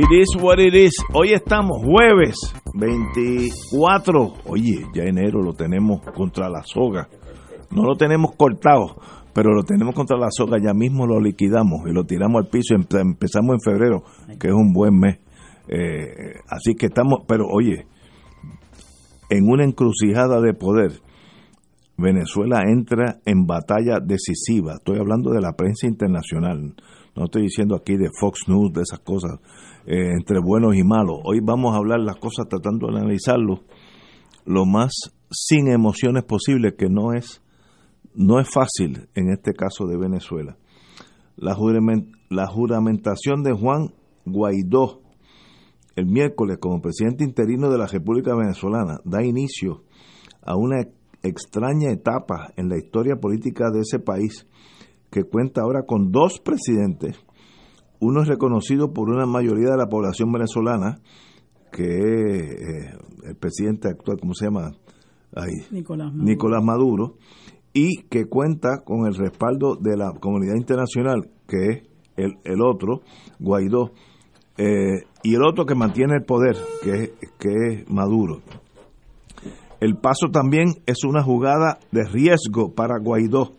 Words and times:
It 0.00 0.10
is 0.12 0.34
what 0.42 0.58
it 0.58 0.74
is. 0.74 0.94
Hoy 1.12 1.34
estamos 1.34 1.82
jueves 1.84 2.34
24. 2.72 4.32
Oye, 4.46 4.86
ya 4.94 5.02
enero 5.02 5.42
lo 5.42 5.52
tenemos 5.52 6.00
contra 6.14 6.48
la 6.48 6.62
soga. 6.64 7.06
No 7.70 7.82
lo 7.82 7.96
tenemos 7.96 8.34
cortado, 8.34 8.96
pero 9.34 9.52
lo 9.52 9.62
tenemos 9.62 9.94
contra 9.94 10.16
la 10.16 10.28
soga. 10.30 10.56
Ya 10.58 10.72
mismo 10.72 11.06
lo 11.06 11.20
liquidamos 11.20 11.82
y 11.86 11.92
lo 11.92 12.04
tiramos 12.04 12.42
al 12.42 12.48
piso. 12.48 12.74
Empezamos 12.76 13.56
en 13.56 13.60
febrero, 13.60 14.04
que 14.38 14.48
es 14.48 14.54
un 14.54 14.72
buen 14.72 14.98
mes. 14.98 15.18
Eh, 15.68 16.40
así 16.48 16.74
que 16.76 16.86
estamos, 16.86 17.24
pero 17.28 17.44
oye, 17.52 17.84
en 19.28 19.50
una 19.50 19.64
encrucijada 19.64 20.40
de 20.40 20.54
poder. 20.54 20.92
Venezuela 21.98 22.62
entra 22.66 23.18
en 23.26 23.44
batalla 23.44 23.98
decisiva. 24.02 24.76
Estoy 24.76 24.98
hablando 24.98 25.32
de 25.32 25.42
la 25.42 25.52
prensa 25.52 25.86
internacional. 25.86 26.74
No 27.14 27.24
estoy 27.24 27.42
diciendo 27.42 27.74
aquí 27.74 27.98
de 27.98 28.08
Fox 28.18 28.48
News, 28.48 28.72
de 28.72 28.80
esas 28.80 29.00
cosas, 29.00 29.38
eh, 29.90 30.12
entre 30.12 30.38
buenos 30.38 30.76
y 30.76 30.84
malos. 30.84 31.18
Hoy 31.24 31.40
vamos 31.42 31.74
a 31.74 31.78
hablar 31.78 31.98
las 31.98 32.14
cosas 32.14 32.46
tratando 32.48 32.86
de 32.86 32.98
analizarlo 32.98 33.64
lo 34.44 34.64
más 34.64 34.92
sin 35.32 35.66
emociones 35.66 36.22
posible, 36.22 36.76
que 36.76 36.88
no 36.88 37.12
es, 37.12 37.42
no 38.14 38.38
es 38.38 38.48
fácil 38.48 39.08
en 39.16 39.30
este 39.30 39.52
caso 39.52 39.86
de 39.86 39.98
Venezuela. 39.98 40.56
La, 41.36 41.56
la 42.28 42.46
juramentación 42.46 43.42
de 43.42 43.52
Juan 43.52 43.92
Guaidó 44.24 45.00
el 45.96 46.06
miércoles 46.06 46.58
como 46.60 46.80
presidente 46.80 47.24
interino 47.24 47.68
de 47.68 47.78
la 47.78 47.88
República 47.88 48.36
Venezolana 48.36 49.00
da 49.04 49.24
inicio 49.24 49.82
a 50.40 50.56
una 50.56 50.82
extraña 51.24 51.90
etapa 51.90 52.52
en 52.56 52.68
la 52.68 52.78
historia 52.78 53.16
política 53.16 53.70
de 53.72 53.80
ese 53.80 53.98
país 53.98 54.46
que 55.10 55.24
cuenta 55.24 55.62
ahora 55.62 55.82
con 55.84 56.12
dos 56.12 56.38
presidentes. 56.38 57.18
Uno 58.00 58.22
es 58.22 58.28
reconocido 58.28 58.92
por 58.92 59.10
una 59.10 59.26
mayoría 59.26 59.70
de 59.70 59.76
la 59.76 59.88
población 59.88 60.32
venezolana, 60.32 61.00
que 61.70 61.84
es 61.84 62.50
eh, 62.50 62.98
el 63.24 63.36
presidente 63.36 63.88
actual, 63.88 64.18
¿cómo 64.20 64.34
se 64.34 64.46
llama? 64.46 64.72
Nicolás, 65.70 66.08
Maduro. 66.08 66.24
Nicolás 66.24 66.64
Maduro, 66.64 67.14
y 67.72 68.02
que 68.08 68.24
cuenta 68.24 68.82
con 68.84 69.06
el 69.06 69.14
respaldo 69.14 69.76
de 69.76 69.96
la 69.96 70.12
comunidad 70.18 70.56
internacional, 70.56 71.30
que 71.46 71.66
es 71.66 71.88
el, 72.16 72.32
el 72.44 72.62
otro, 72.62 73.02
Guaidó, 73.38 73.92
eh, 74.56 75.04
y 75.22 75.34
el 75.34 75.42
otro 75.44 75.66
que 75.66 75.74
mantiene 75.74 76.16
el 76.16 76.24
poder, 76.24 76.56
que 76.82 76.90
es, 76.90 77.10
que 77.38 77.48
es 77.48 77.90
Maduro. 77.90 78.40
El 79.80 79.96
paso 79.96 80.28
también 80.32 80.74
es 80.86 81.04
una 81.04 81.22
jugada 81.22 81.78
de 81.92 82.04
riesgo 82.04 82.74
para 82.74 82.98
Guaidó, 82.98 83.54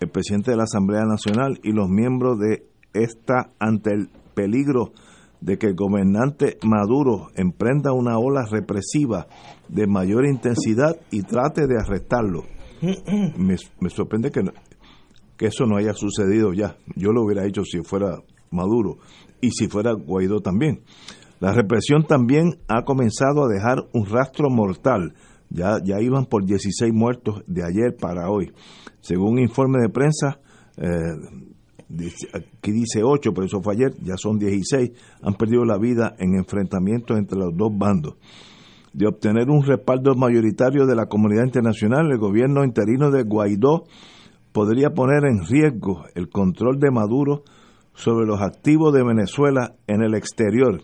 el 0.00 0.08
presidente 0.08 0.50
de 0.50 0.56
la 0.56 0.64
Asamblea 0.64 1.04
Nacional 1.04 1.58
y 1.62 1.72
los 1.72 1.88
miembros 1.88 2.38
de 2.38 2.66
esta 3.02 3.52
ante 3.58 3.92
el 3.92 4.08
peligro 4.34 4.92
de 5.40 5.58
que 5.58 5.68
el 5.68 5.74
gobernante 5.74 6.58
Maduro 6.64 7.28
emprenda 7.34 7.92
una 7.92 8.18
ola 8.18 8.46
represiva 8.50 9.26
de 9.68 9.86
mayor 9.86 10.26
intensidad 10.26 10.96
y 11.10 11.22
trate 11.22 11.66
de 11.66 11.78
arrestarlo. 11.78 12.44
Me, 13.36 13.56
me 13.80 13.90
sorprende 13.90 14.30
que, 14.30 14.42
que 15.36 15.46
eso 15.46 15.64
no 15.66 15.76
haya 15.76 15.94
sucedido 15.94 16.52
ya. 16.52 16.76
Yo 16.94 17.12
lo 17.12 17.24
hubiera 17.24 17.46
hecho 17.46 17.62
si 17.64 17.82
fuera 17.82 18.18
Maduro 18.50 18.98
y 19.40 19.50
si 19.50 19.68
fuera 19.68 19.92
Guaidó 19.92 20.40
también. 20.40 20.82
La 21.40 21.52
represión 21.52 22.06
también 22.06 22.58
ha 22.68 22.84
comenzado 22.84 23.44
a 23.44 23.48
dejar 23.48 23.78
un 23.92 24.06
rastro 24.06 24.48
mortal. 24.50 25.14
Ya, 25.50 25.78
ya 25.84 26.00
iban 26.00 26.24
por 26.26 26.44
16 26.44 26.92
muertos 26.92 27.42
de 27.46 27.62
ayer 27.62 27.96
para 28.00 28.30
hoy. 28.30 28.52
Según 29.00 29.34
un 29.34 29.38
informe 29.40 29.80
de 29.80 29.88
prensa, 29.90 30.40
eh, 30.76 31.46
aquí 31.88 32.72
dice 32.72 33.02
8, 33.02 33.32
pero 33.32 33.46
eso 33.46 33.62
fue 33.62 33.74
ayer, 33.74 33.94
ya 34.02 34.16
son 34.16 34.38
16, 34.38 34.90
han 35.22 35.34
perdido 35.34 35.64
la 35.64 35.78
vida 35.78 36.14
en 36.18 36.36
enfrentamientos 36.36 37.16
entre 37.16 37.38
los 37.38 37.56
dos 37.56 37.70
bandos. 37.76 38.16
De 38.92 39.06
obtener 39.06 39.50
un 39.50 39.62
respaldo 39.62 40.14
mayoritario 40.14 40.86
de 40.86 40.96
la 40.96 41.06
comunidad 41.06 41.44
internacional, 41.44 42.10
el 42.10 42.18
gobierno 42.18 42.64
interino 42.64 43.10
de 43.10 43.24
Guaidó 43.24 43.84
podría 44.52 44.90
poner 44.90 45.24
en 45.26 45.44
riesgo 45.46 46.04
el 46.14 46.30
control 46.30 46.78
de 46.78 46.90
Maduro 46.90 47.44
sobre 47.92 48.26
los 48.26 48.40
activos 48.40 48.94
de 48.94 49.04
Venezuela 49.04 49.74
en 49.86 50.02
el 50.02 50.14
exterior, 50.14 50.82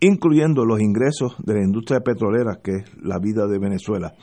incluyendo 0.00 0.64
los 0.64 0.80
ingresos 0.80 1.36
de 1.44 1.54
la 1.54 1.62
industria 1.62 2.00
petrolera, 2.00 2.60
que 2.62 2.76
es 2.76 2.96
la 3.02 3.18
vida 3.18 3.46
de 3.46 3.58
Venezuela. 3.58 4.14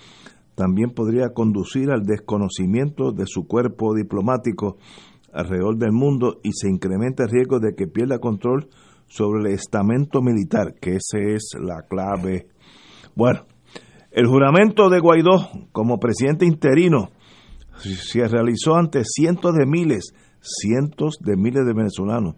También 0.56 0.90
podría 0.90 1.30
conducir 1.30 1.91
al 1.91 2.03
desconocimiento 2.03 3.12
de 3.12 3.25
su 3.28 3.47
cuerpo 3.47 3.94
diplomático 3.96 4.78
alrededor 5.34 5.78
del 5.78 5.92
mundo 5.92 6.40
y 6.44 6.52
se 6.54 6.70
incrementa 6.70 7.24
el 7.24 7.30
riesgo 7.30 7.60
de 7.60 7.76
que 7.76 7.88
pierda 7.88 8.20
control 8.20 8.70
sobre 9.08 9.42
el 9.42 9.56
estamento 9.56 10.22
militar, 10.22 10.76
que 10.80 10.96
esa 10.96 11.18
es 11.20 11.52
la 11.60 11.84
clave. 11.84 12.48
Bueno, 13.16 13.46
el 14.12 14.28
juramento 14.28 14.90
de 14.90 15.00
Guaidó 15.00 15.50
como 15.72 16.00
presidente 16.00 16.46
interino 16.46 17.10
se 17.78 18.28
realizó 18.28 18.76
ante 18.76 19.04
cientos 19.04 19.56
de 19.56 19.66
miles 19.66 20.14
cientos 20.42 21.18
de 21.20 21.36
miles 21.36 21.66
de 21.66 21.74
venezolanos 21.74 22.36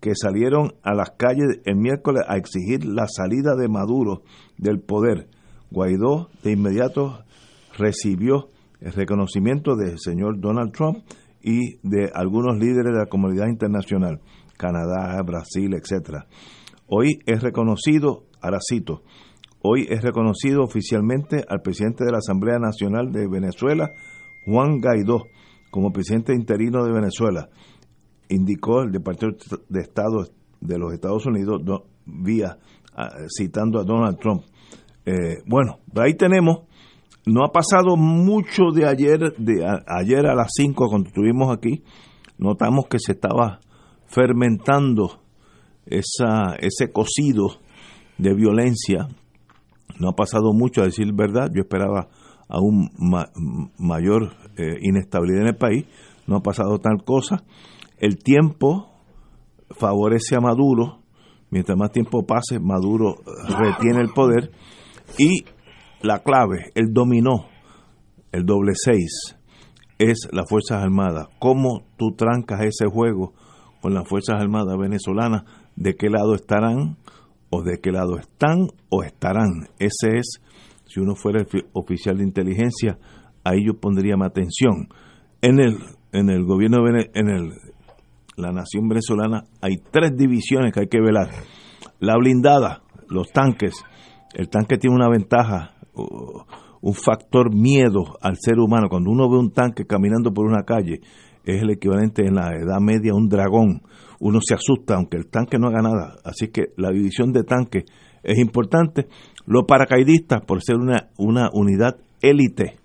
que 0.00 0.14
salieron 0.14 0.74
a 0.82 0.94
las 0.94 1.10
calles 1.10 1.60
el 1.64 1.76
miércoles 1.76 2.22
a 2.28 2.36
exigir 2.36 2.84
la 2.84 3.06
salida 3.08 3.56
de 3.56 3.68
Maduro 3.68 4.22
del 4.56 4.80
poder. 4.80 5.28
Guaidó 5.70 6.30
de 6.42 6.52
inmediato 6.52 7.24
recibió 7.76 8.48
el 8.80 8.92
reconocimiento 8.92 9.74
del 9.76 9.98
señor 9.98 10.40
Donald 10.40 10.72
Trump 10.72 10.98
y 11.42 11.78
de 11.82 12.10
algunos 12.14 12.58
líderes 12.58 12.92
de 12.92 12.98
la 12.98 13.06
comunidad 13.06 13.48
internacional, 13.48 14.20
Canadá, 14.56 15.20
Brasil, 15.22 15.74
etcétera. 15.74 16.26
Hoy 16.86 17.18
es 17.26 17.42
reconocido, 17.42 18.24
ahora 18.40 18.58
cito, 18.66 19.02
hoy 19.62 19.86
es 19.88 20.02
reconocido 20.02 20.62
oficialmente 20.62 21.44
al 21.48 21.60
presidente 21.60 22.04
de 22.04 22.12
la 22.12 22.18
Asamblea 22.18 22.58
Nacional 22.58 23.12
de 23.12 23.28
Venezuela, 23.28 23.90
Juan 24.46 24.80
Guaidó, 24.80 25.24
como 25.70 25.92
presidente 25.92 26.34
interino 26.34 26.84
de 26.84 26.92
Venezuela, 26.92 27.48
indicó 28.28 28.82
el 28.82 28.90
Departamento 28.90 29.58
de 29.68 29.80
Estado 29.80 30.24
de 30.60 30.78
los 30.78 30.92
Estados 30.92 31.26
Unidos 31.26 31.62
vía 32.06 32.58
citando 33.28 33.78
a 33.78 33.84
Donald 33.84 34.18
Trump. 34.18 34.42
Eh, 35.04 35.42
bueno, 35.46 35.78
ahí 35.96 36.14
tenemos, 36.14 36.67
no 37.28 37.44
ha 37.44 37.52
pasado 37.52 37.96
mucho 37.96 38.70
de 38.74 38.86
ayer, 38.86 39.34
de 39.36 39.64
ayer 39.86 40.26
a 40.26 40.34
las 40.34 40.48
5 40.56 40.88
cuando 40.88 41.08
estuvimos 41.08 41.54
aquí, 41.54 41.82
notamos 42.38 42.86
que 42.88 42.98
se 42.98 43.12
estaba 43.12 43.60
fermentando 44.06 45.20
esa, 45.86 46.54
ese 46.58 46.90
cocido 46.90 47.60
de 48.16 48.34
violencia. 48.34 49.08
No 49.98 50.10
ha 50.10 50.12
pasado 50.12 50.52
mucho, 50.52 50.80
a 50.80 50.86
decir 50.86 51.12
verdad, 51.12 51.50
yo 51.54 51.62
esperaba 51.62 52.08
aún 52.48 52.90
mayor 53.78 54.32
eh, 54.56 54.78
inestabilidad 54.80 55.42
en 55.42 55.48
el 55.48 55.56
país, 55.56 55.84
no 56.26 56.36
ha 56.36 56.42
pasado 56.42 56.78
tal 56.78 57.04
cosa. 57.04 57.44
El 57.98 58.16
tiempo 58.16 58.90
favorece 59.70 60.36
a 60.36 60.40
Maduro, 60.40 61.00
mientras 61.50 61.76
más 61.76 61.90
tiempo 61.92 62.24
pase, 62.24 62.58
Maduro 62.58 63.16
retiene 63.58 64.00
el 64.00 64.12
poder. 64.14 64.50
Y 65.18 65.44
la 66.02 66.20
clave, 66.20 66.70
el 66.74 66.92
dominó, 66.92 67.46
el 68.32 68.44
doble 68.44 68.72
seis, 68.74 69.36
es 69.98 70.28
las 70.32 70.48
Fuerzas 70.48 70.82
Armadas. 70.82 71.28
¿Cómo 71.38 71.84
tú 71.96 72.12
trancas 72.16 72.60
ese 72.62 72.86
juego 72.86 73.32
con 73.80 73.94
las 73.94 74.08
Fuerzas 74.08 74.40
Armadas 74.40 74.76
venezolanas? 74.78 75.44
¿De 75.76 75.94
qué 75.96 76.08
lado 76.08 76.34
estarán? 76.34 76.96
¿O 77.50 77.62
de 77.62 77.78
qué 77.80 77.90
lado 77.90 78.18
están 78.18 78.68
o 78.90 79.02
estarán? 79.02 79.68
Ese 79.78 80.18
es 80.18 80.40
si 80.86 81.00
uno 81.00 81.14
fuera 81.14 81.44
oficial 81.72 82.18
de 82.18 82.24
inteligencia, 82.24 82.98
ahí 83.44 83.64
yo 83.66 83.74
pondría 83.80 84.16
más 84.16 84.30
atención. 84.30 84.88
En 85.40 85.60
el, 85.60 85.78
en 86.12 86.30
el 86.30 86.44
gobierno, 86.44 86.78
en 86.86 87.28
el 87.28 87.52
la 88.38 88.52
nación 88.52 88.88
venezolana 88.88 89.42
hay 89.60 89.78
tres 89.90 90.16
divisiones 90.16 90.72
que 90.72 90.80
hay 90.80 90.86
que 90.86 91.00
velar. 91.00 91.28
La 91.98 92.16
blindada, 92.16 92.82
los 93.08 93.28
tanques. 93.32 93.74
El 94.32 94.48
tanque 94.48 94.78
tiene 94.78 94.94
una 94.94 95.08
ventaja, 95.08 95.74
un 96.80 96.94
factor 96.94 97.54
miedo 97.54 98.16
al 98.20 98.36
ser 98.38 98.58
humano. 98.58 98.88
Cuando 98.88 99.10
uno 99.10 99.28
ve 99.28 99.38
un 99.38 99.52
tanque 99.52 99.84
caminando 99.84 100.32
por 100.32 100.46
una 100.46 100.64
calle, 100.64 101.00
es 101.44 101.62
el 101.62 101.70
equivalente 101.70 102.26
en 102.26 102.34
la 102.34 102.50
Edad 102.54 102.80
Media 102.80 103.12
a 103.12 103.16
un 103.16 103.28
dragón. 103.28 103.82
Uno 104.20 104.40
se 104.42 104.54
asusta, 104.54 104.96
aunque 104.96 105.16
el 105.16 105.28
tanque 105.28 105.58
no 105.58 105.68
haga 105.68 105.82
nada. 105.82 106.16
Así 106.24 106.48
que 106.48 106.72
la 106.76 106.90
división 106.90 107.32
de 107.32 107.44
tanques 107.44 107.84
es 108.22 108.38
importante. 108.38 109.06
Los 109.46 109.64
paracaidistas, 109.66 110.44
por 110.44 110.62
ser 110.62 110.76
una, 110.76 111.08
una 111.16 111.48
unidad 111.52 111.96
élite, 112.20 112.76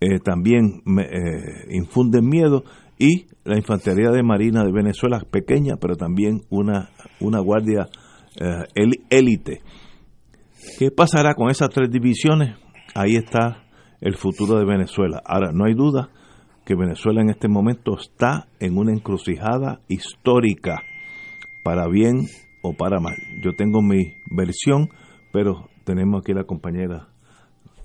eh, 0.00 0.18
también 0.22 0.82
eh, 0.98 1.66
infunden 1.70 2.28
miedo. 2.28 2.64
Y 2.98 3.26
la 3.44 3.56
Infantería 3.56 4.10
de 4.10 4.22
Marina 4.22 4.64
de 4.64 4.72
Venezuela, 4.72 5.20
pequeña, 5.28 5.76
pero 5.80 5.96
también 5.96 6.42
una, 6.50 6.90
una 7.20 7.40
guardia 7.40 7.88
eh, 8.40 8.92
élite. 9.10 9.62
¿Qué 10.78 10.90
pasará 10.90 11.34
con 11.34 11.50
esas 11.50 11.70
tres 11.70 11.90
divisiones? 11.90 12.56
Ahí 12.94 13.16
está 13.16 13.64
el 14.00 14.16
futuro 14.16 14.58
de 14.58 14.64
Venezuela. 14.64 15.22
Ahora, 15.24 15.52
no 15.52 15.64
hay 15.64 15.74
duda 15.74 16.10
que 16.64 16.74
Venezuela 16.74 17.20
en 17.20 17.30
este 17.30 17.48
momento 17.48 17.96
está 17.98 18.48
en 18.58 18.76
una 18.76 18.92
encrucijada 18.92 19.80
histórica, 19.88 20.82
para 21.62 21.88
bien 21.88 22.26
o 22.62 22.74
para 22.74 23.00
mal. 23.00 23.14
Yo 23.42 23.52
tengo 23.54 23.82
mi 23.82 24.14
versión, 24.30 24.88
pero 25.32 25.68
tenemos 25.84 26.22
aquí 26.22 26.32
la 26.32 26.44
compañera 26.44 27.08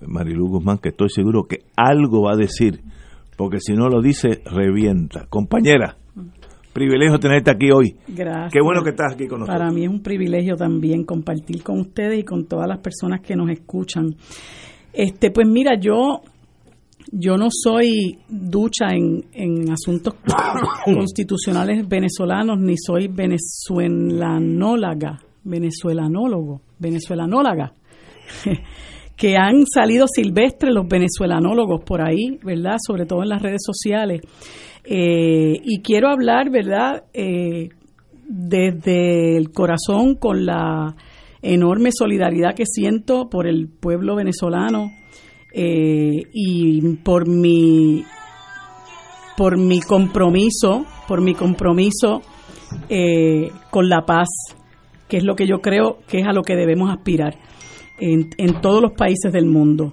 Marilu 0.06 0.48
Guzmán, 0.48 0.78
que 0.78 0.90
estoy 0.90 1.10
seguro 1.10 1.44
que 1.44 1.58
algo 1.76 2.22
va 2.22 2.32
a 2.32 2.36
decir, 2.36 2.82
porque 3.36 3.60
si 3.60 3.74
no 3.74 3.88
lo 3.88 4.00
dice, 4.00 4.42
revienta. 4.44 5.26
Compañera, 5.28 5.96
privilegio 6.72 7.18
tenerte 7.18 7.50
aquí 7.50 7.70
hoy. 7.70 7.94
Gracias. 8.08 8.50
Qué 8.52 8.60
bueno 8.62 8.82
que 8.82 8.90
estás 8.90 9.14
aquí 9.14 9.26
con 9.26 9.40
nosotros. 9.40 9.58
Para 9.58 9.72
mí 9.72 9.84
es 9.84 9.90
un 9.90 10.02
privilegio 10.02 10.56
también 10.56 11.04
compartir 11.04 11.62
con 11.62 11.80
ustedes 11.80 12.20
y 12.20 12.24
con 12.24 12.46
todas 12.46 12.68
las 12.68 12.78
personas 12.78 13.20
que 13.20 13.36
nos 13.36 13.50
escuchan. 13.50 14.14
Este, 14.92 15.30
pues 15.30 15.46
mira, 15.48 15.78
yo 15.78 16.22
yo 17.12 17.36
no 17.36 17.48
soy 17.50 18.18
ducha 18.28 18.90
en, 18.90 19.24
en 19.32 19.70
asuntos 19.70 20.14
constitucionales 20.84 21.88
venezolanos, 21.88 22.58
ni 22.58 22.76
soy 22.76 23.08
venezuelanóloga, 23.08 25.20
venezuelanólogo, 25.44 26.60
venezuelanóloga. 26.78 27.72
que 29.20 29.36
han 29.36 29.66
salido 29.66 30.06
silvestres 30.06 30.72
los 30.72 30.88
venezuelanólogos 30.88 31.84
por 31.84 32.00
ahí, 32.00 32.38
¿verdad? 32.42 32.78
Sobre 32.84 33.04
todo 33.04 33.22
en 33.22 33.28
las 33.28 33.42
redes 33.42 33.60
sociales. 33.62 34.22
Eh, 34.84 35.60
y 35.62 35.82
quiero 35.82 36.08
hablar, 36.08 36.50
¿verdad? 36.50 37.04
Eh, 37.12 37.68
desde 38.26 39.36
el 39.36 39.50
corazón 39.50 40.14
con 40.14 40.46
la 40.46 40.94
enorme 41.42 41.90
solidaridad 41.92 42.54
que 42.54 42.66
siento 42.66 43.28
por 43.28 43.46
el 43.46 43.68
pueblo 43.68 44.16
venezolano, 44.16 44.90
eh, 45.52 46.22
y 46.32 46.96
por 46.96 47.28
mi 47.28 48.04
por 49.36 49.58
mi 49.58 49.80
compromiso, 49.80 50.84
por 51.08 51.22
mi 51.22 51.34
compromiso 51.34 52.20
con 53.70 53.88
la 53.88 54.04
paz, 54.04 54.28
que 55.08 55.16
es 55.16 55.24
lo 55.24 55.34
que 55.34 55.46
yo 55.46 55.60
creo 55.60 55.98
que 56.06 56.18
es 56.18 56.26
a 56.26 56.32
lo 56.32 56.42
que 56.42 56.54
debemos 56.54 56.90
aspirar 56.90 57.36
en, 57.98 58.30
en 58.36 58.60
todos 58.60 58.80
los 58.82 58.92
países 58.92 59.32
del 59.32 59.46
mundo. 59.46 59.92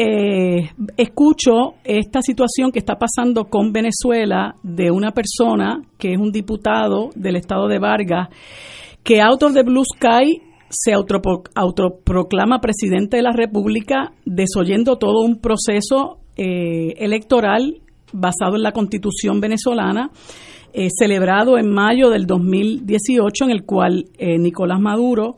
Eh, 0.00 0.70
escucho 0.96 1.74
esta 1.82 2.22
situación 2.22 2.70
que 2.70 2.78
está 2.78 2.94
pasando 2.94 3.46
con 3.46 3.72
Venezuela 3.72 4.54
de 4.62 4.92
una 4.92 5.10
persona 5.10 5.82
que 5.98 6.12
es 6.12 6.18
un 6.20 6.30
diputado 6.30 7.10
del 7.16 7.34
estado 7.34 7.66
de 7.66 7.80
Vargas, 7.80 8.28
que 9.02 9.20
out 9.20 9.42
of 9.42 9.54
the 9.54 9.64
blue 9.64 9.82
sky 9.84 10.40
se 10.70 10.92
autoproclama 10.92 12.60
presidente 12.60 13.16
de 13.16 13.24
la 13.24 13.32
República, 13.32 14.12
desoyendo 14.24 14.98
todo 14.98 15.24
un 15.24 15.40
proceso 15.40 16.18
eh, 16.36 16.94
electoral 16.98 17.80
basado 18.12 18.54
en 18.54 18.62
la 18.62 18.70
constitución 18.70 19.40
venezolana, 19.40 20.12
eh, 20.72 20.90
celebrado 20.96 21.58
en 21.58 21.70
mayo 21.72 22.08
del 22.10 22.24
2018, 22.26 23.46
en 23.46 23.50
el 23.50 23.64
cual 23.64 24.04
eh, 24.16 24.38
Nicolás 24.38 24.78
Maduro, 24.78 25.34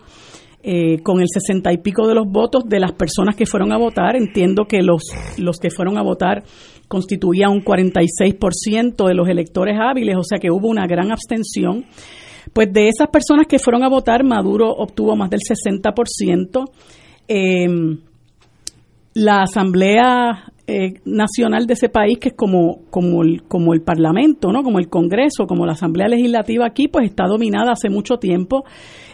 con 1.03 1.21
el 1.21 1.27
sesenta 1.33 1.73
y 1.73 1.79
pico 1.79 2.07
de 2.07 2.15
los 2.15 2.27
votos 2.27 2.65
de 2.67 2.81
las 2.81 2.93
personas 2.93 3.35
que 3.35 3.47
fueron 3.47 3.73
a 3.73 3.79
votar, 3.79 4.17
entiendo 4.17 4.67
que 4.67 4.83
los, 4.83 5.05
los 5.39 5.59
que 5.59 5.71
fueron 5.71 5.97
a 5.97 6.03
votar 6.03 6.43
constituían 6.87 7.53
un 7.53 7.65
46% 7.65 9.07
de 9.07 9.15
los 9.15 9.29
electores 9.29 9.77
hábiles, 9.81 10.17
o 10.17 10.25
sea 10.25 10.39
que 10.39 10.51
hubo 10.51 10.69
una 10.69 10.87
gran 10.87 11.12
abstención. 11.12 11.87
Pues 12.53 12.73
de 12.73 12.89
esas 12.89 13.09
personas 13.09 13.47
que 13.47 13.59
fueron 13.59 13.85
a 13.85 13.89
votar, 13.89 14.25
Maduro 14.25 14.71
obtuvo 14.71 15.15
más 15.15 15.31
del 15.31 15.41
60%. 15.41 16.65
Em, 17.29 18.01
la 19.15 19.43
Asamblea 19.43 20.53
eh, 20.71 20.95
Nacional 21.05 21.67
de 21.67 21.75
ese 21.75 21.89
país, 21.89 22.19
que 22.19 22.29
es 22.31 22.35
como, 22.35 22.83
como, 22.91 23.23
el, 23.23 23.43
como 23.43 23.75
el 23.75 23.83
Parlamento, 23.83 24.53
¿no? 24.53 24.63
como 24.63 24.79
el 24.79 24.89
Congreso, 24.89 25.47
como 25.47 25.67
la 25.67 25.73
Asamblea 25.73 26.09
Legislativa 26.09 26.67
aquí, 26.67 26.89
pues 26.89 27.07
está 27.07 27.27
dominada 27.27 27.73
hace 27.73 27.89
mucho 27.91 28.17
tiempo, 28.19 28.65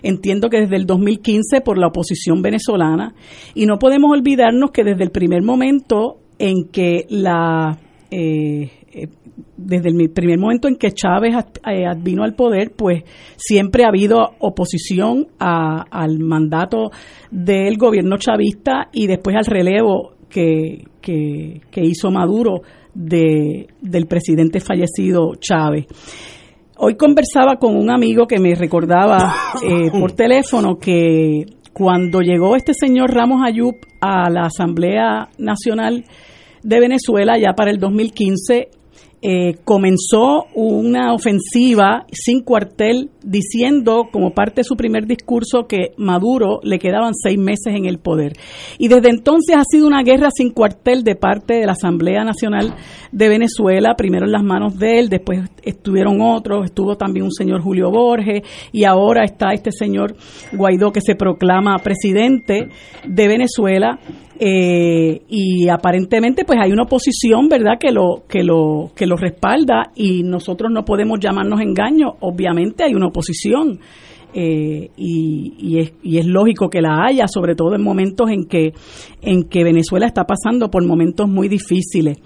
entiendo 0.03 0.49
que 0.50 0.61
desde 0.61 0.76
el 0.76 0.87
2015 0.87 1.61
por 1.62 1.79
la 1.79 1.88
oposición 1.88 2.43
venezolana. 2.43 3.14
Y 3.55 3.67
no 3.67 3.79
podemos 3.79 4.11
olvidarnos 4.12 4.70
que 4.70 4.85
desde 4.85 5.05
el 5.05 5.11
primer 5.11 5.43
momento 5.43 6.19
en 6.38 6.69
que 6.70 7.06
la 7.08 7.79
eh, 8.11 8.70
eh, 8.93 9.08
desde 9.56 9.88
el 9.91 10.11
primer 10.11 10.38
momento 10.38 10.69
en 10.69 10.76
que 10.76 10.93
Chávez 10.93 11.35
eh, 11.67 11.85
vino 11.99 12.23
al 12.23 12.35
poder, 12.35 12.73
pues 12.76 13.03
siempre 13.37 13.85
ha 13.85 13.88
habido 13.88 14.35
oposición 14.38 15.26
al 15.38 16.19
mandato 16.20 16.91
del 17.31 17.76
gobierno 17.76 18.17
chavista 18.17 18.88
y 18.93 19.06
después 19.06 19.37
al 19.37 19.44
relevo 19.44 20.12
que, 20.31 20.85
que, 21.06 21.82
hizo 21.82 22.11
Maduro 22.11 22.62
de, 22.94 23.69
del 23.81 24.06
presidente 24.06 24.61
fallecido 24.61 25.35
Chávez. 25.38 25.87
Hoy 26.79 26.97
conversaba 26.97 27.56
con 27.56 27.76
un 27.76 27.91
amigo 27.91 28.26
que 28.26 28.38
me 28.38 28.55
recordaba 28.55 29.32
eh, 29.62 29.91
por 29.99 30.12
teléfono 30.12 30.76
que 30.76 31.47
cuando 31.73 32.20
llegó 32.20 32.56
este 32.56 32.73
señor 32.75 33.14
Ramos 33.14 33.41
Ayub 33.47 33.76
a 34.00 34.29
la 34.31 34.47
Asamblea 34.47 35.29
Nacional 35.38 36.05
de 36.62 36.81
Venezuela 36.81 37.38
ya 37.38 37.55
para 37.55 37.70
el 37.70 37.79
2015, 37.79 38.69
eh, 39.22 39.54
comenzó 39.64 40.44
una 40.54 41.14
ofensiva 41.14 42.04
sin 42.12 42.42
cuartel 42.42 43.10
diciendo 43.22 44.05
como 44.12 44.32
parte 44.32 44.60
de 44.60 44.64
su 44.64 44.76
primer 44.76 45.06
discurso 45.06 45.67
que 45.67 45.93
Maduro 45.96 46.60
le 46.62 46.79
quedaban 46.79 47.14
seis 47.14 47.38
meses 47.38 47.74
en 47.74 47.86
el 47.86 47.98
poder. 47.98 48.34
Y 48.79 48.88
desde 48.88 49.08
entonces 49.08 49.56
ha 49.56 49.64
sido 49.64 49.86
una 49.86 50.02
guerra 50.02 50.29
sin 50.31 50.50
cuartel 50.50 51.02
de 51.02 51.17
parte 51.17 51.55
de 51.55 51.67
la 51.67 51.72
Asamblea 51.72 52.24
Nacional 52.24 52.74
de 53.10 53.29
Venezuela, 53.29 53.94
primero 53.96 54.26
en 54.26 54.32
las 54.32 54.44
manos 54.44 54.79
de 54.79 54.98
él, 54.98 55.08
después 55.08 55.41
estuvieron 55.62 56.20
otros, 56.20 56.67
estuvo 56.67 56.96
también 56.96 57.24
un 57.24 57.32
señor 57.32 57.62
Julio 57.62 57.91
Borges 57.91 58.43
y 58.70 58.84
ahora 58.84 59.24
está 59.24 59.52
este 59.55 59.72
señor 59.72 60.14
Guaidó 60.52 60.93
que 60.93 61.00
se 61.00 61.14
proclama 61.14 61.79
presidente 61.79 62.69
de 63.06 63.29
Venezuela 63.29 63.98
eh, 64.38 65.22
y 65.28 65.69
aparentemente 65.69 66.44
pues 66.44 66.58
hay 66.62 66.72
una 66.72 66.82
oposición 66.82 67.48
verdad 67.48 67.78
que 67.81 67.90
lo 67.90 68.24
que 68.28 68.43
lo 68.43 68.90
que 68.94 69.06
lo 69.06 69.16
respalda 69.16 69.93
y 69.94 70.22
nosotros 70.22 70.70
no 70.70 70.84
podemos 70.84 71.19
llamarnos 71.20 71.60
engaños 71.60 72.12
obviamente 72.20 72.84
hay 72.84 72.94
una 72.94 73.06
oposición 73.06 73.81
eh, 74.34 74.90
y, 74.96 75.55
y, 75.58 75.78
es, 75.78 75.94
y 76.02 76.19
es 76.19 76.26
lógico 76.26 76.69
que 76.69 76.82
la 76.82 77.06
haya 77.06 77.26
sobre 77.26 77.55
todo 77.55 77.74
en 77.74 77.82
momentos 77.82 78.28
en 78.31 78.44
que 78.44 78.74
en 79.22 79.44
que 79.44 79.64
Venezuela 79.64 80.06
está 80.06 80.24
pasando 80.24 80.70
por 80.70 80.84
momentos 80.84 81.26
muy 81.26 81.48
difíciles. 81.48 82.19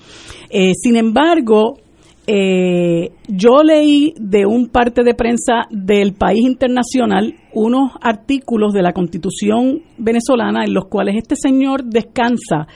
Eh, 0.48 0.72
sin 0.74 0.96
embargo 0.96 1.78
eh, 2.26 3.12
yo 3.28 3.62
leí 3.64 4.14
de 4.18 4.46
un 4.46 4.68
parte 4.68 5.02
de 5.02 5.14
prensa 5.14 5.66
del 5.70 6.12
país 6.12 6.44
internacional 6.44 7.34
unos 7.52 7.92
artículos 8.00 8.72
de 8.72 8.82
la 8.82 8.92
constitución 8.92 9.82
venezolana 9.98 10.64
en 10.64 10.74
los 10.74 10.84
cuales 10.86 11.16
este 11.16 11.34
señor 11.34 11.84
descansa 11.84 12.68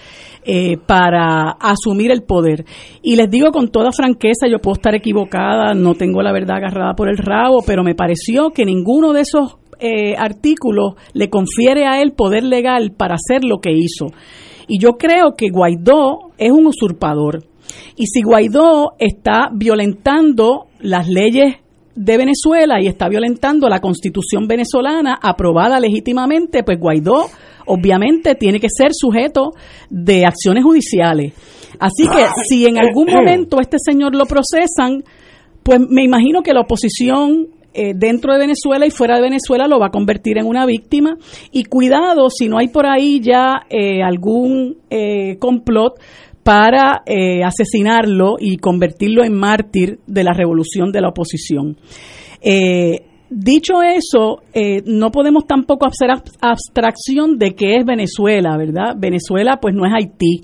eh, 0.45 0.77
para 0.79 1.51
asumir 1.61 2.11
el 2.11 2.23
poder. 2.23 2.65
Y 3.03 3.17
les 3.17 3.31
digo 3.31 3.51
con 3.53 3.69
toda 3.69 3.93
franqueza, 3.93 4.49
yo 4.51 4.59
puedo 4.59 4.75
estar 4.75 4.95
equivocada, 4.95 5.75
no 5.75 5.95
tengo 5.95 6.23
la 6.23 6.33
verdad 6.33 6.57
agarrada 6.57 6.95
por 6.95 7.09
el 7.09 7.19
rabo, 7.19 7.63
pero 7.67 7.85
me 7.85 7.95
pareció 7.95 8.51
que 8.51 8.65
ninguno 8.65 9.13
de 9.13 9.21
esos 9.21 9.59
eh, 9.79 10.17
artículos 10.17 10.95
le 11.13 11.29
confiere 11.31 11.87
a 11.87 12.01
él 12.01 12.13
poder 12.13 12.45
legal 12.45 12.93
para 12.97 13.15
hacer 13.15 13.45
lo 13.45 13.59
que 13.59 13.73
hizo. 13.73 14.07
Y 14.67 14.81
yo 14.81 14.93
creo 14.93 15.35
que 15.37 15.51
Guaidó 15.51 16.33
es 16.39 16.51
un 16.51 16.67
usurpador 16.67 17.45
y 17.97 18.07
si 18.07 18.23
Guaidó 18.23 18.95
está 18.99 19.51
violentando 19.53 20.67
las 20.81 21.09
leyes 21.09 21.57
de 21.95 22.17
Venezuela 22.17 22.81
y 22.81 22.89
está 22.89 23.09
violentando 23.09 23.69
la 23.69 23.81
constitución 23.81 24.49
venezolana 24.49 25.19
aprobada 25.21 25.79
legítimamente, 25.79 26.65
pues 26.65 26.79
Guaidó 26.79 27.27
obviamente 27.67 28.35
tiene 28.35 28.61
que 28.61 28.69
ser 28.69 28.91
sujeto 28.93 29.53
de 29.91 30.25
acciones 30.27 30.65
judiciales. 30.65 31.35
Así 31.79 32.09
que 32.09 32.27
si 32.49 32.67
en 32.67 32.79
algún 32.79 33.13
momento 33.13 33.61
este 33.61 33.77
señor 33.79 34.15
lo 34.15 34.27
procesan, 34.27 35.05
pues 35.63 35.81
me 35.89 36.03
imagino 36.03 36.43
que 36.43 36.53
la 36.53 36.61
oposición 36.61 37.49
eh, 37.77 37.93
dentro 37.95 38.33
de 38.33 38.39
Venezuela 38.39 38.87
y 38.87 38.91
fuera 38.91 39.17
de 39.17 39.23
Venezuela 39.23 39.67
lo 39.67 39.81
va 39.81 39.87
a 39.87 39.91
convertir 39.91 40.39
en 40.39 40.47
una 40.47 40.67
víctima. 40.67 41.17
Y 41.51 41.65
cuidado 41.65 42.31
si 42.31 42.49
no 42.49 42.59
hay 42.59 42.69
por 42.69 42.87
ahí 42.87 43.21
ya 43.21 43.67
eh, 43.69 44.03
algún 44.03 44.79
eh, 44.91 45.39
complot 45.39 45.99
para 46.45 47.03
asesinarlo 47.45 48.37
y 48.39 48.59
convertirlo 48.59 49.25
en 49.25 49.35
mártir 49.35 49.99
de 50.07 50.23
la 50.23 50.33
revolución 50.33 50.93
de 50.93 51.01
la 51.01 51.09
oposición. 51.09 51.77
Dicho 53.31 53.83
eso, 53.83 54.43
no 54.85 55.11
podemos 55.11 55.47
tampoco 55.47 55.87
hacer 55.87 56.11
abstracción 56.41 57.39
de 57.39 57.55
qué 57.57 57.79
es 57.79 57.85
Venezuela, 57.85 58.57
¿verdad? 58.57 58.95
Venezuela 58.97 59.59
pues 59.61 59.75
no 59.75 59.85
es 59.87 59.93
Haití. 59.93 60.43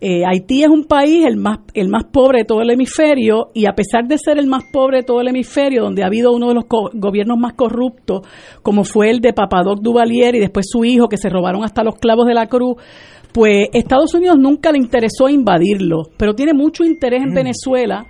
Eh, 0.00 0.24
Haití 0.26 0.62
es 0.62 0.68
un 0.68 0.84
país 0.84 1.24
el 1.24 1.36
más, 1.36 1.60
el 1.74 1.88
más 1.88 2.04
pobre 2.04 2.40
de 2.40 2.44
todo 2.44 2.60
el 2.60 2.70
hemisferio 2.70 3.50
y 3.54 3.66
a 3.66 3.72
pesar 3.72 4.06
de 4.06 4.18
ser 4.18 4.38
el 4.38 4.46
más 4.46 4.64
pobre 4.72 4.98
de 4.98 5.02
todo 5.04 5.20
el 5.20 5.28
hemisferio, 5.28 5.82
donde 5.82 6.02
ha 6.02 6.06
habido 6.06 6.32
uno 6.32 6.48
de 6.48 6.54
los 6.54 6.64
gobiernos 6.94 7.38
más 7.38 7.54
corruptos, 7.54 8.22
como 8.62 8.84
fue 8.84 9.10
el 9.10 9.20
de 9.20 9.32
Papadoc 9.32 9.80
Duvalier 9.80 10.34
y 10.34 10.40
después 10.40 10.66
su 10.68 10.84
hijo, 10.84 11.08
que 11.08 11.16
se 11.16 11.28
robaron 11.28 11.64
hasta 11.64 11.82
los 11.82 11.96
clavos 11.96 12.26
de 12.26 12.34
la 12.34 12.46
cruz, 12.46 12.76
pues 13.32 13.68
Estados 13.72 14.14
Unidos 14.14 14.38
nunca 14.38 14.72
le 14.72 14.78
interesó 14.78 15.28
invadirlo, 15.28 16.04
pero 16.16 16.34
tiene 16.34 16.54
mucho 16.54 16.84
interés 16.84 17.22
en 17.22 17.32
mm. 17.32 17.34
Venezuela 17.34 18.06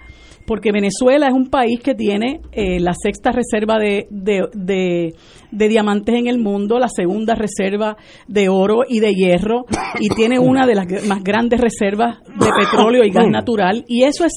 porque 0.46 0.70
Venezuela 0.72 1.26
es 1.26 1.34
un 1.34 1.48
país 1.48 1.80
que 1.80 1.94
tiene 1.94 2.40
eh, 2.52 2.78
la 2.80 2.94
sexta 2.94 3.32
reserva 3.32 3.78
de, 3.78 4.06
de, 4.10 5.12
diamantes 5.50 6.14
en 6.14 6.28
el 6.28 6.38
mundo, 6.38 6.78
la 6.78 6.88
segunda 6.88 7.34
reserva 7.34 7.96
de 8.28 8.48
oro 8.48 8.82
y 8.88 9.00
de 9.00 9.12
hierro, 9.12 9.64
y 10.00 10.08
tiene 10.10 10.38
una 10.38 10.66
de 10.66 10.74
las 10.74 10.86
más 11.06 11.22
grandes 11.22 11.60
reservas 11.60 12.18
de 12.24 12.48
petróleo 12.58 13.04
y 13.04 13.10
gas 13.10 13.28
natural, 13.28 13.84
y 13.88 14.04
eso 14.04 14.24
es 14.24 14.32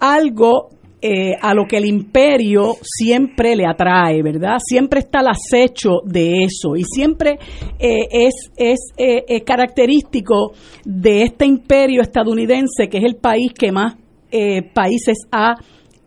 algo 0.00 0.70
eh, 1.02 1.34
a 1.40 1.52
lo 1.52 1.66
que 1.66 1.76
el 1.76 1.84
imperio 1.84 2.76
siempre 2.80 3.54
le 3.56 3.66
atrae, 3.66 4.22
¿verdad? 4.22 4.56
Siempre 4.64 5.00
está 5.00 5.18
al 5.20 5.28
acecho 5.28 6.00
de 6.06 6.44
eso 6.44 6.76
y 6.76 6.84
siempre 6.84 7.38
eh, 7.78 8.06
es, 8.10 8.50
es 8.56 9.42
característico 9.44 10.52
de 10.84 11.24
este 11.24 11.44
imperio 11.44 12.00
estadounidense, 12.00 12.88
que 12.88 12.98
es 12.98 13.04
el 13.04 13.16
país 13.16 13.52
que 13.52 13.70
más 13.70 13.96
eh, 14.36 14.62
países 14.62 15.28
ha 15.30 15.54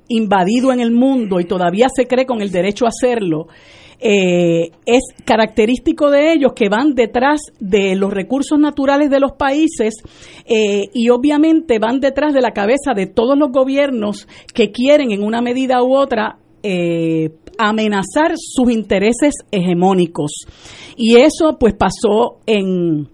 invadido 0.10 0.74
en 0.74 0.82
el 0.82 0.92
mundo 0.92 1.40
y 1.40 1.46
todavía 1.46 1.88
se 1.88 2.08
cree 2.08 2.26
con 2.26 2.42
el 2.42 2.52
derecho 2.52 2.84
a 2.84 2.90
hacerlo, 2.90 3.48
eh, 4.02 4.72
es 4.86 5.04
característico 5.24 6.12
de 6.12 6.34
ellos 6.34 6.52
que 6.54 6.68
van 6.68 6.94
detrás 6.94 7.40
de 7.62 7.96
los 7.96 8.12
recursos 8.12 8.60
naturales 8.60 9.10
de 9.10 9.22
los 9.22 9.32
países 9.32 9.96
eh, 10.46 10.90
y 10.94 11.08
obviamente 11.08 11.80
van 11.80 12.02
detrás 12.02 12.34
de 12.34 12.42
la 12.42 12.52
cabeza 12.52 12.94
de 12.94 13.06
todos 13.06 13.38
los 13.38 13.50
gobiernos 13.50 14.28
que 14.54 14.72
quieren 14.72 15.12
en 15.14 15.24
una 15.24 15.42
medida 15.42 15.82
u 15.82 15.96
otra 15.96 16.38
amenazar 17.58 18.34
sus 18.36 18.70
intereses 18.70 19.36
hegemónicos. 19.52 20.32
Y 20.98 21.16
eso 21.16 21.56
pues 21.58 21.76
pasó 21.76 22.40
en 22.46 23.08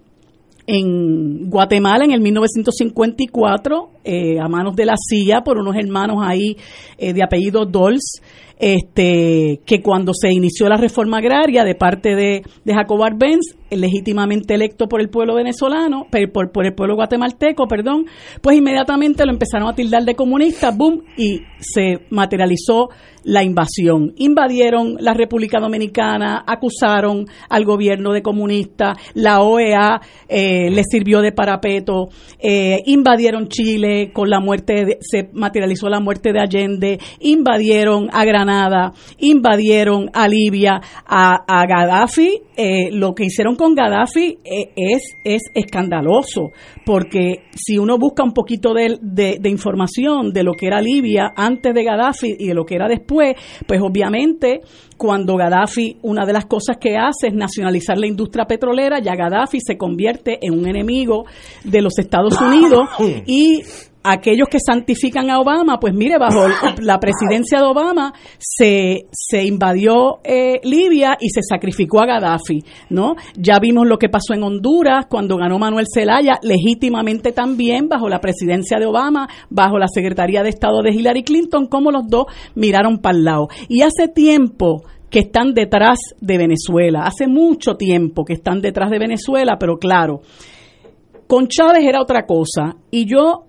en 0.66 1.50
Guatemala 1.50 2.04
en 2.04 2.12
el 2.12 2.20
1954 2.20 3.90
eh, 4.04 4.38
a 4.40 4.48
manos 4.48 4.74
de 4.76 4.86
la 4.86 4.94
CIA 4.96 5.42
por 5.42 5.58
unos 5.58 5.76
hermanos 5.76 6.18
ahí 6.20 6.56
eh, 6.98 7.12
de 7.12 7.22
apellido 7.22 7.66
Dols 7.66 8.20
este, 8.58 9.60
que 9.66 9.82
cuando 9.82 10.12
se 10.14 10.32
inició 10.32 10.68
la 10.68 10.76
reforma 10.76 11.18
agraria 11.18 11.64
de 11.64 11.74
parte 11.74 12.14
de, 12.14 12.42
de 12.64 12.74
Jacob 12.74 13.02
Arbenz, 13.02 13.56
legítimamente 13.70 14.54
electo 14.54 14.88
por 14.88 15.00
el 15.00 15.08
pueblo 15.08 15.34
venezolano, 15.34 16.06
por, 16.32 16.52
por, 16.52 16.66
el 16.66 16.74
pueblo 16.74 16.96
guatemalteco, 16.96 17.66
perdón, 17.66 18.06
pues 18.40 18.56
inmediatamente 18.56 19.24
lo 19.24 19.32
empezaron 19.32 19.68
a 19.68 19.74
tildar 19.74 20.04
de 20.04 20.14
comunista, 20.14 20.70
boom, 20.70 21.02
y 21.16 21.40
se 21.58 22.06
materializó 22.10 22.88
la 23.24 23.42
invasión. 23.42 24.12
Invadieron 24.16 24.96
la 25.00 25.14
República 25.14 25.58
Dominicana, 25.58 26.44
acusaron 26.46 27.26
al 27.48 27.64
gobierno 27.64 28.12
de 28.12 28.22
comunista, 28.22 28.94
la 29.14 29.40
OEA 29.40 30.00
eh, 30.28 30.70
le 30.70 30.82
sirvió 30.84 31.20
de 31.20 31.32
parapeto, 31.32 32.08
eh, 32.38 32.82
invadieron 32.86 33.48
Chile 33.48 34.12
con 34.12 34.28
la 34.28 34.40
muerte, 34.40 34.98
se 35.00 35.30
materializó 35.32 35.88
la 35.88 36.00
muerte 36.00 36.32
de 36.32 36.40
Allende, 36.40 36.98
invadieron 37.20 38.08
a 38.12 38.24
Granada, 38.44 38.92
invadieron 39.18 40.10
a 40.12 40.28
Libia, 40.28 40.80
a, 41.06 41.66
Gaddafi, 41.66 42.42
eh, 42.56 42.90
lo 42.92 43.14
que 43.14 43.24
hicieron 43.24 43.56
con 43.56 43.74
Gaddafi 43.74 44.38
es, 44.44 45.02
es 45.24 45.42
escandaloso, 45.54 46.50
porque 46.84 47.44
si 47.54 47.78
uno 47.78 47.98
busca 47.98 48.22
un 48.22 48.32
poquito 48.32 48.74
de, 48.74 48.98
de 49.00 49.48
información 49.48 50.32
de 50.32 50.42
lo 50.42 50.52
que 50.52 50.66
era 50.66 50.80
Libia 50.80 51.32
antes 51.36 51.74
de 51.74 51.84
Gaddafi 51.84 52.36
y 52.38 52.48
de 52.48 52.54
lo 52.54 52.64
que 52.64 52.74
era 52.74 52.86
después, 52.88 53.34
pues 53.66 53.80
obviamente 53.80 54.60
cuando 54.96 55.36
Gaddafi, 55.36 55.98
una 56.02 56.24
de 56.24 56.32
las 56.32 56.46
cosas 56.46 56.76
que 56.78 56.96
hace 56.96 57.28
es 57.28 57.34
nacionalizar 57.34 57.98
la 57.98 58.06
industria 58.06 58.44
petrolera, 58.44 59.00
ya 59.00 59.14
Gaddafi 59.14 59.58
se 59.60 59.76
convierte 59.76 60.38
en 60.40 60.58
un 60.58 60.68
enemigo 60.68 61.24
de 61.64 61.82
los 61.82 61.98
Estados 61.98 62.40
Unidos 62.40 62.88
y 63.26 63.62
aquellos 64.04 64.48
que 64.48 64.58
santifican 64.64 65.30
a 65.30 65.40
Obama, 65.40 65.80
pues 65.80 65.94
mire, 65.94 66.18
bajo 66.18 66.46
la 66.80 67.00
presidencia 67.00 67.58
de 67.58 67.64
Obama 67.64 68.12
se, 68.38 69.06
se 69.10 69.44
invadió 69.44 70.20
eh, 70.22 70.60
Libia 70.62 71.16
y 71.18 71.30
se 71.30 71.40
sacrificó 71.42 72.00
a 72.00 72.06
Gaddafi, 72.06 72.62
¿no? 72.90 73.16
Ya 73.36 73.58
vimos 73.58 73.86
lo 73.86 73.98
que 73.98 74.10
pasó 74.10 74.34
en 74.34 74.42
Honduras 74.42 75.06
cuando 75.08 75.36
ganó 75.36 75.58
Manuel 75.58 75.86
Zelaya, 75.92 76.38
legítimamente 76.42 77.32
también 77.32 77.88
bajo 77.88 78.08
la 78.08 78.20
presidencia 78.20 78.78
de 78.78 78.86
Obama, 78.86 79.28
bajo 79.48 79.78
la 79.78 79.88
Secretaría 79.88 80.42
de 80.42 80.50
Estado 80.50 80.82
de 80.82 80.90
Hillary 80.90 81.24
Clinton, 81.24 81.66
como 81.66 81.90
los 81.90 82.06
dos 82.06 82.26
miraron 82.54 82.98
para 82.98 83.16
el 83.16 83.24
lado. 83.24 83.48
Y 83.68 83.82
hace 83.82 84.08
tiempo 84.08 84.82
que 85.08 85.20
están 85.20 85.54
detrás 85.54 85.98
de 86.20 86.36
Venezuela, 86.36 87.04
hace 87.06 87.26
mucho 87.26 87.76
tiempo 87.76 88.24
que 88.24 88.34
están 88.34 88.60
detrás 88.60 88.90
de 88.90 88.98
Venezuela, 88.98 89.56
pero 89.58 89.78
claro, 89.78 90.20
con 91.26 91.48
Chávez 91.48 91.84
era 91.84 92.02
otra 92.02 92.26
cosa. 92.26 92.76
Y 92.90 93.06
yo 93.06 93.46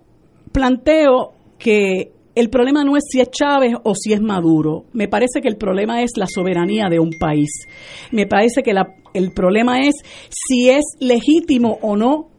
planteo 0.56 1.34
que 1.60 2.14
el 2.34 2.50
problema 2.50 2.84
no 2.86 2.96
es 2.96 3.04
si 3.10 3.20
es 3.20 3.30
Chávez 3.30 3.74
o 3.84 3.94
si 3.94 4.14
es 4.14 4.22
Maduro. 4.22 4.86
Me 4.94 5.10
parece 5.10 5.42
que 5.42 5.50
el 5.50 5.58
problema 5.58 6.02
es 6.02 6.12
la 6.16 6.28
soberanía 6.28 6.88
de 6.90 7.00
un 7.00 7.12
país. 7.20 7.50
Me 8.12 8.26
parece 8.26 8.64
que 8.64 8.74
el 9.14 9.32
problema 9.32 9.82
es 9.82 9.96
si 10.30 10.70
es 10.70 10.84
legítimo 11.02 11.78
o 11.82 11.98
no 11.98 12.30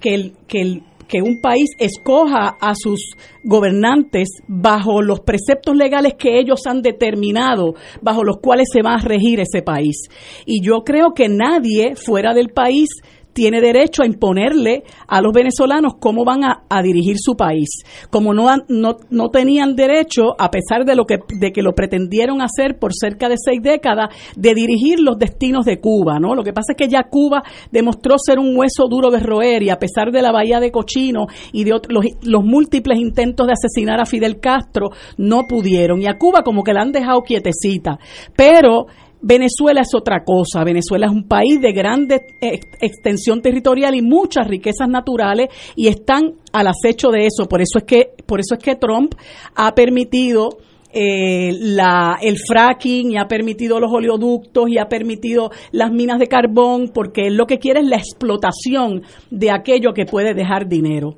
que, 0.00 0.32
que 0.48 1.22
un 1.22 1.40
país 1.40 1.70
escoja 1.78 2.56
a 2.60 2.74
sus 2.74 3.12
gobernantes 3.44 4.28
bajo 4.48 5.00
los 5.00 5.20
preceptos 5.20 5.76
legales 5.76 6.14
que 6.14 6.40
ellos 6.40 6.66
han 6.66 6.82
determinado, 6.82 7.74
bajo 8.02 8.24
los 8.24 8.38
cuales 8.38 8.68
se 8.72 8.82
va 8.82 8.94
a 8.94 9.02
regir 9.02 9.40
ese 9.40 9.62
país. 9.62 10.08
Y 10.44 10.60
yo 10.64 10.82
creo 10.84 11.12
que 11.14 11.28
nadie 11.28 11.94
fuera 11.94 12.34
del 12.34 12.48
país 12.48 12.88
tiene 13.32 13.60
derecho 13.60 14.02
a 14.02 14.06
imponerle 14.06 14.84
a 15.06 15.20
los 15.20 15.32
venezolanos 15.32 15.94
cómo 16.00 16.24
van 16.24 16.44
a, 16.44 16.82
dirigir 16.82 17.16
su 17.18 17.34
país. 17.34 17.68
Como 18.10 18.32
no, 18.32 18.48
no, 18.68 18.96
no, 19.10 19.28
tenían 19.28 19.76
derecho, 19.76 20.34
a 20.38 20.50
pesar 20.50 20.84
de, 20.84 20.96
lo 20.96 21.04
que, 21.04 21.18
de 21.38 21.52
que 21.52 21.62
lo 21.62 21.74
pretendieron 21.74 22.40
hacer 22.40 22.78
por 22.78 22.92
cerca 22.94 23.28
de 23.28 23.36
seis 23.36 23.60
décadas, 23.62 24.08
de 24.36 24.54
dirigir 24.54 25.00
los 25.00 25.18
destinos 25.18 25.64
de 25.66 25.78
Cuba. 25.78 26.18
¿no? 26.18 26.34
Lo 26.34 26.42
que 26.42 26.52
pasa 26.52 26.72
es 26.72 26.76
que 26.76 26.88
ya 26.88 27.04
Cuba 27.04 27.42
demostró 27.70 28.16
ser 28.18 28.38
un 28.38 28.56
hueso 28.56 28.88
duro 28.88 29.10
de 29.10 29.20
roer 29.20 29.62
y 29.62 29.70
a 29.70 29.78
pesar 29.78 30.10
de 30.10 30.22
la 30.22 30.32
bahía 30.32 30.58
de 30.58 30.70
Cochino 30.70 31.26
y 31.52 31.64
de 31.64 31.70
los, 31.88 32.04
los 32.22 32.44
múltiples 32.44 32.98
intentos 32.98 33.46
de 33.46 33.52
asesinar 33.52 34.00
a 34.00 34.06
Fidel 34.06 34.40
Castro, 34.40 34.90
no 35.18 35.46
pudieron. 35.46 36.00
Y 36.00 36.06
a 36.06 36.18
Cuba 36.18 36.42
como 36.42 36.62
que 36.62 36.72
la 36.72 36.82
han 36.82 36.92
dejado 36.92 37.22
quietecita. 37.22 37.98
Pero 38.36 38.86
Venezuela 39.22 39.82
es 39.82 39.94
otra 39.94 40.24
cosa. 40.24 40.64
Venezuela 40.64 41.06
es 41.06 41.12
un 41.12 41.28
país 41.28 41.60
de 41.60 41.72
grande 41.72 42.22
extensión 42.40 43.42
territorial 43.42 43.94
y 43.94 44.02
muchas 44.02 44.46
riquezas 44.46 44.88
naturales 44.88 45.48
y 45.76 45.88
están 45.88 46.34
al 46.52 46.68
acecho 46.68 47.10
de 47.10 47.26
eso. 47.26 47.46
Por 47.48 47.60
eso 47.60 47.78
es 47.78 47.84
que, 47.84 48.10
por 48.26 48.40
eso 48.40 48.54
es 48.54 48.62
que 48.62 48.76
Trump 48.76 49.14
ha 49.54 49.74
permitido 49.74 50.58
eh, 50.92 51.50
el 51.50 52.36
fracking 52.38 53.12
y 53.12 53.18
ha 53.18 53.28
permitido 53.28 53.78
los 53.78 53.92
oleoductos 53.92 54.68
y 54.68 54.78
ha 54.78 54.88
permitido 54.88 55.50
las 55.70 55.92
minas 55.92 56.18
de 56.18 56.26
carbón 56.26 56.90
porque 56.92 57.30
lo 57.30 57.46
que 57.46 57.58
quiere 57.58 57.80
es 57.80 57.86
la 57.86 57.96
explotación 57.96 59.02
de 59.30 59.50
aquello 59.50 59.92
que 59.92 60.06
puede 60.06 60.34
dejar 60.34 60.68
dinero. 60.68 61.16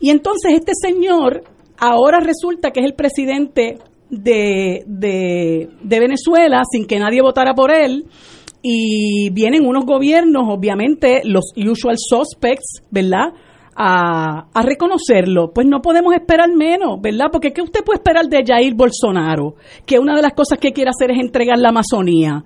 Y 0.00 0.10
entonces 0.10 0.52
este 0.52 0.72
señor 0.74 1.44
ahora 1.78 2.20
resulta 2.20 2.72
que 2.72 2.80
es 2.80 2.86
el 2.86 2.94
presidente 2.94 3.78
de, 4.22 4.84
de, 4.86 6.00
Venezuela 6.00 6.62
sin 6.70 6.86
que 6.86 6.98
nadie 6.98 7.22
votara 7.22 7.54
por 7.54 7.70
él 7.70 8.04
y 8.62 9.30
vienen 9.30 9.66
unos 9.66 9.84
gobiernos, 9.84 10.44
obviamente 10.48 11.22
los 11.24 11.52
usual 11.56 11.96
suspects, 11.98 12.82
¿verdad? 12.90 13.32
A, 13.76 14.46
a, 14.54 14.62
reconocerlo, 14.62 15.50
pues 15.52 15.66
no 15.66 15.82
podemos 15.82 16.14
esperar 16.14 16.48
menos, 16.54 17.00
¿verdad? 17.00 17.26
Porque 17.32 17.52
¿qué 17.52 17.60
usted 17.60 17.82
puede 17.84 17.98
esperar 17.98 18.26
de 18.26 18.44
Jair 18.46 18.74
Bolsonaro? 18.74 19.56
Que 19.84 19.98
una 19.98 20.14
de 20.14 20.22
las 20.22 20.32
cosas 20.32 20.58
que 20.58 20.72
quiere 20.72 20.90
hacer 20.90 21.10
es 21.10 21.18
entregar 21.18 21.58
la 21.58 21.70
Amazonía. 21.70 22.44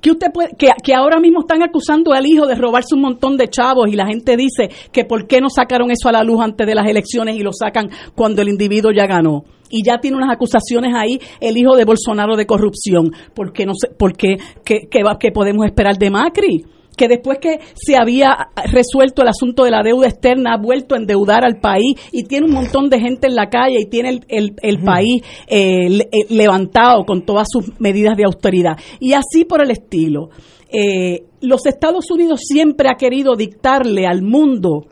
que 0.00 0.10
usted 0.10 0.32
puede, 0.32 0.50
que, 0.58 0.68
que 0.82 0.94
ahora 0.94 1.20
mismo 1.20 1.40
están 1.40 1.62
acusando 1.62 2.12
al 2.12 2.26
hijo 2.26 2.46
de 2.46 2.54
robarse 2.54 2.94
un 2.94 3.02
montón 3.02 3.36
de 3.36 3.48
chavos 3.48 3.88
y 3.88 3.96
la 3.96 4.06
gente 4.06 4.36
dice 4.36 4.70
que 4.90 5.04
por 5.04 5.26
qué 5.26 5.40
no 5.40 5.50
sacaron 5.50 5.90
eso 5.90 6.08
a 6.08 6.12
la 6.12 6.24
luz 6.24 6.40
antes 6.40 6.66
de 6.66 6.74
las 6.74 6.88
elecciones 6.88 7.36
y 7.36 7.42
lo 7.42 7.52
sacan 7.52 7.90
cuando 8.14 8.40
el 8.40 8.48
individuo 8.48 8.90
ya 8.92 9.06
ganó 9.06 9.44
y 9.72 9.82
ya 9.84 9.98
tiene 9.98 10.18
unas 10.18 10.30
acusaciones 10.30 10.94
ahí 10.94 11.18
el 11.40 11.56
hijo 11.56 11.74
de 11.74 11.84
Bolsonaro 11.84 12.36
de 12.36 12.46
corrupción. 12.46 13.10
¿Por 13.34 13.52
qué, 13.52 13.66
no 13.66 13.72
sé, 13.74 13.88
por 13.88 14.16
qué, 14.16 14.36
qué 14.64 15.32
podemos 15.32 15.66
esperar 15.66 15.96
de 15.96 16.10
Macri? 16.10 16.64
que 16.96 17.08
después 17.08 17.38
que 17.38 17.58
se 17.74 17.96
había 17.96 18.50
resuelto 18.70 19.22
el 19.22 19.28
asunto 19.28 19.64
de 19.64 19.70
la 19.70 19.82
deuda 19.82 20.08
externa 20.08 20.54
ha 20.54 20.62
vuelto 20.62 20.94
a 20.94 20.98
endeudar 20.98 21.44
al 21.44 21.58
país 21.60 21.96
y 22.12 22.24
tiene 22.24 22.46
un 22.46 22.52
montón 22.52 22.90
de 22.90 23.00
gente 23.00 23.26
en 23.26 23.34
la 23.34 23.48
calle 23.48 23.78
y 23.80 23.86
tiene 23.86 24.20
el, 24.28 24.54
el, 24.60 24.82
país 24.82 25.22
eh, 25.46 25.86
eh, 25.86 26.08
levantado 26.28 27.04
con 27.04 27.24
todas 27.24 27.48
sus 27.50 27.80
medidas 27.80 28.16
de 28.16 28.24
austeridad. 28.24 28.76
Y 29.00 29.14
así 29.14 29.44
por 29.44 29.62
el 29.62 29.70
estilo. 29.70 30.28
Eh, 30.70 31.24
los 31.40 31.66
Estados 31.66 32.10
Unidos 32.10 32.40
siempre 32.44 32.88
ha 32.88 32.96
querido 32.96 33.34
dictarle 33.34 34.06
al 34.06 34.22
mundo 34.22 34.86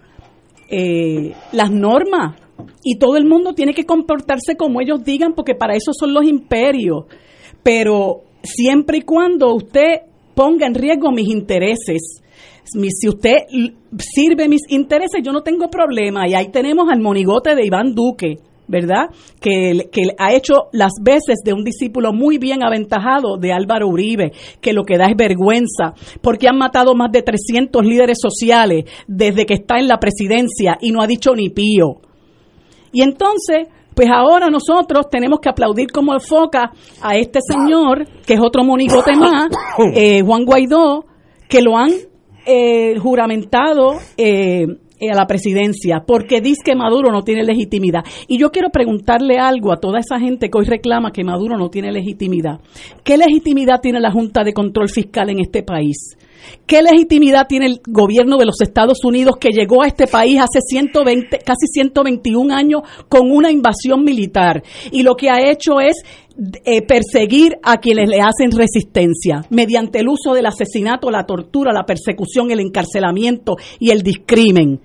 las 1.53 1.71
normas 1.73 2.37
y 2.83 2.99
todo 2.99 3.17
el 3.17 3.27
mundo 3.27 3.55
tiene 3.55 3.75
que 3.75 3.87
comportarse 3.87 4.57
como 4.57 4.81
ellos 4.81 5.05
digan 5.05 5.35
porque 5.35 5.55
para 5.55 5.75
eso 5.75 5.93
son 5.93 6.15
los 6.15 6.25
imperios. 6.25 7.05
Pero 7.63 8.23
siempre 8.43 8.99
y 8.99 9.03
cuando 9.03 9.55
usted 9.55 10.03
ponga 10.35 10.67
en 10.67 10.75
riesgo 10.75 11.11
mis 11.13 11.29
intereses. 11.29 12.23
Si 12.65 13.09
usted 13.09 13.37
sirve 13.99 14.49
mis 14.49 14.63
intereses, 14.69 15.21
yo 15.23 15.33
no 15.33 15.43
tengo 15.43 15.69
problema. 15.69 16.29
Y 16.29 16.35
ahí 16.35 16.49
tenemos 16.49 16.89
al 16.91 17.01
monigote 17.01 17.55
de 17.55 17.67
Iván 17.67 17.95
Duque, 17.95 18.37
¿verdad? 18.67 19.11
Que, 19.41 19.89
ha 20.19 20.33
hecho 20.33 20.69
las 20.73 20.93
veces 21.03 21.41
de 21.45 21.53
un 21.53 21.65
discípulo 21.65 22.13
muy 22.13 22.39
bien 22.39 22.63
aventajado 22.63 23.37
de 23.37 23.53
Álvaro 23.53 23.89
Uribe, 23.89 24.33
que 24.61 24.73
lo 24.73 24.85
que 24.85 24.97
da 24.97 25.07
es 25.07 25.17
vergüenza, 25.17 25.95
porque 26.23 26.49
han 26.49 26.57
matado 26.57 26.95
más 26.95 27.11
de 27.13 27.23
300 27.23 27.85
líderes 27.85 28.19
sociales 28.19 28.85
desde 29.07 29.45
que 29.45 29.55
está 29.55 29.79
en 29.79 29.89
la 29.89 29.99
presidencia 29.99 30.79
y 30.81 30.93
no 30.93 31.03
ha 31.03 31.07
dicho 31.07 31.35
ni 31.35 31.51
pío. 31.51 32.01
Y 32.93 33.03
entonces, 33.03 33.69
pues 33.95 34.09
ahora 34.13 34.49
nosotros 34.49 35.09
tenemos 35.11 35.41
que 35.41 35.49
aplaudir 35.49 35.91
como 35.91 36.19
foca 36.21 36.73
a 37.01 37.17
este 37.17 37.41
señor, 37.41 38.07
que 38.27 38.35
es 38.35 38.41
otro 38.41 38.65
monigote 38.65 39.15
más, 39.17 39.49
eh, 39.95 40.23
Juan 40.23 40.45
Guaidó, 40.45 41.05
que 41.49 41.63
lo 41.63 41.77
han 41.77 41.91
eh, 42.47 42.99
juramentado 42.99 43.99
eh, 44.17 44.67
a 45.09 45.17
la 45.17 45.27
presidencia, 45.27 46.05
porque 46.07 46.41
dice 46.41 46.63
que 46.65 46.75
Maduro 46.75 47.11
no 47.11 47.23
tiene 47.23 47.43
legitimidad. 47.43 48.05
Y 48.29 48.39
yo 48.39 48.51
quiero 48.51 48.71
preguntarle 48.71 49.39
algo 49.39 49.73
a 49.73 49.79
toda 49.79 50.01
esa 50.01 50.19
gente 50.19 50.51
que 50.51 50.59
hoy 50.59 50.67
reclama 50.67 51.13
que 51.13 51.25
Maduro 51.25 51.57
no 51.57 51.71
tiene 51.71 51.93
legitimidad. 51.93 52.61
¿Qué 53.03 53.17
legitimidad 53.17 53.81
tiene 53.81 54.01
la 54.01 54.13
Junta 54.13 54.43
de 54.45 54.53
Control 54.53 54.89
Fiscal 54.89 55.31
en 55.31 55.41
este 55.41 55.63
país? 55.63 56.17
¿Qué 56.67 56.83
legitimidad 56.83 57.47
tiene 57.49 57.67
el 57.67 57.81
gobierno 57.87 58.37
de 58.39 58.47
los 58.47 58.61
Estados 58.61 59.05
Unidos 59.05 59.37
que 59.41 59.51
llegó 59.51 59.83
a 59.83 59.87
este 59.87 60.07
país 60.07 60.39
hace 60.41 60.61
120, 60.61 61.39
casi 61.39 61.67
121 61.67 62.55
años 62.55 62.83
con 63.09 63.31
una 63.31 63.51
invasión 63.51 64.05
militar? 64.05 64.63
Y 64.91 65.03
lo 65.03 65.17
que 65.17 65.31
ha 65.31 65.51
hecho 65.51 65.81
es 65.81 66.03
eh, 66.65 66.83
perseguir 66.83 67.59
a 67.63 67.79
quienes 67.79 68.09
le 68.09 68.21
hacen 68.21 68.51
resistencia 68.53 69.45
mediante 69.51 70.01
el 70.01 70.09
uso 70.09 70.33
del 70.33 70.47
asesinato, 70.47 71.11
la 71.11 71.27
tortura, 71.27 71.73
la 71.73 71.85
persecución, 71.85 72.51
el 72.51 72.61
encarcelamiento 72.61 73.57
y 73.79 73.91
el 73.91 74.03
discrimen. 74.03 74.81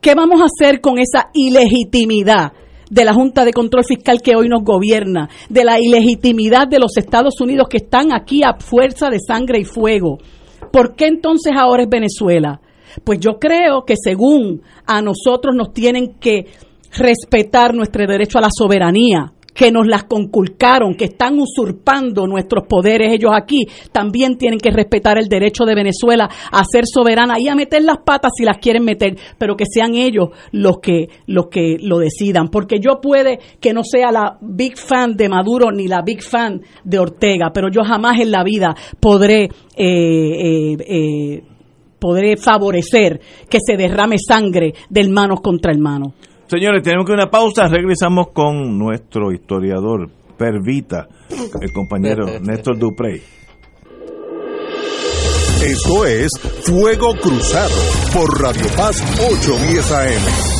¿Qué 0.00 0.14
vamos 0.14 0.40
a 0.40 0.46
hacer 0.46 0.80
con 0.80 0.98
esa 0.98 1.30
ilegitimidad? 1.34 2.52
de 2.90 3.04
la 3.04 3.14
Junta 3.14 3.44
de 3.44 3.52
Control 3.52 3.84
Fiscal 3.84 4.20
que 4.20 4.34
hoy 4.34 4.48
nos 4.48 4.64
gobierna, 4.64 5.28
de 5.48 5.62
la 5.62 5.78
ilegitimidad 5.78 6.66
de 6.66 6.80
los 6.80 6.96
Estados 6.96 7.40
Unidos 7.40 7.68
que 7.70 7.76
están 7.76 8.12
aquí 8.12 8.42
a 8.42 8.54
fuerza 8.58 9.08
de 9.10 9.20
sangre 9.20 9.60
y 9.60 9.64
fuego. 9.64 10.18
¿Por 10.72 10.96
qué 10.96 11.06
entonces 11.06 11.52
ahora 11.56 11.84
es 11.84 11.88
Venezuela? 11.88 12.60
Pues 13.04 13.20
yo 13.20 13.38
creo 13.38 13.84
que 13.86 13.94
según 13.96 14.62
a 14.86 15.00
nosotros 15.02 15.54
nos 15.54 15.72
tienen 15.72 16.14
que 16.18 16.46
respetar 16.98 17.74
nuestro 17.74 18.04
derecho 18.08 18.38
a 18.38 18.42
la 18.42 18.50
soberanía, 18.50 19.34
que 19.54 19.70
nos 19.70 19.86
las 19.86 20.04
conculcaron, 20.04 20.94
que 20.94 21.06
están 21.06 21.38
usurpando 21.38 22.26
nuestros 22.26 22.66
poderes 22.66 23.12
ellos 23.12 23.32
aquí, 23.34 23.66
también 23.92 24.36
tienen 24.36 24.58
que 24.58 24.70
respetar 24.70 25.18
el 25.18 25.28
derecho 25.28 25.64
de 25.64 25.74
Venezuela 25.74 26.28
a 26.50 26.62
ser 26.64 26.84
soberana 26.86 27.38
y 27.38 27.48
a 27.48 27.54
meter 27.54 27.82
las 27.82 27.98
patas 28.04 28.32
si 28.36 28.44
las 28.44 28.58
quieren 28.58 28.84
meter, 28.84 29.16
pero 29.38 29.56
que 29.56 29.64
sean 29.66 29.94
ellos 29.94 30.28
los 30.52 30.78
que, 30.80 31.08
los 31.26 31.48
que 31.48 31.76
lo 31.80 31.98
decidan. 31.98 32.48
Porque 32.48 32.78
yo 32.80 33.00
puede 33.00 33.38
que 33.60 33.72
no 33.72 33.82
sea 33.82 34.10
la 34.10 34.38
big 34.40 34.76
fan 34.76 35.16
de 35.16 35.28
Maduro 35.28 35.70
ni 35.70 35.88
la 35.88 36.02
big 36.02 36.22
fan 36.22 36.60
de 36.84 36.98
Ortega, 36.98 37.50
pero 37.52 37.68
yo 37.70 37.82
jamás 37.82 38.20
en 38.20 38.30
la 38.30 38.44
vida 38.44 38.74
podré 38.98 39.44
eh, 39.44 39.50
eh, 39.76 40.76
eh, 40.86 41.42
podré 41.98 42.36
favorecer 42.36 43.20
que 43.48 43.58
se 43.64 43.76
derrame 43.76 44.16
sangre 44.18 44.72
del 44.88 45.10
manos 45.10 45.40
contra 45.40 45.70
el 45.70 45.78
mano. 45.78 46.14
Señores, 46.50 46.82
tenemos 46.82 47.06
que 47.06 47.12
una 47.12 47.30
pausa. 47.30 47.68
Regresamos 47.68 48.32
con 48.32 48.76
nuestro 48.76 49.30
historiador 49.30 50.10
Pervita, 50.36 51.06
el 51.60 51.72
compañero 51.72 52.26
Néstor 52.40 52.76
Duprey. 52.76 53.22
Esto 55.62 56.06
es 56.06 56.28
Fuego 56.64 57.14
Cruzado 57.22 57.74
por 58.12 58.42
Radio 58.42 58.66
Paz 58.76 59.00
810 59.20 59.92
AM. 59.92 60.59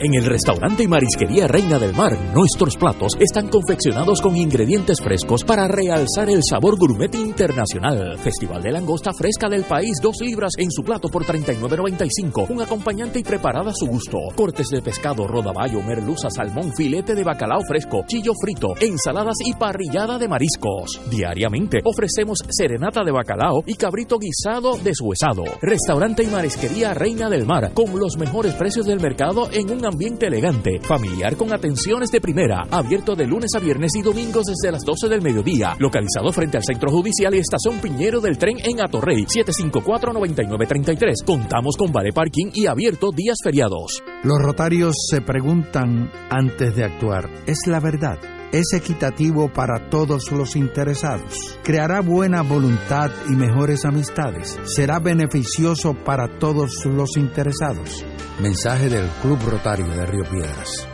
En 0.00 0.12
el 0.12 0.24
restaurante 0.24 0.82
y 0.82 0.88
marisquería 0.88 1.46
Reina 1.46 1.78
del 1.78 1.94
Mar, 1.94 2.18
nuestros 2.34 2.76
platos 2.76 3.16
están 3.20 3.46
confeccionados 3.46 4.20
con 4.20 4.36
ingredientes 4.36 5.00
frescos 5.00 5.44
para 5.44 5.68
realzar 5.68 6.28
el 6.28 6.40
sabor 6.42 6.76
gourmet 6.76 7.14
internacional. 7.14 8.18
Festival 8.18 8.60
de 8.60 8.72
langosta 8.72 9.12
fresca 9.12 9.48
del 9.48 9.62
país, 9.62 9.92
dos 10.02 10.16
libras 10.20 10.54
en 10.58 10.72
su 10.72 10.82
plato 10.82 11.08
por 11.08 11.24
39.95. 11.24 12.50
Un 12.50 12.62
acompañante 12.62 13.20
y 13.20 13.22
preparada 13.22 13.70
a 13.70 13.74
su 13.74 13.86
gusto. 13.86 14.18
Cortes 14.34 14.68
de 14.70 14.82
pescado, 14.82 15.28
rodaballo, 15.28 15.80
merluza, 15.80 16.28
salmón, 16.28 16.72
filete 16.74 17.14
de 17.14 17.22
bacalao 17.22 17.62
fresco, 17.62 18.04
chillo 18.08 18.32
frito, 18.34 18.74
ensaladas 18.80 19.36
y 19.44 19.54
parrillada 19.54 20.18
de 20.18 20.26
mariscos. 20.26 21.00
Diariamente 21.08 21.78
ofrecemos 21.84 22.40
serenata 22.48 23.04
de 23.04 23.12
bacalao 23.12 23.62
y 23.64 23.74
cabrito 23.74 24.18
guisado 24.18 24.76
deshuesado. 24.76 25.44
Restaurante 25.62 26.24
y 26.24 26.26
marisquería 26.26 26.94
Reina 26.94 27.30
del 27.30 27.46
Mar, 27.46 27.70
con 27.74 27.96
los 27.96 28.16
mejores 28.16 28.54
precios 28.54 28.86
del 28.86 28.98
mercado 28.98 29.48
en 29.52 29.70
un 29.70 29.83
ambiente 29.86 30.26
elegante, 30.26 30.80
familiar 30.80 31.36
con 31.36 31.52
atenciones 31.52 32.10
de 32.10 32.20
primera, 32.20 32.62
abierto 32.70 33.14
de 33.14 33.26
lunes 33.26 33.50
a 33.56 33.58
viernes 33.58 33.92
y 33.94 34.02
domingos 34.02 34.44
desde 34.46 34.72
las 34.72 34.84
12 34.84 35.08
del 35.08 35.22
mediodía, 35.22 35.76
localizado 35.78 36.32
frente 36.32 36.56
al 36.56 36.64
Centro 36.64 36.90
Judicial 36.90 37.34
y 37.34 37.38
Estación 37.38 37.80
Piñero 37.80 38.20
del 38.20 38.38
Tren 38.38 38.58
en 38.62 38.80
Atorrey, 38.80 39.24
754-9933. 39.24 41.24
Contamos 41.24 41.76
con 41.76 41.92
vale 41.92 42.12
parking 42.12 42.50
y 42.54 42.66
abierto 42.66 43.10
días 43.10 43.38
feriados. 43.42 44.02
Los 44.22 44.38
rotarios 44.38 44.94
se 45.10 45.20
preguntan 45.20 46.10
antes 46.30 46.76
de 46.76 46.84
actuar, 46.84 47.28
¿es 47.46 47.58
la 47.66 47.80
verdad? 47.80 48.18
Es 48.54 48.72
equitativo 48.72 49.52
para 49.52 49.90
todos 49.90 50.30
los 50.30 50.54
interesados, 50.54 51.58
creará 51.64 52.00
buena 52.00 52.42
voluntad 52.42 53.10
y 53.28 53.32
mejores 53.32 53.84
amistades, 53.84 54.56
será 54.64 55.00
beneficioso 55.00 55.92
para 56.04 56.38
todos 56.38 56.84
los 56.86 57.16
interesados. 57.16 58.04
Mensaje 58.40 58.88
del 58.88 59.08
Club 59.22 59.40
Rotario 59.44 59.88
de 59.88 60.06
Río 60.06 60.22
Piedras. 60.30 60.88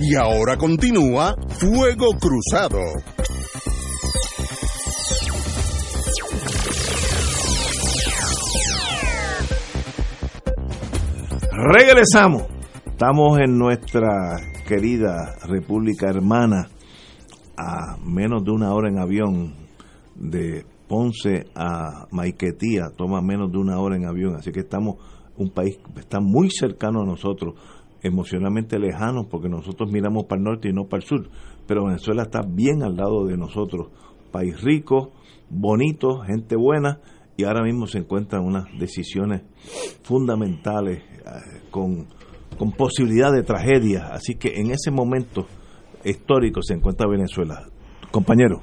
Y 0.00 0.14
ahora 0.16 0.58
continúa 0.58 1.34
Fuego 1.58 2.08
Cruzado. 2.20 2.78
Regresamos 11.50 12.57
Estamos 13.00 13.38
en 13.38 13.56
nuestra 13.56 14.40
querida 14.66 15.36
República 15.46 16.10
Hermana, 16.10 16.68
a 17.56 17.96
menos 18.04 18.42
de 18.42 18.50
una 18.50 18.74
hora 18.74 18.88
en 18.88 18.98
avión 18.98 19.54
de 20.16 20.66
Ponce 20.88 21.44
a 21.54 22.08
Maiquetía, 22.10 22.86
toma 22.96 23.22
menos 23.22 23.52
de 23.52 23.58
una 23.58 23.78
hora 23.78 23.94
en 23.94 24.04
avión, 24.04 24.34
así 24.34 24.50
que 24.50 24.62
estamos, 24.62 24.96
un 25.36 25.50
país 25.50 25.78
que 25.94 26.00
está 26.00 26.18
muy 26.18 26.50
cercano 26.50 27.02
a 27.02 27.06
nosotros, 27.06 27.54
emocionalmente 28.02 28.80
lejano, 28.80 29.28
porque 29.30 29.48
nosotros 29.48 29.92
miramos 29.92 30.24
para 30.24 30.40
el 30.40 30.44
norte 30.46 30.68
y 30.68 30.72
no 30.72 30.88
para 30.88 31.00
el 31.04 31.08
sur, 31.08 31.30
pero 31.68 31.84
Venezuela 31.84 32.24
está 32.24 32.40
bien 32.42 32.82
al 32.82 32.96
lado 32.96 33.26
de 33.26 33.36
nosotros, 33.36 33.92
país 34.32 34.60
rico, 34.60 35.12
bonito, 35.48 36.22
gente 36.26 36.56
buena, 36.56 36.98
y 37.36 37.44
ahora 37.44 37.62
mismo 37.62 37.86
se 37.86 37.98
encuentran 37.98 38.44
unas 38.44 38.64
decisiones 38.76 39.42
fundamentales 40.02 40.98
eh, 40.98 41.60
con 41.70 42.17
con 42.58 42.72
posibilidad 42.72 43.32
de 43.32 43.42
tragedia. 43.42 44.08
Así 44.10 44.34
que 44.34 44.60
en 44.60 44.70
ese 44.70 44.90
momento 44.90 45.46
histórico 46.04 46.60
se 46.62 46.74
encuentra 46.74 47.08
Venezuela. 47.08 47.64
Compañero. 48.10 48.60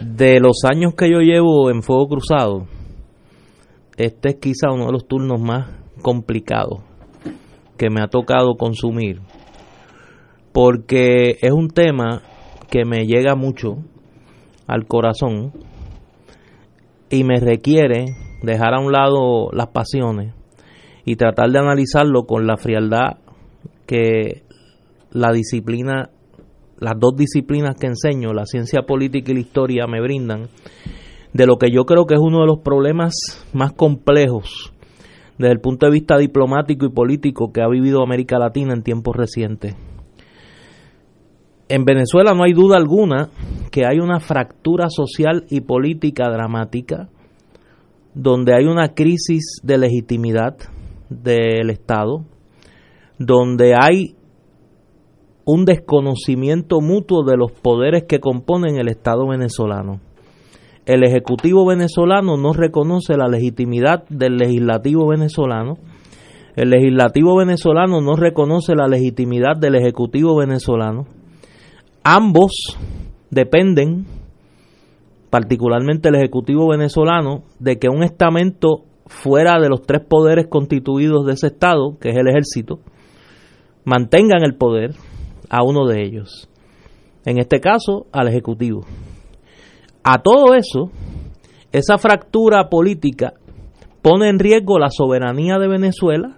De 0.00 0.40
los 0.40 0.64
años 0.64 0.94
que 0.94 1.08
yo 1.08 1.20
llevo 1.20 1.70
en 1.70 1.82
Fuego 1.82 2.08
Cruzado, 2.08 2.66
este 3.96 4.30
es 4.30 4.36
quizá 4.36 4.72
uno 4.72 4.86
de 4.86 4.92
los 4.92 5.06
turnos 5.06 5.40
más 5.40 5.70
complicados 6.02 6.80
que 7.78 7.90
me 7.90 8.00
ha 8.00 8.08
tocado 8.08 8.56
consumir, 8.56 9.20
porque 10.52 11.38
es 11.40 11.52
un 11.52 11.68
tema 11.68 12.22
que 12.70 12.84
me 12.84 13.06
llega 13.06 13.36
mucho 13.36 13.76
al 14.66 14.86
corazón 14.86 15.52
y 17.10 17.22
me 17.22 17.38
requiere 17.38 18.16
dejar 18.42 18.74
a 18.74 18.80
un 18.80 18.90
lado 18.90 19.50
las 19.52 19.68
pasiones 19.68 20.34
y 21.04 21.16
tratar 21.16 21.50
de 21.50 21.58
analizarlo 21.58 22.24
con 22.24 22.46
la 22.46 22.56
frialdad 22.56 23.18
que 23.86 24.42
la 25.10 25.32
disciplina, 25.32 26.10
las 26.78 26.94
dos 26.98 27.16
disciplinas 27.16 27.76
que 27.76 27.86
enseño, 27.86 28.32
la 28.32 28.46
ciencia 28.46 28.82
política 28.82 29.30
y 29.30 29.34
la 29.34 29.40
historia, 29.40 29.86
me 29.86 30.00
brindan, 30.00 30.48
de 31.32 31.46
lo 31.46 31.56
que 31.56 31.70
yo 31.70 31.84
creo 31.84 32.06
que 32.06 32.14
es 32.14 32.20
uno 32.20 32.40
de 32.40 32.46
los 32.46 32.60
problemas 32.60 33.14
más 33.52 33.72
complejos 33.72 34.72
desde 35.38 35.52
el 35.52 35.60
punto 35.60 35.86
de 35.86 35.92
vista 35.92 36.16
diplomático 36.16 36.86
y 36.86 36.90
político 36.90 37.52
que 37.52 37.62
ha 37.62 37.68
vivido 37.68 38.02
América 38.02 38.38
Latina 38.38 38.72
en 38.72 38.82
tiempos 38.82 39.16
recientes. 39.16 39.74
En 41.68 41.84
Venezuela 41.84 42.34
no 42.34 42.44
hay 42.44 42.52
duda 42.52 42.76
alguna 42.76 43.30
que 43.70 43.84
hay 43.86 43.98
una 43.98 44.20
fractura 44.20 44.88
social 44.90 45.44
y 45.48 45.62
política 45.62 46.30
dramática, 46.30 47.08
donde 48.14 48.54
hay 48.54 48.66
una 48.66 48.94
crisis 48.94 49.60
de 49.62 49.78
legitimidad, 49.78 50.56
del 51.22 51.70
Estado, 51.70 52.24
donde 53.18 53.74
hay 53.78 54.16
un 55.44 55.64
desconocimiento 55.64 56.80
mutuo 56.80 57.24
de 57.24 57.36
los 57.36 57.52
poderes 57.52 58.04
que 58.04 58.20
componen 58.20 58.76
el 58.76 58.88
Estado 58.88 59.28
venezolano. 59.28 60.00
El 60.86 61.02
Ejecutivo 61.02 61.66
venezolano 61.66 62.36
no 62.36 62.52
reconoce 62.52 63.16
la 63.16 63.26
legitimidad 63.26 64.04
del 64.08 64.36
legislativo 64.36 65.08
venezolano. 65.08 65.78
El 66.56 66.70
legislativo 66.70 67.36
venezolano 67.36 68.00
no 68.00 68.16
reconoce 68.16 68.74
la 68.74 68.86
legitimidad 68.86 69.56
del 69.58 69.76
Ejecutivo 69.76 70.36
venezolano. 70.36 71.06
Ambos 72.04 72.52
dependen, 73.30 74.04
particularmente 75.30 76.10
el 76.10 76.16
Ejecutivo 76.16 76.68
venezolano, 76.68 77.44
de 77.58 77.78
que 77.78 77.88
un 77.88 78.02
estamento 78.02 78.84
fuera 79.06 79.60
de 79.60 79.68
los 79.68 79.82
tres 79.82 80.02
poderes 80.08 80.46
constituidos 80.48 81.26
de 81.26 81.34
ese 81.34 81.48
Estado, 81.48 81.96
que 82.00 82.10
es 82.10 82.16
el 82.16 82.28
ejército, 82.28 82.80
mantengan 83.84 84.42
el 84.44 84.56
poder 84.56 84.94
a 85.50 85.62
uno 85.62 85.86
de 85.86 86.02
ellos. 86.02 86.48
En 87.24 87.38
este 87.38 87.60
caso, 87.60 88.06
al 88.12 88.28
Ejecutivo. 88.28 88.84
A 90.02 90.22
todo 90.22 90.54
eso, 90.54 90.90
esa 91.72 91.98
fractura 91.98 92.68
política 92.68 93.34
pone 94.02 94.28
en 94.28 94.38
riesgo 94.38 94.78
la 94.78 94.90
soberanía 94.90 95.58
de 95.58 95.68
Venezuela, 95.68 96.36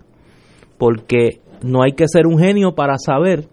porque 0.79 1.41
no 1.63 1.83
hay 1.83 1.93
que 1.93 2.07
ser 2.07 2.27
un 2.27 2.39
genio 2.39 2.75
para 2.75 2.97
saber 2.99 3.49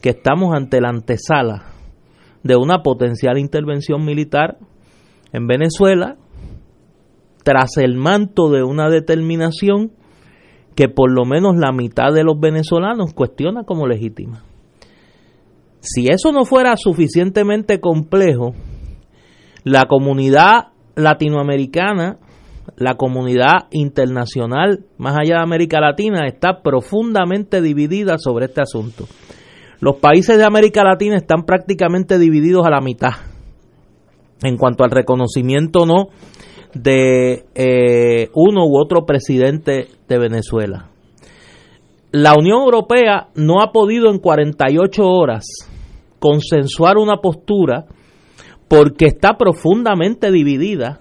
que 0.00 0.10
estamos 0.10 0.54
ante 0.54 0.80
la 0.80 0.88
antesala 0.88 1.64
de 2.42 2.56
una 2.56 2.82
potencial 2.82 3.38
intervención 3.38 4.04
militar 4.04 4.56
en 5.32 5.46
Venezuela 5.46 6.16
tras 7.42 7.76
el 7.76 7.96
manto 7.96 8.50
de 8.50 8.62
una 8.62 8.88
determinación 8.88 9.92
que 10.74 10.88
por 10.88 11.10
lo 11.10 11.24
menos 11.24 11.56
la 11.56 11.72
mitad 11.72 12.12
de 12.12 12.24
los 12.24 12.38
venezolanos 12.38 13.12
cuestiona 13.14 13.64
como 13.64 13.86
legítima. 13.86 14.44
Si 15.80 16.08
eso 16.08 16.32
no 16.32 16.44
fuera 16.44 16.76
suficientemente 16.76 17.80
complejo, 17.80 18.54
la 19.64 19.86
comunidad 19.86 20.68
latinoamericana, 20.94 22.18
la 22.76 22.94
comunidad 22.94 23.68
internacional, 23.70 24.84
más 24.98 25.16
allá 25.18 25.36
de 25.36 25.42
América 25.42 25.80
Latina, 25.80 26.26
está 26.26 26.62
profundamente 26.62 27.62
dividida 27.62 28.18
sobre 28.18 28.46
este 28.46 28.62
asunto. 28.62 29.06
Los 29.80 29.96
países 29.96 30.36
de 30.36 30.44
América 30.44 30.84
Latina 30.84 31.16
están 31.16 31.44
prácticamente 31.44 32.18
divididos 32.18 32.66
a 32.66 32.70
la 32.70 32.80
mitad 32.80 33.12
en 34.42 34.56
cuanto 34.56 34.84
al 34.84 34.90
reconocimiento 34.90 35.86
no 35.86 36.08
de 36.74 37.44
eh, 37.54 38.30
uno 38.34 38.66
u 38.66 38.78
otro 38.78 39.04
presidente 39.06 39.88
de 40.08 40.18
Venezuela. 40.18 40.90
La 42.12 42.34
Unión 42.34 42.62
Europea 42.62 43.28
no 43.34 43.62
ha 43.62 43.72
podido 43.72 44.10
en 44.10 44.18
48 44.18 45.02
horas 45.04 45.44
consensuar 46.18 46.98
una 46.98 47.18
postura 47.18 47.86
porque 48.68 49.06
está 49.06 49.36
profundamente 49.36 50.30
dividida 50.30 51.00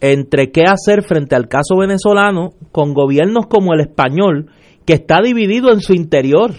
entre 0.00 0.50
qué 0.50 0.64
hacer 0.64 1.02
frente 1.02 1.34
al 1.34 1.48
caso 1.48 1.76
venezolano 1.78 2.50
con 2.72 2.94
gobiernos 2.94 3.46
como 3.46 3.74
el 3.74 3.80
español, 3.80 4.50
que 4.84 4.94
está 4.94 5.20
dividido 5.22 5.72
en 5.72 5.80
su 5.80 5.92
interior 5.92 6.52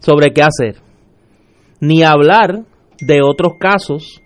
sobre 0.00 0.32
qué 0.32 0.42
hacer. 0.42 0.82
Ni 1.80 2.02
hablar 2.02 2.64
de 3.00 3.22
otros 3.22 3.52
casos 3.58 4.20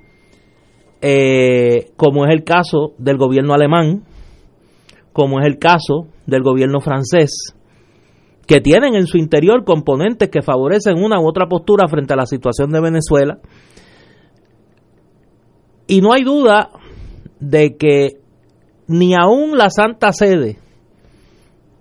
eh, 1.04 1.90
como 1.96 2.24
es 2.24 2.30
el 2.32 2.44
caso 2.44 2.94
del 2.96 3.18
gobierno 3.18 3.54
alemán, 3.54 4.04
como 5.12 5.40
es 5.40 5.46
el 5.46 5.58
caso 5.58 6.06
del 6.26 6.42
gobierno 6.42 6.80
francés, 6.80 7.56
que 8.46 8.60
tienen 8.60 8.94
en 8.94 9.08
su 9.08 9.18
interior 9.18 9.64
componentes 9.64 10.30
que 10.30 10.42
favorecen 10.42 11.02
una 11.02 11.20
u 11.20 11.28
otra 11.28 11.48
postura 11.48 11.88
frente 11.88 12.14
a 12.14 12.16
la 12.16 12.26
situación 12.26 12.70
de 12.70 12.80
Venezuela. 12.80 13.38
Y 15.88 16.00
no 16.00 16.12
hay 16.12 16.22
duda 16.22 16.70
de 17.40 17.76
que 17.76 18.20
ni 18.86 19.14
aún 19.14 19.58
la 19.58 19.70
Santa 19.70 20.12
Sede, 20.12 20.58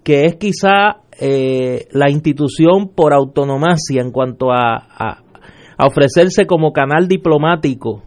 que 0.03 0.25
es 0.25 0.35
quizá 0.37 1.01
eh, 1.19 1.87
la 1.91 2.09
institución 2.09 2.89
por 2.89 3.13
autonomacia 3.13 4.01
en 4.01 4.11
cuanto 4.11 4.51
a, 4.51 5.21
a 5.77 5.87
ofrecerse 5.87 6.47
como 6.47 6.73
canal 6.73 7.07
diplomático 7.07 8.03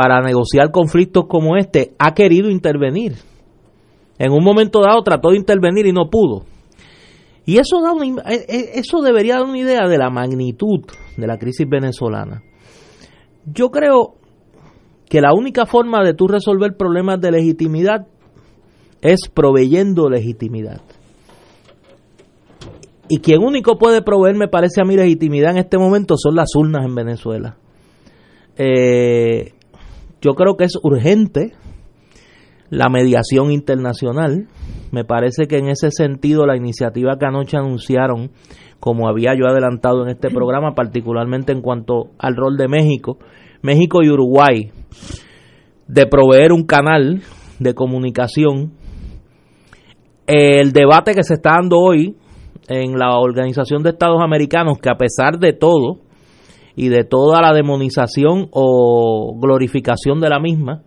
para 0.00 0.22
negociar 0.22 0.70
conflictos 0.70 1.26
como 1.28 1.58
este 1.58 1.92
ha 1.98 2.14
querido 2.14 2.48
intervenir. 2.48 3.16
En 4.18 4.32
un 4.32 4.42
momento 4.42 4.80
dado 4.80 5.02
trató 5.02 5.28
de 5.28 5.36
intervenir 5.36 5.84
y 5.84 5.92
no 5.92 6.08
pudo. 6.08 6.46
Y 7.44 7.58
eso, 7.58 7.82
da 7.82 7.92
eh, 8.32 8.46
eh, 8.48 8.70
eso 8.76 9.02
debería 9.02 9.34
dar 9.34 9.44
una 9.44 9.58
idea 9.58 9.86
de 9.86 9.98
la 9.98 10.08
magnitud 10.08 10.86
de 11.18 11.26
la 11.26 11.36
crisis 11.36 11.68
venezolana. 11.68 12.42
Yo 13.44 13.70
creo 13.70 14.14
que 15.06 15.20
la 15.20 15.34
única 15.34 15.66
forma 15.66 16.02
de 16.02 16.14
tú 16.14 16.28
resolver 16.28 16.78
problemas 16.78 17.20
de 17.20 17.32
legitimidad 17.32 18.06
es 19.02 19.28
proveyendo 19.28 20.08
legitimidad. 20.08 20.80
Y 23.06 23.18
quien 23.18 23.42
único 23.42 23.76
puede 23.76 24.00
proveer, 24.00 24.34
me 24.34 24.48
parece 24.48 24.80
a 24.80 24.84
mí, 24.84 24.96
legitimidad 24.96 25.50
en 25.50 25.58
este 25.58 25.76
momento 25.76 26.14
son 26.16 26.36
las 26.36 26.56
urnas 26.56 26.86
en 26.86 26.94
Venezuela. 26.94 27.58
Eh, 28.56 29.52
yo 30.20 30.34
creo 30.34 30.56
que 30.56 30.64
es 30.64 30.78
urgente 30.82 31.52
la 32.70 32.88
mediación 32.88 33.50
internacional. 33.50 34.46
Me 34.92 35.04
parece 35.04 35.46
que 35.46 35.58
en 35.58 35.68
ese 35.68 35.90
sentido 35.90 36.46
la 36.46 36.56
iniciativa 36.56 37.16
que 37.18 37.26
anoche 37.26 37.56
anunciaron, 37.56 38.30
como 38.78 39.08
había 39.08 39.34
yo 39.36 39.46
adelantado 39.46 40.02
en 40.04 40.10
este 40.10 40.30
programa, 40.34 40.74
particularmente 40.74 41.52
en 41.52 41.62
cuanto 41.62 42.10
al 42.18 42.36
rol 42.36 42.56
de 42.56 42.68
México, 42.68 43.18
México 43.62 44.02
y 44.02 44.10
Uruguay, 44.10 44.70
de 45.86 46.06
proveer 46.06 46.52
un 46.52 46.64
canal 46.64 47.22
de 47.58 47.74
comunicación. 47.74 48.72
El 50.26 50.72
debate 50.72 51.14
que 51.14 51.24
se 51.24 51.34
está 51.34 51.54
dando 51.60 51.78
hoy 51.78 52.16
en 52.68 52.96
la 52.96 53.18
Organización 53.18 53.82
de 53.82 53.90
Estados 53.90 54.22
Americanos, 54.22 54.78
que 54.80 54.88
a 54.88 54.96
pesar 54.96 55.38
de 55.38 55.52
todo 55.52 55.98
y 56.80 56.88
de 56.88 57.04
toda 57.04 57.42
la 57.42 57.52
demonización 57.52 58.48
o 58.52 59.38
glorificación 59.38 60.18
de 60.18 60.30
la 60.30 60.40
misma, 60.40 60.80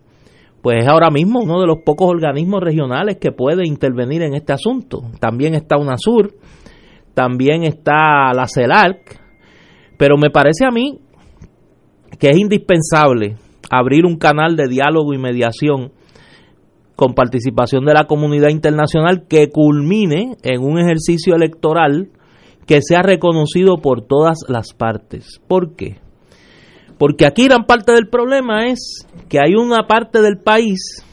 pues 0.64 0.78
es 0.80 0.88
ahora 0.88 1.12
mismo 1.12 1.42
uno 1.44 1.62
de 1.62 1.68
los 1.68 1.84
pocos 1.86 2.10
organismos 2.10 2.64
regionales 2.64 3.18
que 3.22 3.32
puede 3.32 3.68
intervenir 3.68 4.24
en 4.24 4.34
este 4.34 4.54
asunto. 4.54 5.04
También 5.20 5.54
está 5.54 5.78
UNASUR, 5.78 6.34
también 7.14 7.64
está 7.64 8.34
la 8.34 8.48
CELARC, 8.48 9.22
pero 9.96 10.18
me 10.18 10.32
parece 10.32 10.66
a 10.66 10.72
mí 10.72 10.98
que 12.18 12.32
es 12.32 12.40
indispensable 12.40 13.36
abrir 13.70 14.08
un 14.08 14.18
canal 14.18 14.56
de 14.56 14.68
diálogo 14.68 15.14
y 15.14 15.20
mediación 15.20 15.92
con 16.96 17.14
participación 17.14 17.86
de 17.86 17.94
la 17.94 18.06
comunidad 18.06 18.50
internacional 18.50 19.28
que 19.30 19.50
culmine 19.50 20.38
en 20.42 20.60
un 20.60 20.80
ejercicio 20.80 21.36
electoral 21.36 22.10
que 22.66 22.80
sea 22.82 23.02
reconocido 23.02 23.78
por 23.78 24.06
todas 24.06 24.40
las 24.48 24.74
partes. 24.74 25.42
¿Por 25.48 25.76
qué? 25.76 25.98
Porque 26.98 27.26
aquí 27.26 27.46
gran 27.46 27.66
parte 27.66 27.92
del 27.92 28.08
problema 28.08 28.68
es 28.68 29.08
que 29.30 29.40
hay 29.40 29.56
una 29.56 29.88
parte 29.88 30.22
del 30.22 30.38
país 30.38 31.04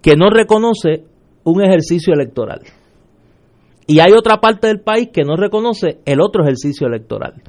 que 0.00 0.16
no 0.16 0.30
reconoce 0.30 1.04
un 1.44 1.62
ejercicio 1.62 2.14
electoral. 2.14 2.60
Y 3.86 4.00
hay 4.00 4.12
otra 4.12 4.40
parte 4.40 4.68
del 4.68 4.80
país 4.80 5.10
que 5.12 5.24
no 5.24 5.36
reconoce 5.36 5.98
el 6.06 6.20
otro 6.20 6.42
ejercicio 6.42 6.86
electoral. 6.86 7.42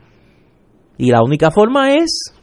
Y 0.98 1.12
la 1.12 1.24
única 1.24 1.52
forma 1.52 1.96
es 1.96 2.34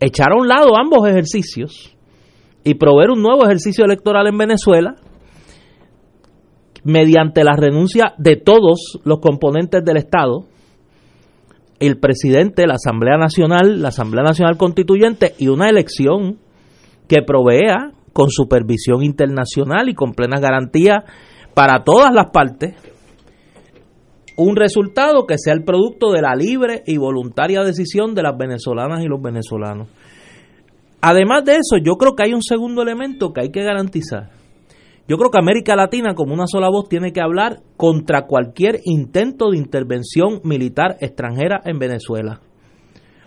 echar 0.00 0.32
a 0.32 0.36
un 0.40 0.48
lado 0.48 0.76
ambos 0.76 1.08
ejercicios 1.08 1.96
y 2.64 2.74
proveer 2.74 3.10
un 3.10 3.22
nuevo 3.22 3.44
ejercicio 3.44 3.84
electoral 3.84 4.26
en 4.26 4.36
Venezuela 4.36 4.96
mediante 6.84 7.44
la 7.44 7.56
renuncia 7.56 8.14
de 8.18 8.36
todos 8.36 9.00
los 9.04 9.20
componentes 9.20 9.84
del 9.84 9.96
Estado, 9.96 10.46
el 11.80 11.98
presidente, 11.98 12.66
la 12.66 12.74
Asamblea 12.74 13.16
Nacional, 13.16 13.82
la 13.82 13.88
Asamblea 13.88 14.22
Nacional 14.22 14.56
Constituyente 14.56 15.34
y 15.38 15.48
una 15.48 15.68
elección 15.68 16.38
que 17.08 17.22
provea 17.22 17.92
con 18.12 18.30
supervisión 18.30 19.02
internacional 19.02 19.88
y 19.88 19.94
con 19.94 20.12
plena 20.12 20.38
garantía 20.38 21.04
para 21.54 21.84
todas 21.84 22.14
las 22.14 22.30
partes 22.32 22.74
un 24.36 24.56
resultado 24.56 25.26
que 25.26 25.38
sea 25.38 25.54
el 25.54 25.64
producto 25.64 26.10
de 26.10 26.22
la 26.22 26.34
libre 26.34 26.82
y 26.86 26.96
voluntaria 26.96 27.62
decisión 27.62 28.14
de 28.14 28.22
las 28.22 28.36
venezolanas 28.36 29.02
y 29.02 29.06
los 29.06 29.22
venezolanos. 29.22 29.88
Además 31.00 31.44
de 31.44 31.52
eso, 31.52 31.76
yo 31.82 31.94
creo 31.96 32.14
que 32.14 32.24
hay 32.24 32.34
un 32.34 32.42
segundo 32.42 32.82
elemento 32.82 33.32
que 33.32 33.42
hay 33.42 33.50
que 33.50 33.62
garantizar. 33.62 34.30
Yo 35.06 35.18
creo 35.18 35.30
que 35.30 35.38
América 35.38 35.76
Latina, 35.76 36.14
como 36.14 36.32
una 36.32 36.46
sola 36.46 36.70
voz, 36.70 36.88
tiene 36.88 37.12
que 37.12 37.20
hablar 37.20 37.60
contra 37.76 38.26
cualquier 38.26 38.80
intento 38.84 39.50
de 39.50 39.58
intervención 39.58 40.40
militar 40.44 40.96
extranjera 41.00 41.60
en 41.64 41.78
Venezuela. 41.78 42.40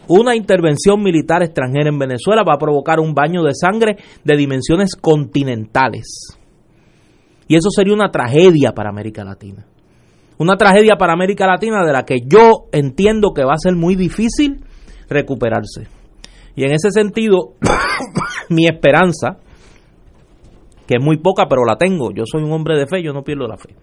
Una 0.08 0.36
intervención 0.36 1.04
militar 1.04 1.44
extranjera 1.44 1.90
en 1.90 2.00
Venezuela 2.00 2.44
va 2.48 2.56
a 2.56 2.60
provocar 2.60 3.00
un 3.00 3.14
baño 3.14 3.44
de 3.44 3.54
sangre 3.54 3.98
de 4.24 4.38
dimensiones 4.38 4.96
continentales. 4.96 6.38
Y 7.48 7.56
eso 7.56 7.70
sería 7.70 7.94
una 7.94 8.10
tragedia 8.10 8.72
para 8.74 8.90
América 8.90 9.24
Latina. 9.24 9.66
Una 10.40 10.56
tragedia 10.56 10.96
para 10.96 11.14
América 11.14 11.46
Latina 11.46 11.86
de 11.86 11.94
la 11.94 12.04
que 12.04 12.20
yo 12.26 12.66
entiendo 12.72 13.34
que 13.36 13.44
va 13.44 13.54
a 13.54 13.58
ser 13.58 13.76
muy 13.76 13.96
difícil 13.96 14.64
recuperarse. 15.10 15.88
Y 16.56 16.64
en 16.64 16.72
ese 16.72 16.90
sentido, 16.90 17.54
mi 18.50 18.66
esperanza, 18.66 19.38
que 20.88 20.96
es 20.98 21.04
muy 21.04 21.18
poca, 21.18 21.48
pero 21.50 21.66
la 21.66 21.76
tengo, 21.76 22.12
yo 22.12 22.24
soy 22.26 22.44
un 22.44 22.52
hombre 22.52 22.78
de 22.78 22.88
fe, 22.88 23.04
yo 23.04 23.14
no 23.14 23.24
pierdo 23.24 23.48
la 23.48 23.58
fe. 23.58 23.76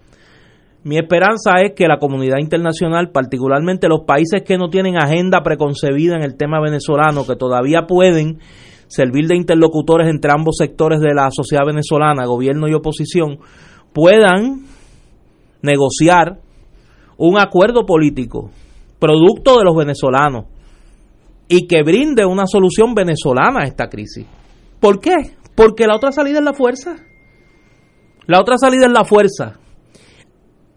Mi 0.83 0.99
esperanza 0.99 1.61
es 1.63 1.73
que 1.75 1.87
la 1.87 1.99
comunidad 1.99 2.39
internacional, 2.39 3.11
particularmente 3.11 3.89
los 3.89 4.05
países 4.07 4.43
que 4.43 4.59
no 4.59 4.69
tienen 4.69 4.97
agenda 4.97 5.43
preconcebida 5.43 6.17
en 6.17 6.23
el 6.23 6.37
tema 6.37 6.61
venezolano, 6.61 7.27
que 7.27 7.37
todavía 7.37 7.87
pueden 7.87 8.39
servir 8.87 9.27
de 9.27 9.37
interlocutores 9.37 10.09
entre 10.09 10.31
ambos 10.33 10.57
sectores 10.59 11.01
de 11.01 11.15
la 11.15 11.31
sociedad 11.31 11.65
venezolana, 11.67 12.27
gobierno 12.27 12.69
y 12.69 12.75
oposición, 12.75 13.39
puedan 13.93 14.65
negociar 15.63 16.39
un 17.17 17.39
acuerdo 17.39 17.87
político 17.87 18.51
producto 18.99 19.59
de 19.59 19.65
los 19.65 19.77
venezolanos 19.77 20.47
y 21.49 21.67
que 21.67 21.83
brinde 21.83 22.25
una 22.25 22.47
solución 22.47 22.95
venezolana 22.95 23.61
a 23.61 23.65
esta 23.65 23.89
crisis. 23.89 24.27
¿Por 24.81 25.01
qué? 25.01 25.13
Porque 25.55 25.87
la 25.87 25.97
otra 25.97 26.13
salida 26.13 26.39
es 26.39 26.45
la 26.45 26.55
fuerza. 26.55 26.97
La 28.27 28.41
otra 28.41 28.57
salida 28.59 28.87
es 28.87 28.93
la 28.93 29.05
fuerza. 29.05 29.59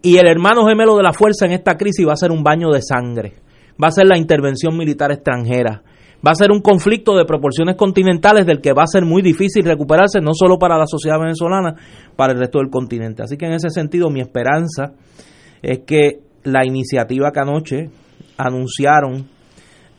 Y 0.02 0.18
el 0.18 0.28
hermano 0.28 0.66
gemelo 0.66 0.96
de 0.96 1.02
la 1.02 1.12
fuerza 1.12 1.46
en 1.46 1.52
esta 1.52 1.76
crisis 1.76 2.06
va 2.06 2.12
a 2.12 2.16
ser 2.16 2.30
un 2.30 2.44
baño 2.44 2.70
de 2.70 2.82
sangre. 2.82 3.34
Va 3.82 3.88
a 3.88 3.92
ser 3.92 4.06
la 4.06 4.18
intervención 4.18 4.76
militar 4.76 5.10
extranjera. 5.10 5.82
Va 6.26 6.32
a 6.32 6.34
ser 6.34 6.50
un 6.50 6.60
conflicto 6.60 7.16
de 7.16 7.24
proporciones 7.24 7.76
continentales 7.76 8.44
del 8.44 8.60
que 8.60 8.72
va 8.72 8.82
a 8.82 8.88
ser 8.88 9.04
muy 9.04 9.22
difícil 9.22 9.64
recuperarse, 9.64 10.20
no 10.20 10.32
solo 10.34 10.58
para 10.58 10.76
la 10.76 10.86
sociedad 10.86 11.18
venezolana, 11.18 11.74
para 12.16 12.32
el 12.32 12.38
resto 12.40 12.58
del 12.58 12.70
continente. 12.70 13.22
Así 13.22 13.36
que 13.36 13.46
en 13.46 13.52
ese 13.52 13.70
sentido 13.70 14.10
mi 14.10 14.20
esperanza 14.20 14.94
es 15.62 15.80
que 15.86 16.20
la 16.42 16.64
iniciativa 16.64 17.30
que 17.32 17.40
anoche 17.40 17.90
anunciaron 18.36 19.28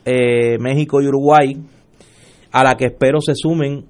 eh, 0.05 0.57
México 0.59 1.01
y 1.01 1.07
Uruguay, 1.07 1.57
a 2.51 2.63
la 2.63 2.75
que 2.75 2.85
espero 2.85 3.21
se 3.21 3.35
sumen 3.35 3.85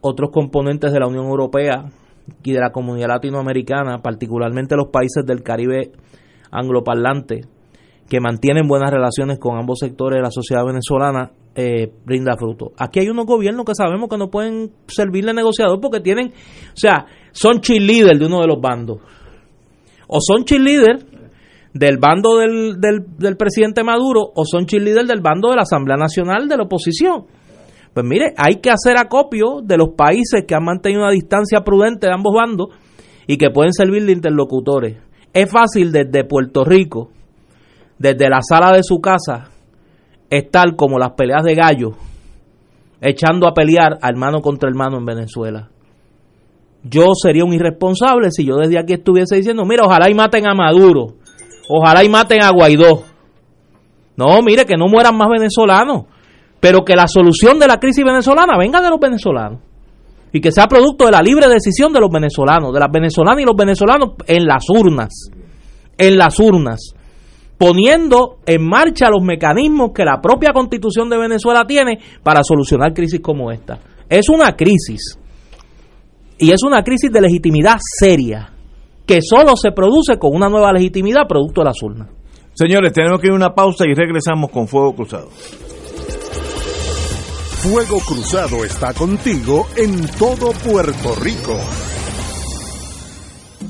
otros 0.00 0.30
componentes 0.30 0.92
de 0.92 1.00
la 1.00 1.06
Unión 1.06 1.26
Europea 1.26 1.90
y 2.42 2.52
de 2.52 2.60
la 2.60 2.70
comunidad 2.70 3.08
latinoamericana, 3.08 4.02
particularmente 4.02 4.76
los 4.76 4.88
países 4.88 5.24
del 5.26 5.42
Caribe 5.42 5.92
angloparlante, 6.50 7.42
que 8.08 8.20
mantienen 8.20 8.66
buenas 8.66 8.90
relaciones 8.90 9.38
con 9.38 9.56
ambos 9.56 9.78
sectores 9.78 10.18
de 10.18 10.22
la 10.22 10.30
sociedad 10.30 10.64
venezolana, 10.64 11.30
eh, 11.54 11.92
brinda 12.04 12.36
fruto. 12.36 12.72
Aquí 12.76 13.00
hay 13.00 13.08
unos 13.08 13.26
gobiernos 13.26 13.64
que 13.64 13.74
sabemos 13.74 14.08
que 14.08 14.18
no 14.18 14.30
pueden 14.30 14.72
servir 14.88 15.24
de 15.24 15.32
negociador 15.32 15.80
porque 15.80 16.00
tienen, 16.00 16.28
o 16.28 16.76
sea, 16.76 17.06
son 17.32 17.60
cheerleaders 17.60 18.18
de 18.18 18.26
uno 18.26 18.40
de 18.40 18.46
los 18.46 18.60
bandos. 18.60 18.98
O 20.08 20.18
son 20.20 20.44
cheerleaders 20.44 21.04
del 21.72 21.98
bando 21.98 22.38
del, 22.38 22.80
del, 22.80 23.36
presidente 23.36 23.84
Maduro 23.84 24.22
o 24.34 24.44
son 24.44 24.66
cheerleaders 24.66 25.06
del 25.06 25.20
bando 25.20 25.50
de 25.50 25.56
la 25.56 25.62
Asamblea 25.62 25.96
Nacional 25.96 26.48
de 26.48 26.56
la 26.56 26.64
oposición. 26.64 27.26
Pues 27.94 28.06
mire, 28.06 28.34
hay 28.36 28.56
que 28.56 28.70
hacer 28.70 28.98
acopio 28.98 29.60
de 29.62 29.76
los 29.76 29.90
países 29.96 30.44
que 30.46 30.54
han 30.54 30.64
mantenido 30.64 31.02
una 31.02 31.12
distancia 31.12 31.62
prudente 31.62 32.06
de 32.06 32.12
ambos 32.12 32.34
bandos 32.34 32.68
y 33.26 33.36
que 33.36 33.50
pueden 33.50 33.72
servir 33.72 34.04
de 34.06 34.12
interlocutores. 34.12 34.98
Es 35.32 35.50
fácil 35.50 35.92
desde 35.92 36.24
Puerto 36.24 36.64
Rico, 36.64 37.10
desde 37.98 38.28
la 38.28 38.40
sala 38.42 38.72
de 38.72 38.82
su 38.82 39.00
casa, 39.00 39.50
estar 40.28 40.76
como 40.76 40.98
las 40.98 41.12
peleas 41.12 41.42
de 41.44 41.54
gallo, 41.54 41.92
echando 43.00 43.46
a 43.46 43.54
pelear 43.54 43.98
hermano 44.02 44.40
contra 44.40 44.68
hermano 44.68 44.98
en 44.98 45.04
Venezuela. 45.04 45.70
Yo 46.82 47.08
sería 47.20 47.44
un 47.44 47.52
irresponsable 47.52 48.30
si 48.30 48.44
yo 48.44 48.56
desde 48.56 48.78
aquí 48.78 48.94
estuviese 48.94 49.36
diciendo, 49.36 49.64
mira, 49.64 49.84
ojalá 49.84 50.08
y 50.08 50.14
maten 50.14 50.48
a 50.48 50.54
Maduro 50.54 51.20
Ojalá 51.72 52.02
y 52.02 52.08
maten 52.08 52.42
a 52.42 52.50
Guaidó. 52.50 53.04
No, 54.16 54.42
mire, 54.42 54.66
que 54.66 54.76
no 54.76 54.88
mueran 54.88 55.16
más 55.16 55.28
venezolanos, 55.28 56.06
pero 56.60 56.84
que 56.84 56.94
la 56.94 57.08
solución 57.08 57.58
de 57.58 57.66
la 57.66 57.78
crisis 57.78 58.04
venezolana 58.04 58.58
venga 58.58 58.80
de 58.80 58.90
los 58.90 59.00
venezolanos 59.00 59.60
y 60.32 60.40
que 60.40 60.52
sea 60.52 60.68
producto 60.68 61.06
de 61.06 61.12
la 61.12 61.22
libre 61.22 61.48
decisión 61.48 61.92
de 61.92 62.00
los 62.00 62.10
venezolanos, 62.10 62.72
de 62.72 62.80
las 62.80 62.90
venezolanas 62.92 63.42
y 63.42 63.44
los 63.44 63.56
venezolanos 63.56 64.10
en 64.26 64.46
las 64.46 64.64
urnas, 64.68 65.30
en 65.98 66.18
las 66.18 66.38
urnas, 66.38 66.94
poniendo 67.58 68.38
en 68.46 68.66
marcha 68.66 69.10
los 69.10 69.22
mecanismos 69.22 69.90
que 69.94 70.04
la 70.04 70.20
propia 70.20 70.52
constitución 70.52 71.08
de 71.10 71.18
Venezuela 71.18 71.64
tiene 71.66 71.98
para 72.22 72.42
solucionar 72.44 72.92
crisis 72.94 73.20
como 73.20 73.50
esta. 73.50 73.78
Es 74.08 74.28
una 74.28 74.54
crisis 74.56 75.18
y 76.38 76.52
es 76.52 76.62
una 76.62 76.82
crisis 76.82 77.10
de 77.10 77.20
legitimidad 77.20 77.78
seria 77.98 78.52
que 79.06 79.20
solo 79.22 79.56
se 79.56 79.72
produce 79.72 80.18
con 80.18 80.34
una 80.34 80.48
nueva 80.48 80.72
legitimidad 80.72 81.26
producto 81.28 81.62
de 81.62 81.64
las 81.64 81.82
urnas. 81.82 82.08
Señores, 82.54 82.92
tenemos 82.92 83.20
que 83.20 83.26
ir 83.26 83.32
a 83.32 83.36
una 83.36 83.54
pausa 83.54 83.84
y 83.86 83.94
regresamos 83.94 84.50
con 84.50 84.68
Fuego 84.68 84.94
Cruzado. 84.94 85.28
Fuego 87.62 88.00
Cruzado 88.00 88.64
está 88.64 88.92
contigo 88.94 89.68
en 89.76 90.06
todo 90.18 90.52
Puerto 90.52 91.14
Rico. 91.16 91.54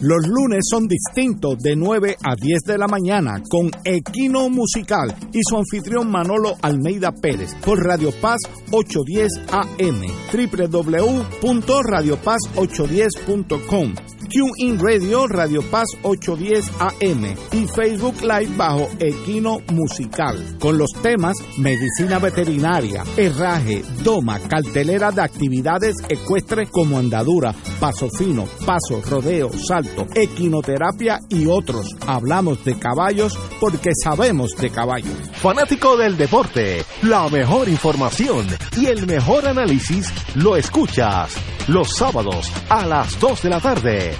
Los 0.01 0.29
lunes 0.29 0.61
son 0.71 0.87
distintos 0.87 1.59
de 1.59 1.75
9 1.75 2.17
a 2.23 2.37
10 2.41 2.61
de 2.67 2.79
la 2.79 2.87
mañana 2.87 3.43
con 3.51 3.69
Equino 3.83 4.49
Musical 4.49 5.13
y 5.33 5.41
su 5.43 5.57
anfitrión 5.57 6.09
Manolo 6.09 6.55
Almeida 6.63 7.11
Pérez 7.11 7.57
por 7.65 7.85
Radio 7.85 8.13
Paz 8.13 8.39
810 8.71 9.29
AM 9.51 10.03
www.radiopaz810.com 11.43 14.20
TuneIn 14.31 14.79
Radio, 14.79 15.27
Radio 15.27 15.61
Paz 15.61 15.89
810 16.03 16.71
AM 16.79 17.35
y 17.53 17.67
Facebook 17.67 18.23
Live 18.23 18.57
bajo 18.57 18.89
Equino 19.01 19.59
Musical, 19.73 20.57
con 20.61 20.79
los 20.79 20.93
temas 21.03 21.37
medicina 21.59 22.21
veterinaria, 22.21 23.03
herraje, 23.17 23.83
doma, 24.05 24.39
cartelera 24.39 25.11
de 25.11 25.23
actividades 25.23 25.97
ecuestres 26.09 26.71
como 26.71 26.99
andadura, 26.99 27.53
paso 27.81 28.09
fino, 28.09 28.47
paso, 28.65 29.03
rodeo, 29.09 29.51
salto, 29.53 30.07
equinoterapia 30.15 31.19
y 31.29 31.47
otros. 31.47 31.89
Hablamos 32.07 32.65
de 32.65 32.79
caballos 32.79 33.37
porque 33.61 33.91
sabemos 34.01 34.53
de 34.57 34.71
caballos. 34.71 35.17
Fanático 35.33 35.97
del 35.97 36.17
deporte, 36.17 36.85
la 37.03 37.29
mejor 37.29 37.69
información 37.69 38.47
y 38.77 38.87
el 38.87 39.07
mejor 39.09 39.49
análisis 39.49 40.13
lo 40.37 40.57
escuchas 40.57 41.37
los 41.67 41.97
sábados 41.97 42.51
a 42.69 42.85
las 42.87 43.19
2 43.21 43.43
de 43.43 43.49
la 43.49 43.61
tarde 43.61 44.20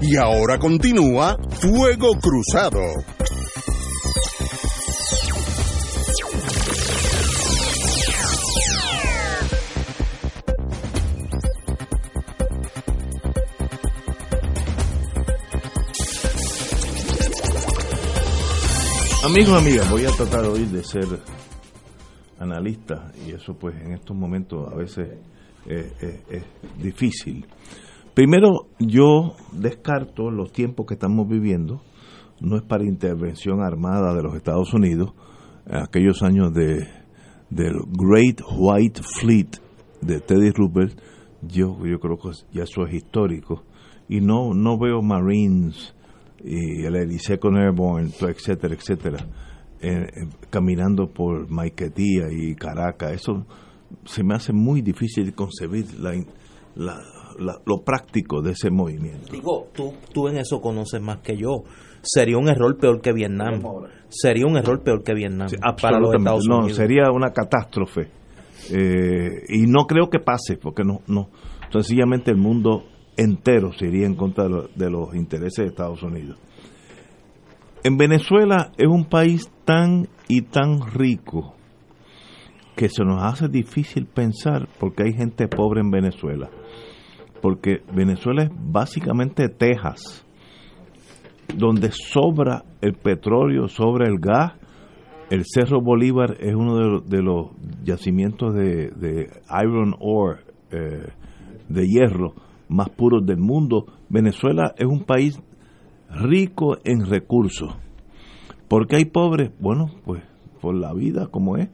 Y 0.00 0.16
ahora 0.16 0.58
continúa 0.58 1.36
Fuego 1.60 2.12
Cruzado. 2.20 2.80
Amigos, 19.24 19.60
amigas, 19.60 19.90
voy 19.90 20.04
a 20.04 20.10
tratar 20.10 20.44
hoy 20.44 20.64
de 20.66 20.84
ser 20.84 21.06
analista 22.38 23.10
y 23.26 23.32
eso 23.32 23.54
pues 23.54 23.74
en 23.82 23.94
estos 23.94 24.16
momentos 24.16 24.72
a 24.72 24.76
veces 24.76 25.18
es 25.66 26.44
difícil. 26.80 27.44
Primero, 28.18 28.66
yo 28.80 29.36
descarto 29.52 30.32
los 30.32 30.50
tiempos 30.50 30.86
que 30.86 30.94
estamos 30.94 31.28
viviendo, 31.28 31.80
no 32.40 32.56
es 32.56 32.64
para 32.64 32.82
intervención 32.82 33.62
armada 33.62 34.12
de 34.12 34.24
los 34.24 34.34
Estados 34.34 34.74
Unidos, 34.74 35.12
aquellos 35.70 36.20
años 36.24 36.52
de 36.52 36.84
del 37.48 37.74
Great 37.92 38.40
White 38.56 39.02
Fleet 39.20 39.60
de 40.00 40.18
Teddy 40.18 40.50
Roosevelt, 40.50 41.00
yo, 41.42 41.78
yo 41.86 42.00
creo 42.00 42.16
que 42.16 42.30
ya 42.50 42.64
eso 42.64 42.84
es 42.88 42.94
histórico, 42.94 43.62
y 44.08 44.20
no, 44.20 44.52
no 44.52 44.76
veo 44.80 45.00
Marines 45.00 45.94
y 46.42 46.86
el 46.86 47.20
Second 47.20 47.56
Airborne, 47.56 48.10
etcétera, 48.20 48.74
etcétera, 48.74 49.28
eh, 49.80 50.26
caminando 50.50 51.06
por 51.06 51.48
Maiquetía 51.48 52.32
y 52.32 52.56
Caracas, 52.56 53.12
eso 53.12 53.46
se 54.06 54.24
me 54.24 54.34
hace 54.34 54.52
muy 54.52 54.82
difícil 54.82 55.32
concebir 55.36 56.00
la, 56.00 56.14
la 56.74 57.00
lo 57.38 57.82
práctico 57.84 58.42
de 58.42 58.52
ese 58.52 58.70
movimiento. 58.70 59.32
Digo, 59.32 59.68
tú, 59.74 59.94
tú 60.12 60.28
en 60.28 60.38
eso 60.38 60.60
conoces 60.60 61.00
más 61.00 61.18
que 61.18 61.36
yo. 61.36 61.64
Sería 62.02 62.38
un 62.38 62.48
error 62.48 62.76
peor 62.78 63.00
que 63.00 63.12
Vietnam. 63.12 63.62
Sería 64.08 64.46
un 64.46 64.56
error 64.56 64.82
peor 64.82 65.02
que 65.02 65.14
Vietnam 65.14 65.48
para 65.80 65.98
los 65.98 66.14
Estados 66.14 66.46
Unidos. 66.46 66.68
No, 66.68 66.74
sería 66.74 67.10
una 67.12 67.32
catástrofe. 67.32 68.08
Eh, 68.70 69.44
y 69.48 69.66
no 69.66 69.86
creo 69.86 70.08
que 70.10 70.18
pase, 70.18 70.56
porque 70.56 70.84
no, 70.84 71.00
no. 71.06 71.28
Sencillamente 71.72 72.30
el 72.30 72.36
mundo 72.36 72.84
entero 73.16 73.72
se 73.72 73.86
iría 73.86 74.06
en 74.06 74.14
contra 74.14 74.46
de 74.48 74.90
los 74.90 75.14
intereses 75.14 75.64
de 75.64 75.66
Estados 75.66 76.02
Unidos. 76.02 76.38
En 77.84 77.96
Venezuela 77.96 78.72
es 78.76 78.88
un 78.88 79.04
país 79.04 79.50
tan 79.64 80.08
y 80.28 80.42
tan 80.42 80.80
rico 80.92 81.54
que 82.76 82.88
se 82.88 83.04
nos 83.04 83.22
hace 83.22 83.48
difícil 83.48 84.06
pensar 84.06 84.68
porque 84.78 85.04
hay 85.04 85.12
gente 85.12 85.48
pobre 85.48 85.80
en 85.80 85.90
Venezuela 85.90 86.48
porque 87.40 87.82
Venezuela 87.92 88.44
es 88.44 88.50
básicamente 88.54 89.48
Texas, 89.48 90.24
donde 91.56 91.90
sobra 91.92 92.64
el 92.80 92.94
petróleo, 92.94 93.68
sobra 93.68 94.06
el 94.06 94.18
gas. 94.18 94.52
El 95.30 95.44
Cerro 95.44 95.80
Bolívar 95.82 96.36
es 96.40 96.54
uno 96.54 97.00
de 97.00 97.22
los, 97.22 97.50
yacimientos 97.84 98.54
de, 98.54 99.30
iron 99.62 99.94
ore, 100.00 100.40
eh, 100.70 101.08
de 101.68 101.86
hierro, 101.86 102.34
más 102.68 102.88
puros 102.90 103.26
del 103.26 103.38
mundo. 103.38 103.86
Venezuela 104.08 104.74
es 104.76 104.86
un 104.86 105.04
país 105.04 105.38
rico 106.10 106.78
en 106.84 107.04
recursos. 107.06 107.76
¿Por 108.68 108.86
qué 108.86 108.96
hay 108.96 109.04
pobres? 109.04 109.50
Bueno, 109.60 109.90
pues 110.04 110.22
por 110.60 110.74
la 110.74 110.92
vida 110.92 111.26
como 111.26 111.56
es 111.56 111.68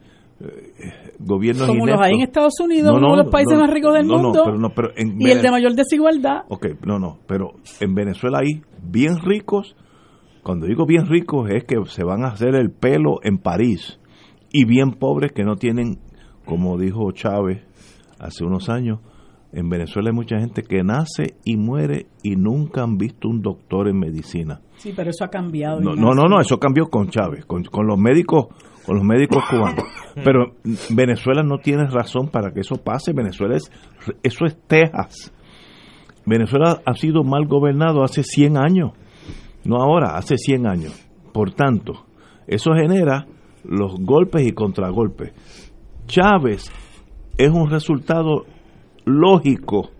gobiernos 1.19 1.67
como 1.67 1.85
los 1.87 1.99
hay 1.99 2.15
en 2.15 2.21
Estados 2.21 2.59
Unidos, 2.59 2.93
uno 2.97 3.11
de 3.11 3.23
los 3.23 3.31
países 3.31 3.57
más 3.57 3.69
ricos 3.69 3.93
del 3.93 4.05
mundo, 4.05 4.43
y 4.97 5.29
el 5.29 5.41
de 5.41 5.51
mayor 5.51 5.73
desigualdad. 5.73 6.43
Ok, 6.49 6.67
no, 6.85 6.99
no, 6.99 7.19
pero 7.27 7.53
en 7.79 7.95
Venezuela 7.95 8.39
hay 8.39 8.61
bien 8.83 9.17
ricos, 9.23 9.75
cuando 10.43 10.67
digo 10.67 10.85
bien 10.85 11.07
ricos 11.07 11.49
es 11.49 11.63
que 11.63 11.77
se 11.85 12.03
van 12.03 12.23
a 12.23 12.29
hacer 12.29 12.55
el 12.55 12.71
pelo 12.71 13.19
en 13.23 13.37
París, 13.37 13.99
y 14.51 14.65
bien 14.65 14.91
pobres 14.91 15.31
que 15.31 15.43
no 15.43 15.55
tienen, 15.55 15.99
como 16.45 16.77
dijo 16.77 17.11
Chávez 17.11 17.63
hace 18.19 18.43
unos 18.43 18.69
años, 18.69 18.99
en 19.51 19.69
Venezuela 19.69 20.09
hay 20.09 20.15
mucha 20.15 20.37
gente 20.37 20.63
que 20.63 20.83
nace 20.83 21.37
y 21.45 21.55
muere 21.55 22.07
y 22.23 22.35
nunca 22.35 22.83
han 22.83 22.97
visto 22.97 23.29
un 23.29 23.41
doctor 23.41 23.87
en 23.87 23.97
medicina. 23.97 24.59
Sí, 24.75 24.91
pero 24.93 25.11
eso 25.11 25.23
ha 25.23 25.29
cambiado. 25.29 25.79
No, 25.79 25.95
no, 25.95 26.13
no, 26.13 26.41
eso 26.41 26.59
cambió 26.59 26.87
con 26.87 27.07
Chávez, 27.07 27.45
con, 27.45 27.63
con 27.63 27.87
los 27.87 27.97
médicos 27.97 28.47
con 28.85 28.97
los 28.97 29.05
médicos 29.05 29.43
cubanos. 29.49 29.85
Pero 30.23 30.53
Venezuela 30.89 31.43
no 31.43 31.57
tiene 31.57 31.85
razón 31.87 32.29
para 32.29 32.51
que 32.51 32.61
eso 32.61 32.75
pase. 32.75 33.13
Venezuela 33.13 33.55
es, 33.55 33.71
eso 34.23 34.45
es 34.45 34.57
Texas. 34.67 35.33
Venezuela 36.25 36.81
ha 36.85 36.93
sido 36.95 37.23
mal 37.23 37.45
gobernado 37.45 38.03
hace 38.03 38.23
100 38.23 38.57
años, 38.57 38.93
no 39.63 39.77
ahora, 39.77 40.17
hace 40.17 40.37
100 40.37 40.67
años. 40.67 41.07
Por 41.33 41.51
tanto, 41.53 42.05
eso 42.47 42.71
genera 42.73 43.27
los 43.63 43.95
golpes 43.99 44.47
y 44.47 44.51
contragolpes. 44.51 45.33
Chávez 46.07 46.71
es 47.37 47.51
un 47.51 47.69
resultado 47.69 48.45
lógico 49.05 49.91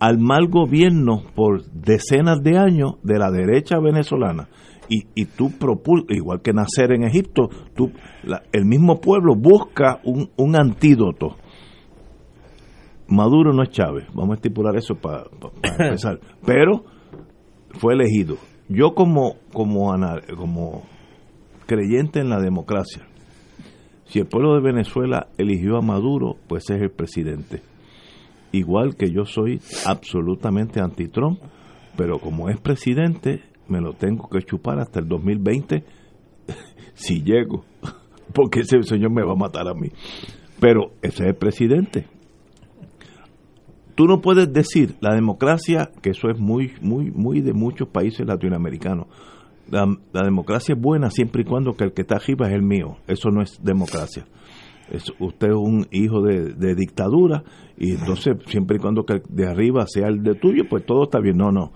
al 0.00 0.18
mal 0.18 0.48
gobierno 0.48 1.22
por 1.34 1.64
decenas 1.64 2.42
de 2.42 2.58
años 2.58 2.96
de 3.02 3.18
la 3.18 3.30
derecha 3.30 3.78
venezolana. 3.78 4.48
Y, 4.88 5.06
y 5.14 5.24
tú 5.24 5.50
propul 5.58 6.04
igual 6.10 6.42
que 6.42 6.52
nacer 6.52 6.92
en 6.92 7.04
Egipto, 7.04 7.48
tú, 7.74 7.90
el 8.52 8.64
mismo 8.64 9.00
pueblo 9.00 9.34
busca 9.34 10.00
un, 10.04 10.30
un 10.36 10.56
antídoto. 10.56 11.36
Maduro 13.08 13.52
no 13.52 13.62
es 13.62 13.70
Chávez, 13.70 14.06
vamos 14.14 14.32
a 14.32 14.34
estipular 14.34 14.76
eso 14.76 14.94
para 14.94 15.24
empezar. 15.78 16.20
Pero 16.44 16.84
fue 17.72 17.94
elegido. 17.94 18.36
Yo 18.68 18.94
como, 18.94 19.36
como, 19.52 19.94
como 20.36 20.82
creyente 21.66 22.20
en 22.20 22.30
la 22.30 22.40
democracia, 22.40 23.06
si 24.06 24.20
el 24.20 24.26
pueblo 24.26 24.54
de 24.54 24.60
Venezuela 24.60 25.28
eligió 25.38 25.76
a 25.76 25.82
Maduro, 25.82 26.36
pues 26.46 26.68
es 26.70 26.80
el 26.80 26.90
presidente. 26.90 27.62
Igual 28.52 28.96
que 28.96 29.10
yo 29.10 29.24
soy 29.24 29.60
absolutamente 29.86 30.80
anti-Trump, 30.80 31.40
pero 31.96 32.18
como 32.18 32.48
es 32.48 32.60
presidente, 32.60 33.42
me 33.68 33.80
lo 33.80 33.94
tengo 33.94 34.28
que 34.28 34.42
chupar 34.42 34.78
hasta 34.78 35.00
el 35.00 35.08
2020 35.08 35.84
si 36.94 37.22
llego, 37.22 37.64
porque 38.32 38.60
ese 38.60 38.82
señor 38.82 39.10
me 39.10 39.22
va 39.22 39.32
a 39.32 39.36
matar 39.36 39.68
a 39.68 39.74
mí. 39.74 39.90
Pero 40.60 40.92
ese 41.02 41.24
es 41.24 41.28
el 41.30 41.36
presidente. 41.36 42.06
Tú 43.94 44.06
no 44.06 44.20
puedes 44.20 44.52
decir 44.52 44.96
la 45.00 45.14
democracia, 45.14 45.90
que 46.02 46.10
eso 46.10 46.28
es 46.28 46.38
muy, 46.38 46.72
muy, 46.80 47.12
muy 47.12 47.40
de 47.40 47.52
muchos 47.52 47.88
países 47.88 48.26
latinoamericanos. 48.26 49.06
La, 49.70 49.86
democracia 50.24 50.74
es 50.74 50.80
buena 50.80 51.10
siempre 51.10 51.42
y 51.42 51.44
cuando 51.44 51.74
que 51.74 51.84
el 51.84 51.92
que 51.92 52.02
está 52.02 52.16
arriba 52.16 52.48
es 52.48 52.54
el 52.54 52.62
mío. 52.62 52.96
Eso 53.06 53.30
no 53.30 53.40
es 53.40 53.62
democracia. 53.62 54.26
Es, 54.90 55.12
usted 55.18 55.48
es 55.48 55.54
un 55.54 55.86
hijo 55.92 56.22
de, 56.22 56.74
dictadura 56.74 57.44
y 57.76 57.92
entonces 57.92 58.36
siempre 58.46 58.76
y 58.76 58.80
cuando 58.80 59.04
que 59.04 59.22
de 59.28 59.46
arriba 59.46 59.86
sea 59.86 60.08
el 60.08 60.22
de 60.22 60.34
tuyo, 60.34 60.64
pues 60.68 60.84
todo 60.84 61.04
está 61.04 61.20
bien. 61.20 61.36
No, 61.36 61.52
no. 61.52 61.72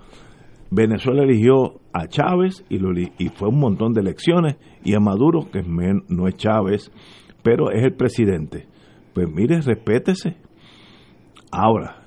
Venezuela 0.70 1.22
eligió 1.22 1.80
a 1.92 2.06
Chávez 2.08 2.64
y, 2.68 2.78
lo, 2.78 2.92
y 2.98 3.28
fue 3.34 3.48
un 3.48 3.58
montón 3.58 3.92
de 3.92 4.02
elecciones 4.02 4.56
y 4.84 4.94
a 4.94 5.00
Maduro, 5.00 5.50
que 5.50 5.62
no 5.62 6.28
es 6.28 6.36
Chávez, 6.36 6.90
pero 7.42 7.70
es 7.70 7.84
el 7.84 7.94
presidente. 7.94 8.66
Pues 9.14 9.28
mire, 9.28 9.60
respétese. 9.60 10.36
Ahora, 11.50 12.04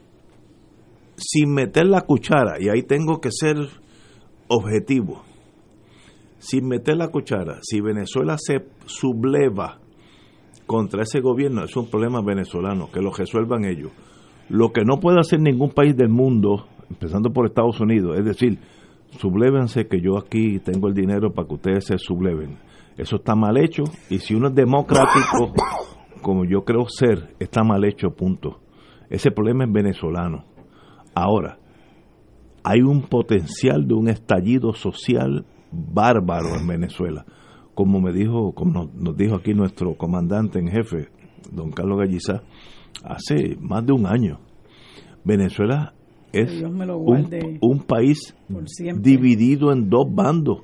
sin 1.15 1.53
meter 1.53 1.87
la 1.87 2.01
cuchara, 2.01 2.57
y 2.59 2.69
ahí 2.69 2.83
tengo 2.83 3.19
que 3.19 3.29
ser 3.31 3.57
objetivo, 4.47 5.23
sin 6.37 6.67
meter 6.67 6.97
la 6.97 7.09
cuchara, 7.09 7.59
si 7.61 7.81
Venezuela 7.81 8.37
se 8.37 8.65
subleva 8.85 9.79
contra 10.65 11.03
ese 11.03 11.19
gobierno, 11.19 11.63
es 11.63 11.75
un 11.75 11.89
problema 11.89 12.21
venezolano, 12.21 12.89
que 12.91 13.01
lo 13.01 13.11
resuelvan 13.11 13.65
ellos. 13.65 13.91
Lo 14.49 14.71
que 14.71 14.83
no 14.85 14.99
puede 14.99 15.19
hacer 15.19 15.39
ningún 15.39 15.71
país 15.71 15.95
del 15.95 16.09
mundo, 16.09 16.67
empezando 16.91 17.31
por 17.31 17.45
Estados 17.45 17.79
Unidos, 17.79 18.19
es 18.19 18.25
decir, 18.25 18.59
sublévense 19.17 19.87
que 19.87 20.01
yo 20.01 20.17
aquí 20.17 20.59
tengo 20.59 20.87
el 20.87 20.93
dinero 20.93 21.33
para 21.33 21.47
que 21.47 21.55
ustedes 21.55 21.85
se 21.85 21.97
subleven. 21.97 22.57
Eso 22.97 23.15
está 23.17 23.35
mal 23.35 23.57
hecho 23.57 23.83
y 24.09 24.19
si 24.19 24.35
uno 24.35 24.49
es 24.49 24.55
democrático, 24.55 25.53
como 26.21 26.45
yo 26.45 26.63
creo 26.63 26.85
ser, 26.87 27.35
está 27.39 27.63
mal 27.63 27.83
hecho, 27.85 28.11
punto. 28.11 28.59
Ese 29.09 29.31
problema 29.31 29.63
es 29.65 29.71
venezolano. 29.71 30.45
Ahora, 31.15 31.57
hay 32.63 32.81
un 32.81 33.01
potencial 33.01 33.87
de 33.87 33.93
un 33.93 34.07
estallido 34.07 34.73
social 34.73 35.45
bárbaro 35.71 36.55
en 36.59 36.67
Venezuela. 36.67 37.25
Como 37.73 37.99
me 37.99 38.11
dijo, 38.11 38.53
como 38.53 38.89
nos, 38.93 39.17
dijo 39.17 39.35
aquí 39.35 39.53
nuestro 39.53 39.95
comandante 39.95 40.59
en 40.59 40.67
jefe, 40.67 41.09
don 41.51 41.71
Carlos 41.71 41.97
Gallizá, 41.99 42.43
hace 43.03 43.57
más 43.59 43.85
de 43.85 43.93
un 43.93 44.05
año. 44.05 44.39
Venezuela 45.23 45.93
es 46.33 46.63
un, 47.61 47.79
país 47.85 48.35
dividido 48.97 49.71
en 49.71 49.89
dos 49.89 50.05
bandos. 50.09 50.59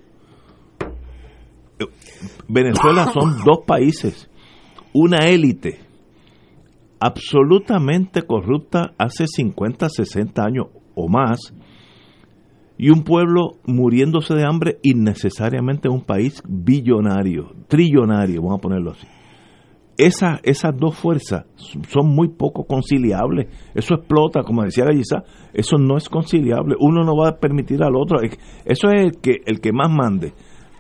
Venezuela 2.48 3.12
son 3.12 3.38
dos 3.46 3.60
países, 3.66 4.30
una 4.94 5.28
élite 5.28 5.80
absolutamente 7.00 8.24
corrupta 8.24 8.94
hace 8.98 9.28
50, 9.28 9.90
60 9.90 10.44
años 10.44 10.68
o 10.96 11.08
más, 11.08 11.54
y 12.78 12.90
un 12.90 13.04
pueblo 13.04 13.58
muriéndose 13.66 14.34
de 14.34 14.46
hambre 14.46 14.80
innecesariamente 14.84 15.90
un 15.90 16.02
país 16.02 16.42
billonario, 16.48 17.52
trillonario, 17.68 18.42
vamos 18.42 18.60
a 18.60 18.62
ponerlo 18.62 18.92
así. 18.92 19.08
Esa, 19.98 20.40
esas 20.44 20.78
dos 20.78 20.96
fuerzas 20.96 21.46
son 21.90 22.14
muy 22.14 22.30
poco 22.30 22.66
conciliables. 22.66 23.48
Eso 23.74 23.96
explota, 23.96 24.44
como 24.44 24.64
decía 24.64 24.86
Gallizá, 24.86 25.24
eso 25.54 25.78
no 25.78 25.98
es 25.98 26.08
conciliable. 26.08 26.76
Uno 26.80 27.04
no 27.04 27.18
va 27.18 27.30
a 27.30 27.40
permitir 27.40 27.82
al 27.82 27.96
otro. 27.96 28.20
Eso 28.22 28.90
es 28.90 29.02
el 29.04 29.20
que, 29.20 29.38
el 29.46 29.60
que 29.60 29.74
más 29.74 29.90
mande. 29.90 30.34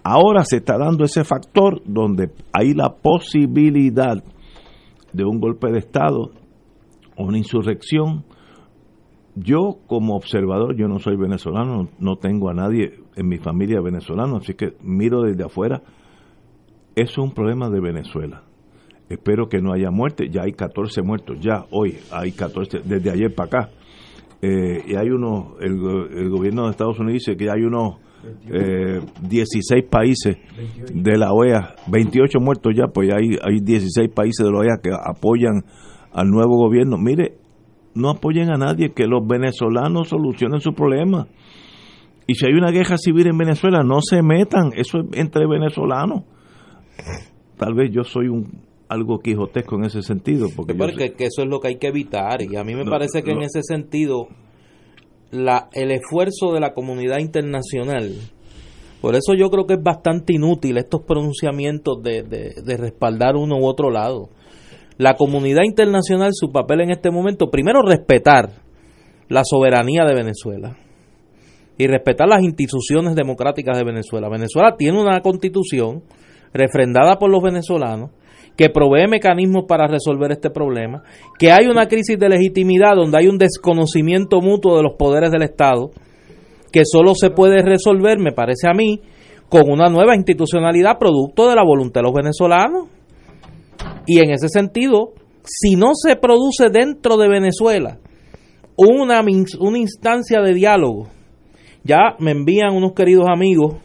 Ahora 0.03 0.43
se 0.45 0.57
está 0.57 0.77
dando 0.77 1.03
ese 1.03 1.23
factor 1.23 1.81
donde 1.83 2.31
hay 2.53 2.73
la 2.73 2.95
posibilidad 2.95 4.23
de 5.11 5.25
un 5.25 5.39
golpe 5.39 5.71
de 5.71 5.79
Estado 5.79 6.31
o 7.17 7.25
una 7.25 7.37
insurrección. 7.37 8.23
Yo 9.35 9.79
como 9.87 10.15
observador, 10.15 10.77
yo 10.77 10.87
no 10.87 10.99
soy 10.99 11.17
venezolano, 11.17 11.89
no 11.99 12.15
tengo 12.17 12.49
a 12.49 12.53
nadie 12.53 12.99
en 13.15 13.27
mi 13.27 13.37
familia 13.37 13.81
venezolano, 13.81 14.37
así 14.37 14.53
que 14.53 14.75
miro 14.81 15.23
desde 15.23 15.43
afuera. 15.43 15.81
Eso 16.95 17.11
es 17.11 17.17
un 17.17 17.31
problema 17.31 17.69
de 17.69 17.81
Venezuela. 17.81 18.46
Espero 19.09 19.47
que 19.47 19.61
no 19.61 19.73
haya 19.73 19.89
muerte. 19.89 20.29
Ya 20.29 20.43
hay 20.43 20.51
14 20.51 21.01
muertos, 21.01 21.37
ya 21.39 21.65
hoy 21.71 21.97
hay 22.11 22.31
14, 22.31 22.79
desde 22.83 23.09
ayer 23.09 23.33
para 23.33 23.47
acá. 23.47 23.69
Eh, 24.41 24.83
y 24.87 24.95
hay 24.95 25.09
unos, 25.09 25.55
el, 25.61 26.29
gobierno 26.29 26.65
de 26.65 26.71
Estados 26.71 26.99
Unidos 26.99 27.23
dice 27.25 27.37
que 27.37 27.49
hay 27.49 27.63
unos 27.63 27.95
eh, 28.51 29.01
16 29.21 29.85
países 29.89 30.37
de 30.93 31.17
la 31.17 31.31
OEA, 31.33 31.75
28 31.87 32.39
muertos 32.39 32.73
ya, 32.75 32.87
pues 32.87 33.09
hay, 33.11 33.37
hay 33.41 33.59
16 33.61 34.09
países 34.13 34.45
de 34.45 34.51
la 34.51 34.59
OEA 34.59 34.77
que 34.81 34.91
apoyan 34.91 35.63
al 36.11 36.27
nuevo 36.27 36.57
gobierno. 36.57 36.97
Mire, 36.97 37.37
no 37.95 38.09
apoyen 38.09 38.51
a 38.51 38.57
nadie, 38.57 38.91
que 38.91 39.07
los 39.07 39.25
venezolanos 39.25 40.09
solucionen 40.09 40.59
su 40.59 40.73
problema. 40.73 41.27
Y 42.27 42.35
si 42.35 42.45
hay 42.45 42.53
una 42.53 42.71
guerra 42.71 42.97
civil 42.97 43.27
en 43.27 43.37
Venezuela, 43.37 43.81
no 43.83 44.01
se 44.01 44.21
metan, 44.21 44.71
eso 44.75 44.99
es 44.99 45.05
entre 45.17 45.47
venezolanos. 45.47 46.23
Tal 47.57 47.73
vez 47.73 47.91
yo 47.91 48.03
soy 48.03 48.27
un 48.27 48.67
algo 48.89 49.19
quijotesco 49.19 49.75
en 49.75 49.85
ese 49.85 50.01
sentido. 50.01 50.47
Porque, 50.55 50.75
que 51.13 51.25
eso 51.25 51.41
es 51.41 51.47
lo 51.47 51.59
que 51.59 51.69
hay 51.69 51.75
que 51.77 51.87
evitar. 51.87 52.41
Y 52.41 52.55
a 52.55 52.63
mí 52.63 52.75
me 52.75 52.85
parece 52.85 53.23
que 53.23 53.31
en 53.31 53.41
ese 53.41 53.61
sentido 53.63 54.27
la, 55.31 55.69
el 55.73 55.91
esfuerzo 55.91 56.53
de 56.53 56.59
la 56.59 56.73
comunidad 56.73 57.19
internacional. 57.19 58.13
Por 59.01 59.15
eso 59.15 59.33
yo 59.35 59.49
creo 59.49 59.67
que 59.67 59.75
es 59.75 59.83
bastante 59.83 60.33
inútil 60.33 60.77
estos 60.77 61.01
pronunciamientos 61.03 62.01
de, 62.01 62.23
de, 62.23 62.77
respaldar 62.77 63.35
uno 63.35 63.57
u 63.57 63.65
otro 63.65 63.91
lado. 63.91 64.29
La 64.97 65.15
comunidad 65.15 65.63
internacional, 65.63 66.31
su 66.33 66.51
papel 66.51 66.81
en 66.81 66.91
este 66.91 67.11
momento, 67.11 67.51
primero 67.51 67.81
respetar 67.83 68.49
la 69.29 69.43
soberanía 69.43 70.03
de 70.05 70.15
Venezuela 70.15 70.77
y 71.77 71.85
respetar 71.85 72.27
las 72.27 72.41
instituciones 72.41 73.13
democráticas 73.13 73.77
de 73.77 73.83
Venezuela. 73.83 74.29
Venezuela 74.29 74.75
tiene 74.75 74.99
una 74.99 75.21
constitución 75.21 76.01
refrendada 76.53 77.19
por 77.19 77.29
los 77.29 77.43
venezolanos 77.43 78.09
que 78.57 78.69
provee 78.69 79.07
mecanismos 79.07 79.65
para 79.67 79.87
resolver 79.87 80.31
este 80.31 80.49
problema, 80.49 81.03
que 81.37 81.51
hay 81.51 81.67
una 81.67 81.87
crisis 81.87 82.17
de 82.17 82.27
legitimidad 82.27 82.95
donde 82.95 83.19
hay 83.19 83.27
un 83.27 83.37
desconocimiento 83.37 84.41
mutuo 84.41 84.75
de 84.75 84.83
los 84.83 84.95
poderes 84.97 85.31
del 85.31 85.43
Estado, 85.43 85.91
que 86.71 86.81
solo 86.83 87.13
se 87.13 87.29
puede 87.29 87.61
resolver, 87.61 88.19
me 88.19 88.31
parece 88.31 88.67
a 88.67 88.73
mí, 88.73 89.01
con 89.47 89.71
una 89.71 89.89
nueva 89.89 90.15
institucionalidad 90.15 90.97
producto 90.97 91.47
de 91.47 91.55
la 91.55 91.63
voluntad 91.63 92.01
de 92.01 92.07
los 92.07 92.13
venezolanos. 92.13 92.87
Y 94.05 94.19
en 94.19 94.31
ese 94.31 94.49
sentido, 94.49 95.13
si 95.43 95.75
no 95.75 95.91
se 95.93 96.15
produce 96.15 96.69
dentro 96.69 97.15
de 97.17 97.29
Venezuela 97.29 97.99
una, 98.75 99.21
una 99.59 99.77
instancia 99.77 100.41
de 100.41 100.53
diálogo, 100.53 101.07
ya 101.83 102.15
me 102.19 102.31
envían 102.31 102.75
unos 102.75 102.93
queridos 102.93 103.25
amigos 103.31 103.75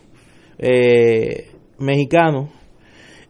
eh, 0.59 1.51
mexicanos 1.79 2.51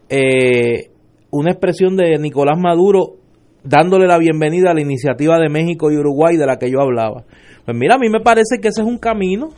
eh, 0.09 0.92
una 1.33 1.51
expresión 1.51 1.97
de 1.97 2.19
Nicolás 2.19 2.59
Maduro 2.59 3.17
dándole 3.65 4.07
la 4.07 4.19
bienvenida 4.19 4.71
a 4.71 4.75
la 4.75 4.83
iniciativa 4.83 5.39
de 5.39 5.49
México 5.49 5.91
y 5.91 5.97
Uruguay 5.97 6.37
de 6.37 6.47
la 6.47 6.59
que 6.59 6.71
yo 6.71 6.81
hablaba. 6.81 7.25
Pues 7.65 7.77
mira, 7.77 7.95
a 7.95 7.99
mí 7.99 8.09
me 8.11 8.21
parece 8.21 8.59
que 8.61 8.69
ese 8.69 8.83
es 8.83 8.87
un 8.87 8.99
camino 8.99 9.49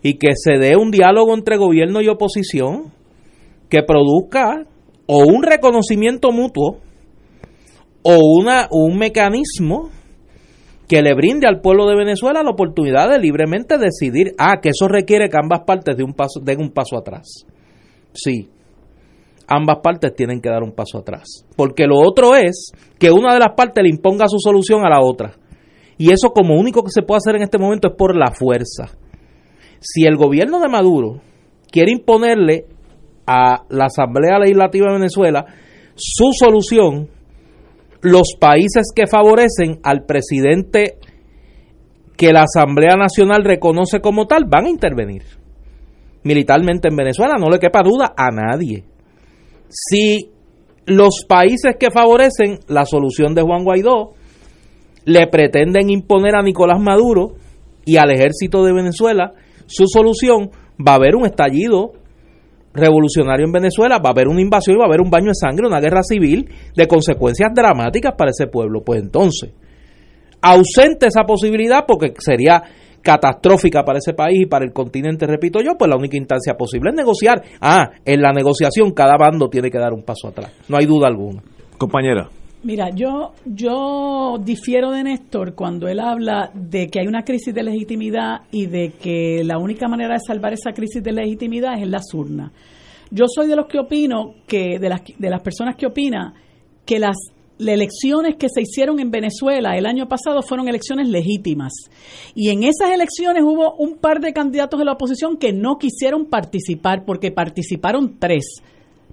y 0.00 0.14
que 0.14 0.28
se 0.36 0.58
dé 0.58 0.76
un 0.76 0.92
diálogo 0.92 1.34
entre 1.34 1.56
gobierno 1.56 2.00
y 2.00 2.08
oposición 2.08 2.92
que 3.68 3.82
produzca 3.82 4.64
o 5.06 5.24
un 5.26 5.42
reconocimiento 5.42 6.30
mutuo 6.30 6.78
o 8.02 8.18
una, 8.40 8.68
un 8.70 8.96
mecanismo 8.96 9.90
que 10.86 11.02
le 11.02 11.14
brinde 11.14 11.48
al 11.48 11.60
pueblo 11.60 11.88
de 11.88 11.96
Venezuela 11.96 12.44
la 12.44 12.50
oportunidad 12.50 13.10
de 13.10 13.18
libremente 13.18 13.76
decidir, 13.76 14.34
ah, 14.38 14.60
que 14.62 14.68
eso 14.68 14.86
requiere 14.86 15.28
que 15.28 15.36
ambas 15.36 15.62
partes 15.66 15.96
un 15.98 16.14
paso, 16.14 16.38
den 16.40 16.60
un 16.60 16.70
paso 16.70 16.96
atrás. 16.96 17.44
Sí, 18.12 18.48
ambas 19.46 19.78
partes 19.82 20.14
tienen 20.14 20.40
que 20.40 20.48
dar 20.48 20.62
un 20.62 20.72
paso 20.72 20.98
atrás. 20.98 21.44
Porque 21.56 21.86
lo 21.86 21.98
otro 21.98 22.36
es 22.36 22.72
que 22.98 23.10
una 23.10 23.34
de 23.34 23.40
las 23.40 23.54
partes 23.56 23.82
le 23.82 23.90
imponga 23.90 24.26
su 24.28 24.38
solución 24.38 24.84
a 24.84 24.90
la 24.90 25.00
otra. 25.00 25.34
Y 25.98 26.12
eso 26.12 26.30
como 26.30 26.58
único 26.58 26.82
que 26.82 26.90
se 26.90 27.02
puede 27.02 27.18
hacer 27.18 27.36
en 27.36 27.42
este 27.42 27.58
momento 27.58 27.88
es 27.88 27.94
por 27.96 28.16
la 28.16 28.32
fuerza. 28.32 28.90
Si 29.80 30.04
el 30.04 30.16
gobierno 30.16 30.60
de 30.60 30.68
Maduro 30.68 31.20
quiere 31.70 31.92
imponerle 31.92 32.66
a 33.26 33.64
la 33.70 33.86
Asamblea 33.86 34.38
Legislativa 34.38 34.86
de 34.88 34.98
Venezuela 34.98 35.46
su 35.94 36.30
solución, 36.32 37.08
los 38.02 38.34
países 38.38 38.92
que 38.94 39.06
favorecen 39.06 39.80
al 39.82 40.04
presidente 40.04 40.98
que 42.16 42.32
la 42.32 42.44
Asamblea 42.44 42.96
Nacional 42.96 43.44
reconoce 43.44 44.00
como 44.00 44.26
tal 44.26 44.44
van 44.46 44.66
a 44.66 44.70
intervenir 44.70 45.22
militarmente 46.26 46.88
en 46.88 46.96
Venezuela, 46.96 47.36
no 47.38 47.48
le 47.48 47.58
quepa 47.58 47.82
duda 47.82 48.12
a 48.16 48.30
nadie. 48.30 48.84
Si 49.68 50.30
los 50.86 51.24
países 51.28 51.76
que 51.78 51.90
favorecen 51.90 52.60
la 52.68 52.84
solución 52.84 53.34
de 53.34 53.42
Juan 53.42 53.64
Guaidó 53.64 54.12
le 55.04 55.26
pretenden 55.26 55.90
imponer 55.90 56.36
a 56.36 56.42
Nicolás 56.42 56.80
Maduro 56.80 57.34
y 57.84 57.96
al 57.96 58.10
ejército 58.10 58.64
de 58.64 58.72
Venezuela 58.72 59.32
su 59.66 59.86
solución, 59.86 60.50
va 60.76 60.92
a 60.92 60.96
haber 60.96 61.16
un 61.16 61.26
estallido 61.26 61.92
revolucionario 62.72 63.46
en 63.46 63.52
Venezuela, 63.52 63.98
va 63.98 64.10
a 64.10 64.12
haber 64.12 64.28
una 64.28 64.40
invasión 64.40 64.76
y 64.76 64.78
va 64.78 64.84
a 64.84 64.88
haber 64.88 65.00
un 65.00 65.10
baño 65.10 65.28
de 65.28 65.34
sangre, 65.34 65.66
una 65.66 65.80
guerra 65.80 66.02
civil 66.02 66.48
de 66.76 66.86
consecuencias 66.86 67.50
dramáticas 67.54 68.14
para 68.16 68.30
ese 68.30 68.46
pueblo. 68.46 68.82
Pues 68.84 69.00
entonces, 69.00 69.52
ausente 70.40 71.06
esa 71.06 71.24
posibilidad 71.24 71.84
porque 71.86 72.12
sería 72.18 72.62
catastrófica 73.06 73.84
para 73.84 73.98
ese 73.98 74.14
país 74.14 74.42
y 74.42 74.46
para 74.46 74.64
el 74.64 74.72
continente, 74.72 75.28
repito 75.28 75.60
yo, 75.60 75.78
pues 75.78 75.88
la 75.88 75.96
única 75.96 76.16
instancia 76.16 76.54
posible 76.54 76.90
es 76.90 76.96
negociar. 76.96 77.40
Ah, 77.60 77.88
en 78.04 78.20
la 78.20 78.32
negociación 78.32 78.90
cada 78.90 79.16
bando 79.16 79.48
tiene 79.48 79.70
que 79.70 79.78
dar 79.78 79.92
un 79.92 80.02
paso 80.02 80.26
atrás, 80.26 80.52
no 80.68 80.76
hay 80.76 80.86
duda 80.86 81.06
alguna. 81.06 81.40
Compañera. 81.78 82.28
Mira, 82.64 82.90
yo, 82.90 83.32
yo 83.44 84.38
difiero 84.42 84.90
de 84.90 85.04
Néstor 85.04 85.54
cuando 85.54 85.86
él 85.86 86.00
habla 86.00 86.50
de 86.52 86.88
que 86.88 86.98
hay 86.98 87.06
una 87.06 87.22
crisis 87.22 87.54
de 87.54 87.62
legitimidad 87.62 88.40
y 88.50 88.66
de 88.66 88.94
que 89.00 89.44
la 89.44 89.58
única 89.58 89.86
manera 89.86 90.14
de 90.14 90.20
salvar 90.26 90.54
esa 90.54 90.72
crisis 90.72 91.00
de 91.00 91.12
legitimidad 91.12 91.74
es 91.74 91.82
en 91.82 91.92
las 91.92 92.12
urnas. 92.12 92.50
Yo 93.12 93.26
soy 93.28 93.46
de 93.46 93.54
los 93.54 93.66
que 93.66 93.78
opino 93.78 94.34
que, 94.48 94.80
de 94.80 94.88
las, 94.88 95.02
de 95.16 95.30
las 95.30 95.42
personas 95.42 95.76
que 95.76 95.86
opina 95.86 96.34
que 96.84 96.98
las 96.98 97.16
las 97.58 97.74
elecciones 97.74 98.36
que 98.36 98.48
se 98.48 98.62
hicieron 98.62 99.00
en 99.00 99.10
Venezuela 99.10 99.76
el 99.76 99.86
año 99.86 100.08
pasado 100.08 100.42
fueron 100.42 100.68
elecciones 100.68 101.08
legítimas. 101.08 101.72
Y 102.34 102.50
en 102.50 102.62
esas 102.62 102.90
elecciones 102.92 103.42
hubo 103.42 103.74
un 103.76 103.96
par 103.96 104.20
de 104.20 104.32
candidatos 104.32 104.78
de 104.78 104.84
la 104.84 104.92
oposición 104.92 105.36
que 105.36 105.52
no 105.52 105.76
quisieron 105.78 106.26
participar, 106.26 107.04
porque 107.04 107.30
participaron 107.30 108.18
tres. 108.18 108.62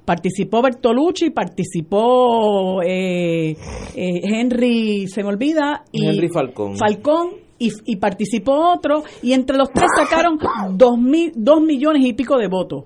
Participó 0.06 0.62
Bertolucci, 0.62 1.30
participó 1.30 2.82
eh, 2.84 3.56
eh, 3.96 4.22
Henry, 4.24 5.08
se 5.08 5.24
me 5.24 5.30
olvida, 5.30 5.86
y 5.94 6.06
Henry 6.06 6.28
Falcón. 6.28 6.78
Falcón 6.78 7.30
y, 7.58 7.72
y, 7.86 7.96
participó 7.96 8.74
otro, 8.74 9.04
y 9.22 9.32
entre 9.32 9.56
los 9.56 9.72
tres 9.72 9.88
sacaron 9.96 10.38
dos, 10.72 10.98
mil, 10.98 11.32
dos 11.36 11.62
millones 11.62 12.04
y 12.06 12.12
pico 12.12 12.38
de 12.38 12.48
votos 12.48 12.84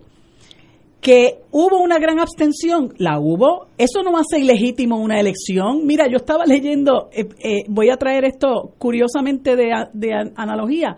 que 1.01 1.39
hubo 1.51 1.79
una 1.79 1.99
gran 1.99 2.19
abstención, 2.19 2.93
la 2.97 3.19
hubo, 3.19 3.67
eso 3.77 4.01
no 4.03 4.17
hace 4.17 4.39
ilegítimo 4.39 4.97
una 4.97 5.19
elección. 5.19 5.85
Mira, 5.85 6.07
yo 6.07 6.17
estaba 6.17 6.45
leyendo, 6.45 7.09
eh, 7.11 7.27
eh, 7.39 7.63
voy 7.67 7.89
a 7.89 7.97
traer 7.97 8.25
esto 8.25 8.73
curiosamente 8.77 9.55
de, 9.55 9.69
de, 9.93 10.13
analogía, 10.35 10.97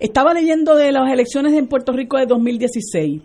estaba 0.00 0.34
leyendo 0.34 0.74
de 0.74 0.92
las 0.92 1.10
elecciones 1.12 1.52
en 1.54 1.68
Puerto 1.68 1.92
Rico 1.92 2.18
de 2.18 2.26
2016 2.26 3.22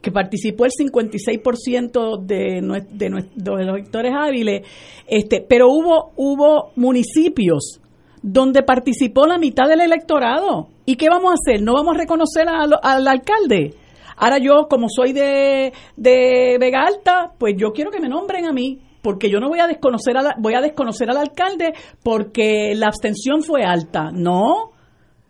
que 0.00 0.10
participó 0.10 0.64
el 0.64 0.72
56% 0.72 2.20
de, 2.22 2.60
de, 2.90 3.10
los 3.10 3.60
electores 3.60 4.12
hábiles, 4.12 4.66
este, 5.06 5.44
pero 5.48 5.68
hubo, 5.68 6.10
hubo 6.16 6.72
municipios 6.74 7.80
donde 8.20 8.64
participó 8.64 9.26
la 9.26 9.38
mitad 9.38 9.68
del 9.68 9.80
electorado. 9.80 10.68
¿Y 10.86 10.96
qué 10.96 11.08
vamos 11.08 11.30
a 11.30 11.34
hacer? 11.34 11.62
¿No 11.62 11.74
vamos 11.74 11.94
a 11.94 11.98
reconocer 11.98 12.48
al 12.48 13.06
alcalde? 13.06 13.74
Ahora 14.16 14.38
yo, 14.38 14.68
como 14.68 14.88
soy 14.88 15.12
de, 15.12 15.72
de 15.96 16.56
Vega 16.60 16.82
Alta, 16.86 17.32
pues 17.38 17.54
yo 17.56 17.72
quiero 17.72 17.90
que 17.90 18.00
me 18.00 18.08
nombren 18.08 18.46
a 18.46 18.52
mí, 18.52 18.80
porque 19.02 19.30
yo 19.30 19.40
no 19.40 19.48
voy 19.48 19.60
a 19.60 19.66
desconocer 19.66 20.16
a 20.16 20.34
voy 20.38 20.54
a 20.54 20.60
desconocer 20.60 21.10
al 21.10 21.16
alcalde 21.16 21.74
porque 22.02 22.74
la 22.74 22.86
abstención 22.86 23.42
fue 23.42 23.64
alta. 23.64 24.10
No, 24.12 24.70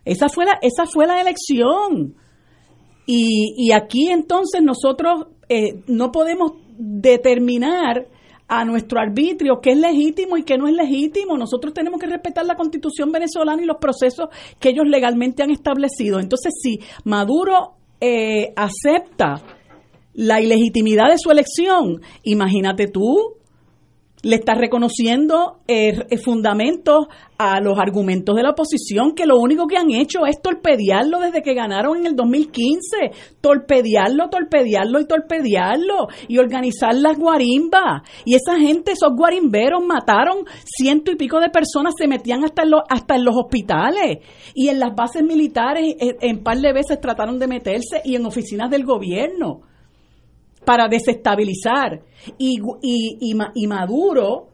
esa 0.04 0.28
fue 0.28 0.44
la, 0.44 0.58
esa 0.60 0.86
fue 0.86 1.06
la 1.06 1.20
elección. 1.20 2.14
Y, 3.06 3.54
y 3.56 3.72
aquí 3.72 4.08
entonces 4.10 4.62
nosotros 4.62 5.26
eh, 5.48 5.82
no 5.86 6.12
podemos 6.12 6.52
determinar 6.78 8.06
a 8.48 8.64
nuestro 8.64 9.00
arbitrio 9.00 9.60
qué 9.62 9.70
es 9.70 9.78
legítimo 9.78 10.36
y 10.36 10.42
qué 10.42 10.58
no 10.58 10.68
es 10.68 10.74
legítimo. 10.74 11.36
Nosotros 11.38 11.72
tenemos 11.72 11.98
que 11.98 12.06
respetar 12.06 12.44
la 12.44 12.54
constitución 12.54 13.10
venezolana 13.10 13.62
y 13.62 13.66
los 13.66 13.78
procesos 13.78 14.28
que 14.60 14.70
ellos 14.70 14.84
legalmente 14.86 15.42
han 15.42 15.50
establecido. 15.50 16.20
Entonces, 16.20 16.52
si 16.60 16.78
Maduro 17.04 17.76
eh, 18.04 18.52
acepta 18.56 19.40
la 20.14 20.40
ilegitimidad 20.40 21.08
de 21.08 21.18
su 21.18 21.30
elección, 21.30 22.02
imagínate 22.24 22.88
tú, 22.88 23.36
le 24.22 24.36
estás 24.36 24.56
reconociendo 24.56 25.58
eh, 25.66 26.06
eh, 26.08 26.16
fundamentos 26.16 27.06
a 27.38 27.60
los 27.60 27.76
argumentos 27.78 28.36
de 28.36 28.42
la 28.44 28.50
oposición 28.50 29.14
que 29.16 29.26
lo 29.26 29.36
único 29.38 29.66
que 29.66 29.76
han 29.76 29.90
hecho 29.90 30.26
es 30.26 30.40
torpedearlo 30.40 31.18
desde 31.18 31.42
que 31.42 31.54
ganaron 31.54 31.98
en 31.98 32.06
el 32.06 32.14
2015, 32.14 33.10
torpedearlo, 33.40 34.28
torpedearlo 34.30 35.00
y 35.00 35.06
torpedearlo 35.06 36.06
y 36.28 36.38
organizar 36.38 36.94
las 36.94 37.18
guarimbas. 37.18 38.02
Y 38.24 38.36
esa 38.36 38.56
gente, 38.58 38.92
esos 38.92 39.10
guarimberos 39.16 39.84
mataron 39.84 40.44
ciento 40.64 41.10
y 41.10 41.16
pico 41.16 41.40
de 41.40 41.50
personas, 41.50 41.94
se 41.98 42.06
metían 42.06 42.44
hasta 42.44 42.62
en, 42.62 42.70
los, 42.70 42.82
hasta 42.88 43.16
en 43.16 43.24
los 43.24 43.34
hospitales. 43.36 44.18
Y 44.54 44.68
en 44.68 44.78
las 44.78 44.94
bases 44.94 45.24
militares 45.24 45.96
en, 45.98 46.16
en 46.20 46.44
par 46.44 46.58
de 46.58 46.72
veces 46.72 47.00
trataron 47.00 47.40
de 47.40 47.48
meterse 47.48 48.02
y 48.04 48.14
en 48.14 48.24
oficinas 48.24 48.70
del 48.70 48.84
gobierno 48.84 49.71
para 50.64 50.88
desestabilizar. 50.88 52.02
Y, 52.38 52.60
y, 52.82 53.34
y, 53.54 53.66
Maduro 53.66 54.48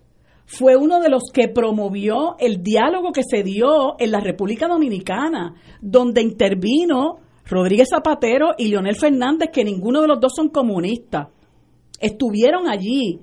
fue 0.46 0.76
uno 0.76 1.00
de 1.00 1.10
los 1.10 1.24
que 1.32 1.48
promovió 1.48 2.36
el 2.38 2.62
diálogo 2.62 3.12
que 3.12 3.22
se 3.22 3.42
dio 3.42 3.96
en 3.98 4.10
la 4.10 4.20
República 4.20 4.66
Dominicana, 4.66 5.54
donde 5.80 6.22
intervino 6.22 7.18
Rodríguez 7.44 7.88
Zapatero 7.90 8.50
y 8.56 8.68
Leonel 8.68 8.96
Fernández, 8.96 9.50
que 9.52 9.64
ninguno 9.64 10.00
de 10.00 10.08
los 10.08 10.20
dos 10.20 10.32
son 10.34 10.48
comunistas. 10.48 11.28
Estuvieron 12.00 12.68
allí 12.68 13.20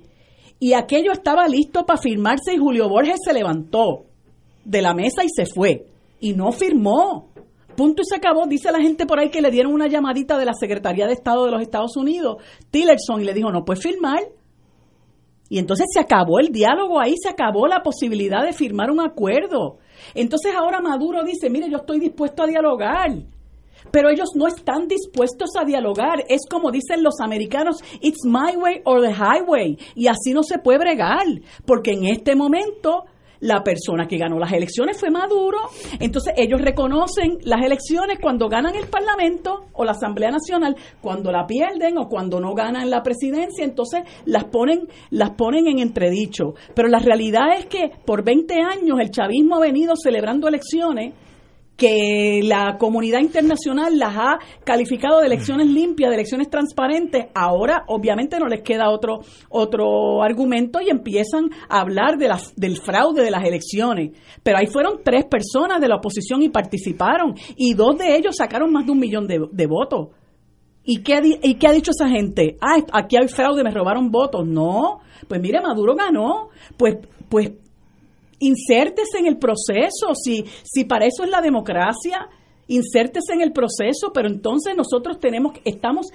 y 0.59 0.73
aquello 0.73 1.11
estaba 1.11 1.47
listo 1.47 1.85
para 1.85 2.01
firmarse 2.01 2.53
y 2.53 2.57
Julio 2.57 2.89
Borges 2.89 3.19
se 3.23 3.33
levantó 3.33 4.05
de 4.63 4.81
la 4.81 4.93
mesa 4.93 5.23
y 5.23 5.29
se 5.29 5.45
fue 5.45 5.85
y 6.19 6.33
no 6.33 6.51
firmó. 6.51 7.29
Punto 7.75 8.01
y 8.01 8.05
se 8.05 8.15
acabó. 8.15 8.47
Dice 8.47 8.71
la 8.71 8.79
gente 8.79 9.05
por 9.05 9.19
ahí 9.19 9.29
que 9.29 9.41
le 9.41 9.51
dieron 9.51 9.73
una 9.73 9.87
llamadita 9.87 10.37
de 10.37 10.45
la 10.45 10.53
Secretaría 10.53 11.07
de 11.07 11.13
Estado 11.13 11.45
de 11.45 11.51
los 11.51 11.61
Estados 11.61 11.97
Unidos, 11.97 12.37
Tillerson, 12.71 13.21
y 13.21 13.25
le 13.25 13.33
dijo, 13.33 13.51
no 13.51 13.65
puedes 13.65 13.83
firmar. 13.83 14.19
Y 15.49 15.59
entonces 15.59 15.85
se 15.93 15.99
acabó 15.99 16.39
el 16.39 16.49
diálogo 16.49 16.99
ahí, 16.99 17.15
se 17.21 17.29
acabó 17.29 17.67
la 17.67 17.83
posibilidad 17.83 18.43
de 18.43 18.53
firmar 18.53 18.89
un 18.89 18.99
acuerdo. 18.99 19.77
Entonces 20.13 20.53
ahora 20.55 20.81
Maduro 20.81 21.23
dice, 21.23 21.49
mire, 21.49 21.69
yo 21.69 21.77
estoy 21.77 21.99
dispuesto 21.99 22.43
a 22.43 22.47
dialogar. 22.47 23.11
Pero 23.91 24.09
ellos 24.09 24.29
no 24.35 24.47
están 24.47 24.87
dispuestos 24.87 25.51
a 25.59 25.63
dialogar. 25.63 26.23
Es 26.27 26.41
como 26.49 26.71
dicen 26.71 27.03
los 27.03 27.19
americanos, 27.19 27.83
it's 28.01 28.25
my 28.25 28.55
way 28.57 28.81
or 28.83 29.01
the 29.01 29.13
highway. 29.13 29.77
Y 29.93 30.07
así 30.07 30.33
no 30.33 30.41
se 30.41 30.57
puede 30.57 30.79
bregar. 30.79 31.25
Porque 31.65 31.91
en 31.91 32.05
este 32.05 32.35
momento 32.35 33.05
la 33.45 33.63
persona 33.63 34.07
que 34.07 34.17
ganó 34.17 34.39
las 34.39 34.51
elecciones 34.51 34.99
fue 34.99 35.11
Maduro. 35.11 35.59
Entonces 35.99 36.33
ellos 36.35 36.61
reconocen 36.61 37.37
las 37.43 37.63
elecciones 37.63 38.17
cuando 38.19 38.49
ganan 38.49 38.75
el 38.75 38.87
Parlamento 38.87 39.67
o 39.73 39.85
la 39.85 39.91
Asamblea 39.91 40.31
Nacional, 40.31 40.75
cuando 40.99 41.31
la 41.31 41.45
pierden 41.45 41.97
o 41.97 42.07
cuando 42.07 42.39
no 42.39 42.53
ganan 42.53 42.89
la 42.89 43.03
presidencia, 43.03 43.63
entonces 43.63 44.01
las 44.25 44.45
ponen, 44.45 44.87
las 45.11 45.31
ponen 45.31 45.67
en 45.67 45.79
entredicho. 45.79 46.55
Pero 46.73 46.87
la 46.87 46.99
realidad 46.99 47.57
es 47.57 47.67
que 47.67 47.91
por 48.05 48.23
20 48.23 48.55
años 48.61 48.99
el 48.99 49.11
chavismo 49.11 49.57
ha 49.57 49.59
venido 49.59 49.93
celebrando 49.95 50.47
elecciones 50.47 51.13
que 51.77 52.41
la 52.43 52.77
comunidad 52.77 53.19
internacional 53.19 53.97
las 53.97 54.15
ha 54.15 54.39
calificado 54.63 55.19
de 55.19 55.27
elecciones 55.27 55.67
limpias, 55.67 56.09
de 56.09 56.15
elecciones 56.15 56.49
transparentes, 56.49 57.27
ahora 57.33 57.83
obviamente 57.87 58.39
no 58.39 58.47
les 58.47 58.61
queda 58.61 58.89
otro, 58.89 59.19
otro 59.49 60.23
argumento 60.23 60.79
y 60.81 60.89
empiezan 60.89 61.49
a 61.67 61.81
hablar 61.81 62.17
de 62.17 62.29
la, 62.29 62.39
del 62.55 62.77
fraude 62.77 63.23
de 63.23 63.31
las 63.31 63.43
elecciones. 63.43 64.11
Pero 64.43 64.57
ahí 64.57 64.67
fueron 64.67 65.01
tres 65.03 65.25
personas 65.25 65.81
de 65.81 65.87
la 65.87 65.97
oposición 65.97 66.41
y 66.41 66.49
participaron 66.49 67.35
y 67.55 67.73
dos 67.73 67.97
de 67.97 68.15
ellos 68.15 68.37
sacaron 68.37 68.71
más 68.71 68.85
de 68.85 68.91
un 68.91 68.99
millón 68.99 69.27
de, 69.27 69.39
de 69.51 69.67
votos. 69.67 70.09
¿Y 70.87 71.01
qué, 71.01 71.19
¿Y 71.41 71.55
qué 71.55 71.67
ha 71.67 71.71
dicho 71.71 71.91
esa 71.91 72.07
gente? 72.07 72.57
Ah, 72.61 72.77
aquí 72.93 73.17
hay 73.17 73.27
fraude, 73.27 73.63
me 73.63 73.71
robaron 73.71 74.11
votos. 74.11 74.45
No, 74.45 74.99
pues 75.27 75.41
mire, 75.41 75.59
Maduro 75.59 75.95
ganó. 75.95 76.49
Pues, 76.77 76.97
pues 77.27 77.53
insértese 78.39 79.19
en 79.19 79.27
el 79.27 79.37
proceso, 79.37 80.13
si, 80.13 80.45
si 80.63 80.85
para 80.85 81.05
eso 81.05 81.23
es 81.23 81.29
la 81.29 81.41
democracia, 81.41 82.27
insértese 82.67 83.33
en 83.33 83.41
el 83.41 83.51
proceso, 83.51 84.11
pero 84.13 84.27
entonces 84.27 84.75
nosotros 84.75 85.19
tenemos, 85.19 85.53
estamos 85.63 86.07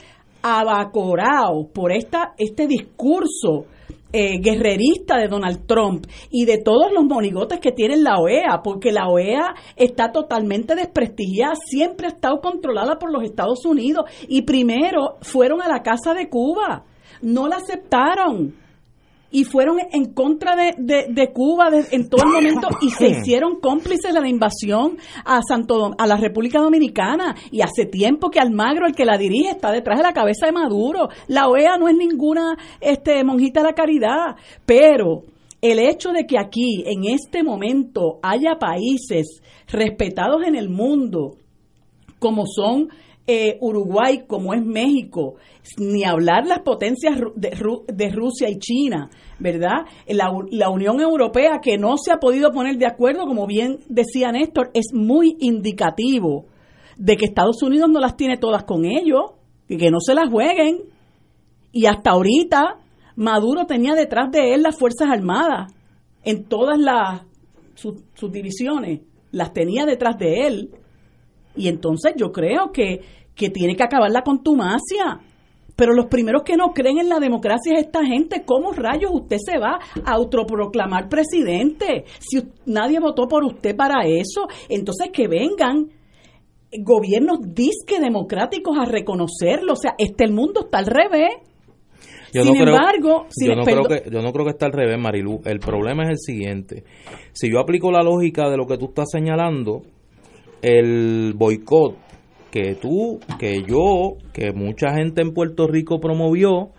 abacorados 0.42 1.66
por 1.72 1.92
esta, 1.92 2.34
este 2.38 2.66
discurso 2.66 3.66
eh, 4.12 4.40
guerrerista 4.40 5.16
de 5.18 5.28
Donald 5.28 5.66
Trump 5.66 6.04
y 6.30 6.44
de 6.44 6.58
todos 6.58 6.90
los 6.92 7.04
monigotes 7.04 7.60
que 7.60 7.70
tiene 7.70 7.96
la 7.96 8.16
OEA, 8.18 8.60
porque 8.62 8.90
la 8.90 9.06
OEA 9.06 9.54
está 9.76 10.10
totalmente 10.10 10.74
desprestigiada, 10.74 11.54
siempre 11.54 12.06
ha 12.06 12.10
estado 12.10 12.40
controlada 12.40 12.98
por 12.98 13.12
los 13.12 13.22
Estados 13.22 13.64
Unidos 13.64 14.06
y 14.28 14.42
primero 14.42 15.18
fueron 15.20 15.62
a 15.62 15.68
la 15.68 15.82
Casa 15.82 16.12
de 16.12 16.28
Cuba, 16.28 16.84
no 17.22 17.46
la 17.46 17.56
aceptaron 17.56 18.56
y 19.30 19.44
fueron 19.44 19.78
en 19.92 20.12
contra 20.12 20.56
de, 20.56 20.74
de, 20.76 21.32
Cuba 21.32 21.70
en 21.90 22.08
todo 22.08 22.24
el 22.24 22.32
momento 22.32 22.68
y 22.80 22.90
se 22.90 23.08
hicieron 23.08 23.60
cómplices 23.60 24.12
de 24.12 24.20
la 24.20 24.28
invasión 24.28 24.98
a 25.24 25.40
Santo 25.42 25.92
a 25.96 26.06
la 26.06 26.16
República 26.16 26.60
Dominicana. 26.60 27.36
Y 27.50 27.60
hace 27.60 27.86
tiempo 27.86 28.30
que 28.30 28.40
Almagro 28.40 28.86
el 28.86 28.94
que 28.94 29.04
la 29.04 29.18
dirige 29.18 29.50
está 29.50 29.70
detrás 29.70 29.98
de 29.98 30.04
la 30.04 30.12
cabeza 30.12 30.46
de 30.46 30.52
Maduro. 30.52 31.08
La 31.28 31.48
OEA 31.48 31.78
no 31.78 31.88
es 31.88 31.96
ninguna 31.96 32.56
este 32.80 33.22
monjita 33.22 33.60
de 33.60 33.66
la 33.66 33.74
caridad. 33.74 34.36
Pero 34.66 35.22
el 35.62 35.78
hecho 35.78 36.10
de 36.10 36.26
que 36.26 36.38
aquí 36.38 36.82
en 36.86 37.04
este 37.04 37.42
momento 37.42 38.18
haya 38.22 38.58
países 38.58 39.42
respetados 39.68 40.42
en 40.44 40.56
el 40.56 40.68
mundo 40.68 41.36
como 42.18 42.46
son 42.46 42.88
eh, 43.32 43.58
Uruguay, 43.60 44.24
como 44.26 44.54
es 44.54 44.64
México, 44.64 45.36
ni 45.78 46.04
hablar 46.04 46.46
las 46.46 46.60
potencias 46.60 47.16
de, 47.36 48.10
Rusia 48.10 48.48
y 48.48 48.58
China, 48.58 49.08
¿verdad? 49.38 49.86
La, 50.08 50.32
la, 50.50 50.70
Unión 50.70 51.00
Europea 51.00 51.60
que 51.62 51.78
no 51.78 51.96
se 51.96 52.12
ha 52.12 52.16
podido 52.16 52.50
poner 52.50 52.76
de 52.76 52.86
acuerdo, 52.86 53.26
como 53.26 53.46
bien 53.46 53.78
decía 53.88 54.32
Néstor, 54.32 54.70
es 54.74 54.92
muy 54.92 55.36
indicativo 55.38 56.46
de 56.96 57.16
que 57.16 57.26
Estados 57.26 57.62
Unidos 57.62 57.88
no 57.88 58.00
las 58.00 58.16
tiene 58.16 58.36
todas 58.36 58.64
con 58.64 58.84
ellos 58.84 59.32
y 59.68 59.76
que 59.76 59.90
no 59.90 60.00
se 60.00 60.14
las 60.14 60.28
jueguen. 60.28 60.80
Y 61.72 61.86
hasta 61.86 62.10
ahorita 62.10 62.78
Maduro 63.14 63.66
tenía 63.66 63.94
detrás 63.94 64.30
de 64.32 64.54
él 64.54 64.62
las 64.62 64.76
Fuerzas 64.76 65.08
Armadas 65.08 65.72
en 66.24 66.44
todas 66.44 66.78
las 66.78 67.22
sus 67.74 68.32
divisiones, 68.32 69.00
las 69.30 69.52
tenía 69.52 69.86
detrás 69.86 70.18
de 70.18 70.46
él. 70.46 70.70
Y 71.56 71.68
entonces 71.68 72.14
yo 72.16 72.30
creo 72.32 72.72
que 72.72 73.00
que 73.40 73.48
tiene 73.48 73.74
que 73.74 73.82
acabar 73.82 74.10
la 74.10 74.20
contumacia. 74.20 75.18
Pero 75.74 75.94
los 75.94 76.08
primeros 76.08 76.42
que 76.42 76.58
no 76.58 76.74
creen 76.74 76.98
en 76.98 77.08
la 77.08 77.18
democracia 77.18 77.72
es 77.72 77.86
esta 77.86 78.04
gente. 78.04 78.42
¿Cómo 78.44 78.72
rayos 78.72 79.10
usted 79.14 79.38
se 79.38 79.58
va 79.58 79.78
a 80.04 80.12
autoproclamar 80.12 81.08
presidente? 81.08 82.04
Si 82.18 82.42
nadie 82.66 83.00
votó 83.00 83.26
por 83.26 83.42
usted 83.44 83.74
para 83.74 84.04
eso, 84.04 84.46
entonces 84.68 85.08
que 85.10 85.26
vengan 85.26 85.88
gobiernos 86.84 87.38
disque 87.54 87.98
democráticos 87.98 88.76
a 88.78 88.84
reconocerlo. 88.84 89.72
O 89.72 89.76
sea, 89.76 89.94
este 89.96 90.24
el 90.24 90.32
mundo 90.32 90.66
está 90.66 90.80
al 90.80 90.86
revés. 90.86 91.30
Yo 92.34 92.44
sin 92.44 92.56
embargo, 92.56 93.26
yo, 93.42 93.54
no 93.56 93.64
creo 93.64 93.82
que, 93.84 94.10
yo 94.10 94.20
no 94.20 94.32
creo 94.32 94.44
que 94.44 94.52
está 94.52 94.66
al 94.66 94.72
revés, 94.72 94.98
Marilu. 95.00 95.40
El 95.46 95.60
problema 95.60 96.04
es 96.04 96.10
el 96.10 96.18
siguiente. 96.18 96.84
Si 97.32 97.50
yo 97.50 97.58
aplico 97.58 97.90
la 97.90 98.02
lógica 98.02 98.50
de 98.50 98.58
lo 98.58 98.66
que 98.66 98.76
tú 98.76 98.90
estás 98.90 99.08
señalando, 99.10 99.80
el 100.60 101.32
boicot 101.34 102.09
que 102.50 102.74
tú, 102.74 103.20
que 103.38 103.62
yo, 103.62 104.16
que 104.32 104.52
mucha 104.52 104.94
gente 104.94 105.22
en 105.22 105.32
Puerto 105.32 105.66
Rico 105.66 106.00
promovió 106.00 106.70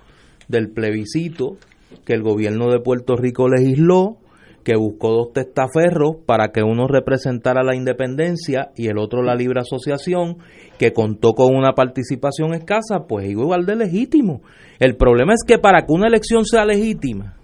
del 0.47 0.69
plebiscito 0.69 1.57
que 2.05 2.13
el 2.13 2.23
gobierno 2.23 2.71
de 2.71 2.79
Puerto 2.79 3.15
Rico 3.15 3.47
legisló, 3.47 4.17
que 4.63 4.75
buscó 4.75 5.09
dos 5.09 5.33
testaferros 5.33 6.17
para 6.25 6.51
que 6.51 6.61
uno 6.61 6.87
representara 6.87 7.63
la 7.63 7.75
independencia 7.75 8.71
y 8.75 8.87
el 8.87 8.97
otro 8.97 9.23
la 9.23 9.35
libre 9.35 9.61
asociación, 9.61 10.37
que 10.77 10.93
contó 10.93 11.33
con 11.33 11.55
una 11.55 11.73
participación 11.73 12.53
escasa, 12.53 13.07
pues 13.07 13.27
igual 13.29 13.65
de 13.65 13.75
legítimo. 13.75 14.41
El 14.79 14.95
problema 14.97 15.33
es 15.33 15.43
que 15.45 15.57
para 15.57 15.81
que 15.81 15.93
una 15.93 16.07
elección 16.07 16.45
sea 16.45 16.65
legítima, 16.65 17.37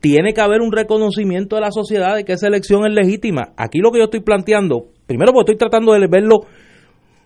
tiene 0.00 0.34
que 0.34 0.40
haber 0.40 0.62
un 0.62 0.72
reconocimiento 0.72 1.56
de 1.56 1.62
la 1.62 1.70
sociedad 1.70 2.16
de 2.16 2.24
que 2.24 2.32
esa 2.32 2.48
elección 2.48 2.84
es 2.86 2.92
legítima. 2.92 3.52
Aquí 3.56 3.78
lo 3.78 3.92
que 3.92 3.98
yo 3.98 4.04
estoy 4.04 4.20
planteando, 4.20 4.86
primero 5.06 5.32
porque 5.32 5.52
estoy 5.52 5.58
tratando 5.58 5.92
de 5.92 6.08
verlo 6.08 6.40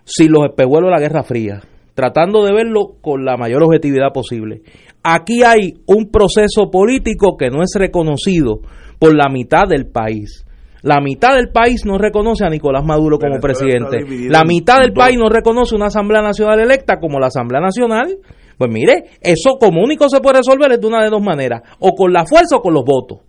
sin 0.07 0.31
los 0.31 0.45
espejuelos 0.45 0.87
de 0.87 0.95
la 0.95 1.01
Guerra 1.01 1.23
Fría, 1.23 1.61
tratando 1.93 2.45
de 2.45 2.53
verlo 2.53 2.95
con 3.01 3.25
la 3.25 3.35
mayor 3.35 3.63
objetividad 3.63 4.13
posible. 4.13 4.61
Aquí 5.03 5.43
hay 5.43 5.73
un 5.85 6.09
proceso 6.09 6.71
político 6.71 7.35
que 7.37 7.49
no 7.49 7.61
es 7.61 7.71
reconocido 7.75 8.61
por 8.99 9.15
la 9.15 9.29
mitad 9.29 9.67
del 9.69 9.87
país. 9.87 10.45
La 10.81 11.01
mitad 11.01 11.35
del 11.35 11.49
país 11.49 11.85
no 11.85 11.97
reconoce 11.97 12.45
a 12.45 12.49
Nicolás 12.49 12.85
Maduro 12.85 13.19
como 13.19 13.39
presidente. 13.39 13.99
La 14.29 14.43
mitad 14.43 14.79
del 14.79 14.93
país 14.93 15.17
no 15.17 15.27
reconoce 15.27 15.75
una 15.75 15.87
Asamblea 15.87 16.21
Nacional 16.21 16.59
electa 16.59 16.99
como 16.99 17.19
la 17.19 17.27
Asamblea 17.27 17.59
Nacional. 17.59 18.17
Pues 18.57 18.71
mire, 18.71 19.03
eso 19.21 19.57
como 19.59 19.83
único 19.83 20.07
se 20.09 20.21
puede 20.21 20.37
resolver 20.37 20.79
de 20.79 20.87
una 20.87 21.03
de 21.03 21.09
dos 21.09 21.21
maneras, 21.21 21.61
o 21.79 21.93
con 21.93 22.13
la 22.13 22.25
fuerza 22.25 22.57
o 22.57 22.61
con 22.61 22.73
los 22.73 22.83
votos. 22.85 23.19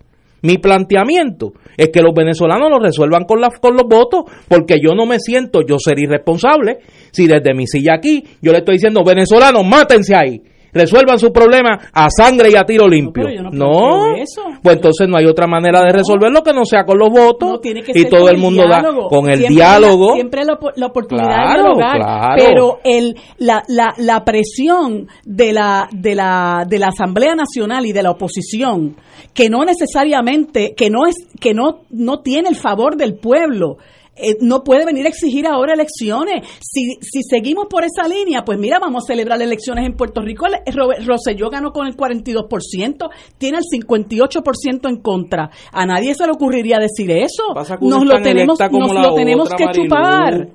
Mi 0.42 0.58
planteamiento 0.58 1.52
es 1.76 1.90
que 1.90 2.02
los 2.02 2.14
venezolanos 2.14 2.70
lo 2.70 2.78
resuelvan 2.78 3.24
con, 3.24 3.40
con 3.60 3.74
los 3.74 3.84
votos, 3.88 4.24
porque 4.48 4.76
yo 4.82 4.94
no 4.94 5.06
me 5.06 5.18
siento 5.18 5.60
yo 5.66 5.78
ser 5.78 5.98
irresponsable. 5.98 6.78
Si 7.10 7.26
desde 7.26 7.54
mi 7.54 7.66
silla 7.66 7.94
aquí 7.94 8.22
yo 8.40 8.52
le 8.52 8.58
estoy 8.58 8.74
diciendo, 8.74 9.02
venezolanos, 9.04 9.64
mátense 9.66 10.14
ahí 10.14 10.42
resuelvan 10.72 11.18
su 11.18 11.32
problema 11.32 11.78
a 11.92 12.08
sangre 12.10 12.50
y 12.50 12.56
a 12.56 12.64
tiro 12.64 12.86
limpio. 12.86 13.24
No, 13.52 14.14
pues 14.62 14.76
entonces 14.76 15.08
no 15.08 15.16
hay 15.16 15.26
otra 15.26 15.46
manera 15.46 15.82
de 15.82 15.92
resolverlo 15.92 16.42
que 16.42 16.52
no 16.52 16.64
sea 16.64 16.84
con 16.84 16.98
los 16.98 17.10
votos 17.10 17.60
y 17.94 18.04
todo 18.06 18.28
el 18.28 18.38
mundo 18.38 18.64
da 18.68 18.82
con 19.08 19.30
el 19.30 19.46
diálogo. 19.48 20.14
siempre 20.14 20.44
la, 20.44 20.58
la 20.76 20.86
oportunidad 20.86 21.48
de 21.48 21.54
dialogar, 21.54 22.36
pero 22.36 22.80
el, 22.84 23.16
la, 23.38 23.62
la, 23.68 23.94
la 23.96 24.24
presión 24.24 25.08
de 25.24 25.52
la, 25.52 25.88
de, 25.92 26.14
la, 26.14 26.64
de 26.68 26.78
la 26.78 26.88
Asamblea 26.88 27.34
Nacional 27.34 27.86
y 27.86 27.92
de 27.92 28.02
la 28.02 28.10
oposición, 28.10 28.96
que 29.34 29.48
no 29.48 29.64
necesariamente, 29.64 30.74
que 30.76 30.90
no 30.90 31.06
es, 31.06 31.16
que 31.40 31.54
no, 31.54 31.80
no 31.90 32.20
tiene 32.20 32.48
el 32.48 32.56
favor 32.56 32.96
del 32.96 33.16
pueblo, 33.16 33.76
eh, 34.20 34.36
no 34.40 34.62
puede 34.62 34.84
venir 34.84 35.06
a 35.06 35.08
exigir 35.08 35.46
ahora 35.46 35.74
elecciones. 35.74 36.46
Si, 36.60 36.96
si 37.00 37.22
seguimos 37.22 37.66
por 37.68 37.84
esa 37.84 38.08
línea, 38.08 38.42
pues 38.44 38.58
mira, 38.58 38.78
vamos 38.78 39.04
a 39.04 39.06
celebrar 39.06 39.40
elecciones 39.40 39.86
en 39.86 39.94
Puerto 39.94 40.20
Rico. 40.20 40.46
Roselló 41.06 41.50
ganó 41.50 41.72
con 41.72 41.86
el 41.86 41.96
42%, 41.96 43.10
tiene 43.38 43.58
el 43.58 43.64
58% 43.64 44.88
en 44.88 44.96
contra. 44.96 45.50
A 45.72 45.86
nadie 45.86 46.14
se 46.14 46.24
le 46.26 46.32
ocurriría 46.32 46.78
decir 46.78 47.10
eso. 47.10 47.54
Nos 47.80 48.04
lo 48.04 48.20
tenemos, 48.22 48.58
nos 48.58 48.92
lo 48.94 49.14
tenemos 49.14 49.48
que 49.50 49.64
chupar. 49.72 50.48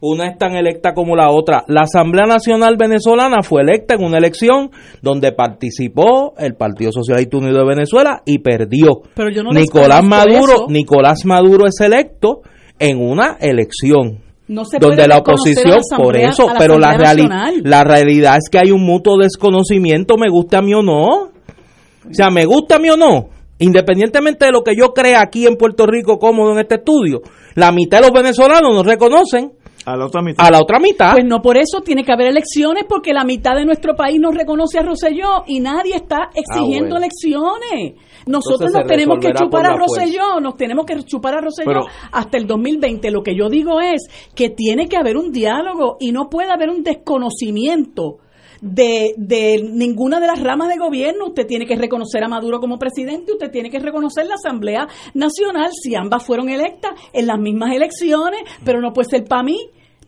Una 0.00 0.28
es 0.28 0.38
tan 0.38 0.54
electa 0.54 0.92
como 0.92 1.16
la 1.16 1.30
otra. 1.30 1.64
La 1.68 1.82
Asamblea 1.82 2.26
Nacional 2.26 2.76
Venezolana 2.78 3.42
fue 3.42 3.62
electa 3.62 3.94
en 3.94 4.04
una 4.04 4.18
elección 4.18 4.70
donde 5.00 5.32
participó 5.32 6.34
el 6.38 6.54
Partido 6.54 6.92
Socialista 6.92 7.38
Unido 7.38 7.60
de 7.60 7.66
Venezuela 7.66 8.22
y 8.26 8.38
perdió. 8.40 9.00
Pero 9.14 9.30
yo 9.30 9.42
no 9.42 9.50
Nicolás 9.52 10.04
Maduro, 10.04 10.66
Nicolás 10.68 11.24
Maduro 11.24 11.66
es 11.66 11.80
electo 11.80 12.42
en 12.78 12.98
una 13.00 13.36
elección. 13.40 14.20
donde 14.48 15.08
la 15.08 15.18
oposición, 15.18 15.78
por 15.96 16.16
eso, 16.16 16.46
pero 16.58 16.78
la, 16.78 16.96
la 17.62 17.84
realidad 17.84 18.36
es 18.36 18.48
que 18.48 18.58
hay 18.58 18.70
un 18.70 18.84
mutuo 18.84 19.18
desconocimiento, 19.18 20.16
me 20.16 20.28
gusta 20.30 20.58
a 20.58 20.62
mí 20.62 20.72
o 20.72 20.82
no. 20.82 21.30
O 22.08 22.12
sea, 22.14 22.30
me 22.30 22.44
gusta 22.44 22.76
a 22.76 22.78
mí 22.78 22.88
o 22.88 22.96
no, 22.96 23.30
independientemente 23.58 24.44
de 24.44 24.52
lo 24.52 24.62
que 24.62 24.76
yo 24.76 24.92
crea 24.94 25.20
aquí 25.20 25.46
en 25.46 25.56
Puerto 25.56 25.86
Rico 25.86 26.18
cómodo 26.18 26.52
en 26.52 26.60
este 26.60 26.76
estudio, 26.76 27.22
la 27.54 27.72
mitad 27.72 27.98
de 27.98 28.08
los 28.08 28.12
venezolanos 28.12 28.72
nos 28.72 28.86
reconocen 28.86 29.52
a 29.86 29.96
la 29.96 30.06
otra 30.06 30.20
mitad. 30.20 30.44
A 30.44 30.50
la 30.50 30.60
otra 30.60 30.80
mitad. 30.80 31.12
Pues 31.12 31.24
no 31.24 31.40
por 31.40 31.56
eso 31.56 31.80
tiene 31.80 32.04
que 32.04 32.12
haber 32.12 32.26
elecciones, 32.26 32.84
porque 32.88 33.12
la 33.12 33.24
mitad 33.24 33.54
de 33.54 33.64
nuestro 33.64 33.94
país 33.94 34.18
no 34.20 34.32
reconoce 34.32 34.80
a 34.80 34.82
Roselló 34.82 35.44
y 35.46 35.60
nadie 35.60 35.94
está 35.94 36.28
exigiendo 36.34 36.96
ah, 36.96 36.98
elecciones. 36.98 37.94
Nosotros 38.26 38.72
nos 38.72 38.84
tenemos 38.84 39.18
que 39.20 39.32
chupar 39.32 39.66
a 39.66 39.76
Roselló, 39.76 40.40
nos 40.40 40.56
tenemos 40.56 40.84
que 40.84 41.02
chupar 41.04 41.34
a 41.34 41.40
Roselló 41.40 41.86
hasta 42.10 42.36
el 42.36 42.48
2020. 42.48 43.10
Lo 43.12 43.22
que 43.22 43.36
yo 43.36 43.48
digo 43.48 43.80
es 43.80 44.08
que 44.34 44.50
tiene 44.50 44.88
que 44.88 44.96
haber 44.96 45.16
un 45.16 45.30
diálogo 45.30 45.96
y 46.00 46.10
no 46.10 46.28
puede 46.28 46.50
haber 46.50 46.68
un 46.70 46.82
desconocimiento. 46.82 48.18
De, 48.60 49.14
de, 49.16 49.62
ninguna 49.62 50.20
de 50.20 50.26
las 50.26 50.42
ramas 50.42 50.68
de 50.68 50.78
gobierno. 50.78 51.26
Usted 51.26 51.46
tiene 51.46 51.66
que 51.66 51.76
reconocer 51.76 52.24
a 52.24 52.28
Maduro 52.28 52.60
como 52.60 52.78
presidente, 52.78 53.32
usted 53.32 53.50
tiene 53.50 53.70
que 53.70 53.78
reconocer 53.78 54.26
la 54.26 54.34
Asamblea 54.34 54.88
Nacional 55.14 55.70
si 55.72 55.94
ambas 55.94 56.24
fueron 56.24 56.48
electas 56.48 56.92
en 57.12 57.26
las 57.26 57.38
mismas 57.38 57.74
elecciones, 57.74 58.40
pero 58.64 58.80
no 58.80 58.92
puede 58.92 59.08
ser 59.10 59.24
para 59.24 59.42
mí, 59.42 59.58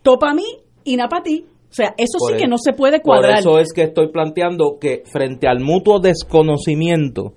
topa 0.03 0.35
mí 0.35 0.47
y 0.85 0.97
nada 0.97 1.09
para 1.09 1.23
ti. 1.23 1.45
O 1.71 1.75
sea, 1.75 1.95
eso 1.99 2.19
sí 2.27 2.37
que 2.39 2.49
no 2.49 2.57
se 2.57 2.73
puede 2.73 3.01
cuadrar. 3.03 3.43
Por 3.43 3.53
eso 3.53 3.59
es 3.59 3.73
que 3.75 3.83
estoy 3.83 4.09
planteando 4.09 4.79
que 4.81 5.03
frente 5.05 5.47
al 5.49 5.61
mutuo 5.61 6.01
desconocimiento 6.01 7.35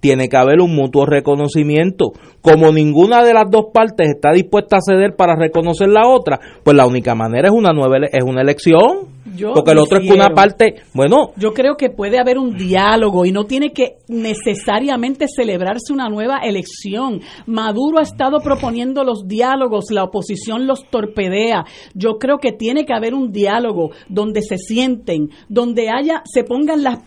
tiene 0.00 0.28
que 0.28 0.36
haber 0.36 0.60
un 0.60 0.74
mutuo 0.74 1.06
reconocimiento. 1.06 2.12
Como 2.40 2.72
ninguna 2.72 3.24
de 3.24 3.34
las 3.34 3.50
dos 3.50 3.66
partes 3.72 4.08
está 4.08 4.32
dispuesta 4.32 4.76
a 4.76 4.80
ceder 4.80 5.16
para 5.16 5.34
reconocer 5.34 5.88
la 5.88 6.06
otra, 6.06 6.40
pues 6.62 6.76
la 6.76 6.86
única 6.86 7.14
manera 7.14 7.48
es 7.48 7.54
una 7.54 7.72
nueva 7.72 7.96
es 8.10 8.22
una 8.22 8.42
elección. 8.42 9.13
Porque 9.54 9.70
el 9.70 9.78
otro 9.78 9.98
es 9.98 10.06
que 10.06 10.12
una 10.12 10.30
parte, 10.30 10.82
bueno. 10.92 11.32
Yo 11.36 11.52
creo 11.52 11.76
que 11.76 11.88
puede 11.88 12.18
haber 12.18 12.38
un 12.38 12.56
diálogo 12.56 13.24
y 13.24 13.32
no 13.32 13.44
tiene 13.44 13.72
que 13.72 13.96
necesariamente 14.08 15.26
celebrarse 15.34 15.92
una 15.92 16.08
nueva 16.08 16.38
elección. 16.42 17.20
Maduro 17.46 17.98
ha 17.98 18.02
estado 18.02 18.40
proponiendo 18.40 19.02
los 19.02 19.26
diálogos, 19.26 19.86
la 19.90 20.04
oposición 20.04 20.66
los 20.66 20.84
torpedea. 20.90 21.64
Yo 21.94 22.18
creo 22.18 22.38
que 22.38 22.52
tiene 22.52 22.84
que 22.84 22.92
haber 22.92 23.14
un 23.14 23.32
diálogo 23.32 23.90
donde 24.08 24.42
se 24.42 24.58
sienten, 24.58 25.30
donde 25.48 25.88
haya, 25.88 26.22
se 26.24 26.44
pongan 26.44 26.82
las, 26.82 26.98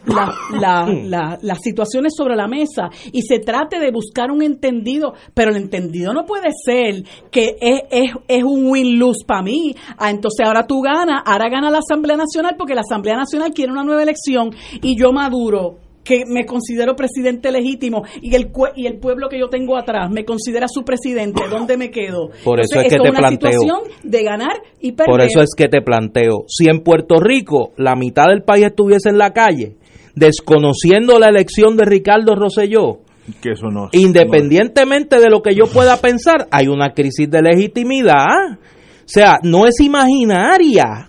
las, 0.60 1.40
las 1.44 1.58
situaciones 1.62 2.14
sobre 2.18 2.36
la 2.36 2.48
mesa 2.48 2.90
y 3.12 3.22
se 3.22 3.40
trate 3.40 3.80
de 3.80 3.92
buscar 3.92 4.32
un 4.32 4.42
entendido, 4.42 5.14
pero 5.36 5.52
el 5.52 5.58
entendido 5.58 6.14
no 6.14 6.26
puede 6.26 6.50
ser 6.66 7.04
que 7.30 7.58
es, 7.62 7.82
es, 7.92 8.12
es 8.28 8.44
un 8.44 8.66
win-lose 8.72 9.24
para 9.26 9.44
mí. 9.44 9.76
Ah, 9.98 10.10
entonces 10.10 10.46
ahora 10.46 10.66
tú 10.66 10.82
ganas, 10.82 11.22
ahora 11.24 11.50
gana 11.50 11.70
la 11.70 11.78
Asamblea 11.78 12.07
Nacional 12.16 12.56
porque 12.58 12.76
la 12.76 12.82
Asamblea 12.82 13.18
Nacional 13.18 13.52
quiere 13.54 13.72
una 13.72 13.84
nueva 13.84 14.04
elección 14.04 14.52
y 14.82 14.96
yo 14.98 15.12
maduro 15.12 15.80
que 16.08 16.24
me 16.26 16.46
considero 16.46 16.96
presidente 16.96 17.52
legítimo 17.52 18.04
y 18.22 18.34
el 18.36 18.50
y 18.76 18.88
el 18.88 18.98
pueblo 18.98 19.28
que 19.28 19.38
yo 19.38 19.50
tengo 19.50 19.78
atrás 19.78 20.10
me 20.10 20.24
considera 20.24 20.68
su 20.70 20.84
presidente, 20.84 21.44
¿dónde 21.50 21.76
me 21.76 21.92
quedo? 21.92 22.30
Por 22.46 22.62
eso 22.62 22.80
es 22.80 22.94
que 22.94 22.96
te 22.98 23.10
una 23.10 23.20
planteo. 23.20 23.52
situación 23.52 23.80
de 24.04 24.24
ganar 24.24 24.62
y 24.80 24.94
perder. 24.94 25.12
Por 25.12 25.22
eso 25.22 25.42
es 25.42 25.50
que 25.56 25.68
te 25.68 25.82
planteo, 25.82 26.46
si 26.48 26.70
en 26.70 26.80
Puerto 26.80 27.20
Rico 27.20 27.74
la 27.76 27.96
mitad 27.96 28.28
del 28.28 28.44
país 28.44 28.68
estuviese 28.68 29.10
en 29.10 29.18
la 29.18 29.34
calle, 29.34 29.76
desconociendo 30.16 31.20
la 31.20 31.28
elección 31.28 31.76
de 31.76 31.84
Ricardo 31.84 32.36
Rosselló, 32.36 33.00
que 33.42 33.52
eso 33.52 33.68
no, 33.68 33.90
independientemente 33.92 35.20
de 35.20 35.30
lo 35.30 35.42
que 35.42 35.56
yo 35.56 35.66
pueda 35.66 35.98
pensar, 35.98 36.48
hay 36.52 36.68
una 36.68 36.94
crisis 36.94 37.30
de 37.30 37.42
legitimidad. 37.42 38.54
O 38.54 39.10
sea, 39.10 39.40
no 39.44 39.68
es 39.68 39.80
imaginaria. 39.82 41.07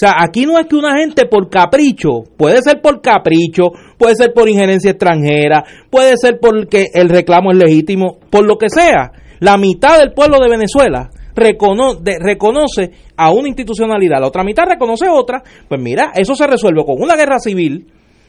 O 0.00 0.06
sea, 0.06 0.14
aquí 0.18 0.46
no 0.46 0.58
es 0.58 0.66
que 0.66 0.76
una 0.76 0.96
gente 0.98 1.26
por 1.26 1.50
capricho, 1.50 2.22
puede 2.38 2.62
ser 2.62 2.80
por 2.80 3.02
capricho, 3.02 3.64
puede 3.98 4.14
ser 4.14 4.32
por 4.32 4.48
injerencia 4.48 4.92
extranjera, 4.92 5.62
puede 5.90 6.16
ser 6.16 6.38
porque 6.40 6.86
el 6.94 7.10
reclamo 7.10 7.52
es 7.52 7.58
legítimo, 7.58 8.16
por 8.30 8.46
lo 8.46 8.56
que 8.56 8.70
sea. 8.70 9.12
La 9.40 9.58
mitad 9.58 9.98
del 9.98 10.14
pueblo 10.14 10.38
de 10.38 10.48
Venezuela 10.48 11.10
reconoce 11.36 12.92
a 13.14 13.30
una 13.30 13.48
institucionalidad, 13.48 14.20
la 14.20 14.28
otra 14.28 14.42
mitad 14.42 14.64
reconoce 14.66 15.06
otra. 15.06 15.42
Pues 15.68 15.78
mira, 15.78 16.12
eso 16.14 16.34
se 16.34 16.46
resuelve 16.46 16.82
con 16.86 16.94
una 16.98 17.14
guerra 17.14 17.38
civil 17.38 17.86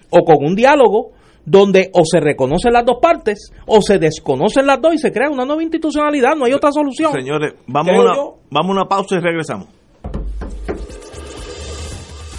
o 0.10 0.26
con 0.26 0.46
un 0.46 0.56
diálogo 0.56 1.12
donde 1.46 1.90
o 1.94 2.02
se 2.04 2.20
reconocen 2.20 2.74
las 2.74 2.86
dos 2.86 2.98
partes 3.02 3.54
o 3.66 3.82
se 3.82 3.98
desconocen 3.98 4.68
las 4.68 4.82
dos 4.82 4.94
y 4.94 4.98
se 4.98 5.14
crea 5.14 5.30
una 5.30 5.46
nueva 5.46 5.64
institucionalidad, 5.64 6.36
no 6.36 6.44
hay 6.44 6.52
otra 6.52 6.74
solución. 6.74 7.14
Señores, 7.14 7.54
vamos, 7.66 7.96
a 7.96 8.02
una, 8.02 8.12
vamos 8.50 8.70
a 8.70 8.72
una 8.72 8.86
pausa 8.90 9.16
y 9.16 9.20
regresamos. 9.20 9.81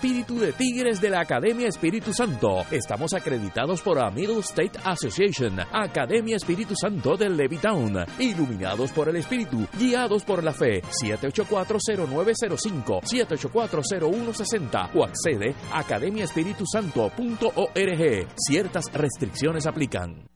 de 0.00 0.52
tigres 0.52 1.00
de 1.00 1.10
la 1.10 1.20
Academia 1.20 1.66
Espíritu 1.66 2.12
Santo. 2.12 2.64
Estamos 2.70 3.12
acreditados 3.14 3.82
por 3.82 3.98
a 3.98 4.08
Middle 4.10 4.38
State 4.40 4.78
Association, 4.84 5.58
Academia 5.72 6.36
Espíritu 6.36 6.76
Santo 6.76 7.16
de 7.16 7.28
Levittown, 7.28 8.06
iluminados 8.20 8.92
por 8.92 9.08
el 9.08 9.16
Espíritu, 9.16 9.66
guiados 9.76 10.22
por 10.22 10.44
la 10.44 10.52
fe. 10.52 10.82
7840905, 11.02 13.02
7840160 13.02 14.90
o 14.94 15.04
accede 15.04 15.56
a 15.72 15.80
academiaespiritusanto.org. 15.80 18.28
Ciertas 18.36 18.92
restricciones 18.92 19.66
aplican. 19.66 20.28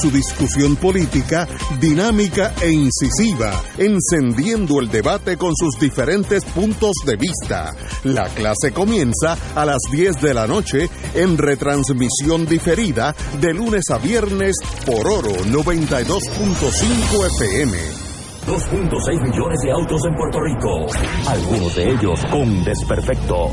su 0.00 0.10
discusión 0.10 0.76
política 0.76 1.48
dinámica 1.80 2.54
e 2.60 2.70
incisiva, 2.70 3.62
encendiendo 3.76 4.80
el 4.80 4.88
debate 4.88 5.36
con 5.36 5.54
sus 5.56 5.78
diferentes 5.78 6.44
puntos 6.44 6.92
de 7.04 7.16
vista. 7.16 7.74
La 8.04 8.28
clase 8.28 8.72
comienza 8.72 9.36
a 9.54 9.64
las 9.64 9.80
10 9.90 10.20
de 10.20 10.34
la 10.34 10.46
noche 10.46 10.88
en 11.14 11.36
retransmisión 11.36 12.46
diferida 12.46 13.14
de 13.40 13.52
lunes 13.52 13.84
a 13.90 13.98
viernes 13.98 14.56
por 14.86 15.06
Oro 15.06 15.32
92.5 15.46 17.26
FM. 17.36 17.78
2.6 18.46 19.22
millones 19.30 19.60
de 19.62 19.70
autos 19.72 20.00
en 20.06 20.14
Puerto 20.14 20.40
Rico, 20.40 20.86
algunos 21.28 21.74
de 21.76 21.90
ellos 21.90 22.24
con 22.30 22.64
desperfectos. 22.64 23.52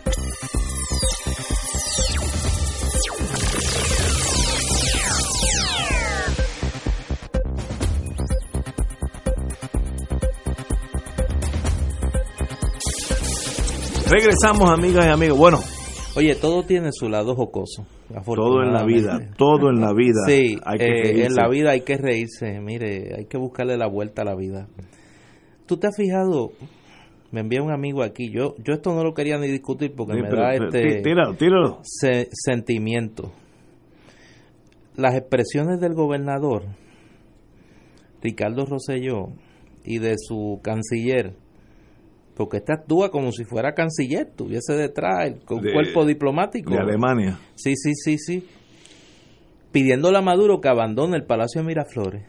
Regresamos, 14.11 14.69
amigas 14.69 15.05
y 15.05 15.09
amigos. 15.09 15.37
Bueno, 15.37 15.59
Oye, 16.13 16.35
todo 16.35 16.63
tiene 16.63 16.89
su 16.91 17.07
lado 17.07 17.35
jocoso. 17.35 17.85
todo 18.35 18.61
en 18.61 18.73
la 18.73 18.83
vida, 18.83 19.31
todo 19.37 19.69
en 19.69 19.79
la 19.79 19.93
vida. 19.93 20.19
Sí, 20.27 20.57
hay 20.65 20.77
que 20.77 20.85
eh, 20.85 21.25
en 21.25 21.35
la 21.35 21.47
vida 21.47 21.71
hay 21.71 21.81
que 21.81 21.95
reírse. 21.95 22.59
Mire, 22.59 23.15
hay 23.17 23.25
que 23.25 23.37
buscarle 23.37 23.77
la 23.77 23.87
vuelta 23.87 24.23
a 24.23 24.25
la 24.25 24.35
vida. 24.35 24.67
tú 25.65 25.77
te 25.77 25.87
has 25.87 25.95
fijado, 25.95 26.51
me 27.31 27.39
envía 27.39 27.63
un 27.63 27.71
amigo 27.71 28.03
aquí, 28.03 28.29
yo 28.29 28.55
yo 28.61 28.73
esto 28.73 28.93
no 28.93 29.03
lo 29.03 29.13
quería 29.13 29.37
ni 29.37 29.47
discutir 29.47 29.93
porque 29.95 30.21
me 30.21 30.29
da 30.29 30.53
este 30.53 32.29
sentimiento. 32.33 33.31
Las 34.97 35.15
expresiones 35.15 35.79
del 35.79 35.93
gobernador 35.93 36.63
Ricardo 38.21 38.65
Rosselló 38.65 39.29
y 39.85 39.99
de 39.99 40.15
su 40.17 40.59
canciller, 40.61 41.33
porque 42.41 42.57
este 42.57 42.73
actúa 42.73 43.11
como 43.11 43.31
si 43.31 43.43
fuera 43.43 43.73
canciller, 43.73 44.31
tuviese 44.35 44.73
detrás 44.73 45.31
un 45.47 45.61
cuerpo 45.61 46.05
diplomático. 46.05 46.73
De 46.73 46.79
Alemania. 46.79 47.37
Sí, 47.53 47.75
sí, 47.75 47.93
sí, 47.93 48.17
sí. 48.17 48.47
Pidiéndole 49.71 50.17
a 50.17 50.21
Maduro 50.21 50.59
que 50.59 50.67
abandone 50.67 51.17
el 51.17 51.23
Palacio 51.23 51.61
de 51.61 51.67
Miraflores. 51.67 52.23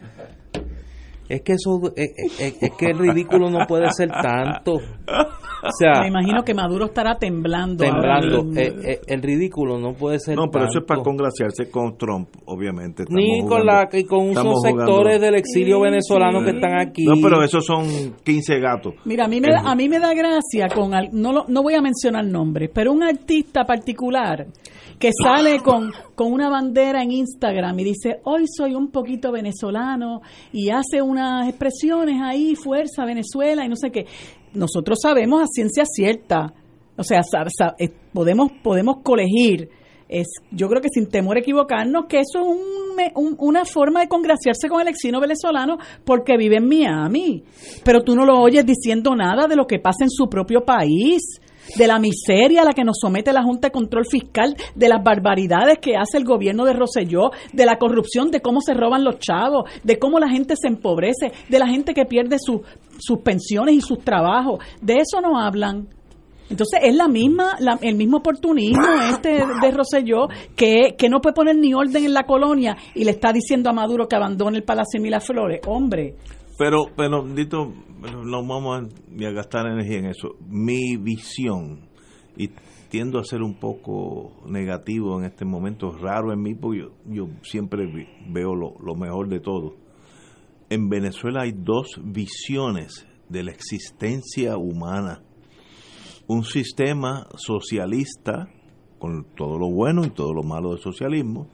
Es 1.33 1.41
que 1.41 1.53
eso, 1.53 1.81
es, 1.95 2.39
es, 2.39 2.71
que 2.77 2.85
el 2.91 2.99
ridículo 2.99 3.49
no 3.49 3.65
puede 3.67 3.89
ser 3.91 4.09
tanto. 4.09 4.73
O 4.75 5.71
sea, 5.79 6.01
me 6.01 6.09
imagino 6.09 6.43
que 6.43 6.53
Maduro 6.53 6.85
estará 6.85 7.15
temblando. 7.17 7.83
Temblando. 7.83 8.59
Eh, 8.59 8.75
eh, 8.83 9.01
el 9.07 9.21
ridículo 9.21 9.79
no 9.79 9.93
puede 9.93 10.19
ser. 10.19 10.35
No, 10.35 10.51
pero 10.51 10.65
eso 10.65 10.79
es 10.79 10.85
para 10.85 11.01
congraciarse 11.01 11.71
con 11.71 11.97
Trump, 11.97 12.29
obviamente. 12.45 13.05
Ni 13.09 13.43
con 13.47 13.65
la 13.65 13.89
con 14.07 14.29
unos 14.29 14.61
sectores 14.61 15.19
del 15.19 15.35
exilio 15.35 15.79
venezolano 15.79 16.43
que 16.43 16.51
están 16.51 16.79
aquí. 16.79 17.05
No, 17.05 17.15
pero 17.21 17.41
esos 17.41 17.65
son 17.65 17.85
15 18.23 18.59
gatos. 18.59 18.93
Mira, 19.05 19.25
a 19.25 19.27
mí 19.27 19.41
me, 19.41 19.47
da, 19.47 19.61
a 19.65 19.73
mí 19.73 19.89
me 19.89 19.99
da 19.99 20.13
gracia 20.13 20.67
con 20.67 20.91
no 21.13 21.45
no 21.47 21.63
voy 21.63 21.73
a 21.73 21.81
mencionar 21.81 22.25
nombres, 22.25 22.69
pero 22.71 22.91
un 22.91 23.01
artista 23.01 23.63
particular 23.63 24.45
que 24.99 25.11
sale 25.11 25.59
con, 25.59 25.91
con 26.15 26.31
una 26.31 26.49
bandera 26.49 27.03
en 27.03 27.11
Instagram 27.11 27.79
y 27.79 27.83
dice, 27.83 28.19
hoy 28.23 28.45
soy 28.47 28.75
un 28.75 28.89
poquito 28.89 29.31
venezolano 29.31 30.21
y 30.51 30.69
hace 30.69 31.01
unas 31.01 31.47
expresiones 31.47 32.21
ahí, 32.21 32.55
fuerza 32.55 33.05
Venezuela 33.05 33.65
y 33.65 33.69
no 33.69 33.75
sé 33.75 33.91
qué. 33.91 34.05
Nosotros 34.53 34.99
sabemos 35.01 35.41
a 35.41 35.47
ciencia 35.47 35.83
cierta, 35.85 36.53
o 36.95 37.03
sea, 37.03 37.21
eh, 37.79 37.89
podemos, 38.13 38.51
podemos 38.61 38.97
colegir 39.03 39.69
es, 40.13 40.27
yo 40.51 40.67
creo 40.67 40.81
que 40.81 40.89
sin 40.89 41.07
temor 41.07 41.37
a 41.37 41.39
equivocarnos, 41.39 42.05
que 42.05 42.19
eso 42.19 42.39
es 42.99 43.11
una 43.15 43.65
forma 43.65 44.01
de 44.01 44.07
congraciarse 44.07 44.69
con 44.69 44.79
el 44.81 44.87
exilio 44.87 45.19
venezolano 45.19 45.77
porque 46.05 46.37
vive 46.37 46.57
en 46.57 46.67
Miami. 46.67 47.43
Pero 47.83 48.03
tú 48.03 48.15
no 48.15 48.25
lo 48.25 48.39
oyes 48.39 48.65
diciendo 48.65 49.15
nada 49.15 49.47
de 49.47 49.55
lo 49.55 49.65
que 49.65 49.79
pasa 49.79 50.03
en 50.03 50.11
su 50.11 50.27
propio 50.29 50.61
país 50.63 51.39
de 51.77 51.87
la 51.87 51.99
miseria 51.99 52.61
a 52.61 52.65
la 52.65 52.73
que 52.73 52.83
nos 52.83 52.97
somete 52.99 53.33
la 53.33 53.43
Junta 53.43 53.67
de 53.67 53.71
Control 53.71 54.05
Fiscal, 54.05 54.55
de 54.75 54.89
las 54.89 55.03
barbaridades 55.03 55.79
que 55.79 55.95
hace 55.95 56.17
el 56.17 56.25
gobierno 56.25 56.65
de 56.65 56.73
Roselló, 56.73 57.31
de 57.51 57.65
la 57.65 57.77
corrupción, 57.77 58.31
de 58.31 58.41
cómo 58.41 58.61
se 58.61 58.73
roban 58.73 59.03
los 59.03 59.19
chavos, 59.19 59.69
de 59.83 59.99
cómo 59.99 60.19
la 60.19 60.29
gente 60.29 60.55
se 60.55 60.67
empobrece, 60.67 61.31
de 61.49 61.59
la 61.59 61.67
gente 61.67 61.93
que 61.93 62.05
pierde 62.05 62.37
sus 62.39 63.19
pensiones 63.19 63.75
y 63.75 63.81
sus 63.81 63.99
trabajos. 63.99 64.59
De 64.81 64.95
eso 64.95 65.21
no 65.21 65.39
hablan. 65.39 65.87
Entonces 66.49 66.81
es 66.83 66.93
la 66.93 67.07
misma, 67.07 67.57
el 67.81 67.95
mismo 67.95 68.17
oportunismo 68.17 68.85
este 69.09 69.43
de 69.61 69.71
Roselló 69.71 70.27
que, 70.55 70.95
que 70.97 71.09
no 71.09 71.19
puede 71.19 71.33
poner 71.33 71.55
ni 71.55 71.73
orden 71.73 72.05
en 72.05 72.13
la 72.13 72.23
colonia 72.23 72.77
y 72.93 73.05
le 73.05 73.11
está 73.11 73.31
diciendo 73.31 73.69
a 73.69 73.73
Maduro 73.73 74.07
que 74.07 74.15
abandone 74.15 74.57
el 74.57 74.63
Palacio 74.63 74.99
de 74.99 75.03
Miraflores. 75.03 75.61
Hombre, 75.65 76.15
pero, 76.63 76.85
pero, 76.95 77.23
Dito, 77.23 77.73
no 78.23 78.47
vamos 78.47 78.87
a, 78.87 79.31
gastar 79.31 79.67
energía 79.67 79.97
en 79.97 80.05
eso. 80.05 80.37
Mi 80.47 80.95
visión, 80.95 81.89
y 82.37 82.51
tiendo 82.87 83.19
a 83.19 83.25
ser 83.25 83.41
un 83.41 83.55
poco 83.55 84.31
negativo 84.47 85.19
en 85.19 85.25
este 85.25 85.43
momento, 85.43 85.91
raro 85.91 86.31
en 86.31 86.41
mí, 86.41 86.55
porque 86.55 86.87
yo, 87.05 87.27
siempre 87.41 87.85
veo 88.29 88.55
lo, 88.55 88.75
lo 88.79 88.95
mejor 88.95 89.27
de 89.27 89.41
todo. 89.41 89.75
En 90.69 90.87
Venezuela 90.87 91.41
hay 91.41 91.51
dos 91.51 91.99
visiones 92.01 93.05
de 93.27 93.43
la 93.43 93.51
existencia 93.51 94.55
humana. 94.55 95.21
Un 96.27 96.45
sistema 96.45 97.27
socialista, 97.35 98.47
con 98.99 99.25
todo 99.35 99.59
lo 99.59 99.69
bueno 99.69 100.05
y 100.05 100.11
todo 100.11 100.33
lo 100.33 100.43
malo 100.43 100.69
del 100.69 100.79
socialismo, 100.79 101.49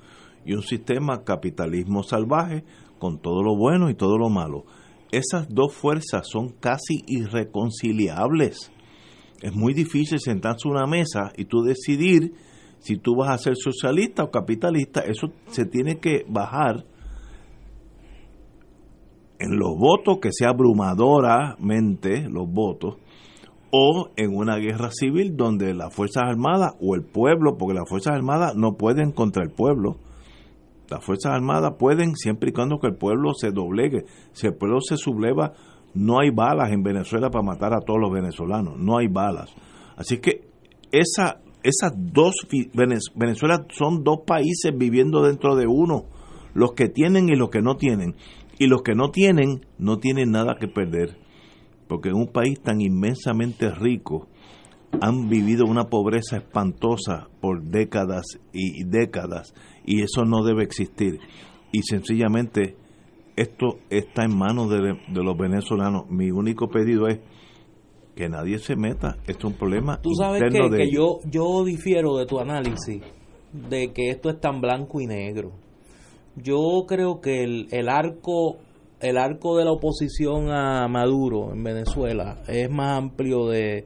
y 0.45 0.53
un 0.53 0.61
sistema 0.61 1.23
capitalismo 1.23 2.03
salvaje, 2.03 2.63
con 2.99 3.19
todo 3.19 3.41
lo 3.41 3.57
bueno 3.57 3.89
y 3.89 3.95
todo 3.95 4.19
lo 4.19 4.29
malo 4.29 4.65
esas 5.11 5.47
dos 5.49 5.73
fuerzas 5.73 6.27
son 6.29 6.49
casi 6.59 7.03
irreconciliables. 7.07 8.71
Es 9.41 9.55
muy 9.55 9.73
difícil 9.73 10.19
sentarse 10.19 10.67
a 10.67 10.71
una 10.71 10.85
mesa 10.85 11.31
y 11.37 11.45
tú 11.45 11.61
decidir 11.63 12.33
si 12.79 12.97
tú 12.97 13.15
vas 13.15 13.29
a 13.29 13.37
ser 13.37 13.55
socialista 13.55 14.23
o 14.23 14.31
capitalista. 14.31 15.01
Eso 15.01 15.31
se 15.47 15.65
tiene 15.65 15.99
que 15.99 16.25
bajar 16.27 16.85
en 19.39 19.57
los 19.57 19.77
votos, 19.77 20.19
que 20.21 20.31
sea 20.31 20.49
abrumadoramente 20.49 22.29
los 22.29 22.51
votos, 22.51 22.97
o 23.71 24.09
en 24.17 24.35
una 24.35 24.57
guerra 24.57 24.89
civil 24.91 25.37
donde 25.37 25.73
las 25.73 25.93
Fuerzas 25.93 26.23
Armadas 26.25 26.73
o 26.81 26.95
el 26.95 27.03
pueblo, 27.03 27.57
porque 27.57 27.75
las 27.75 27.87
Fuerzas 27.87 28.13
Armadas 28.13 28.55
no 28.55 28.73
pueden 28.73 29.11
contra 29.11 29.43
el 29.43 29.51
pueblo, 29.51 29.97
las 30.89 31.03
Fuerzas 31.03 31.33
Armadas 31.33 31.73
pueden 31.77 32.15
siempre 32.15 32.49
y 32.49 32.53
cuando 32.53 32.79
que 32.79 32.87
el 32.87 32.95
pueblo 32.95 33.33
se 33.33 33.51
doblegue. 33.51 34.05
Si 34.31 34.47
el 34.47 34.55
pueblo 34.55 34.79
se 34.81 34.97
subleva, 34.97 35.53
no 35.93 36.19
hay 36.19 36.29
balas 36.29 36.71
en 36.71 36.83
Venezuela 36.83 37.29
para 37.29 37.43
matar 37.43 37.73
a 37.73 37.81
todos 37.81 37.99
los 37.99 38.11
venezolanos, 38.11 38.77
no 38.77 38.97
hay 38.97 39.07
balas. 39.07 39.53
Así 39.95 40.19
que 40.19 40.47
esa, 40.91 41.41
esas 41.63 41.93
dos, 41.95 42.35
Venezuela 43.15 43.65
son 43.69 44.03
dos 44.03 44.21
países 44.25 44.71
viviendo 44.75 45.23
dentro 45.23 45.55
de 45.55 45.67
uno, 45.67 46.05
los 46.53 46.73
que 46.73 46.89
tienen 46.89 47.29
y 47.29 47.35
los 47.35 47.49
que 47.49 47.61
no 47.61 47.75
tienen. 47.75 48.15
Y 48.57 48.67
los 48.67 48.81
que 48.81 48.93
no 48.93 49.09
tienen, 49.11 49.65
no 49.77 49.97
tienen 49.97 50.31
nada 50.31 50.55
que 50.59 50.67
perder, 50.67 51.17
porque 51.87 52.09
en 52.09 52.15
un 52.15 52.27
país 52.27 52.59
tan 52.61 52.81
inmensamente 52.81 53.69
rico, 53.71 54.27
han 55.01 55.29
vivido 55.29 55.65
una 55.65 55.85
pobreza 55.85 56.37
espantosa 56.37 57.27
por 57.41 57.63
décadas 57.63 58.25
y 58.53 58.83
décadas 58.83 59.53
y 59.85 60.01
eso 60.01 60.25
no 60.25 60.43
debe 60.43 60.63
existir. 60.63 61.19
Y 61.71 61.83
sencillamente 61.83 62.75
esto 63.35 63.77
está 63.89 64.23
en 64.25 64.37
manos 64.37 64.69
de, 64.69 64.97
los 65.23 65.37
venezolanos. 65.37 66.09
Mi 66.09 66.31
único 66.31 66.67
pedido 66.67 67.07
es 67.07 67.19
que 68.15 68.27
nadie 68.27 68.59
se 68.59 68.75
meta. 68.75 69.17
Esto 69.27 69.47
es 69.47 69.53
un 69.53 69.59
problema. 69.59 70.01
Tú 70.01 70.13
sabes 70.13 70.41
que, 70.51 70.91
yo, 70.91 71.19
yo 71.25 71.63
difiero 71.63 72.17
de 72.17 72.25
tu 72.25 72.39
análisis 72.39 73.01
de 73.53 73.93
que 73.93 74.09
esto 74.09 74.29
es 74.29 74.39
tan 74.39 74.59
blanco 74.59 74.99
y 74.99 75.07
negro. 75.07 75.51
Yo 76.35 76.85
creo 76.87 77.21
que 77.21 77.43
el, 77.43 77.67
el 77.71 77.89
arco 77.89 78.57
el 78.99 79.17
arco 79.17 79.57
de 79.57 79.65
la 79.65 79.71
oposición 79.71 80.51
a 80.51 80.87
Maduro 80.87 81.53
en 81.53 81.63
Venezuela 81.63 82.41
es 82.47 82.69
más 82.69 82.97
amplio 82.97 83.47
de 83.47 83.85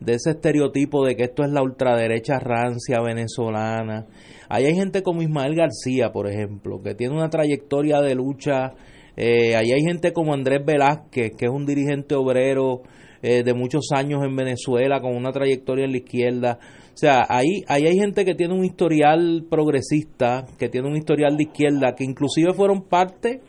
de 0.00 0.14
ese 0.14 0.30
estereotipo 0.30 1.04
de 1.04 1.16
que 1.16 1.24
esto 1.24 1.42
es 1.42 1.50
la 1.50 1.62
ultraderecha 1.62 2.38
rancia 2.38 3.00
venezolana. 3.00 4.06
Ahí 4.48 4.66
hay 4.66 4.74
gente 4.74 5.02
como 5.02 5.22
Ismael 5.22 5.54
García, 5.54 6.10
por 6.12 6.28
ejemplo, 6.28 6.80
que 6.82 6.94
tiene 6.94 7.14
una 7.14 7.28
trayectoria 7.28 8.00
de 8.00 8.14
lucha. 8.14 8.74
Eh, 9.16 9.56
ahí 9.56 9.72
hay 9.72 9.82
gente 9.82 10.12
como 10.12 10.32
Andrés 10.32 10.64
Velázquez, 10.64 11.32
que 11.36 11.46
es 11.46 11.52
un 11.52 11.66
dirigente 11.66 12.14
obrero 12.14 12.82
eh, 13.20 13.42
de 13.42 13.54
muchos 13.54 13.88
años 13.92 14.22
en 14.24 14.36
Venezuela, 14.36 15.00
con 15.00 15.16
una 15.16 15.32
trayectoria 15.32 15.84
en 15.84 15.92
la 15.92 15.98
izquierda. 15.98 16.58
O 16.94 16.96
sea, 16.96 17.26
ahí, 17.28 17.62
ahí 17.66 17.86
hay 17.86 17.96
gente 17.96 18.24
que 18.24 18.34
tiene 18.34 18.54
un 18.54 18.64
historial 18.64 19.44
progresista, 19.50 20.46
que 20.58 20.68
tiene 20.68 20.88
un 20.88 20.96
historial 20.96 21.36
de 21.36 21.44
izquierda, 21.44 21.94
que 21.94 22.04
inclusive 22.04 22.52
fueron 22.54 22.82
parte 22.82 23.40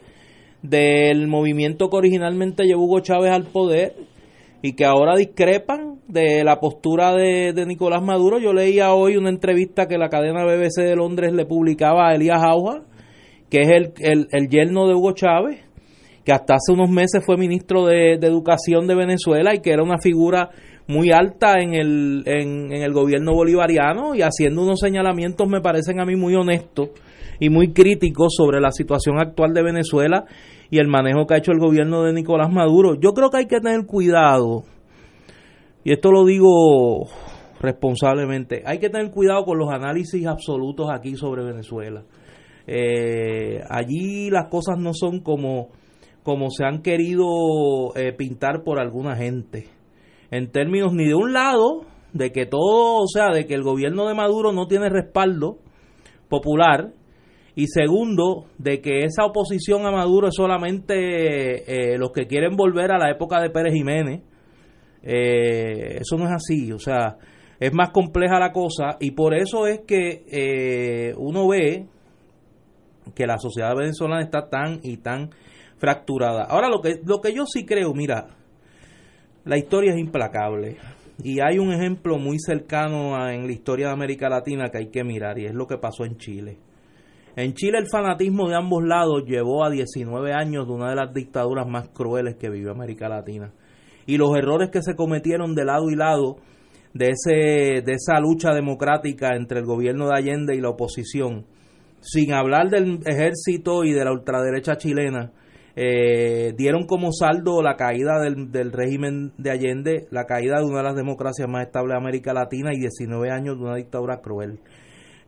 del 0.62 1.28
movimiento 1.28 1.90
que 1.90 1.98
originalmente 1.98 2.66
llevó 2.66 2.84
Hugo 2.84 3.00
Chávez 3.00 3.32
al 3.32 3.46
poder 3.46 3.94
y 4.62 4.74
que 4.74 4.86
ahora 4.86 5.16
discrepan 5.16 6.00
de 6.08 6.44
la 6.44 6.60
postura 6.60 7.14
de, 7.14 7.54
Nicolás 7.66 8.02
Maduro. 8.02 8.40
Yo 8.40 8.52
leía 8.52 8.94
hoy 8.94 9.16
una 9.16 9.30
entrevista 9.30 9.88
que 9.88 9.98
la 9.98 10.10
cadena 10.10 10.44
BBC 10.44 10.82
de 10.84 10.96
Londres 10.96 11.34
le 11.34 11.46
publicaba 11.46 12.10
a 12.10 12.16
Elías 12.16 12.42
Auja, 12.44 12.82
que 13.50 13.62
es 13.62 13.70
el, 13.70 14.28
el, 14.32 14.50
yerno 14.50 14.88
de 14.88 14.96
Hugo 14.96 15.14
Chávez, 15.14 15.62
que 16.26 16.34
hasta 16.34 16.56
hace 16.56 16.74
unos 16.74 16.90
meses 16.90 17.24
fue 17.26 17.38
ministro 17.38 17.86
de, 17.86 18.14
Educación 18.16 18.86
de 18.88 18.96
Venezuela 18.96 19.56
y 19.56 19.62
que 19.62 19.72
era 19.72 19.84
una 19.84 19.98
figura 20.02 20.50
muy 20.88 21.12
alta 21.12 21.60
en 21.60 21.76
el, 21.76 22.24
en, 22.26 22.74
en 22.74 22.82
el 22.82 22.92
gobierno 22.92 23.34
bolivariano 23.34 24.16
y 24.16 24.22
haciendo 24.24 24.64
unos 24.64 24.80
señalamientos 24.80 25.48
me 25.48 25.62
parecen 25.62 26.00
a 26.00 26.06
mí 26.06 26.16
muy 26.16 26.34
honestos 26.34 26.90
y 27.40 27.50
muy 27.50 27.74
críticos 27.74 28.34
sobre 28.36 28.60
la 28.60 28.72
situación 28.72 29.20
actual 29.20 29.54
de 29.54 29.64
Venezuela 29.64 30.26
y 30.70 30.80
el 30.80 30.88
manejo 30.88 31.26
que 31.26 31.34
ha 31.34 31.38
hecho 31.38 31.52
el 31.52 31.60
gobierno 31.60 32.04
de 32.04 32.14
Nicolás 32.14 32.52
Maduro. 32.52 32.96
Yo 32.96 33.14
creo 33.14 33.30
que 33.30 33.38
hay 33.38 33.48
que 33.48 33.60
tener 33.60 33.86
cuidado, 33.86 34.64
y 35.84 35.92
esto 35.92 36.12
lo 36.12 36.26
digo 36.26 37.08
responsablemente, 37.60 38.64
hay 38.66 38.80
que 38.80 38.90
tener 38.90 39.12
cuidado 39.12 39.44
con 39.46 39.58
los 39.58 39.70
análisis 39.70 40.26
absolutos 40.26 40.90
aquí 40.92 41.16
sobre 41.16 41.44
Venezuela. 41.44 42.04
Eh, 42.68 43.62
allí 43.70 44.30
las 44.30 44.48
cosas 44.48 44.78
no 44.78 44.94
son 44.94 45.22
como, 45.22 45.70
como 46.24 46.50
se 46.52 46.64
han 46.66 46.82
querido 46.82 47.26
eh, 47.96 48.14
pintar 48.14 48.64
por 48.64 48.80
alguna 48.80 49.16
gente, 49.16 49.68
en 50.32 50.52
términos 50.52 50.94
ni 50.94 51.08
de 51.08 51.16
un 51.16 51.34
lado, 51.34 51.82
de 52.14 52.32
que 52.32 52.46
todo, 52.46 53.02
o 53.02 53.08
sea, 53.08 53.30
de 53.34 53.46
que 53.46 53.56
el 53.56 53.64
gobierno 53.64 54.08
de 54.08 54.14
Maduro 54.14 54.52
no 54.52 54.68
tiene 54.68 54.90
respaldo 54.90 55.58
popular, 56.28 56.94
y 57.60 57.68
segundo, 57.68 58.46
de 58.58 58.80
que 58.80 59.00
esa 59.00 59.26
oposición 59.26 59.86
a 59.86 59.92
Maduro 59.92 60.30
es 60.30 60.36
solamente 60.36 61.94
eh, 61.94 61.98
los 61.98 62.14
que 62.14 62.26
quieren 62.26 62.56
volver 62.56 62.90
a 62.90 62.98
la 62.98 63.12
época 63.12 63.42
de 63.42 63.50
Pérez 63.50 63.74
Jiménez. 63.74 64.22
Eh, 65.04 65.98
eso 66.00 66.16
no 66.16 66.24
es 66.24 66.32
así, 66.32 66.72
o 66.72 66.80
sea, 66.80 67.18
es 67.60 67.74
más 67.74 67.90
compleja 67.90 68.40
la 68.40 68.54
cosa 68.54 68.96
y 69.02 69.12
por 69.12 69.34
eso 69.34 69.68
es 69.68 69.82
que 69.82 70.24
eh, 70.32 71.14
uno 71.18 71.50
ve 71.50 71.86
que 73.14 73.28
la 73.28 73.38
sociedad 73.38 73.76
venezolana 73.76 74.24
está 74.24 74.48
tan 74.48 74.80
y 74.82 74.96
tan 74.96 75.32
fracturada. 75.80 76.44
Ahora 76.44 76.70
lo 76.70 76.80
que 76.80 77.02
lo 77.04 77.20
que 77.20 77.34
yo 77.34 77.44
sí 77.46 77.66
creo, 77.66 77.94
mira, 77.94 78.38
la 79.44 79.58
historia 79.58 79.92
es 79.92 80.00
implacable 80.00 80.78
y 81.22 81.42
hay 81.42 81.60
un 81.60 81.74
ejemplo 81.74 82.20
muy 82.20 82.40
cercano 82.40 83.18
en 83.30 83.48
la 83.48 83.52
historia 83.52 83.88
de 83.88 83.94
América 83.96 84.30
Latina 84.30 84.70
que 84.70 84.78
hay 84.78 84.88
que 84.92 85.04
mirar 85.04 85.38
y 85.40 85.46
es 85.46 85.54
lo 85.54 85.68
que 85.68 85.78
pasó 85.78 86.06
en 86.06 86.16
Chile. 86.16 86.69
En 87.36 87.54
Chile 87.54 87.78
el 87.78 87.88
fanatismo 87.90 88.50
de 88.50 88.56
ambos 88.56 88.84
lados 88.84 89.24
llevó 89.26 89.64
a 89.64 89.70
19 89.70 90.34
años 90.34 90.68
de 90.68 90.74
una 90.74 90.90
de 90.90 90.96
las 90.96 91.14
dictaduras 91.14 91.68
más 91.68 91.90
crueles 91.90 92.36
que 92.36 92.50
vivió 92.50 92.72
América 92.72 93.08
Latina. 93.08 93.54
Y 94.06 94.18
los 94.18 94.36
errores 94.36 94.70
que 94.72 94.82
se 94.82 94.96
cometieron 94.96 95.54
de 95.54 95.66
lado 95.66 95.90
y 95.90 95.96
lado 95.96 96.38
de, 96.94 97.10
ese, 97.10 97.82
de 97.84 97.94
esa 97.94 98.20
lucha 98.20 98.54
democrática 98.54 99.36
entre 99.36 99.60
el 99.60 99.66
gobierno 99.66 100.08
de 100.08 100.16
Allende 100.16 100.56
y 100.56 100.62
la 100.62 100.70
oposición, 100.70 101.46
sin 102.02 102.34
hablar 102.34 102.70
del 102.70 103.00
ejército 103.06 103.84
y 103.84 103.92
de 103.92 104.04
la 104.04 104.12
ultraderecha 104.12 104.78
chilena, 104.78 105.32
eh, 105.76 106.54
dieron 106.58 106.88
como 106.88 107.12
saldo 107.12 107.62
la 107.62 107.76
caída 107.76 108.20
del, 108.20 108.52
del, 108.52 108.72
régimen 108.72 109.32
de 109.38 109.52
Allende, 109.52 110.08
la 110.10 110.26
caída 110.26 110.58
de 110.58 110.66
una 110.66 110.80
de 110.80 110.84
las 110.84 110.96
democracias 110.96 111.48
más 111.48 111.68
estables 111.68 111.94
de 111.94 111.98
América 111.98 112.34
Latina 112.34 112.72
y 112.74 112.80
19 112.80 113.30
años 113.30 113.58
de 113.58 113.64
una 113.64 113.76
dictadura 113.76 114.20
cruel. 114.22 114.60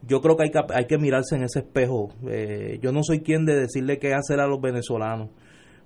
Yo 0.07 0.21
creo 0.21 0.35
que 0.35 0.43
hay 0.43 0.51
que, 0.51 0.59
hay 0.73 0.85
que 0.85 0.97
mirarse 0.97 1.35
en 1.35 1.43
ese 1.43 1.59
espejo. 1.59 2.09
Eh, 2.27 2.79
yo 2.81 2.91
no 2.91 3.03
soy 3.03 3.21
quien 3.21 3.45
de 3.45 3.55
decirle 3.55 3.99
qué 3.99 4.13
hacer 4.13 4.39
a 4.39 4.47
los 4.47 4.59
venezolanos, 4.59 5.29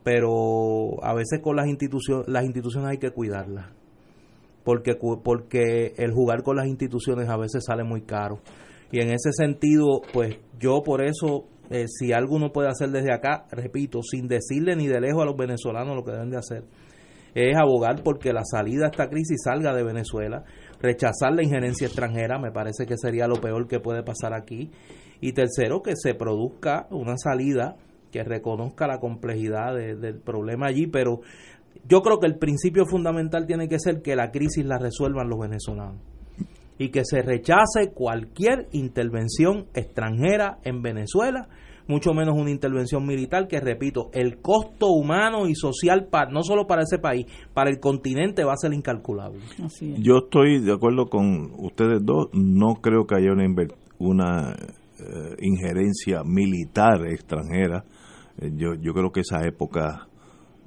pero 0.03 1.03
a 1.03 1.13
veces 1.13 1.41
con 1.41 1.55
las 1.55 1.67
instituciones, 1.67 2.27
las 2.27 2.45
instituciones 2.45 2.91
hay 2.91 2.97
que 2.97 3.11
cuidarlas 3.11 3.67
porque, 4.65 4.95
porque 5.23 5.93
el 5.95 6.11
jugar 6.11 6.43
con 6.43 6.57
las 6.57 6.67
instituciones 6.67 7.29
a 7.29 7.37
veces 7.37 7.63
sale 7.65 7.83
muy 7.83 8.01
caro. 8.01 8.39
Y 8.91 8.99
en 8.99 9.11
ese 9.11 9.31
sentido, 9.31 10.01
pues 10.11 10.37
yo 10.59 10.81
por 10.83 11.05
eso, 11.05 11.45
eh, 11.69 11.85
si 11.87 12.11
algo 12.11 12.35
uno 12.35 12.51
puede 12.51 12.69
hacer 12.69 12.89
desde 12.89 13.13
acá, 13.13 13.45
repito, 13.51 14.01
sin 14.01 14.27
decirle 14.27 14.75
ni 14.75 14.87
de 14.87 14.99
lejos 14.99 15.21
a 15.21 15.25
los 15.25 15.37
venezolanos 15.37 15.95
lo 15.95 16.03
que 16.03 16.11
deben 16.11 16.31
de 16.31 16.37
hacer, 16.37 16.63
es 17.35 17.55
abogar 17.55 18.01
porque 18.03 18.33
la 18.33 18.43
salida 18.43 18.85
a 18.85 18.89
esta 18.89 19.07
crisis 19.07 19.43
salga 19.43 19.75
de 19.75 19.83
Venezuela, 19.83 20.43
rechazar 20.81 21.33
la 21.33 21.43
injerencia 21.43 21.87
extranjera, 21.87 22.39
me 22.39 22.51
parece 22.51 22.85
que 22.85 22.97
sería 22.97 23.27
lo 23.27 23.35
peor 23.35 23.67
que 23.67 23.79
puede 23.79 24.03
pasar 24.03 24.33
aquí, 24.33 24.71
y 25.21 25.33
tercero, 25.33 25.81
que 25.81 25.93
se 25.95 26.13
produzca 26.13 26.87
una 26.91 27.17
salida 27.17 27.75
que 28.11 28.23
reconozca 28.23 28.87
la 28.87 28.99
complejidad 28.99 29.75
del 29.75 30.19
problema 30.19 30.67
allí, 30.67 30.87
pero 30.87 31.21
yo 31.87 32.01
creo 32.01 32.19
que 32.19 32.27
el 32.27 32.37
principio 32.37 32.85
fundamental 32.85 33.45
tiene 33.45 33.67
que 33.67 33.79
ser 33.79 34.01
que 34.01 34.15
la 34.15 34.31
crisis 34.31 34.65
la 34.65 34.77
resuelvan 34.77 35.29
los 35.29 35.39
venezolanos 35.39 36.01
y 36.77 36.89
que 36.89 37.03
se 37.05 37.21
rechace 37.21 37.91
cualquier 37.93 38.67
intervención 38.71 39.67
extranjera 39.73 40.59
en 40.63 40.81
Venezuela, 40.81 41.47
mucho 41.87 42.13
menos 42.13 42.35
una 42.37 42.51
intervención 42.51 43.05
militar 43.05 43.47
que, 43.47 43.59
repito, 43.59 44.09
el 44.13 44.37
costo 44.41 44.87
humano 44.87 45.47
y 45.47 45.55
social, 45.55 46.07
para, 46.09 46.31
no 46.31 46.43
solo 46.43 46.67
para 46.67 46.83
ese 46.83 46.99
país, 46.99 47.25
para 47.53 47.69
el 47.69 47.79
continente 47.79 48.43
va 48.43 48.53
a 48.53 48.57
ser 48.57 48.73
incalculable. 48.73 49.39
Yo 49.99 50.17
estoy 50.25 50.59
de 50.61 50.73
acuerdo 50.73 51.07
con 51.07 51.51
ustedes 51.57 52.03
dos, 52.03 52.29
no 52.33 52.75
creo 52.81 53.05
que 53.05 53.15
haya 53.15 53.31
una, 53.31 53.45
una 53.99 54.55
eh, 54.99 55.35
injerencia 55.41 56.23
militar 56.23 57.05
extranjera. 57.07 57.83
Eh, 58.39 58.51
yo, 58.55 58.73
yo 58.75 58.93
creo 58.93 59.11
que 59.11 59.21
esa 59.21 59.45
época 59.45 60.07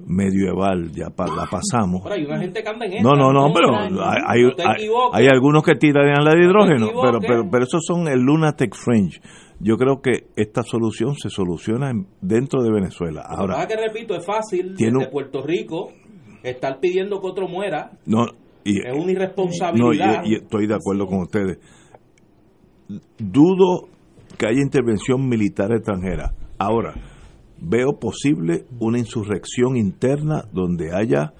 medieval, 0.05 0.91
ya 0.91 1.07
la 1.09 1.45
pasamos. 1.49 2.01
Pero 2.03 2.15
hay 2.15 2.25
una 2.25 2.39
gente 2.39 2.63
que 2.63 2.69
anda 2.69 2.85
en 2.85 3.03
no, 3.03 3.15
no, 3.15 3.33
no, 3.33 3.53
pero 3.53 3.75
hay, 3.75 4.43
hay, 5.13 5.27
algunos 5.27 5.63
que 5.63 5.75
tiran 5.75 6.23
la 6.23 6.31
de 6.31 6.45
hidrógeno, 6.45 6.87
pero, 7.01 7.19
pero, 7.19 7.49
pero 7.49 7.63
esos 7.63 7.83
son 7.85 8.07
el 8.07 8.19
lunatic 8.19 8.75
fringe. 8.75 9.19
Yo 9.59 9.77
creo 9.77 10.01
que 10.01 10.27
esta 10.35 10.63
solución 10.63 11.15
se 11.15 11.29
soluciona 11.29 11.91
dentro 12.21 12.63
de 12.63 12.71
Venezuela. 12.71 13.23
Ahora, 13.27 13.67
que 13.67 13.75
repito, 13.75 14.15
es 14.15 14.25
fácil 14.25 14.75
desde 14.75 15.07
Puerto 15.09 15.41
Rico 15.41 15.91
estar 16.43 16.79
pidiendo 16.79 17.19
que 17.19 17.27
otro 17.27 17.47
muera. 17.47 17.91
No, 18.05 18.25
y, 18.63 18.79
es 18.79 18.93
una 18.95 19.11
irresponsabilidad. 19.11 20.23
No, 20.23 20.27
y, 20.29 20.35
estoy 20.35 20.67
de 20.67 20.75
acuerdo 20.75 21.07
con 21.07 21.19
ustedes. 21.19 21.59
Dudo 23.17 23.89
que 24.37 24.47
haya 24.47 24.61
intervención 24.61 25.27
militar 25.27 25.71
extranjera. 25.73 26.33
Ahora, 26.57 26.93
veo 27.61 27.99
posible 27.99 28.65
una 28.79 28.97
insurrección 28.97 29.75
interna 29.75 30.45
donde 30.53 30.95
haya 30.95 31.33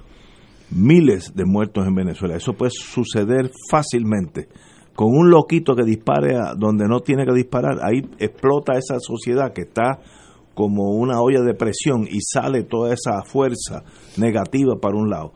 miles 0.72 1.34
de 1.36 1.46
muertos 1.46 1.88
en 1.88 1.96
Venezuela. 1.96 2.36
Eso 2.36 2.54
puede 2.54 2.72
suceder 2.72 3.52
fácilmente. 3.70 4.48
Con 5.00 5.16
un 5.16 5.30
loquito 5.30 5.78
que 5.78 5.86
dispare 5.86 6.36
a 6.36 6.56
donde 6.58 6.86
no 6.86 7.00
tiene 7.00 7.26
que 7.26 7.32
disparar, 7.34 7.78
ahí 7.82 8.02
explota 8.20 8.74
esa 8.74 9.00
sociedad 9.00 9.54
que 9.54 9.62
está 9.62 9.98
como 10.54 10.90
una 10.90 11.22
olla 11.22 11.40
de 11.40 11.54
presión 11.54 12.06
y 12.06 12.20
sale 12.20 12.64
toda 12.64 12.94
esa 12.94 13.24
fuerza 13.24 13.86
negativa 14.18 14.76
para 14.76 14.98
un 14.98 15.10
lado. 15.10 15.32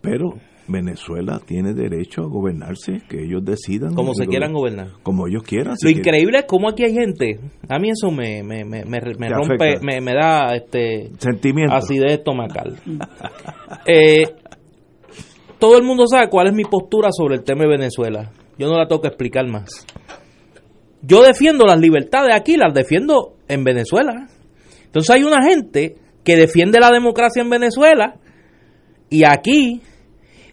Pero 0.00 0.36
Venezuela 0.68 1.38
tiene 1.44 1.74
derecho 1.74 2.22
a 2.22 2.28
gobernarse, 2.28 3.02
que 3.06 3.24
ellos 3.24 3.44
decidan. 3.44 3.94
Como 3.94 4.14
se 4.14 4.24
quieran 4.24 4.54
gobernar. 4.54 4.92
Como 5.02 5.28
ellos 5.28 5.42
quieran. 5.42 5.74
Lo 5.82 5.90
increíble 5.90 6.38
es 6.38 6.44
cómo 6.46 6.70
aquí 6.70 6.84
hay 6.84 6.94
gente. 6.94 7.40
A 7.68 7.78
mí 7.78 7.90
eso 7.90 8.10
me, 8.10 8.42
me, 8.42 8.64
me, 8.64 8.86
me 8.86 9.00
rompe, 9.28 9.80
me, 9.82 10.00
me, 10.00 10.14
da 10.14 10.54
este 10.54 11.10
sentimiento. 11.18 11.74
acidez 11.74 12.12
estomacal. 12.12 12.80
eh, 13.86 14.24
todo 15.58 15.76
el 15.76 15.84
mundo 15.84 16.06
sabe 16.06 16.30
cuál 16.30 16.46
es 16.46 16.54
mi 16.54 16.64
postura 16.64 17.10
sobre 17.12 17.34
el 17.34 17.44
tema 17.44 17.64
de 17.64 17.68
Venezuela. 17.68 18.32
Yo 18.58 18.68
no 18.68 18.78
la 18.78 18.86
tengo 18.86 19.02
que 19.02 19.08
explicar 19.08 19.46
más. 19.46 19.86
Yo 21.02 21.22
defiendo 21.22 21.66
las 21.66 21.78
libertades 21.78 22.34
aquí, 22.34 22.56
las 22.56 22.72
defiendo 22.72 23.34
en 23.48 23.64
Venezuela. 23.64 24.28
Entonces 24.84 25.10
hay 25.10 25.24
una 25.24 25.44
gente 25.46 25.96
que 26.24 26.36
defiende 26.36 26.80
la 26.80 26.90
democracia 26.90 27.42
en 27.42 27.50
Venezuela 27.50 28.16
y 29.10 29.24
aquí 29.24 29.82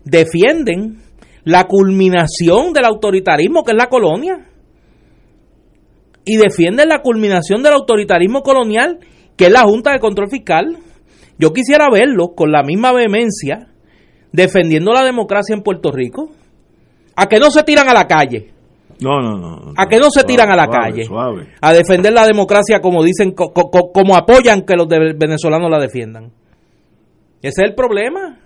defienden 0.04 0.98
la 1.44 1.66
culminación 1.66 2.74
del 2.74 2.86
autoritarismo 2.86 3.64
que 3.64 3.72
es 3.72 3.78
la 3.78 3.88
colonia. 3.88 4.48
Y 6.26 6.38
defienden 6.38 6.90
la 6.90 7.02
culminación 7.02 7.64
del 7.64 7.74
autoritarismo 7.74 8.42
colonial 8.42 9.00
que 9.38 9.46
es 9.46 9.52
la 9.52 9.62
Junta 9.62 9.94
de 9.94 10.00
Control 10.00 10.30
Fiscal. 10.30 10.78
Yo 11.40 11.54
quisiera 11.54 11.88
verlo 11.92 12.34
con 12.36 12.52
la 12.52 12.62
misma 12.62 12.92
vehemencia 12.92 13.70
defendiendo 14.32 14.92
la 14.92 15.04
democracia 15.04 15.56
en 15.56 15.64
Puerto 15.64 15.92
Rico. 15.92 16.32
A 17.16 17.28
que 17.28 17.40
no 17.40 17.52
se 17.52 17.64
tiran 17.64 17.90
a 17.90 17.94
la 17.94 18.08
calle. 18.08 18.52
No, 19.02 19.20
no, 19.20 19.38
no. 19.38 19.74
A 19.76 19.88
que 19.88 19.98
no 19.98 20.10
se 20.12 20.24
tiran 20.24 20.50
a 20.52 20.56
la 20.56 20.68
calle. 20.68 21.04
A 21.62 21.74
defender 21.74 22.14
la 22.14 22.26
democracia 22.26 22.80
como 22.80 23.04
dicen, 23.04 23.34
como 23.34 24.16
apoyan 24.16 24.62
que 24.62 24.76
los 24.76 24.88
venezolanos 24.88 25.70
la 25.70 25.80
defiendan. 25.80 26.32
Ese 27.42 27.64
es 27.64 27.70
el 27.70 27.76
problema 27.76 28.38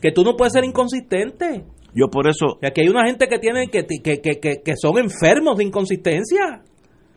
que 0.00 0.12
tú 0.12 0.22
no 0.22 0.36
puedes 0.36 0.52
ser 0.52 0.64
inconsistente. 0.64 1.64
Yo 1.94 2.08
por 2.08 2.28
eso... 2.28 2.58
Y 2.62 2.66
aquí 2.66 2.82
hay 2.82 2.88
una 2.88 3.06
gente 3.06 3.26
que 3.26 3.38
tiene 3.38 3.68
que, 3.68 3.86
que, 3.86 4.20
que, 4.20 4.40
que, 4.62 4.76
son 4.76 4.98
enfermos 4.98 5.56
de 5.56 5.64
inconsistencia. 5.64 6.62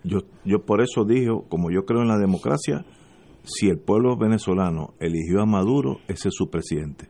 Yo, 0.03 0.19
yo 0.45 0.59
por 0.65 0.81
eso 0.81 1.03
dije, 1.03 1.27
como 1.49 1.69
yo 1.69 1.85
creo 1.85 2.01
en 2.01 2.07
la 2.07 2.17
democracia, 2.17 2.85
si 3.43 3.69
el 3.69 3.79
pueblo 3.79 4.17
venezolano 4.17 4.93
eligió 4.99 5.41
a 5.41 5.45
Maduro, 5.45 5.97
ese 6.07 6.29
es 6.29 6.35
su 6.35 6.49
presidente. 6.49 7.07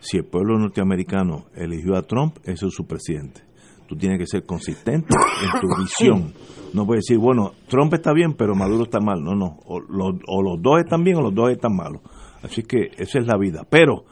Si 0.00 0.16
el 0.16 0.24
pueblo 0.24 0.58
norteamericano 0.58 1.46
eligió 1.54 1.96
a 1.96 2.02
Trump, 2.02 2.38
ese 2.44 2.66
es 2.66 2.74
su 2.74 2.86
presidente. 2.86 3.42
Tú 3.86 3.96
tienes 3.96 4.18
que 4.18 4.26
ser 4.26 4.44
consistente 4.46 5.14
en 5.14 5.60
tu 5.60 5.68
visión. 5.80 6.32
No 6.72 6.86
puedes 6.86 7.04
decir, 7.06 7.18
bueno, 7.18 7.52
Trump 7.68 7.92
está 7.94 8.12
bien, 8.12 8.34
pero 8.34 8.54
Maduro 8.54 8.84
está 8.84 9.00
mal. 9.00 9.22
No, 9.22 9.34
no. 9.34 9.58
O, 9.66 9.78
o 9.78 10.42
los 10.42 10.62
dos 10.62 10.78
están 10.78 11.02
bien 11.02 11.16
o 11.16 11.22
los 11.22 11.34
dos 11.34 11.50
están 11.50 11.74
malos. 11.74 12.00
Así 12.42 12.62
que 12.62 12.90
esa 12.96 13.18
es 13.18 13.26
la 13.26 13.36
vida. 13.36 13.66
Pero 13.68 14.04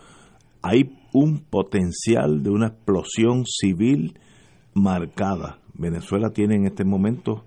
hay 0.62 0.90
un 1.12 1.38
potencial 1.38 2.42
de 2.42 2.50
una 2.50 2.68
explosión 2.68 3.44
civil 3.46 4.18
marcada. 4.74 5.58
Venezuela 5.74 6.30
tiene 6.30 6.56
en 6.56 6.66
este 6.66 6.84
momento 6.84 7.44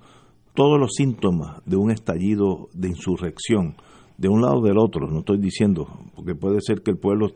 todos 0.54 0.80
los 0.80 0.92
síntomas 0.96 1.62
de 1.66 1.78
un 1.78 1.92
estallido 1.92 2.70
de 2.74 2.89
insurrección, 2.89 3.76
de 4.18 4.30
un 4.30 4.42
lado 4.42 4.60
o 4.60 4.66
del 4.66 4.78
otro, 4.78 5.08
no 5.10 5.20
estoy 5.20 5.38
diciendo, 5.39 5.88
porque 6.16 6.36
puede 6.36 6.60
ser 6.62 6.82
que 6.82 6.92
el 6.92 6.98
pueblo 6.98 7.28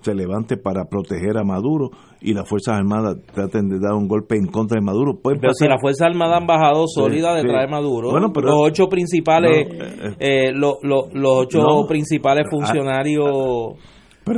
se 0.00 0.14
levante 0.14 0.56
para 0.56 0.84
proteger 0.84 1.38
a 1.38 1.44
Maduro 1.44 1.90
y 2.20 2.34
las 2.34 2.48
Fuerzas 2.48 2.76
Armadas 2.76 3.16
traten 3.32 3.68
de 3.68 3.78
dar 3.78 3.94
un 3.94 4.08
golpe 4.08 4.36
en 4.36 4.46
contra 4.46 4.78
de 4.78 4.84
Maduro. 4.84 5.18
pero 5.22 5.52
si 5.52 5.66
las 5.66 5.80
Fuerzas 5.80 6.08
Armadas 6.08 6.40
han 6.40 6.46
bajado 6.46 6.84
sólida 6.86 7.34
detrás 7.34 7.62
de 7.62 7.68
Maduro, 7.68 8.12
los 8.18 8.54
ocho 8.56 8.88
principales, 8.88 9.68
eh, 9.70 10.14
eh, 10.18 10.52
los 10.52 10.76
ocho 10.82 11.86
principales 11.88 12.44
ah, 12.46 12.50
funcionarios 12.50 13.76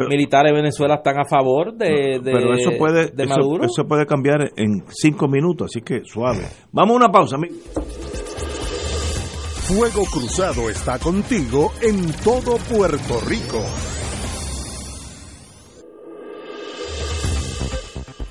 militares 0.09 0.53
de 0.53 0.57
Venezuela 0.57 0.97
están 0.97 1.19
a 1.19 1.25
favor 1.29 1.75
de, 1.75 2.21
pero 2.23 2.55
eso 2.55 2.71
puede, 2.79 3.11
Maduro. 3.27 3.65
Eso, 3.65 3.87
puede 3.87 4.07
cambiar 4.07 4.53
en 4.57 4.85
cinco 4.89 5.29
minutos, 5.29 5.71
así 5.71 5.83
que 5.83 6.05
suave. 6.05 6.45
Vamos 6.73 6.95
a 6.95 6.97
una 6.97 7.09
pausa. 7.09 7.37
Fuego 9.63 10.03
Cruzado 10.05 10.69
está 10.69 10.99
contigo 10.99 11.73
en 11.81 12.13
todo 12.25 12.57
Puerto 12.69 13.21
Rico. 13.29 13.61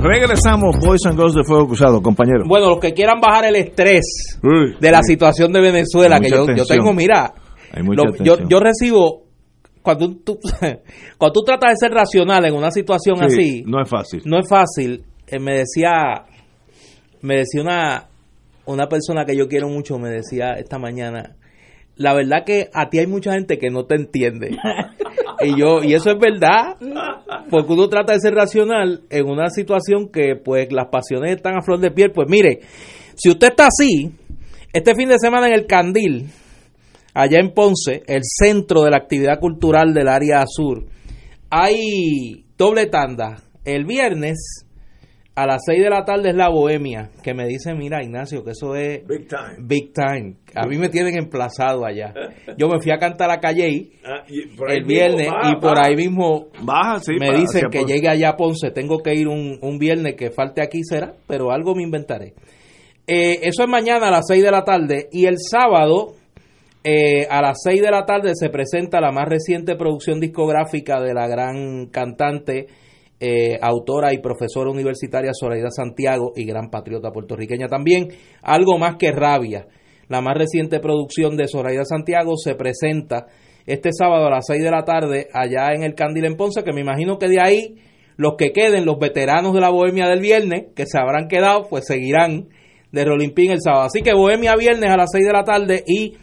Regresamos, 0.00 0.76
Boys 0.78 1.04
and 1.06 1.16
Girls 1.18 1.34
de 1.34 1.42
Fuego 1.44 1.66
Cruzado, 1.66 2.00
compañero. 2.00 2.44
Bueno, 2.46 2.68
los 2.70 2.78
que 2.78 2.92
quieran 2.94 3.20
bajar 3.20 3.46
el 3.46 3.56
estrés 3.56 4.38
Uy, 4.42 4.76
de 4.80 4.90
la 4.92 4.98
uy. 4.98 5.04
situación 5.04 5.52
de 5.52 5.60
Venezuela, 5.60 6.20
que 6.20 6.30
yo, 6.30 6.46
tengo, 6.66 6.92
mira, 6.92 7.32
lo- 7.74 8.14
yo, 8.22 8.36
yo 8.48 8.60
recibo, 8.60 9.24
cuando 9.82 10.14
tú, 10.18 10.38
cuando 11.18 11.32
tú 11.32 11.40
tratas 11.44 11.72
de 11.72 11.76
ser 11.78 11.90
racional 11.92 12.44
en 12.44 12.54
una 12.54 12.70
situación 12.70 13.16
Sí, 13.18 13.24
así, 13.26 13.62
No 13.66 13.82
es 13.82 13.88
fácil. 13.88 14.22
no 14.24 14.38
es 14.38 14.48
fácil. 14.48 15.04
Eh, 15.26 15.40
me 15.40 15.56
decía, 15.58 15.90
me 17.20 17.38
decía 17.38 17.62
una, 17.62 18.06
una 18.66 18.86
persona 18.88 19.24
que 19.24 19.36
yo 19.36 19.48
quiero 19.48 19.68
mucho, 19.68 19.98
me 19.98 20.10
decía 20.10 20.52
esta 20.52 20.78
mañana, 20.78 21.34
la 21.96 22.14
verdad 22.14 22.44
que 22.46 22.68
a 22.72 22.88
ti 22.88 23.00
hay 23.00 23.08
mucha 23.08 23.32
gente 23.32 23.58
que 23.58 23.68
no 23.70 23.84
te 23.84 23.96
entiende. 23.96 24.56
y 25.40 25.58
yo, 25.58 25.82
y 25.82 25.94
eso 25.94 26.10
es 26.10 26.18
verdad, 26.18 26.76
porque 27.50 27.72
uno 27.72 27.88
trata 27.88 28.12
de 28.12 28.20
ser 28.20 28.34
racional 28.34 29.02
en 29.10 29.26
una 29.26 29.48
situación 29.50 30.08
que 30.08 30.36
pues 30.36 30.72
las 30.72 30.88
pasiones 30.88 31.36
están 31.36 31.56
a 31.56 31.62
flor 31.62 31.80
de 31.80 31.90
piel. 31.90 32.12
Pues 32.12 32.28
mire, 32.28 32.60
si 33.14 33.30
usted 33.30 33.48
está 33.48 33.68
así, 33.68 34.10
este 34.72 34.94
fin 34.94 35.08
de 35.08 35.18
semana 35.18 35.48
en 35.48 35.54
el 35.54 35.66
Candil, 35.66 36.28
allá 37.14 37.38
en 37.40 37.52
Ponce, 37.52 38.02
el 38.06 38.22
centro 38.22 38.82
de 38.82 38.90
la 38.90 38.98
actividad 38.98 39.38
cultural 39.38 39.94
del 39.94 40.08
área 40.08 40.44
sur, 40.46 40.84
hay 41.50 42.44
doble 42.56 42.86
tanda. 42.86 43.42
El 43.64 43.84
viernes 43.84 44.66
a 45.42 45.46
las 45.46 45.62
6 45.66 45.82
de 45.82 45.90
la 45.90 46.04
tarde 46.04 46.30
es 46.30 46.34
la 46.34 46.48
bohemia, 46.48 47.10
que 47.22 47.32
me 47.34 47.46
dice, 47.46 47.72
mira 47.74 48.02
Ignacio, 48.02 48.42
que 48.42 48.50
eso 48.50 48.74
es 48.74 49.06
Big 49.06 49.28
time. 49.28 49.56
big 49.60 49.92
time. 49.92 50.34
A 50.54 50.66
mí 50.66 50.76
me 50.78 50.88
tienen 50.88 51.16
emplazado 51.16 51.84
allá. 51.86 52.12
Yo 52.58 52.68
me 52.68 52.80
fui 52.80 52.90
a 52.90 52.98
cantar 52.98 53.30
a 53.30 53.38
Calle 53.38 53.90
Ah, 54.04 54.24
el 54.68 54.84
viernes 54.84 55.28
baja, 55.30 55.50
y 55.50 55.54
por 55.60 55.76
baja. 55.76 55.86
ahí 55.86 55.96
mismo 55.96 56.46
Baja, 56.62 56.98
sí, 57.00 57.12
me 57.20 57.30
dicen 57.36 57.70
que 57.70 57.78
Ponce. 57.80 57.94
llegue 57.94 58.08
allá 58.08 58.30
a 58.30 58.36
Ponce. 58.36 58.70
Tengo 58.72 58.98
que 58.98 59.14
ir 59.14 59.28
un, 59.28 59.58
un 59.62 59.78
viernes 59.78 60.14
que 60.16 60.30
falte 60.30 60.60
aquí 60.62 60.80
será, 60.82 61.14
pero 61.26 61.52
algo 61.52 61.74
me 61.74 61.82
inventaré. 61.84 62.34
Eh, 63.06 63.38
eso 63.42 63.62
es 63.62 63.68
mañana 63.68 64.08
a 64.08 64.10
las 64.10 64.26
6 64.28 64.42
de 64.42 64.50
la 64.50 64.64
tarde 64.64 65.08
y 65.12 65.26
el 65.26 65.36
sábado 65.38 66.14
eh, 66.84 67.26
a 67.30 67.40
las 67.42 67.58
6 67.64 67.80
de 67.80 67.90
la 67.90 68.04
tarde 68.04 68.32
se 68.34 68.50
presenta 68.50 69.00
la 69.00 69.12
más 69.12 69.28
reciente 69.28 69.76
producción 69.76 70.20
discográfica 70.20 71.00
de 71.00 71.14
la 71.14 71.26
gran 71.26 71.86
cantante, 71.86 72.66
eh, 73.20 73.58
autora 73.60 74.12
y 74.12 74.18
profesora 74.18 74.70
universitaria 74.70 75.32
Zoraida 75.34 75.70
Santiago 75.70 76.32
y 76.36 76.44
gran 76.44 76.70
patriota 76.70 77.10
puertorriqueña 77.10 77.66
también. 77.66 78.08
Algo 78.42 78.78
más 78.78 78.96
que 78.96 79.10
rabia. 79.12 79.66
La 80.08 80.20
más 80.20 80.36
reciente 80.36 80.80
producción 80.80 81.36
de 81.36 81.48
Zoraida 81.48 81.84
Santiago 81.84 82.36
se 82.36 82.54
presenta 82.54 83.26
este 83.66 83.90
sábado 83.92 84.26
a 84.26 84.30
las 84.30 84.46
6 84.46 84.62
de 84.62 84.70
la 84.70 84.84
tarde 84.84 85.28
allá 85.34 85.74
en 85.74 85.82
el 85.82 85.94
Candil 85.94 86.24
en 86.24 86.36
Ponce, 86.36 86.64
que 86.64 86.72
me 86.72 86.80
imagino 86.80 87.18
que 87.18 87.28
de 87.28 87.40
ahí 87.40 87.74
los 88.16 88.34
que 88.36 88.52
queden, 88.52 88.86
los 88.86 88.98
veteranos 88.98 89.52
de 89.52 89.60
la 89.60 89.70
Bohemia 89.70 90.08
del 90.08 90.20
viernes, 90.20 90.68
que 90.74 90.86
se 90.86 90.98
habrán 90.98 91.28
quedado, 91.28 91.68
pues 91.68 91.86
seguirán 91.86 92.48
de 92.90 93.04
Rolimpín 93.04 93.50
el 93.50 93.60
sábado. 93.60 93.84
Así 93.84 94.02
que 94.02 94.14
Bohemia 94.14 94.56
viernes 94.56 94.90
a 94.90 94.96
las 94.96 95.10
6 95.12 95.26
de 95.26 95.32
la 95.32 95.44
tarde 95.44 95.84
y 95.86 96.16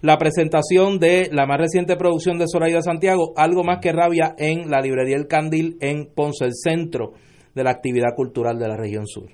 la 0.00 0.16
presentación 0.18 0.98
de 0.98 1.28
la 1.32 1.46
más 1.46 1.58
reciente 1.58 1.96
producción 1.96 2.38
de 2.38 2.46
Zoraida 2.50 2.82
Santiago, 2.82 3.32
Algo 3.36 3.64
más 3.64 3.78
que 3.80 3.92
rabia, 3.92 4.34
en 4.38 4.70
la 4.70 4.80
librería 4.80 5.16
El 5.16 5.26
Candil 5.26 5.76
en 5.80 6.08
Ponce, 6.14 6.44
el 6.44 6.54
centro 6.54 7.14
de 7.54 7.64
la 7.64 7.70
actividad 7.70 8.14
cultural 8.14 8.58
de 8.58 8.68
la 8.68 8.76
región 8.76 9.06
sur. 9.06 9.28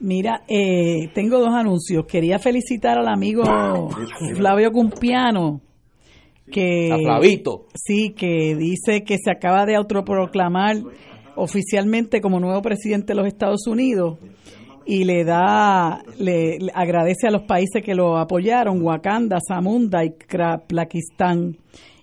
Mira, 0.00 0.42
eh, 0.48 1.08
tengo 1.14 1.38
dos 1.38 1.54
anuncios. 1.54 2.04
Quería 2.06 2.38
felicitar 2.38 2.98
al 2.98 3.08
amigo 3.08 3.44
Flavio 4.34 4.72
Cumpiano, 4.72 5.60
que 6.50 6.90
A 6.92 6.98
Flavito. 6.98 7.66
sí, 7.74 8.10
que 8.10 8.56
dice 8.56 9.04
que 9.04 9.16
se 9.18 9.30
acaba 9.30 9.64
de 9.64 9.76
autoproclamar 9.76 10.76
oficialmente 11.36 12.20
como 12.20 12.40
nuevo 12.40 12.60
presidente 12.60 13.12
de 13.12 13.14
los 13.14 13.26
Estados 13.26 13.66
Unidos 13.66 14.18
y 14.86 15.04
le 15.04 15.24
da, 15.24 16.02
le, 16.18 16.58
agradece 16.74 17.28
a 17.28 17.30
los 17.30 17.42
países 17.42 17.82
que 17.82 17.94
lo 17.94 18.16
apoyaron, 18.16 18.82
Wakanda, 18.82 19.38
Zamunda 19.46 20.04
y 20.04 20.14
Pakistán, 20.68 21.56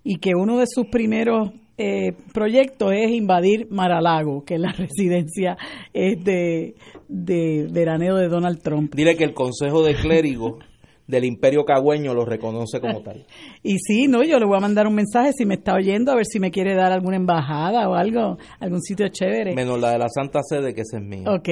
y 0.03 0.18
que 0.18 0.32
uno 0.36 0.58
de 0.58 0.66
sus 0.68 0.88
primeros 0.88 1.52
eh, 1.78 2.14
proyectos 2.34 2.94
es 2.94 3.12
invadir 3.12 3.68
Maralago, 3.70 4.44
que 4.44 4.56
es 4.56 4.60
la 4.60 4.72
residencia 4.78 5.58
es 5.94 6.24
de, 6.24 6.76
de 7.08 7.68
veraneo 7.72 8.16
de 8.16 8.28
Donald 8.28 8.62
Trump. 8.62 8.94
Dile 8.95 9.16
que 9.16 9.24
el 9.24 9.34
Consejo 9.34 9.84
de 9.84 9.95
Clérigos 9.95 10.64
del 11.12 11.26
imperio 11.26 11.64
cagüeño 11.66 12.16
lo 12.16 12.26
reconoce 12.26 12.80
como 12.82 13.02
tal. 13.02 13.26
Y 13.64 13.78
sí, 13.78 14.08
no, 14.08 14.24
yo 14.24 14.40
le 14.40 14.46
voy 14.48 14.58
a 14.58 14.62
mandar 14.62 14.88
un 14.88 14.96
mensaje 14.96 15.34
si 15.34 15.46
me 15.46 15.54
está 15.56 15.76
oyendo, 15.76 16.12
a 16.12 16.16
ver 16.16 16.26
si 16.26 16.40
me 16.40 16.50
quiere 16.50 16.74
dar 16.74 16.92
alguna 16.92 17.18
embajada 17.18 17.88
o 17.88 17.94
algo, 17.94 18.38
algún 18.60 18.82
sitio 18.82 19.08
chévere. 19.10 19.54
Menos 19.54 19.80
la 19.80 19.92
de 19.92 20.00
la 20.00 20.10
Santa 20.10 20.40
Sede, 20.42 20.74
que 20.74 20.82
ese 20.82 20.98
es 20.98 21.04
mío. 21.04 21.26
Ok. 21.32 21.50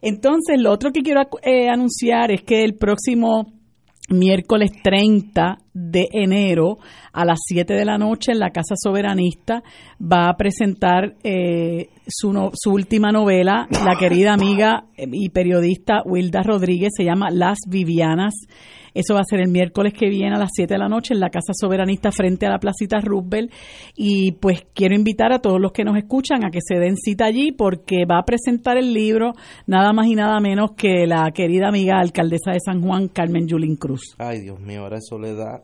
Entonces, 0.00 0.60
lo 0.60 0.70
otro 0.70 0.92
que 0.92 1.02
quiero 1.02 1.22
eh, 1.42 1.68
anunciar 1.68 2.30
es 2.30 2.42
que 2.42 2.62
el 2.62 2.74
próximo 2.76 3.52
miércoles 4.08 4.70
30 4.82 5.58
de 5.72 6.08
enero 6.12 6.78
a 7.12 7.24
las 7.24 7.38
7 7.46 7.74
de 7.74 7.84
la 7.84 7.96
noche 7.96 8.32
en 8.32 8.40
la 8.40 8.50
Casa 8.50 8.74
Soberanista 8.76 9.62
va 10.00 10.28
a 10.28 10.36
presentar 10.36 11.14
eh, 11.22 11.88
su, 12.08 12.32
no- 12.32 12.50
su 12.54 12.72
última 12.72 13.12
novela, 13.12 13.68
la 13.70 13.96
querida 13.98 14.32
amiga 14.32 14.86
y 14.96 15.28
periodista 15.30 16.02
Wilda 16.04 16.42
Rodríguez, 16.42 16.90
se 16.96 17.04
llama 17.04 17.30
Las 17.30 17.58
Vivianas. 17.68 18.34
Eso 18.94 19.14
va 19.14 19.20
a 19.20 19.24
ser 19.24 19.40
el 19.40 19.48
miércoles 19.48 19.92
que 19.92 20.08
viene 20.08 20.34
a 20.34 20.38
las 20.38 20.50
7 20.54 20.74
de 20.74 20.78
la 20.78 20.88
noche 20.88 21.14
en 21.14 21.20
la 21.20 21.30
Casa 21.30 21.52
Soberanista 21.52 22.10
frente 22.10 22.46
a 22.46 22.50
la 22.50 22.58
Placita 22.58 23.00
Roosevelt. 23.00 23.52
Y 23.96 24.32
pues 24.32 24.66
quiero 24.74 24.94
invitar 24.94 25.32
a 25.32 25.40
todos 25.40 25.60
los 25.60 25.72
que 25.72 25.84
nos 25.84 25.96
escuchan 25.96 26.44
a 26.44 26.50
que 26.50 26.60
se 26.60 26.78
den 26.78 26.96
cita 26.96 27.26
allí 27.26 27.52
porque 27.52 28.04
va 28.04 28.18
a 28.18 28.24
presentar 28.24 28.76
el 28.76 28.92
libro 28.92 29.32
nada 29.66 29.92
más 29.92 30.06
y 30.06 30.14
nada 30.14 30.40
menos 30.40 30.72
que 30.72 31.06
la 31.06 31.30
querida 31.32 31.68
amiga 31.68 31.98
alcaldesa 31.98 32.52
de 32.52 32.60
San 32.64 32.82
Juan, 32.82 33.08
Carmen 33.08 33.46
Yulín 33.46 33.76
Cruz. 33.76 34.14
Ay, 34.18 34.40
Dios 34.40 34.60
mío, 34.60 34.82
ahora 34.82 34.98
eso 34.98 35.18
le 35.18 35.34
da 35.34 35.62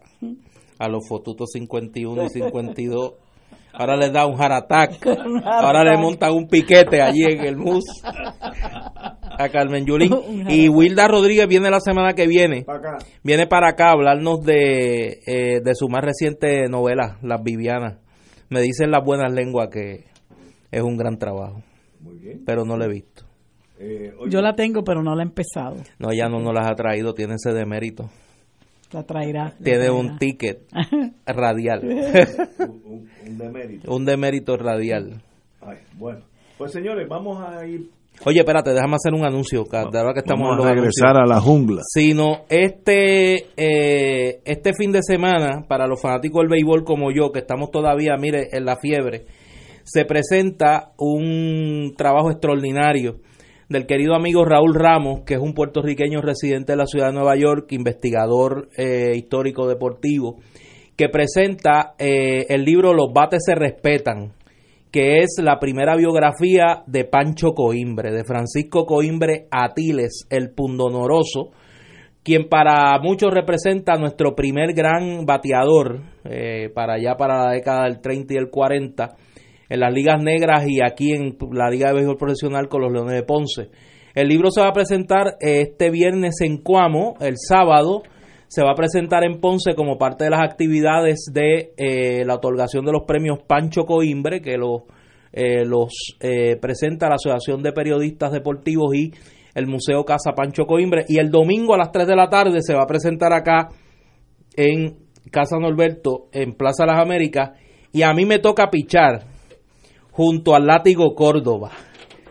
a 0.79 0.89
los 0.89 1.09
fotutos 1.09 1.51
51 1.53 2.25
y 2.25 2.29
52. 2.29 3.26
Ahora 3.79 3.97
le 3.97 4.11
da 4.11 4.27
un 4.27 4.37
heart 4.37 4.53
attack. 4.53 5.07
Ahora 5.45 5.85
le 5.85 5.99
montan 5.99 6.33
un 6.33 6.49
piquete 6.49 7.03
allí 7.03 7.25
en 7.25 7.41
el 7.45 7.57
mus 7.57 7.85
a 9.39 9.49
Carmen 9.49 9.85
Yulín. 9.85 10.13
Y 10.49 10.69
Wilda 10.69 11.09
Rodríguez 11.09 11.47
viene 11.49 11.71
la 11.71 11.81
semana 11.81 12.15
que 12.15 12.27
viene. 12.27 12.65
Viene 13.23 13.47
para 13.47 13.71
acá 13.71 13.89
a 13.89 13.93
hablarnos 13.93 14.41
de, 14.43 15.21
eh, 15.27 15.61
de 15.63 15.75
su 15.75 15.89
más 15.89 16.03
reciente 16.03 16.69
novela, 16.69 17.19
Las 17.23 17.43
Vivianas. 17.43 17.99
Me 18.49 18.61
dicen 18.61 18.91
las 18.91 19.05
buenas 19.05 19.33
lenguas 19.33 19.69
que 19.71 20.05
es 20.71 20.83
un 20.83 20.97
gran 20.97 21.19
trabajo. 21.19 21.63
Pero 22.45 22.65
no 22.65 22.77
lo 22.77 22.85
he 22.85 22.89
visto. 22.89 23.25
Yo 24.29 24.41
la 24.41 24.55
tengo, 24.55 24.85
pero 24.85 25.03
no 25.03 25.15
la 25.15 25.23
he 25.23 25.27
empezado. 25.27 25.77
No, 25.99 26.13
ya 26.13 26.29
no 26.29 26.41
nos 26.41 26.55
las 26.55 26.71
ha 26.71 26.75
traído, 26.75 27.13
tiene 27.13 27.35
ese 27.35 27.53
demérito. 27.53 28.09
La 28.93 29.03
traerá. 29.03 29.45
la 29.45 29.51
Tiene 29.65 29.79
traerá. 29.79 29.93
un 29.93 30.19
ticket 30.19 30.61
radial. 31.27 31.81
un, 31.85 33.09
un 33.27 33.39
demérito. 33.39 33.95
un 33.95 34.05
demérito 34.05 34.57
radial. 34.57 35.21
Ay, 35.61 35.79
bueno, 35.95 36.21
pues 36.59 36.73
señores, 36.73 37.09
vamos 37.09 37.39
a 37.41 37.67
ir. 37.67 37.91
Oye, 38.25 38.39
espérate, 38.39 38.71
déjame 38.73 38.95
hacer 38.95 39.13
un 39.13 39.27
anuncio, 39.27 39.65
de 39.71 39.99
ahora 39.99 40.15
que 40.15 40.21
estamos 40.21 40.49
Vamos 40.49 40.65
a 40.65 40.71
regresar 40.73 41.17
anuncios. 41.17 41.31
a 41.31 41.35
la 41.35 41.41
jungla. 41.41 41.83
Sino 41.87 42.45
este, 42.49 43.49
eh, 43.59 44.41
este 44.47 44.73
fin 44.73 44.91
de 44.91 45.03
semana, 45.03 45.67
para 45.69 45.87
los 45.87 46.01
fanáticos 46.01 46.41
del 46.41 46.49
béisbol 46.49 46.85
como 46.85 47.11
yo, 47.13 47.31
que 47.31 47.41
estamos 47.41 47.71
todavía, 47.71 48.17
mire, 48.19 48.49
en 48.53 48.65
la 48.65 48.77
fiebre, 48.77 49.27
se 49.85 50.07
presenta 50.07 50.93
un 50.97 51.93
trabajo 51.99 52.31
extraordinario 52.31 53.17
del 53.69 53.87
querido 53.87 54.15
amigo 54.15 54.45
Raúl 54.45 54.75
Ramos, 54.75 55.23
que 55.27 55.35
es 55.35 55.41
un 55.41 55.53
puertorriqueño 55.53 56.21
residente 56.21 56.73
de 56.73 56.77
la 56.77 56.87
ciudad 56.87 57.09
de 57.09 57.15
Nueva 57.15 57.37
York, 57.37 57.73
investigador 57.73 58.69
eh, 58.77 59.13
histórico 59.17 59.67
deportivo, 59.67 60.37
que 60.97 61.09
presenta 61.09 61.95
eh, 61.99 62.47
el 62.49 62.65
libro 62.65 62.95
Los 62.95 63.13
bates 63.13 63.43
se 63.45 63.55
respetan, 63.55 64.33
que 64.93 65.19
es 65.19 65.37
la 65.43 65.59
primera 65.59 65.97
biografía 65.97 66.85
de 66.87 67.05
Pancho 67.05 67.53
Coimbre, 67.53 68.13
de 68.13 68.25
Francisco 68.25 68.87
Coimbre 68.87 69.49
Atiles, 69.51 70.27
el 70.31 70.51
pundonoroso, 70.51 71.51
quien 72.23 72.49
para 72.49 72.99
muchos 73.01 73.33
representa 73.33 73.97
nuestro 73.97 74.35
primer 74.35 74.75
gran 74.75 75.27
bateador, 75.27 76.03
eh, 76.25 76.71
para 76.73 76.95
allá 76.95 77.17
para 77.17 77.47
la 77.47 77.53
década 77.53 77.85
del 77.85 78.01
30 78.01 78.35
y 78.35 78.37
el 78.37 78.49
40, 78.49 79.17
en 79.69 79.81
las 79.81 79.93
ligas 79.93 80.23
negras 80.23 80.65
y 80.67 80.81
aquí 80.83 81.13
en 81.13 81.37
la 81.53 81.71
Liga 81.71 81.89
de 81.89 81.95
Béisbol 81.95 82.17
Profesional 82.17 82.69
con 82.69 82.83
los 82.83 82.93
Leones 82.93 83.15
de 83.15 83.23
Ponce. 83.23 83.71
El 84.15 84.29
libro 84.29 84.51
se 84.51 84.61
va 84.61 84.69
a 84.69 84.73
presentar 84.73 85.37
eh, 85.41 85.63
este 85.63 85.91
viernes 85.91 86.41
en 86.41 86.59
Cuamo, 86.59 87.17
el 87.21 87.35
sábado, 87.37 88.03
se 88.49 88.63
va 88.63 88.73
a 88.73 88.75
presentar 88.75 89.25
en 89.25 89.41
Ponce 89.41 89.75
como 89.75 89.99
parte 89.99 90.25
de 90.25 90.31
las 90.31 90.43
actividades 90.43 91.27
de 91.33 91.73
eh, 91.77 92.25
la 92.25 92.35
otorgación 92.35 92.85
de 92.85 92.93
los 92.93 93.03
premios 93.07 93.39
Pancho 93.47 93.85
Coimbre, 93.85 94.41
que 94.41 94.57
los, 94.57 94.83
eh, 95.33 95.65
los 95.65 96.17
eh, 96.21 96.57
presenta 96.57 97.09
la 97.09 97.17
Asociación 97.17 97.63
de 97.63 97.73
Periodistas 97.73 98.33
Deportivos 98.33 98.95
y 98.95 99.13
el 99.55 99.67
Museo 99.67 100.05
Casa 100.05 100.33
Pancho 100.33 100.65
Coimbre. 100.65 101.05
Y 101.09 101.19
el 101.19 101.31
domingo 101.31 101.75
a 101.75 101.79
las 101.79 101.91
3 101.91 102.07
de 102.07 102.17
la 102.17 102.29
tarde 102.29 102.63
se 102.63 102.75
va 102.75 102.83
a 102.83 102.87
presentar 102.87 103.33
acá 103.33 103.69
en 104.57 104.97
Casa 105.31 105.59
Norberto, 105.59 106.29
en 106.33 106.53
Plaza 106.55 106.87
Las 106.87 107.03
Américas, 107.03 107.51
y 107.93 108.03
a 108.03 108.13
mí 108.13 108.27
me 108.27 108.39
toca 108.39 108.71
pichar 108.71 109.36
junto 110.17 110.55
al 110.55 110.67
Látigo 110.67 111.15
Córdoba, 111.15 111.71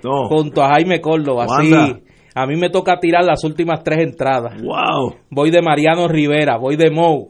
junto 0.02 0.64
a 0.64 0.70
Jaime 0.70 1.00
Córdoba, 1.00 1.46
sí. 1.48 1.72
Wanda. 1.72 2.00
A 2.38 2.46
mí 2.46 2.58
me 2.58 2.70
toca 2.70 3.00
tirar 3.00 3.24
las 3.24 3.46
últimas 3.46 3.82
tres 3.82 4.00
entradas. 4.00 4.62
¡Wow! 4.62 5.16
Voy 5.30 5.52
de 5.52 5.62
Mariano 5.62 6.10
Rivera, 6.10 6.58
voy 6.58 6.76
de 6.76 6.92
Moe. 6.92 7.28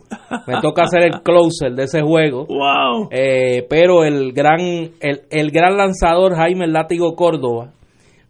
Me 0.47 0.59
toca 0.61 0.83
hacer 0.83 1.03
el 1.03 1.21
closer 1.21 1.75
de 1.75 1.83
ese 1.83 2.01
juego. 2.01 2.47
¡Wow! 2.47 3.09
Eh, 3.11 3.67
pero 3.69 4.03
el 4.03 4.33
gran, 4.33 4.61
el, 4.61 5.21
el 5.29 5.51
gran 5.51 5.77
lanzador 5.77 6.35
Jaime 6.35 6.65
El 6.65 6.73
Látigo 6.73 7.15
Córdoba, 7.15 7.71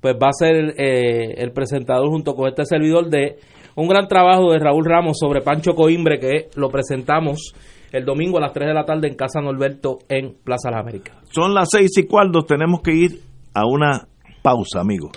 pues 0.02 0.16
va 0.16 0.28
a 0.28 0.34
ser 0.34 0.74
eh, 0.78 1.36
el 1.38 1.54
presentador 1.54 2.10
junto 2.10 2.36
con 2.36 2.50
este 2.50 2.66
servidor 2.66 3.10
de 3.10 3.38
un 3.76 3.88
gran 3.88 4.10
trabajo 4.10 4.52
de 4.52 4.60
Raúl 4.60 4.84
Ramos 4.84 5.18
sobre 5.18 5.42
Pancho 5.42 5.76
Coimbre 5.76 6.20
que 6.20 6.50
lo 6.56 6.70
presentamos 6.70 7.54
el 7.96 8.04
domingo 8.04 8.38
a 8.38 8.42
las 8.42 8.52
3 8.52 8.68
de 8.68 8.74
la 8.74 8.86
tarde 8.86 9.08
en 9.08 9.16
Casa 9.16 9.40
Norberto 9.40 10.00
en 10.10 10.36
Plaza 10.44 10.70
Las 10.70 10.82
Américas. 10.82 11.16
Son 11.32 11.54
las 11.54 11.70
seis 11.72 11.98
y 11.98 12.06
cuarto, 12.06 12.42
tenemos 12.44 12.82
que 12.82 12.94
ir 12.94 13.22
a 13.54 13.66
una 13.66 14.08
pausa, 14.42 14.82
amigos. 14.82 15.12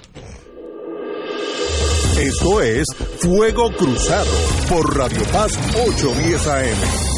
Esto 2.21 2.61
es 2.61 2.87
Fuego 3.21 3.71
Cruzado 3.77 4.31
por 4.69 4.97
Radio 4.97 5.23
Paz 5.33 5.57
810 5.75 6.47
AM. 6.49 7.18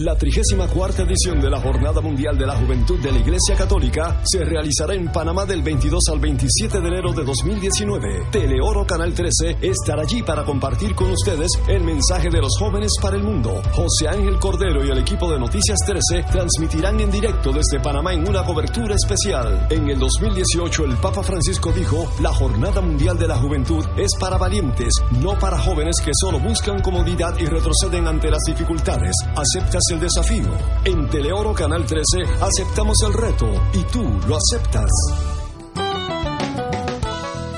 La 0.00 0.14
34 0.14 1.04
edición 1.06 1.40
de 1.40 1.50
la 1.50 1.60
Jornada 1.60 2.00
Mundial 2.00 2.38
de 2.38 2.46
la 2.46 2.54
Juventud 2.54 3.00
de 3.00 3.10
la 3.10 3.18
Iglesia 3.18 3.56
Católica 3.56 4.20
se 4.22 4.44
realizará 4.44 4.94
en 4.94 5.10
Panamá 5.10 5.44
del 5.44 5.60
22 5.60 6.00
al 6.12 6.20
27 6.20 6.80
de 6.80 6.86
enero 6.86 7.12
de 7.12 7.24
2019. 7.24 8.28
Teleoro 8.30 8.86
Canal 8.86 9.12
13 9.12 9.56
estará 9.60 10.02
allí 10.02 10.22
para 10.22 10.44
compartir 10.44 10.94
con 10.94 11.10
ustedes 11.10 11.50
el 11.66 11.82
mensaje 11.82 12.28
de 12.30 12.40
los 12.40 12.56
jóvenes 12.60 12.92
para 13.02 13.16
el 13.16 13.24
mundo. 13.24 13.60
José 13.72 14.06
Ángel 14.06 14.38
Cordero 14.38 14.84
y 14.84 14.90
el 14.90 14.98
equipo 14.98 15.28
de 15.32 15.40
Noticias 15.40 15.78
13 15.84 16.26
transmitirán 16.30 17.00
en 17.00 17.10
directo 17.10 17.50
desde 17.50 17.80
Panamá 17.82 18.12
en 18.12 18.28
una 18.28 18.44
cobertura 18.44 18.94
especial. 18.94 19.66
En 19.68 19.90
el 19.90 19.98
2018 19.98 20.84
el 20.84 20.96
Papa 20.98 21.24
Francisco 21.24 21.72
dijo, 21.72 22.08
la 22.20 22.32
Jornada 22.32 22.80
Mundial 22.80 23.18
de 23.18 23.26
la 23.26 23.36
Juventud 23.36 23.84
es 23.96 24.12
para 24.20 24.38
valientes, 24.38 24.92
no 25.20 25.36
para 25.40 25.58
jóvenes 25.58 25.96
que 26.04 26.12
solo 26.14 26.38
buscan 26.38 26.82
comodidad 26.82 27.36
y 27.40 27.46
retroceden 27.46 28.06
ante 28.06 28.30
las 28.30 28.42
dificultades. 28.46 29.12
¿Aceptas 29.34 29.87
el 29.90 30.00
desafío? 30.00 30.48
En 30.84 31.08
Teleoro 31.08 31.54
Canal 31.54 31.84
13 31.84 32.24
aceptamos 32.40 32.96
el 33.06 33.12
reto 33.12 33.46
y 33.72 33.82
tú 33.92 34.02
lo 34.26 34.36
aceptas. 34.36 34.90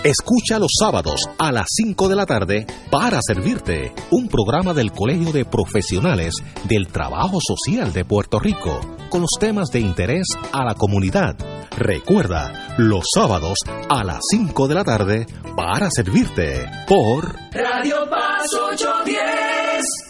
Escucha 0.02 0.59
los 0.59 0.70
sábados 0.78 1.28
a 1.39 1.52
las 1.52 1.66
5 1.69 2.09
de 2.09 2.16
la 2.16 2.24
tarde 2.24 2.66
para 2.90 3.20
servirte 3.20 3.93
un 4.11 4.28
programa 4.28 4.73
del 4.73 4.93
Colegio 4.93 5.31
de 5.31 5.44
Profesionales 5.44 6.35
del 6.65 6.89
Trabajo 6.89 7.39
Social 7.39 7.93
de 7.93 8.07
Puerto 8.07 8.39
Rico 8.39 8.81
con 9.11 9.20
los 9.20 9.32
temas 9.39 9.69
de 9.69 9.81
interés 9.81 10.27
a 10.52 10.65
la 10.65 10.74
comunidad. 10.74 11.36
Recuerda, 11.77 12.74
los 12.78 13.05
sábados 13.15 13.59
a 13.90 14.02
las 14.02 14.20
5 14.31 14.69
de 14.69 14.74
la 14.74 14.85
tarde 14.85 15.27
para 15.55 15.89
servirte 15.90 16.65
por 16.89 17.35
Radio 17.52 18.09
Paz 18.09 18.47
810. 18.73 20.09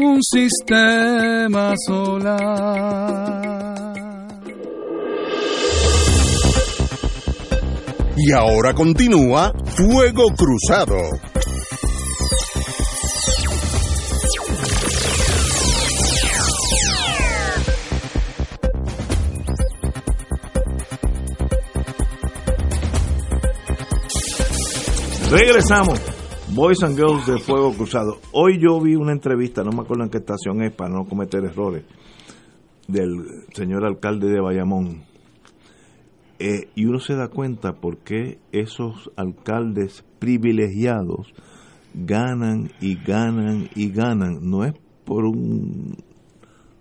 un 0.00 0.22
sistema 0.22 1.74
solar. 1.86 3.48
Y 8.16 8.32
ahora 8.32 8.74
continúa 8.74 9.52
Fuego 9.76 10.26
Cruzado. 10.36 10.96
Regresamos. 25.30 26.17
Boys 26.54 26.82
and 26.82 26.96
Girls 26.96 27.26
de 27.26 27.38
Fuego 27.38 27.74
Cruzado. 27.74 28.18
Hoy 28.32 28.58
yo 28.58 28.80
vi 28.80 28.96
una 28.96 29.12
entrevista, 29.12 29.62
no 29.62 29.70
me 29.70 29.82
acuerdo 29.82 30.04
en 30.04 30.10
qué 30.10 30.18
estación 30.18 30.62
es 30.62 30.72
para 30.72 30.90
no 30.90 31.04
cometer 31.04 31.44
errores, 31.44 31.84
del 32.86 33.44
señor 33.52 33.84
alcalde 33.84 34.28
de 34.28 34.40
Bayamón. 34.40 35.04
Eh, 36.38 36.70
y 36.74 36.86
uno 36.86 37.00
se 37.00 37.14
da 37.14 37.28
cuenta 37.28 37.74
por 37.74 37.98
qué 37.98 38.38
esos 38.50 39.10
alcaldes 39.16 40.04
privilegiados 40.18 41.32
ganan 41.92 42.70
y 42.80 42.96
ganan 42.96 43.68
y 43.74 43.90
ganan. 43.90 44.38
No 44.40 44.64
es 44.64 44.72
por 45.04 45.24
un, 45.24 45.96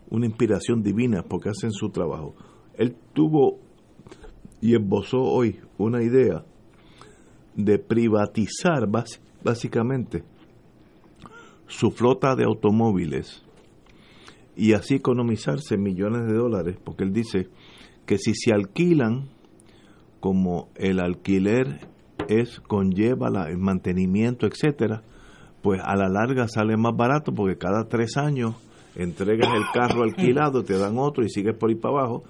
una 0.10 0.26
inspiración 0.26 0.82
divina, 0.82 1.24
porque 1.24 1.50
hacen 1.50 1.72
su 1.72 1.90
trabajo. 1.90 2.36
Él 2.76 2.96
tuvo 3.14 3.60
y 4.62 4.76
esbozó 4.76 5.20
hoy 5.20 5.60
una 5.78 6.02
idea 6.02 6.46
de 7.56 7.80
privatizar 7.80 8.88
básicamente 8.90 9.27
su 11.68 11.92
flota 11.92 12.36
de 12.36 12.46
automóviles 12.46 13.44
y 14.56 14.74
así 14.74 14.96
economizarse 14.96 15.78
millones 15.78 16.26
de 16.28 16.34
dólares, 16.34 16.78
porque 16.84 17.04
él 17.04 17.14
dice 17.14 17.50
que 18.06 18.18
si 18.18 18.34
se 18.34 18.54
alquilan 18.54 19.30
como 20.20 20.70
el 20.76 21.00
alquiler 21.00 21.88
es 22.28 22.60
conlleva 22.62 23.30
el 23.50 23.58
mantenimiento, 23.58 24.48
etcétera, 24.48 25.04
pues 25.62 25.82
a 25.84 25.96
la 25.96 26.10
larga 26.10 26.48
sale 26.48 26.78
más 26.78 26.96
barato 26.96 27.34
porque 27.34 27.58
cada 27.58 27.88
tres 27.88 28.18
años 28.18 28.56
entregas 28.96 29.50
el 29.54 29.64
carro 29.74 30.04
alquilado, 30.04 30.64
te 30.64 30.78
dan 30.78 30.98
otro 30.98 31.24
y 31.24 31.30
sigues 31.30 31.56
por 31.56 31.70
ahí 31.70 31.76
para 31.76 32.00
abajo. 32.00 32.24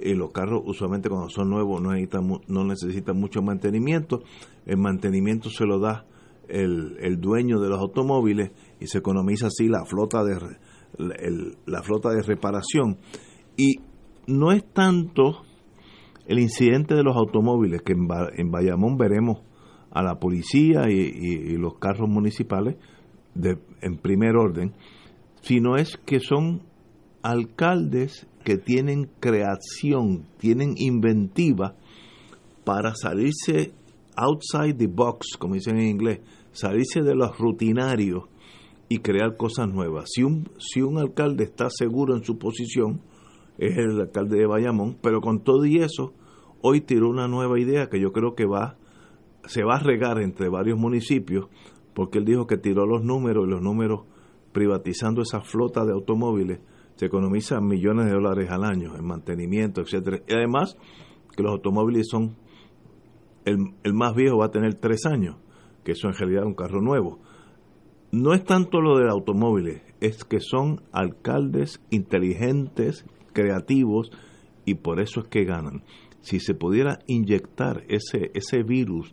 Y 0.00 0.14
los 0.14 0.32
carros 0.32 0.62
usualmente 0.64 1.08
cuando 1.08 1.28
son 1.28 1.48
nuevos 1.50 1.80
no 1.80 1.92
necesitan, 1.92 2.40
no 2.48 2.64
necesitan 2.64 3.16
mucho 3.18 3.40
mantenimiento. 3.40 4.22
El 4.66 4.78
mantenimiento 4.78 5.48
se 5.48 5.64
lo 5.64 5.78
da 5.78 6.04
el, 6.52 7.20
dueño 7.20 7.60
de 7.60 7.68
los 7.68 7.80
automóviles 7.80 8.50
y 8.80 8.86
se 8.86 8.98
economiza 8.98 9.46
así 9.46 9.68
la 9.68 9.84
flota 9.84 10.22
de 10.22 10.36
la 11.66 11.82
flota 11.82 12.10
de 12.10 12.22
reparación. 12.22 12.98
Y 13.56 13.76
no 14.26 14.52
es 14.52 14.64
tanto 14.72 15.42
el 16.26 16.38
incidente 16.38 16.94
de 16.94 17.02
los 17.02 17.16
automóviles, 17.16 17.82
que 17.82 17.92
en, 17.92 18.50
Bayamón 18.50 18.96
veremos 18.96 19.42
a 19.90 20.02
la 20.02 20.16
policía 20.16 20.88
y, 20.88 21.56
los 21.56 21.78
carros 21.78 22.08
municipales 22.08 22.76
en 23.80 23.98
primer 23.98 24.36
orden, 24.36 24.74
sino 25.40 25.76
es 25.76 25.96
que 26.04 26.20
son 26.20 26.62
alcaldes 27.22 28.26
que 28.44 28.58
tienen 28.58 29.10
creación, 29.20 30.26
tienen 30.38 30.74
inventiva 30.76 31.76
para 32.64 32.94
salirse 32.94 33.72
outside 34.16 34.76
the 34.76 34.86
box, 34.86 35.36
como 35.38 35.54
dicen 35.54 35.78
en 35.78 35.88
inglés, 35.88 36.20
salirse 36.52 37.02
de 37.02 37.14
los 37.14 37.38
rutinarios 37.38 38.24
y 38.88 38.98
crear 38.98 39.36
cosas 39.36 39.68
nuevas. 39.68 40.10
Si 40.12 40.22
un, 40.22 40.50
si 40.58 40.82
un 40.82 40.98
alcalde 40.98 41.44
está 41.44 41.68
seguro 41.70 42.16
en 42.16 42.24
su 42.24 42.38
posición, 42.38 43.00
es 43.58 43.76
el 43.76 44.00
alcalde 44.00 44.38
de 44.38 44.46
Bayamón, 44.46 44.98
pero 45.02 45.20
con 45.20 45.42
todo 45.42 45.64
y 45.64 45.78
eso, 45.78 46.14
hoy 46.60 46.80
tiró 46.80 47.08
una 47.08 47.28
nueva 47.28 47.58
idea 47.58 47.88
que 47.88 48.00
yo 48.00 48.12
creo 48.12 48.34
que 48.34 48.46
va, 48.46 48.76
se 49.44 49.64
va 49.64 49.76
a 49.76 49.82
regar 49.82 50.20
entre 50.20 50.48
varios 50.48 50.78
municipios, 50.78 51.48
porque 51.94 52.18
él 52.18 52.24
dijo 52.24 52.46
que 52.46 52.56
tiró 52.56 52.86
los 52.86 53.02
números 53.02 53.46
y 53.46 53.50
los 53.50 53.62
números 53.62 54.02
privatizando 54.52 55.22
esa 55.22 55.40
flota 55.40 55.84
de 55.84 55.92
automóviles 55.92 56.60
se 56.96 57.06
economizan 57.06 57.66
millones 57.66 58.06
de 58.06 58.12
dólares 58.12 58.50
al 58.50 58.64
año 58.64 58.94
en 58.96 59.04
mantenimiento, 59.04 59.80
etcétera. 59.80 60.20
Y 60.28 60.34
además 60.34 60.76
que 61.34 61.42
los 61.42 61.52
automóviles 61.52 62.06
son 62.08 62.36
el, 63.44 63.74
el 63.82 63.94
más 63.94 64.14
viejo 64.14 64.38
va 64.38 64.46
a 64.46 64.50
tener 64.50 64.74
tres 64.74 65.06
años, 65.06 65.36
que 65.84 65.92
eso 65.92 66.08
en 66.08 66.14
realidad 66.14 66.42
es 66.42 66.48
un 66.48 66.54
carro 66.54 66.80
nuevo. 66.80 67.20
No 68.10 68.34
es 68.34 68.44
tanto 68.44 68.80
lo 68.80 68.98
de 68.98 69.08
automóviles, 69.08 69.82
es 70.00 70.24
que 70.24 70.40
son 70.40 70.82
alcaldes 70.92 71.82
inteligentes, 71.90 73.06
creativos, 73.32 74.10
y 74.64 74.74
por 74.74 75.00
eso 75.00 75.20
es 75.20 75.28
que 75.28 75.44
ganan. 75.44 75.82
Si 76.20 76.38
se 76.38 76.54
pudiera 76.54 76.98
inyectar 77.06 77.84
ese, 77.88 78.30
ese 78.34 78.62
virus 78.62 79.12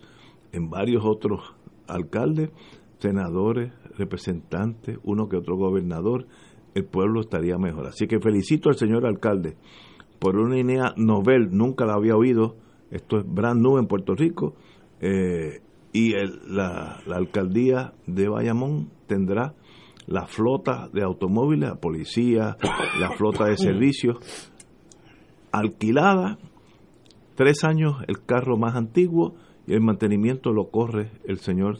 en 0.52 0.70
varios 0.70 1.04
otros 1.06 1.56
alcaldes, 1.88 2.52
senadores, 3.00 3.74
representantes, 3.98 4.98
uno 5.04 5.28
que 5.30 5.38
otro 5.38 5.56
gobernador, 5.56 6.28
el 6.76 6.86
pueblo 6.86 7.22
estaría 7.22 7.58
mejor. 7.58 7.88
Así 7.88 8.08
que 8.08 8.20
felicito 8.20 8.70
al 8.70 8.76
señor 8.76 9.06
alcalde 9.06 9.56
por 10.20 10.38
una 10.38 10.60
idea 10.60 10.94
novel, 10.98 11.50
nunca 11.52 11.86
la 11.86 11.94
había 11.94 12.16
oído, 12.16 12.58
esto 12.92 13.20
es 13.20 13.26
brand 13.26 13.62
new 13.62 13.78
en 13.78 13.88
Puerto 13.88 14.16
Rico, 14.16 14.54
eh, 15.00 15.62
y 15.94 16.14
la, 16.48 17.02
la 17.06 17.16
alcaldía 17.16 17.94
de 18.06 18.28
Bayamón 18.28 18.90
tendrá 19.08 19.56
la 20.08 20.26
flota 20.26 20.90
de 20.92 21.04
automóviles, 21.04 21.70
la 21.70 21.76
policía, 21.76 22.58
la 23.00 23.12
flota 23.12 23.46
de 23.46 23.58
servicios 23.58 24.52
alquilada, 25.52 26.38
tres 27.36 27.64
años 27.64 27.98
el 28.08 28.24
carro 28.26 28.58
más 28.58 28.76
antiguo 28.76 29.36
y 29.68 29.74
el 29.74 29.82
mantenimiento 29.82 30.52
lo 30.52 30.70
corre 30.70 31.12
el 31.26 31.38
señor 31.38 31.78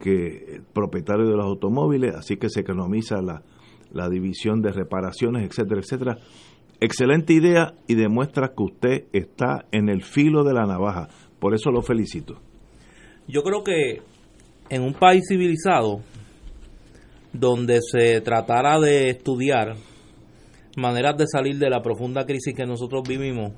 que 0.00 0.62
propietario 0.72 1.26
de 1.26 1.36
los 1.36 1.46
automóviles, 1.46 2.14
así 2.14 2.36
que 2.36 2.48
se 2.48 2.60
economiza 2.60 3.20
la, 3.20 3.42
la 3.92 4.08
división 4.08 4.62
de 4.62 4.72
reparaciones, 4.72 5.44
etcétera, 5.44 5.80
etcétera. 5.80 6.18
Excelente 6.80 7.34
idea 7.34 7.74
y 7.86 7.94
demuestra 7.94 8.54
que 8.56 8.62
usted 8.62 9.04
está 9.12 9.66
en 9.70 9.88
el 9.88 10.02
filo 10.02 10.44
de 10.44 10.54
la 10.54 10.66
navaja. 10.66 11.08
Por 11.38 11.54
eso 11.54 11.70
lo 11.70 11.82
felicito. 11.82 12.40
Yo 13.30 13.42
creo 13.42 13.62
que 13.62 14.02
en 14.70 14.82
un 14.82 14.94
país 14.94 15.24
civilizado, 15.28 16.00
donde 17.32 17.80
se 17.80 18.20
tratara 18.20 18.80
de 18.80 19.10
estudiar 19.10 19.76
maneras 20.76 21.16
de 21.16 21.26
salir 21.26 21.58
de 21.58 21.70
la 21.70 21.80
profunda 21.80 22.24
crisis 22.24 22.54
que 22.54 22.66
nosotros 22.66 23.02
vivimos, 23.08 23.52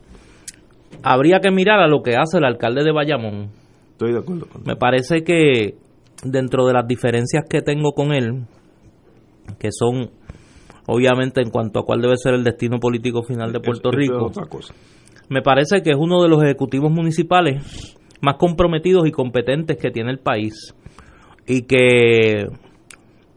habría 1.03 1.41
que 1.41 1.51
mirar 1.51 1.81
a 1.81 1.89
lo 1.89 2.03
que 2.03 2.17
hace 2.17 2.39
el 2.39 2.45
alcalde 2.45 2.85
de 2.85 2.93
Bayamón. 2.93 3.51
Estoy 3.93 4.13
de 4.13 4.19
acuerdo 4.19 4.47
con 4.47 4.63
Me 4.65 4.77
parece 4.77 5.25
que 5.25 5.77
dentro 6.23 6.67
de 6.67 6.75
las 6.75 6.87
diferencias 6.87 7.45
que 7.49 7.63
tengo 7.63 7.93
con 7.93 8.13
él, 8.13 8.45
que 9.59 9.71
son 9.73 10.11
obviamente 10.87 11.41
en 11.41 11.51
cuanto 11.51 11.81
a 11.81 11.85
cuál 11.85 12.03
debe 12.03 12.17
ser 12.17 12.35
el 12.35 12.45
destino 12.45 12.79
político 12.79 13.23
final 13.23 13.53
de 13.53 13.61
Puerto 13.61 13.91
Rico, 13.91 14.31
me 15.29 15.41
parece 15.41 15.81
que 15.83 15.91
es 15.91 15.97
uno 15.99 16.23
de 16.23 16.29
los 16.29 16.43
ejecutivos 16.43 16.91
municipales 16.91 17.97
más 18.23 18.37
comprometidos 18.37 19.07
y 19.07 19.11
competentes 19.11 19.77
que 19.77 19.91
tiene 19.91 20.13
el 20.13 20.21
país 20.21 20.75
y 21.47 21.63
que 21.63 22.47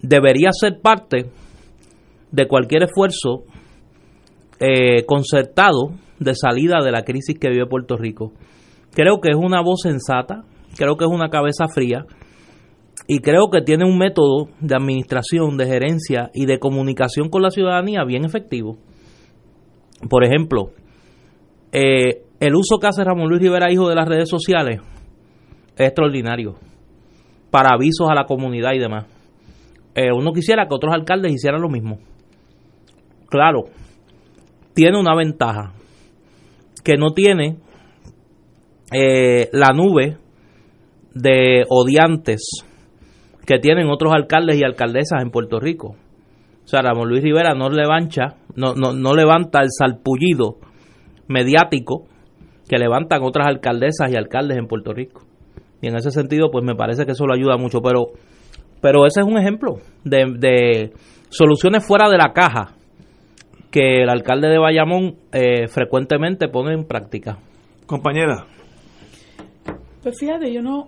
debería 0.01 0.51
ser 0.51 0.79
parte 0.79 1.25
de 2.31 2.47
cualquier 2.47 2.83
esfuerzo 2.83 3.43
eh, 4.59 5.03
concertado 5.05 5.91
de 6.19 6.35
salida 6.35 6.81
de 6.83 6.91
la 6.91 7.03
crisis 7.03 7.37
que 7.37 7.49
vive 7.49 7.65
Puerto 7.65 7.97
Rico. 7.97 8.31
Creo 8.93 9.19
que 9.19 9.31
es 9.31 9.35
una 9.35 9.61
voz 9.61 9.81
sensata, 9.81 10.43
creo 10.77 10.95
que 10.97 11.05
es 11.05 11.11
una 11.11 11.29
cabeza 11.29 11.65
fría 11.67 12.05
y 13.07 13.19
creo 13.19 13.49
que 13.51 13.61
tiene 13.61 13.85
un 13.85 13.97
método 13.97 14.49
de 14.59 14.75
administración, 14.75 15.57
de 15.57 15.65
gerencia 15.65 16.29
y 16.33 16.45
de 16.45 16.59
comunicación 16.59 17.29
con 17.29 17.41
la 17.41 17.49
ciudadanía 17.49 18.03
bien 18.05 18.23
efectivo. 18.23 18.77
Por 20.09 20.23
ejemplo, 20.23 20.71
eh, 21.71 22.24
el 22.39 22.55
uso 22.55 22.77
que 22.79 22.87
hace 22.87 23.03
Ramón 23.03 23.29
Luis 23.29 23.41
Rivera, 23.41 23.71
hijo 23.71 23.89
de 23.89 23.95
las 23.95 24.07
redes 24.07 24.29
sociales, 24.29 24.81
es 25.75 25.87
extraordinario 25.87 26.55
para 27.51 27.75
avisos 27.75 28.09
a 28.09 28.15
la 28.15 28.25
comunidad 28.25 28.73
y 28.73 28.79
demás. 28.79 29.05
eh, 29.95 30.11
uno 30.11 30.33
quisiera 30.33 30.67
que 30.67 30.75
otros 30.75 30.93
alcaldes 30.93 31.33
hicieran 31.33 31.61
lo 31.61 31.69
mismo. 31.69 31.99
Claro, 33.29 33.63
tiene 34.73 34.99
una 34.99 35.15
ventaja 35.15 35.73
que 36.83 36.97
no 36.97 37.11
tiene 37.11 37.57
eh, 38.91 39.49
la 39.53 39.69
nube 39.73 40.17
de 41.13 41.63
odiantes 41.69 42.65
que 43.45 43.59
tienen 43.59 43.89
otros 43.89 44.13
alcaldes 44.13 44.57
y 44.57 44.63
alcaldesas 44.63 45.21
en 45.21 45.31
Puerto 45.31 45.59
Rico. 45.59 45.95
O 46.63 46.67
sea, 46.67 46.81
Ramón 46.81 47.09
Luis 47.09 47.23
Rivera 47.23 47.53
no 47.53 47.69
levanta, 47.69 48.35
no, 48.55 48.73
no, 48.73 48.91
no 48.91 49.13
levanta 49.13 49.61
el 49.61 49.69
salpullido 49.69 50.57
mediático 51.27 52.07
que 52.67 52.77
levantan 52.77 53.21
otras 53.23 53.47
alcaldesas 53.47 54.11
y 54.11 54.15
alcaldes 54.15 54.57
en 54.57 54.67
Puerto 54.67 54.93
Rico. 54.93 55.21
Y 55.81 55.87
en 55.87 55.95
ese 55.95 56.11
sentido, 56.11 56.49
pues 56.51 56.63
me 56.63 56.75
parece 56.75 57.05
que 57.05 57.11
eso 57.11 57.25
lo 57.25 57.33
ayuda 57.33 57.57
mucho. 57.57 57.81
Pero, 57.81 58.11
pero 58.81 59.05
ese 59.05 59.21
es 59.21 59.25
un 59.25 59.37
ejemplo 59.37 59.79
de, 60.03 60.25
de 60.37 60.93
soluciones 61.29 61.85
fuera 61.85 62.09
de 62.09 62.17
la 62.17 62.33
caja 62.33 62.75
que 63.71 64.03
el 64.03 64.09
alcalde 64.09 64.47
de 64.47 64.57
Bayamón 64.57 65.15
eh, 65.33 65.67
frecuentemente 65.67 66.47
pone 66.47 66.73
en 66.73 66.85
práctica. 66.85 67.37
Compañera. 67.85 68.45
Pues 70.01 70.15
fíjate, 70.17 70.53
yo 70.53 70.61
no, 70.61 70.87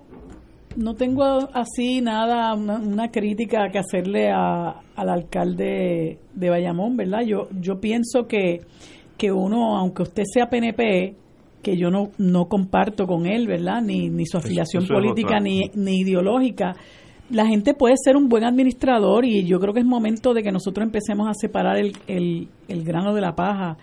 no 0.77 0.93
tengo 0.95 1.49
así 1.53 2.01
nada, 2.01 2.53
una, 2.53 2.77
una 2.77 3.11
crítica 3.11 3.69
que 3.71 3.79
hacerle 3.79 4.31
a, 4.31 4.79
al 4.95 5.09
alcalde 5.09 6.19
de 6.33 6.49
Bayamón, 6.49 6.95
¿verdad? 6.95 7.23
Yo, 7.25 7.49
yo 7.59 7.79
pienso 7.81 8.25
que, 8.27 8.61
que 9.17 9.31
uno, 9.31 9.75
aunque 9.77 10.03
usted 10.03 10.23
sea 10.25 10.49
PNP, 10.49 11.15
que 11.67 11.75
yo 11.75 11.89
no, 11.89 12.11
no 12.17 12.47
comparto 12.47 13.05
con 13.05 13.25
él, 13.25 13.45
¿verdad? 13.45 13.81
Ni, 13.81 14.09
ni 14.09 14.25
su 14.25 14.37
afiliación 14.37 14.85
eso 14.85 14.93
política 14.93 15.41
ni, 15.41 15.69
ni 15.75 15.99
ideológica. 15.99 16.77
La 17.29 17.45
gente 17.45 17.73
puede 17.73 17.95
ser 18.01 18.15
un 18.15 18.29
buen 18.29 18.45
administrador 18.45 19.25
y 19.25 19.43
yo 19.43 19.59
creo 19.59 19.73
que 19.73 19.81
es 19.81 19.85
momento 19.85 20.33
de 20.33 20.43
que 20.43 20.51
nosotros 20.53 20.85
empecemos 20.85 21.27
a 21.27 21.33
separar 21.33 21.77
el, 21.77 21.91
el, 22.07 22.47
el 22.69 22.83
grano 22.85 23.13
de 23.13 23.19
la 23.19 23.35
paja. 23.35 23.75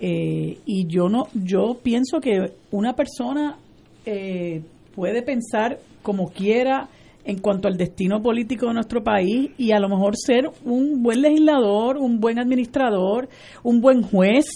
Eh, 0.00 0.58
y 0.66 0.88
yo 0.88 1.08
no, 1.08 1.28
yo 1.32 1.78
pienso 1.80 2.20
que 2.20 2.54
una 2.72 2.94
persona 2.94 3.56
eh, 4.04 4.62
puede 4.96 5.22
pensar 5.22 5.78
como 6.02 6.30
quiera 6.30 6.88
en 7.24 7.38
cuanto 7.38 7.68
al 7.68 7.76
destino 7.76 8.20
político 8.20 8.66
de 8.66 8.74
nuestro 8.74 9.04
país 9.04 9.50
y 9.58 9.70
a 9.70 9.78
lo 9.78 9.88
mejor 9.88 10.16
ser 10.16 10.50
un 10.64 11.04
buen 11.04 11.22
legislador, 11.22 11.98
un 11.98 12.18
buen 12.18 12.40
administrador, 12.40 13.28
un 13.62 13.80
buen 13.80 14.02
juez. 14.02 14.46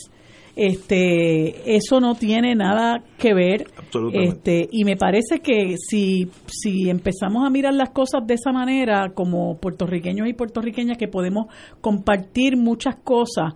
Este, 0.54 1.76
eso 1.76 2.00
no 2.00 2.14
tiene 2.14 2.54
nada 2.54 3.02
que 3.18 3.32
ver. 3.32 3.66
Absolutamente. 3.76 4.60
Este, 4.60 4.68
y 4.70 4.84
me 4.84 4.96
parece 4.96 5.40
que 5.40 5.76
si, 5.78 6.28
si 6.46 6.90
empezamos 6.90 7.46
a 7.46 7.50
mirar 7.50 7.74
las 7.74 7.90
cosas 7.90 8.26
de 8.26 8.34
esa 8.34 8.52
manera, 8.52 9.12
como 9.14 9.56
puertorriqueños 9.56 10.28
y 10.28 10.34
puertorriqueñas, 10.34 10.98
que 10.98 11.08
podemos 11.08 11.46
compartir 11.80 12.56
muchas 12.56 12.96
cosas, 12.96 13.54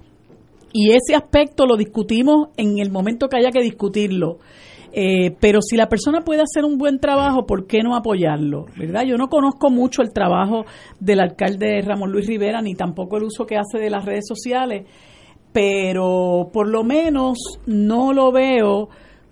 y 0.73 0.91
ese 0.91 1.15
aspecto 1.15 1.67
lo 1.67 1.77
discutimos 1.77 2.49
en 2.57 2.79
el 2.79 2.91
momento 2.91 3.29
que 3.29 3.39
haya 3.39 3.51
que 3.51 3.63
discutirlo. 3.63 4.39
Eh, 4.93 5.37
pero 5.41 5.61
si 5.61 5.77
la 5.77 5.89
persona 5.89 6.23
puede 6.23 6.43
hacer 6.43 6.65
un 6.65 6.79
buen 6.79 7.01
trabajo, 7.01 7.45
¿por 7.45 7.67
qué 7.67 7.83
no 7.83 7.95
apoyarlo? 7.95 8.65
¿Verdad? 8.79 9.05
Yo 9.07 9.17
no 9.17 9.29
conozco 9.29 9.71
mucho 9.71 10.01
el 10.01 10.13
trabajo 10.13 10.65
del 11.01 11.21
alcalde 11.21 11.83
Ramón 11.83 12.13
Luis 12.13 12.27
Rivera, 12.27 12.63
ni 12.63 12.75
tampoco 12.75 13.19
el 13.19 13.25
uso 13.25 13.47
que 13.47 13.57
hace 13.57 13.79
de 13.79 13.91
las 13.91 14.07
redes 14.07 14.25
sociales, 14.27 14.87
pero 15.57 16.51
por 16.53 16.69
lo 16.69 16.85
menos 16.85 17.39
no 17.65 18.13
lo 18.13 18.31
veo 18.31 18.91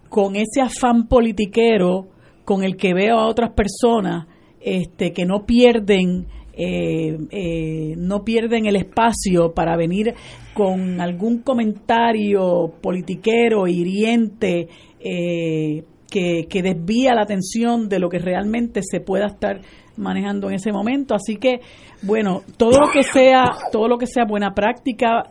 con 0.09 0.37
ese 0.37 0.63
afán 0.63 1.07
politiquero 1.07 2.09
con 2.47 2.65
el 2.65 2.79
que 2.79 2.95
veo 2.95 3.19
a 3.19 3.27
otras 3.27 3.51
personas 3.51 4.27
este, 4.59 5.13
que 5.13 5.27
no 5.27 5.45
pierden 5.45 6.27
eh, 6.55 7.19
eh, 7.31 7.95
no 7.99 8.25
pierden 8.25 8.65
el 8.65 8.77
espacio 8.77 9.53
para 9.53 9.77
venir 9.77 10.15
con 10.55 10.99
algún 10.99 11.43
comentario 11.43 12.73
politiquero, 12.81 13.67
hiriente, 13.67 14.69
eh, 15.01 15.85
que, 16.15 16.63
desvía 16.63 17.15
la 17.15 17.23
atención 17.23 17.89
de 17.89 17.99
lo 17.99 18.09
que 18.09 18.21
realmente 18.21 18.81
se 18.83 19.01
pueda 19.01 19.27
estar 19.27 19.61
manejando 19.97 20.49
en 20.49 20.55
ese 20.55 20.71
momento. 20.71 21.15
Así 21.15 21.37
que, 21.37 21.61
bueno, 22.03 22.43
todo 22.57 22.79
lo 22.79 22.93
que 22.93 23.03
sea, 23.03 23.45
todo 23.73 23.89
lo 23.89 23.99
que 23.99 24.07
sea 24.07 24.25
buena 24.25 24.55
práctica, 24.55 25.31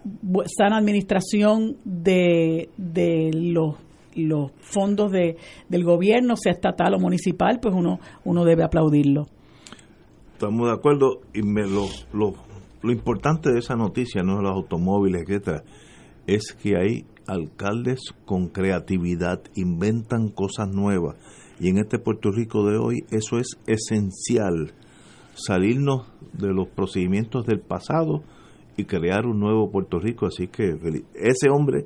sana 0.57 0.77
administración 0.77 1.77
de, 1.85 2.69
de 2.77 3.31
los 3.33 3.75
los 4.15 4.51
fondos 4.59 5.11
de, 5.11 5.37
del 5.69 5.83
gobierno, 5.83 6.35
sea 6.35 6.51
estatal 6.51 6.93
o 6.93 6.99
municipal, 6.99 7.59
pues 7.59 7.73
uno, 7.73 7.99
uno 8.25 8.45
debe 8.45 8.63
aplaudirlo. 8.63 9.25
Estamos 10.33 10.67
de 10.67 10.73
acuerdo 10.73 11.21
y 11.33 11.41
me 11.41 11.63
lo, 11.63 11.87
lo, 12.13 12.35
lo 12.83 12.91
importante 12.91 13.51
de 13.51 13.57
esa 13.57 13.75
noticia, 13.75 14.21
no 14.21 14.39
los 14.39 14.51
automóviles, 14.51 15.23
etcétera, 15.23 15.63
es 16.27 16.53
que 16.53 16.77
hay 16.77 17.05
alcaldes 17.27 17.99
con 18.25 18.47
creatividad, 18.49 19.41
inventan 19.55 20.29
cosas 20.29 20.69
nuevas. 20.69 21.15
Y 21.59 21.69
en 21.69 21.77
este 21.77 21.99
Puerto 21.99 22.31
Rico 22.31 22.65
de 22.67 22.77
hoy 22.77 23.03
eso 23.11 23.37
es 23.37 23.57
esencial, 23.67 24.73
salirnos 25.35 26.11
de 26.33 26.53
los 26.53 26.67
procedimientos 26.69 27.45
del 27.45 27.59
pasado 27.59 28.23
y 28.77 28.85
crear 28.85 29.25
un 29.25 29.39
nuevo 29.39 29.69
Puerto 29.71 29.99
Rico, 29.99 30.25
así 30.25 30.47
que 30.47 30.75
ese 31.15 31.49
hombre 31.49 31.85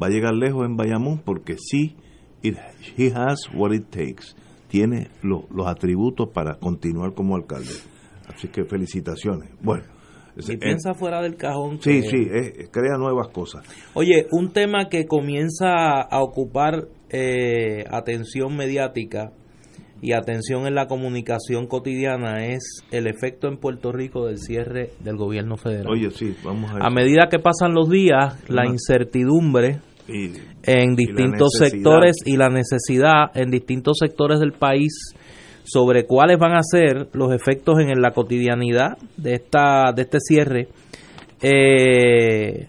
va 0.00 0.06
a 0.06 0.10
llegar 0.10 0.34
lejos 0.34 0.64
en 0.66 0.76
Bayamón 0.76 1.20
porque 1.24 1.56
sí, 1.58 1.96
he 2.42 3.12
has 3.14 3.40
what 3.54 3.72
it 3.72 3.86
takes, 3.90 4.34
tiene 4.68 5.08
lo- 5.22 5.46
los 5.50 5.66
atributos 5.66 6.28
para 6.32 6.54
continuar 6.58 7.14
como 7.14 7.34
alcalde. 7.34 7.70
Así 8.28 8.48
que 8.48 8.64
felicitaciones. 8.64 9.50
Bueno, 9.62 9.84
Y 10.46 10.52
eh, 10.52 10.58
piensa 10.58 10.94
fuera 10.94 11.20
del 11.22 11.36
cajón. 11.36 11.78
sí, 11.80 12.00
que- 12.00 12.08
sí, 12.08 12.16
eh, 12.32 12.68
crea 12.70 12.96
nuevas 12.98 13.28
cosas. 13.28 13.64
Oye, 13.94 14.26
un 14.30 14.52
tema 14.52 14.88
que 14.88 15.06
comienza 15.06 16.00
a 16.02 16.22
ocupar 16.22 16.86
eh, 17.10 17.84
atención 17.90 18.54
mediática 18.56 19.32
y 20.00 20.12
atención 20.12 20.66
en 20.66 20.74
la 20.76 20.86
comunicación 20.86 21.66
cotidiana 21.66 22.46
es 22.46 22.84
el 22.92 23.06
efecto 23.08 23.48
en 23.48 23.56
Puerto 23.56 23.90
Rico 23.92 24.26
del 24.26 24.38
cierre 24.38 24.90
del 25.00 25.16
gobierno 25.16 25.56
federal. 25.56 25.88
Oye, 25.90 26.10
sí, 26.10 26.36
vamos 26.44 26.70
a 26.70 26.86
a 26.86 26.90
medida 26.90 27.28
que 27.30 27.38
pasan 27.40 27.74
los 27.74 27.88
días, 27.90 28.38
la 28.48 28.64
incertidumbre 28.66 29.80
Y- 30.06 30.32
en 30.64 30.94
distintos 30.96 31.50
sectores 31.58 32.16
y 32.24 32.36
la 32.36 32.48
necesidad 32.48 33.30
en 33.34 33.50
distintos 33.50 33.96
sectores 33.98 34.38
del 34.38 34.52
país 34.52 35.14
sobre 35.70 36.06
cuáles 36.06 36.38
van 36.38 36.56
a 36.56 36.62
ser 36.62 37.08
los 37.12 37.32
efectos 37.32 37.78
en 37.80 38.00
la 38.00 38.12
cotidianidad 38.12 38.96
de 39.16 39.34
esta 39.34 39.92
de 39.94 40.02
este 40.02 40.18
cierre 40.20 40.68
eh, 41.42 42.68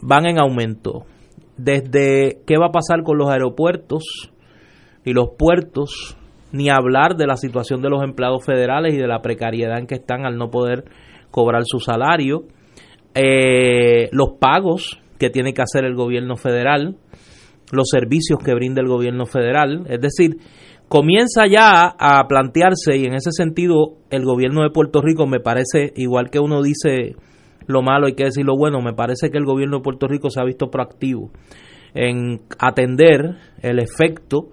van 0.00 0.26
en 0.26 0.40
aumento. 0.40 1.04
Desde 1.56 2.40
qué 2.46 2.56
va 2.56 2.66
a 2.66 2.72
pasar 2.72 3.02
con 3.02 3.18
los 3.18 3.30
aeropuertos 3.30 4.30
y 5.04 5.12
los 5.12 5.30
puertos 5.38 6.16
ni 6.52 6.70
hablar 6.70 7.16
de 7.16 7.26
la 7.26 7.36
situación 7.36 7.82
de 7.82 7.90
los 7.90 8.02
empleados 8.02 8.44
federales 8.44 8.94
y 8.94 8.98
de 8.98 9.06
la 9.06 9.20
precariedad 9.20 9.78
en 9.78 9.86
que 9.86 9.96
están 9.96 10.24
al 10.24 10.36
no 10.36 10.50
poder 10.50 10.84
cobrar 11.30 11.62
su 11.64 11.78
salario 11.80 12.44
eh, 13.14 14.08
los 14.12 14.34
pagos 14.38 15.00
que 15.18 15.30
tiene 15.30 15.52
que 15.52 15.62
hacer 15.62 15.84
el 15.84 15.94
gobierno 15.94 16.36
federal, 16.36 16.96
los 17.72 17.88
servicios 17.90 18.38
que 18.44 18.54
brinda 18.54 18.80
el 18.80 18.86
gobierno 18.86 19.26
federal, 19.26 19.86
es 19.88 20.00
decir, 20.00 20.36
comienza 20.88 21.46
ya 21.46 21.94
a 21.98 22.26
plantearse 22.28 22.96
y 22.96 23.04
en 23.04 23.14
ese 23.14 23.30
sentido 23.32 23.96
el 24.10 24.24
gobierno 24.24 24.62
de 24.62 24.70
Puerto 24.70 25.02
Rico 25.02 25.26
me 25.26 25.40
parece, 25.40 25.92
igual 25.96 26.30
que 26.30 26.40
uno 26.40 26.62
dice 26.62 27.14
lo 27.66 27.82
malo 27.82 28.06
hay 28.06 28.14
que 28.14 28.24
decir 28.24 28.44
lo 28.44 28.56
bueno, 28.56 28.80
me 28.80 28.94
parece 28.94 29.30
que 29.30 29.38
el 29.38 29.44
gobierno 29.44 29.78
de 29.78 29.82
Puerto 29.82 30.08
Rico 30.08 30.30
se 30.30 30.40
ha 30.40 30.44
visto 30.44 30.70
proactivo 30.70 31.30
en 31.94 32.40
atender 32.58 33.36
el 33.62 33.78
efecto 33.78 34.48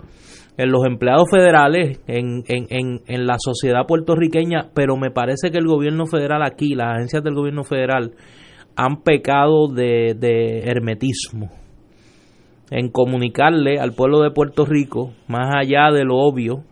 en 0.58 0.72
los 0.72 0.86
empleados 0.86 1.30
federales, 1.30 2.00
en, 2.08 2.44
en, 2.48 2.68
en, 2.70 3.02
en 3.08 3.28
la 3.28 3.36
sociedad 3.40 3.86
puertorriqueña, 3.86 4.70
pero 4.74 4.96
me 4.96 5.12
parece 5.12 5.52
que 5.52 5.58
el 5.58 5.68
gobierno 5.68 6.06
federal 6.06 6.44
aquí, 6.44 6.76
las 6.76 6.96
agencias 6.96 7.24
del 7.24 7.36
gobierno 7.36 7.66
federal, 7.66 8.14
han 8.78 9.02
pecado 9.04 9.68
de, 9.68 10.16
de 10.18 10.60
hermetismo 10.66 11.50
en 12.72 12.90
comunicarle 12.90 13.80
al 13.80 13.94
pueblo 13.94 14.22
de 14.22 14.32
Puerto 14.32 14.66
Rico, 14.66 15.14
más 15.28 15.54
allá 15.56 15.92
de 15.92 16.04
lo 16.04 16.18
obvio, 16.18 16.64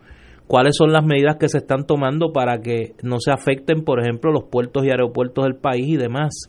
cuáles 0.46 0.76
son 0.76 0.92
las 0.92 1.04
medidas 1.04 1.36
que 1.36 1.48
se 1.48 1.58
están 1.58 1.86
tomando 1.86 2.32
para 2.32 2.60
que 2.60 2.94
no 3.02 3.18
se 3.20 3.30
afecten, 3.30 3.84
por 3.84 4.00
ejemplo, 4.00 4.32
los 4.32 4.44
puertos 4.44 4.84
y 4.84 4.90
aeropuertos 4.90 5.44
del 5.44 5.56
país 5.56 5.86
y 5.88 5.96
demás. 5.96 6.48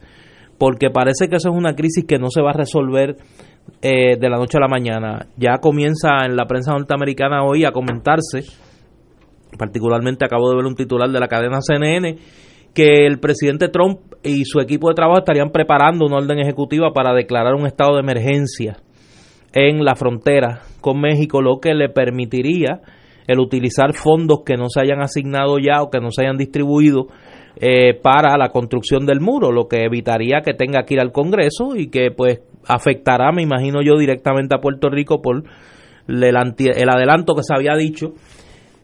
Porque 0.58 0.90
parece 0.90 1.28
que 1.28 1.36
eso 1.36 1.50
es 1.50 1.56
una 1.56 1.76
crisis 1.76 2.06
que 2.06 2.18
no 2.18 2.30
se 2.30 2.42
va 2.42 2.52
a 2.52 2.58
resolver 2.58 3.18
eh, 3.82 4.18
de 4.18 4.30
la 4.30 4.38
noche 4.38 4.58
a 4.58 4.62
la 4.62 4.68
mañana. 4.68 5.28
Ya 5.38 5.58
comienza 5.58 6.26
en 6.26 6.36
la 6.36 6.46
prensa 6.46 6.72
norteamericana 6.72 7.44
hoy 7.44 7.66
a 7.66 7.72
comentarse, 7.72 8.44
particularmente 9.58 10.26
acabo 10.26 10.50
de 10.50 10.56
ver 10.56 10.66
un 10.66 10.76
titular 10.76 11.10
de 11.10 11.20
la 11.20 11.28
cadena 11.28 11.60
CNN, 11.62 12.18
que 12.74 13.06
el 13.06 13.20
presidente 13.20 13.70
Trump 13.70 14.00
y 14.24 14.44
su 14.46 14.60
equipo 14.60 14.90
de 14.90 14.96
trabajo 14.96 15.20
estarían 15.20 15.52
preparando 15.52 16.06
una 16.06 16.18
orden 16.18 16.40
ejecutiva 16.40 16.92
para 16.94 17.14
declarar 17.14 17.54
un 17.56 17.68
estado 17.68 17.96
de 17.96 18.02
emergencia 18.02 18.78
en 19.56 19.84
la 19.84 19.95
frontera 19.95 20.61
con 20.82 21.02
México, 21.02 21.41
lo 21.41 21.60
que 21.60 21.73
le 21.73 21.90
permitiría 21.90 22.82
el 23.26 23.40
utilizar 23.40 23.94
fondos 23.94 24.44
que 24.45 24.56
no 24.56 24.69
se 24.69 24.82
hayan 24.82 25.02
asignado 25.02 25.57
ya 25.57 25.82
o 25.82 25.90
que 25.90 25.99
no 25.99 26.11
se 26.11 26.22
hayan 26.22 26.38
distribuido 26.38 27.07
eh, 27.56 27.95
para 27.99 28.38
la 28.38 28.49
construcción 28.49 29.06
del 29.06 29.22
muro, 29.22 29.52
lo 29.52 29.68
que 29.68 29.86
evitaría 29.86 30.41
que 30.41 30.53
tenga 30.53 30.84
que 30.84 30.95
ir 30.95 30.99
al 30.99 31.11
Congreso 31.11 31.76
y 31.76 31.90
que 31.90 32.11
pues 32.11 32.41
afectará, 32.68 33.32
me 33.32 33.41
imagino 33.41 33.82
yo, 33.82 33.98
directamente 33.98 34.56
a 34.56 34.61
Puerto 34.61 34.90
Rico 34.90 35.22
por 35.22 35.44
el, 36.07 36.23
el 36.23 36.90
adelanto 36.90 37.34
que 37.34 37.44
se 37.44 37.56
había 37.56 37.76
dicho 37.76 38.14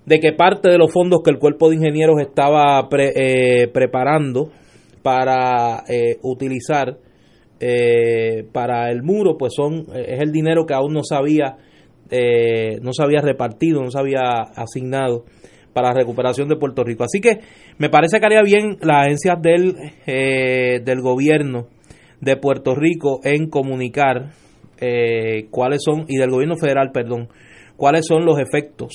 de 0.05 0.19
que 0.19 0.31
parte 0.31 0.71
de 0.71 0.77
los 0.77 0.91
fondos 0.91 1.21
que 1.23 1.31
el 1.31 1.37
cuerpo 1.37 1.69
de 1.69 1.75
ingenieros 1.75 2.19
estaba 2.19 2.87
eh, 2.97 3.67
preparando 3.67 4.49
para 5.03 5.83
eh, 5.87 6.17
utilizar 6.23 6.97
eh, 7.61 8.45
para 8.51 8.89
el 8.91 9.03
muro, 9.03 9.37
pues 9.37 9.53
son 9.55 9.85
es 9.95 10.19
el 10.19 10.31
dinero 10.31 10.65
que 10.65 10.73
aún 10.73 10.93
no 10.93 11.03
se 11.03 11.15
había 11.15 11.57
no 12.81 12.91
se 12.91 13.03
había 13.03 13.21
repartido, 13.21 13.81
no 13.81 13.89
se 13.89 13.97
había 13.97 14.41
asignado 14.55 15.23
para 15.71 15.93
la 15.93 15.93
recuperación 15.93 16.49
de 16.49 16.57
Puerto 16.57 16.83
Rico. 16.83 17.05
Así 17.05 17.21
que 17.21 17.39
me 17.77 17.87
parece 17.89 18.19
que 18.19 18.25
haría 18.25 18.41
bien 18.41 18.77
las 18.81 19.05
agencias 19.05 19.41
del, 19.41 19.75
del 20.05 21.01
gobierno 21.01 21.67
de 22.19 22.35
Puerto 22.35 22.75
Rico 22.75 23.21
en 23.23 23.49
comunicar 23.49 24.31
cuáles 25.51 25.83
son, 25.85 26.03
y 26.09 26.17
del 26.17 26.31
gobierno 26.31 26.57
federal, 26.57 26.91
perdón, 26.91 27.29
cuáles 27.77 28.05
son 28.05 28.25
los 28.25 28.37
efectos 28.39 28.91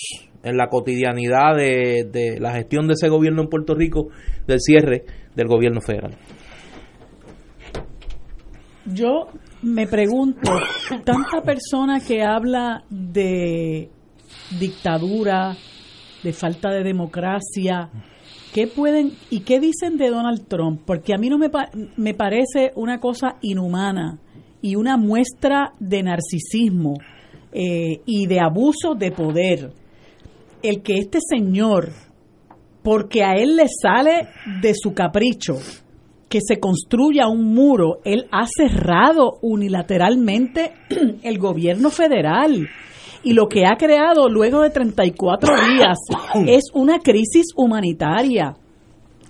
en 0.46 0.56
la 0.56 0.68
cotidianidad 0.68 1.56
de, 1.56 2.36
la 2.38 2.52
gestión 2.52 2.86
de 2.86 2.92
ese 2.92 3.08
gobierno 3.08 3.42
en 3.42 3.48
Puerto 3.48 3.74
Rico 3.74 4.10
del 4.46 4.60
cierre 4.60 5.02
del 5.34 5.48
gobierno 5.48 5.80
federal. 5.80 6.12
Yo 8.92 9.28
me 9.62 9.86
pregunto, 9.88 10.52
tanta 11.04 11.42
persona 11.42 11.98
que 12.00 12.22
habla 12.22 12.84
de 12.88 13.90
dictadura, 14.60 15.56
de 16.22 16.32
falta 16.32 16.70
de 16.70 16.84
democracia, 16.84 17.90
¿qué 18.54 18.68
pueden 18.68 19.12
y 19.28 19.40
qué 19.40 19.58
dicen 19.58 19.96
de 19.96 20.08
Donald 20.08 20.46
Trump? 20.46 20.82
Porque 20.86 21.14
a 21.14 21.18
mí 21.18 21.28
no 21.28 21.36
me, 21.36 21.50
me 21.96 22.14
parece 22.14 22.70
una 22.76 23.00
cosa 23.00 23.38
inhumana 23.42 24.20
y 24.62 24.76
una 24.76 24.96
muestra 24.96 25.72
de 25.80 26.02
narcisismo 26.04 26.94
eh, 27.52 28.02
y 28.06 28.26
de 28.26 28.40
abuso 28.40 28.94
de 28.94 29.10
poder 29.10 29.72
el 30.62 30.82
que 30.82 30.98
este 30.98 31.18
señor, 31.20 31.90
porque 32.82 33.24
a 33.24 33.34
él 33.34 33.56
le 33.56 33.66
sale 33.68 34.28
de 34.60 34.74
su 34.74 34.94
capricho 34.94 35.56
que 36.28 36.40
se 36.46 36.58
construya 36.58 37.28
un 37.28 37.54
muro, 37.54 38.00
él 38.04 38.26
ha 38.32 38.46
cerrado 38.46 39.38
unilateralmente 39.42 40.72
el 41.22 41.38
gobierno 41.38 41.90
federal. 41.90 42.68
Y 43.22 43.32
lo 43.32 43.48
que 43.48 43.66
ha 43.66 43.76
creado 43.76 44.28
luego 44.28 44.62
de 44.62 44.70
34 44.70 45.54
días 45.74 45.98
es 46.46 46.64
una 46.74 46.98
crisis 46.98 47.46
humanitaria. 47.56 48.56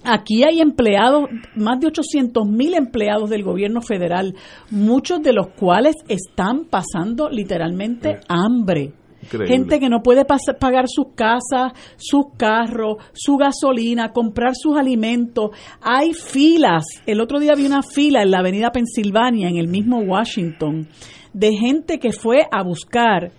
Aquí 0.05 0.45
hay 0.45 0.61
empleados, 0.61 1.29
más 1.57 1.81
de 1.81 1.89
800 1.89 2.47
mil 2.47 2.75
empleados 2.75 3.29
del 3.29 3.43
gobierno 3.43 3.81
federal, 3.83 4.37
muchos 4.71 5.21
de 5.21 5.33
los 5.33 5.49
cuales 5.49 5.97
están 6.09 6.67
pasando 6.67 7.29
literalmente 7.29 8.21
hambre. 8.29 8.93
Gente 9.27 9.81
que 9.81 9.89
no 9.89 10.03
puede 10.03 10.25
pagar 10.25 10.85
sus 10.89 11.09
casas, 11.15 11.73
sus 11.97 12.27
carros, 12.37 12.97
su 13.13 13.37
gasolina, 13.37 14.13
comprar 14.13 14.53
sus 14.55 14.77
alimentos. 14.77 15.51
Hay 15.81 16.13
filas. 16.13 16.85
El 17.07 17.21
otro 17.21 17.39
día 17.39 17.55
vi 17.55 17.67
una 17.67 17.83
fila 17.83 18.23
en 18.23 18.31
la 18.31 18.39
avenida 18.39 18.73
Pensilvania, 18.73 19.49
en 19.49 19.57
el 19.57 19.69
mismo 19.69 19.99
Washington, 19.99 20.89
de 21.33 21.53
gente 21.57 21.99
que 21.99 22.13
fue 22.13 22.47
a 22.51 22.63
buscar 22.63 23.33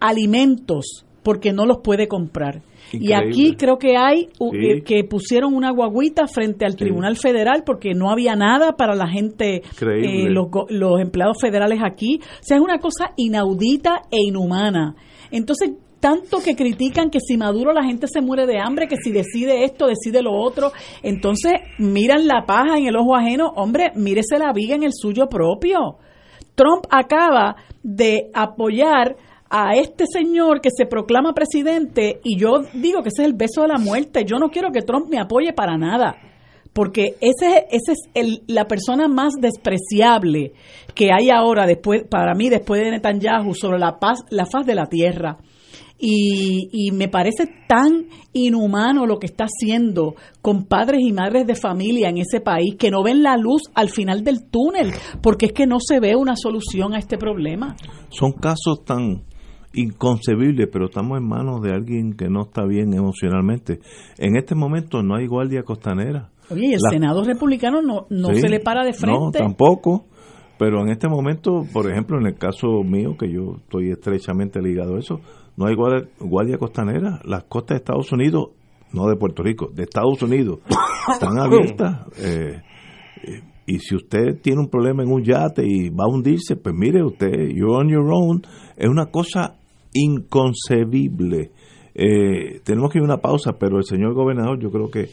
alimentos 0.00 1.04
porque 1.22 1.52
no 1.52 1.66
los 1.66 1.78
puede 1.82 2.08
comprar. 2.08 2.62
Y 2.92 3.12
aquí 3.12 3.54
creo 3.54 3.78
que 3.78 3.96
hay 3.96 4.28
eh, 4.52 4.82
que 4.82 5.04
pusieron 5.04 5.54
una 5.54 5.70
guaguita 5.70 6.26
frente 6.26 6.64
al 6.64 6.76
Tribunal 6.76 7.16
Federal 7.16 7.62
porque 7.66 7.92
no 7.94 8.10
había 8.10 8.34
nada 8.34 8.72
para 8.72 8.94
la 8.94 9.08
gente, 9.08 9.56
eh, 9.56 10.30
los, 10.30 10.48
los 10.70 11.00
empleados 11.00 11.36
federales 11.40 11.80
aquí. 11.84 12.20
O 12.22 12.42
sea, 12.42 12.56
es 12.56 12.62
una 12.62 12.78
cosa 12.78 13.12
inaudita 13.16 14.02
e 14.10 14.22
inhumana. 14.26 14.94
Entonces, 15.30 15.70
tanto 16.00 16.38
que 16.38 16.54
critican 16.54 17.10
que 17.10 17.20
si 17.20 17.36
Maduro 17.36 17.72
la 17.72 17.84
gente 17.84 18.06
se 18.06 18.20
muere 18.20 18.46
de 18.46 18.58
hambre, 18.58 18.88
que 18.88 18.96
si 18.96 19.10
decide 19.10 19.64
esto, 19.64 19.86
decide 19.86 20.22
lo 20.22 20.32
otro. 20.32 20.72
Entonces, 21.02 21.54
miran 21.78 22.26
la 22.26 22.44
paja 22.46 22.78
en 22.78 22.86
el 22.86 22.96
ojo 22.96 23.16
ajeno. 23.16 23.48
Hombre, 23.56 23.92
mírese 23.94 24.38
la 24.38 24.52
viga 24.52 24.74
en 24.74 24.84
el 24.84 24.92
suyo 24.92 25.28
propio. 25.28 25.98
Trump 26.54 26.86
acaba 26.90 27.56
de 27.82 28.30
apoyar 28.34 29.16
a 29.50 29.74
este 29.74 30.04
señor 30.06 30.60
que 30.60 30.70
se 30.70 30.86
proclama 30.86 31.32
presidente 31.32 32.20
y 32.22 32.38
yo 32.38 32.62
digo 32.74 33.02
que 33.02 33.08
ese 33.08 33.22
es 33.22 33.28
el 33.28 33.34
beso 33.34 33.62
de 33.62 33.68
la 33.68 33.78
muerte. 33.78 34.24
Yo 34.24 34.38
no 34.38 34.50
quiero 34.50 34.70
que 34.70 34.82
Trump 34.82 35.08
me 35.08 35.18
apoye 35.18 35.52
para 35.52 35.78
nada 35.78 36.16
porque 36.78 37.16
ese, 37.20 37.66
es 37.72 37.82
el, 38.14 38.44
la 38.46 38.68
persona 38.68 39.08
más 39.08 39.32
despreciable 39.40 40.52
que 40.94 41.10
hay 41.10 41.28
ahora, 41.28 41.66
después, 41.66 42.04
para 42.08 42.36
mí, 42.36 42.50
después 42.50 42.80
de 42.80 42.92
Netanyahu, 42.92 43.52
sobre 43.52 43.80
la, 43.80 43.98
paz, 43.98 44.20
la 44.30 44.46
faz 44.46 44.64
de 44.64 44.76
la 44.76 44.86
tierra. 44.86 45.38
Y, 45.98 46.68
y, 46.70 46.92
me 46.92 47.08
parece 47.08 47.48
tan 47.66 48.06
inhumano 48.32 49.06
lo 49.06 49.18
que 49.18 49.26
está 49.26 49.46
haciendo 49.46 50.14
con 50.40 50.66
padres 50.66 51.00
y 51.02 51.12
madres 51.12 51.48
de 51.48 51.56
familia 51.56 52.10
en 52.10 52.18
ese 52.18 52.40
país 52.40 52.76
que 52.78 52.92
no 52.92 53.02
ven 53.02 53.24
la 53.24 53.36
luz 53.36 53.62
al 53.74 53.88
final 53.88 54.22
del 54.22 54.48
túnel, 54.48 54.92
porque 55.20 55.46
es 55.46 55.52
que 55.52 55.66
no 55.66 55.78
se 55.80 55.98
ve 55.98 56.14
una 56.14 56.36
solución 56.36 56.94
a 56.94 57.00
este 57.00 57.18
problema. 57.18 57.74
Son 58.10 58.30
casos 58.30 58.84
tan 58.84 59.24
inconcebibles, 59.74 60.68
pero 60.72 60.86
estamos 60.86 61.18
en 61.18 61.26
manos 61.26 61.60
de 61.60 61.72
alguien 61.72 62.12
que 62.12 62.28
no 62.28 62.42
está 62.42 62.64
bien 62.64 62.94
emocionalmente. 62.94 63.80
En 64.16 64.36
este 64.36 64.54
momento 64.54 65.02
no 65.02 65.16
hay 65.16 65.26
guardia 65.26 65.64
costanera 65.64 66.30
Oye, 66.50 66.68
y 66.68 66.72
el 66.72 66.80
Senado 66.90 67.22
republicano 67.24 67.82
no, 67.82 68.06
no 68.10 68.34
se 68.34 68.48
le 68.48 68.60
para 68.60 68.84
de 68.84 68.92
frente. 68.92 69.18
No, 69.18 69.30
tampoco. 69.30 70.06
Pero 70.58 70.82
en 70.82 70.90
este 70.90 71.08
momento, 71.08 71.64
por 71.72 71.90
ejemplo, 71.90 72.18
en 72.18 72.26
el 72.26 72.34
caso 72.34 72.82
mío, 72.82 73.16
que 73.18 73.30
yo 73.32 73.58
estoy 73.62 73.90
estrechamente 73.90 74.60
ligado 74.60 74.96
a 74.96 74.98
eso, 74.98 75.20
no 75.56 75.66
hay 75.66 75.74
guardia, 75.74 76.58
costanera. 76.58 77.20
Las 77.24 77.44
costas 77.44 77.76
de 77.76 77.78
Estados 77.78 78.12
Unidos, 78.12 78.50
no 78.92 79.08
de 79.08 79.16
Puerto 79.16 79.42
Rico, 79.42 79.70
de 79.72 79.84
Estados 79.84 80.20
Unidos, 80.22 80.60
están 81.12 81.38
abiertas. 81.38 82.06
Eh, 82.18 82.60
y 83.66 83.78
si 83.78 83.94
usted 83.94 84.40
tiene 84.42 84.60
un 84.60 84.68
problema 84.68 85.04
en 85.04 85.12
un 85.12 85.22
yate 85.22 85.64
y 85.64 85.90
va 85.90 86.04
a 86.04 86.08
hundirse, 86.08 86.56
pues 86.56 86.74
mire 86.74 87.04
usted, 87.04 87.50
you're 87.54 87.76
on 87.76 87.88
your 87.88 88.10
own. 88.10 88.42
Es 88.76 88.88
una 88.88 89.06
cosa 89.06 89.58
inconcebible. 89.92 91.52
Eh, 91.94 92.60
tenemos 92.64 92.90
que 92.90 92.98
ir 92.98 93.02
a 93.02 93.04
una 93.04 93.18
pausa, 93.18 93.52
pero 93.58 93.78
el 93.78 93.84
señor 93.84 94.14
gobernador 94.14 94.58
yo 94.60 94.70
creo 94.70 94.90
que 94.90 95.08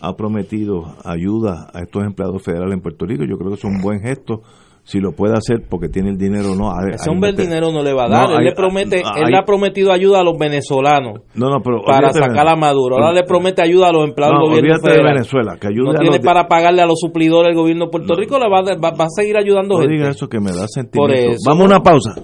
ha 0.00 0.16
prometido 0.16 0.94
ayuda 1.04 1.70
a 1.72 1.80
estos 1.80 2.04
empleados 2.04 2.42
federales 2.42 2.74
en 2.74 2.80
Puerto 2.80 3.06
Rico. 3.06 3.24
Yo 3.24 3.36
creo 3.36 3.50
que 3.50 3.56
es 3.56 3.64
un 3.64 3.80
buen 3.80 4.00
gesto 4.00 4.42
si 4.82 4.98
lo 4.98 5.12
puede 5.12 5.34
hacer 5.34 5.66
porque 5.68 5.88
tiene 5.88 6.10
el 6.10 6.16
dinero 6.16 6.54
no 6.56 6.72
ese 6.88 7.10
hombre 7.10 7.30
el 7.30 7.36
dinero 7.36 7.70
no 7.70 7.82
le 7.82 7.92
va 7.92 8.06
a 8.06 8.08
dar. 8.08 8.30
Él 8.32 8.44
le 8.44 8.52
promete 8.52 9.00
él 9.00 9.30
le 9.30 9.38
ha 9.38 9.44
prometido 9.44 9.92
ayuda 9.92 10.20
a 10.20 10.24
los 10.24 10.38
venezolanos 10.38 11.20
no, 11.34 11.48
no, 11.48 11.60
pero 11.62 11.82
para 11.84 12.12
sacar 12.12 12.48
a 12.48 12.56
Maduro. 12.56 12.96
Ahora 12.96 13.12
le 13.12 13.24
promete 13.24 13.62
ayuda 13.62 13.88
a 13.88 13.92
los 13.92 14.08
empleados 14.08 14.38
del 14.40 14.48
gobierno 14.48 14.80
federal 14.80 15.04
de 15.04 15.12
Venezuela 15.12 15.56
que 15.60 15.68
ayude 15.68 15.92
no 15.92 15.98
tiene 15.98 16.20
para 16.20 16.48
pagarle 16.48 16.82
a 16.82 16.86
los 16.86 16.98
suplidores 16.98 17.48
del 17.48 17.56
gobierno 17.56 17.84
de 17.84 17.90
Puerto 17.90 18.14
Rico 18.16 18.38
le 18.38 18.48
va, 18.48 18.62
va, 18.62 19.04
a 19.04 19.08
seguir 19.10 19.36
ayudando 19.36 19.78
no 19.78 19.86
diga 19.86 20.08
eso 20.08 20.28
que 20.28 20.40
me 20.40 20.50
da 20.50 20.66
sentimiento. 20.66 21.36
Vamos 21.46 21.62
a 21.62 21.66
una 21.66 21.80
pausa. 21.80 22.14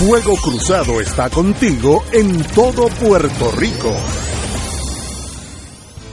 Fuego 0.00 0.34
Cruzado 0.36 1.00
está 1.00 1.28
contigo 1.28 2.02
en 2.12 2.42
todo 2.54 2.88
Puerto 3.00 3.50
Rico 3.58 3.90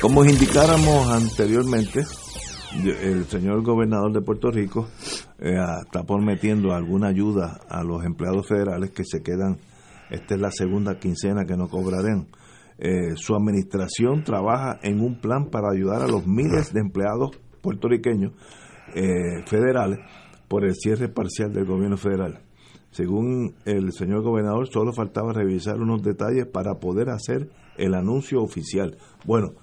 Como 0.00 0.24
indicáramos 0.24 1.08
anteriormente, 1.10 2.04
el 2.84 3.24
señor 3.24 3.62
gobernador 3.62 4.12
de 4.12 4.20
Puerto 4.20 4.50
Rico 4.50 4.88
eh, 5.38 5.56
está 5.84 6.04
prometiendo 6.04 6.74
alguna 6.74 7.08
ayuda 7.08 7.60
a 7.68 7.82
los 7.82 8.04
empleados 8.04 8.46
federales 8.46 8.90
que 8.90 9.04
se 9.04 9.22
quedan, 9.22 9.58
esta 10.10 10.34
es 10.34 10.40
la 10.40 10.50
segunda 10.50 10.98
quincena 10.98 11.46
que 11.46 11.56
no 11.56 11.68
cobrarán. 11.68 12.26
Eh, 12.78 13.16
su 13.16 13.34
administración 13.34 14.22
trabaja 14.22 14.78
en 14.82 15.00
un 15.00 15.18
plan 15.18 15.46
para 15.50 15.70
ayudar 15.70 16.02
a 16.02 16.08
los 16.08 16.26
miles 16.26 16.74
de 16.74 16.80
empleados 16.80 17.30
puertorriqueños 17.62 18.32
eh, 18.94 19.42
federales 19.46 19.98
por 20.46 20.64
el 20.64 20.74
cierre 20.74 21.08
parcial 21.08 21.52
del 21.52 21.64
gobierno 21.64 21.96
federal. 21.96 22.42
Según 22.90 23.54
el 23.64 23.92
señor 23.92 24.22
gobernador, 24.22 24.68
solo 24.68 24.92
faltaba 24.92 25.32
revisar 25.32 25.80
unos 25.80 26.02
detalles 26.02 26.46
para 26.46 26.74
poder 26.74 27.08
hacer 27.08 27.48
el 27.76 27.94
anuncio 27.94 28.42
oficial. 28.42 28.96
Bueno, 29.24 29.54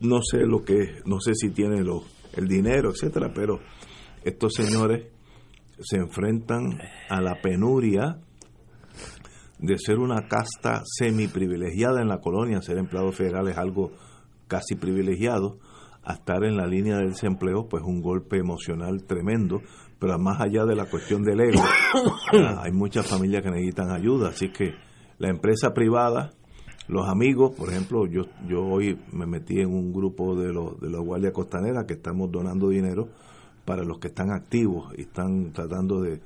no 0.00 0.20
sé 0.22 0.38
lo 0.46 0.64
que, 0.64 1.00
no 1.04 1.20
sé 1.20 1.34
si 1.34 1.50
tiene 1.50 1.82
lo, 1.82 2.02
el 2.34 2.46
dinero, 2.46 2.90
etcétera, 2.90 3.32
pero 3.34 3.60
estos 4.24 4.54
señores 4.54 5.06
se 5.80 5.96
enfrentan 5.96 6.78
a 7.08 7.20
la 7.20 7.40
penuria 7.40 8.18
de 9.58 9.76
ser 9.78 9.98
una 9.98 10.28
casta 10.28 10.82
semi 10.84 11.26
privilegiada 11.26 12.00
en 12.00 12.08
la 12.08 12.20
colonia, 12.20 12.62
ser 12.62 12.78
empleado 12.78 13.12
federal 13.12 13.48
es 13.48 13.58
algo 13.58 13.92
casi 14.46 14.76
privilegiado, 14.76 15.58
a 16.04 16.14
estar 16.14 16.42
en 16.44 16.56
la 16.56 16.66
línea 16.66 16.96
del 16.96 17.10
desempleo, 17.10 17.68
pues 17.68 17.82
un 17.84 18.00
golpe 18.00 18.38
emocional 18.38 19.04
tremendo, 19.04 19.60
pero 19.98 20.18
más 20.18 20.40
allá 20.40 20.64
de 20.64 20.74
la 20.74 20.86
cuestión 20.86 21.22
del 21.22 21.40
ego, 21.40 21.62
hay 22.62 22.72
muchas 22.72 23.06
familias 23.06 23.42
que 23.42 23.50
necesitan 23.50 23.90
ayuda, 23.90 24.30
así 24.30 24.50
que 24.50 24.74
la 25.18 25.28
empresa 25.28 25.74
privada 25.74 26.32
los 26.88 27.06
amigos, 27.06 27.54
por 27.54 27.68
ejemplo, 27.68 28.06
yo, 28.06 28.22
yo 28.48 28.64
hoy 28.64 28.98
me 29.12 29.26
metí 29.26 29.60
en 29.60 29.68
un 29.68 29.92
grupo 29.92 30.34
de 30.34 30.52
los 30.52 30.80
de 30.80 30.88
la 30.88 30.98
Guardia 30.98 31.32
Costanera 31.32 31.86
que 31.86 31.94
estamos 31.94 32.32
donando 32.32 32.70
dinero 32.70 33.08
para 33.66 33.84
los 33.84 33.98
que 33.98 34.08
están 34.08 34.30
activos 34.30 34.94
y 34.96 35.02
están 35.02 35.52
tratando 35.52 36.00
de 36.00 36.20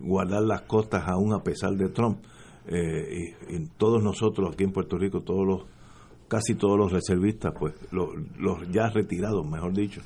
guardar 0.00 0.42
las 0.42 0.62
costas 0.62 1.04
aún 1.08 1.32
a 1.32 1.42
pesar 1.42 1.72
de 1.76 1.88
Trump. 1.88 2.18
Eh, 2.66 3.34
y, 3.48 3.66
todos 3.78 4.02
nosotros 4.02 4.52
aquí 4.52 4.64
en 4.64 4.72
Puerto 4.72 4.98
Rico, 4.98 5.22
todos 5.22 5.46
los 5.46 5.62
casi 6.28 6.54
todos 6.54 6.78
los 6.78 6.92
reservistas, 6.92 7.54
pues 7.58 7.74
los, 7.90 8.08
los 8.38 8.70
ya 8.70 8.88
retirados, 8.90 9.46
mejor 9.46 9.72
dicho, 9.72 10.02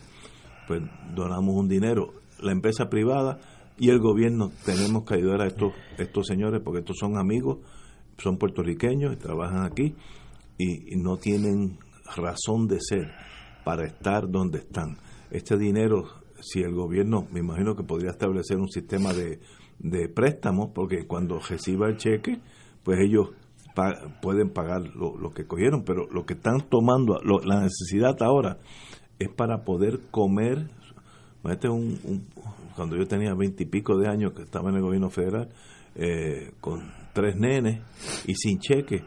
pues 0.68 0.82
donamos 1.16 1.56
un 1.56 1.68
dinero. 1.68 2.12
La 2.40 2.52
empresa 2.52 2.88
privada 2.88 3.38
y 3.76 3.90
el 3.90 3.98
gobierno 3.98 4.52
tenemos 4.64 5.04
que 5.04 5.14
ayudar 5.14 5.42
a 5.42 5.46
estos 5.48 5.72
estos 5.98 6.26
señores 6.26 6.62
porque 6.64 6.80
estos 6.80 6.96
son 6.98 7.18
amigos 7.18 7.58
son 8.18 8.38
puertorriqueños 8.38 9.12
y 9.14 9.16
trabajan 9.16 9.64
aquí 9.64 9.94
y, 10.58 10.96
no 10.96 11.16
tienen 11.16 11.78
razón 12.16 12.66
de 12.66 12.78
ser 12.80 13.12
para 13.64 13.86
estar 13.86 14.30
donde 14.30 14.58
están. 14.58 14.96
Este 15.30 15.56
dinero, 15.56 16.04
si 16.40 16.62
el 16.62 16.74
gobierno, 16.74 17.26
me 17.32 17.40
imagino 17.40 17.74
que 17.74 17.82
podría 17.82 18.10
establecer 18.10 18.58
un 18.58 18.68
sistema 18.68 19.12
de, 19.12 19.40
de 19.78 20.08
préstamos, 20.08 20.70
porque 20.74 21.06
cuando 21.06 21.40
reciba 21.40 21.88
el 21.88 21.96
cheque, 21.96 22.40
pues 22.84 23.00
ellos 23.00 23.30
pueden 24.22 24.50
pagar 24.50 24.82
lo, 24.94 25.30
que 25.30 25.46
cogieron, 25.46 25.84
pero 25.84 26.06
lo 26.10 26.24
que 26.24 26.34
están 26.34 26.60
tomando, 26.70 27.18
la 27.22 27.60
necesidad 27.60 28.16
ahora 28.22 28.58
es 29.18 29.28
para 29.28 29.64
poder 29.64 30.00
comer. 30.10 30.68
Este 31.44 31.68
un, 31.68 32.26
cuando 32.74 32.96
yo 32.96 33.06
tenía 33.06 33.34
veintipico 33.34 33.96
de 33.98 34.08
años 34.08 34.32
que 34.32 34.42
estaba 34.42 34.70
en 34.70 34.76
el 34.76 34.82
gobierno 34.82 35.10
federal, 35.10 35.50
eh, 35.94 36.52
con 36.60 36.90
tres 37.16 37.34
nenes 37.34 37.80
y 38.26 38.34
sin 38.34 38.58
cheque, 38.58 39.02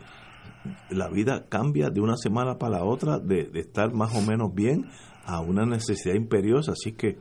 la 0.90 1.10
vida 1.10 1.46
cambia 1.48 1.92
de 1.92 2.02
una 2.02 2.18
semana 2.18 2.58
para 2.58 2.80
la 2.80 2.84
otra 2.84 3.20
de, 3.20 3.52
estar 3.54 3.94
más 3.94 4.16
o 4.16 4.22
menos 4.22 4.52
bien 4.52 4.86
a 5.26 5.42
una 5.42 5.64
necesidad 5.64 6.16
imperiosa. 6.16 6.72
Así 6.72 6.94
que 6.94 7.20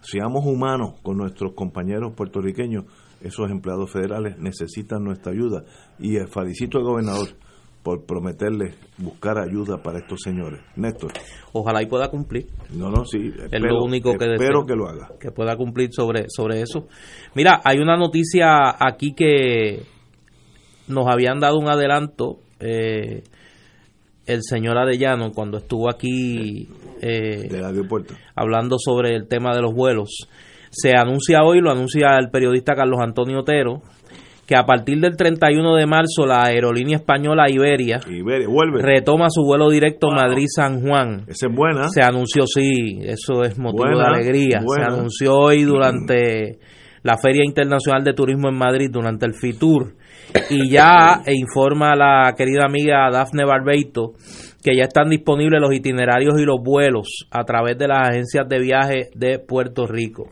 seamos 0.00 0.46
humanos 0.46 0.94
con 1.02 1.18
nuestros 1.18 1.52
compañeros 1.52 2.14
puertorriqueños. 2.16 2.86
Esos 3.20 3.50
empleados 3.50 3.92
federales 3.92 4.38
necesitan 4.38 5.04
nuestra 5.04 5.32
ayuda. 5.32 5.64
Y 5.98 6.16
felicito 6.20 6.78
al 6.78 6.84
gobernador 6.84 7.28
por 7.82 8.06
prometerle 8.06 8.76
buscar 8.96 9.38
ayuda 9.38 9.82
para 9.82 9.98
estos 9.98 10.20
señores. 10.24 10.62
Néstor. 10.74 11.12
Ojalá 11.52 11.82
y 11.82 11.86
pueda 11.86 12.08
cumplir. 12.08 12.46
No, 12.74 12.90
no, 12.90 13.04
sí. 13.04 13.30
es 13.50 13.60
lo 13.60 13.84
único 13.84 14.16
que 14.16 14.24
espero 14.32 14.64
que 14.64 14.74
lo 14.74 14.88
haga. 14.88 15.10
Que 15.20 15.32
pueda 15.32 15.54
cumplir 15.56 15.90
sobre, 15.92 16.30
sobre 16.30 16.62
eso. 16.62 16.88
Mira, 17.34 17.60
hay 17.62 17.78
una 17.78 17.98
noticia 17.98 18.74
aquí 18.78 19.12
que 19.12 19.99
nos 20.90 21.06
habían 21.06 21.40
dado 21.40 21.58
un 21.58 21.68
adelanto 21.68 22.38
eh, 22.60 23.22
el 24.26 24.42
señor 24.42 24.78
Arellano 24.78 25.32
cuando 25.32 25.58
estuvo 25.58 25.90
aquí 25.90 26.68
eh, 27.00 27.48
hablando 28.34 28.76
sobre 28.78 29.16
el 29.16 29.26
tema 29.26 29.54
de 29.54 29.62
los 29.62 29.74
vuelos. 29.74 30.28
Se 30.70 30.96
anuncia 30.96 31.42
hoy, 31.42 31.60
lo 31.60 31.70
anuncia 31.70 32.16
el 32.18 32.30
periodista 32.30 32.74
Carlos 32.74 33.00
Antonio 33.02 33.40
Otero, 33.40 33.82
que 34.46 34.56
a 34.56 34.64
partir 34.64 35.00
del 35.00 35.16
31 35.16 35.74
de 35.74 35.86
marzo 35.86 36.26
la 36.26 36.44
aerolínea 36.44 36.98
española 36.98 37.46
Iberia, 37.48 38.00
retoma 38.80 39.26
su 39.30 39.42
vuelo 39.42 39.68
directo 39.68 40.10
Madrid-San 40.10 40.80
Juan. 40.80 41.24
Esa 41.26 41.48
es 41.48 41.54
buena. 41.54 41.88
Se 41.88 42.02
anunció, 42.02 42.46
sí, 42.46 43.00
eso 43.02 43.42
es 43.42 43.58
motivo 43.58 43.98
de 43.98 44.04
alegría. 44.04 44.60
Se 44.60 44.82
anunció 44.82 45.34
hoy 45.34 45.64
durante 45.64 46.58
la 47.02 47.16
Feria 47.16 47.42
Internacional 47.44 48.04
de 48.04 48.12
Turismo 48.12 48.48
en 48.48 48.56
Madrid 48.56 48.90
durante 48.92 49.26
el 49.26 49.34
FITUR. 49.34 49.94
Y 50.50 50.70
ya 50.70 51.22
informa 51.26 51.94
la 51.94 52.34
querida 52.36 52.64
amiga 52.66 53.10
Dafne 53.10 53.44
Barbeito 53.44 54.14
que 54.62 54.76
ya 54.76 54.84
están 54.84 55.08
disponibles 55.08 55.60
los 55.60 55.72
itinerarios 55.72 56.38
y 56.38 56.44
los 56.44 56.60
vuelos 56.62 57.26
a 57.30 57.44
través 57.44 57.78
de 57.78 57.88
las 57.88 58.08
agencias 58.08 58.48
de 58.48 58.60
viaje 58.60 59.10
de 59.14 59.38
Puerto 59.38 59.86
Rico. 59.86 60.28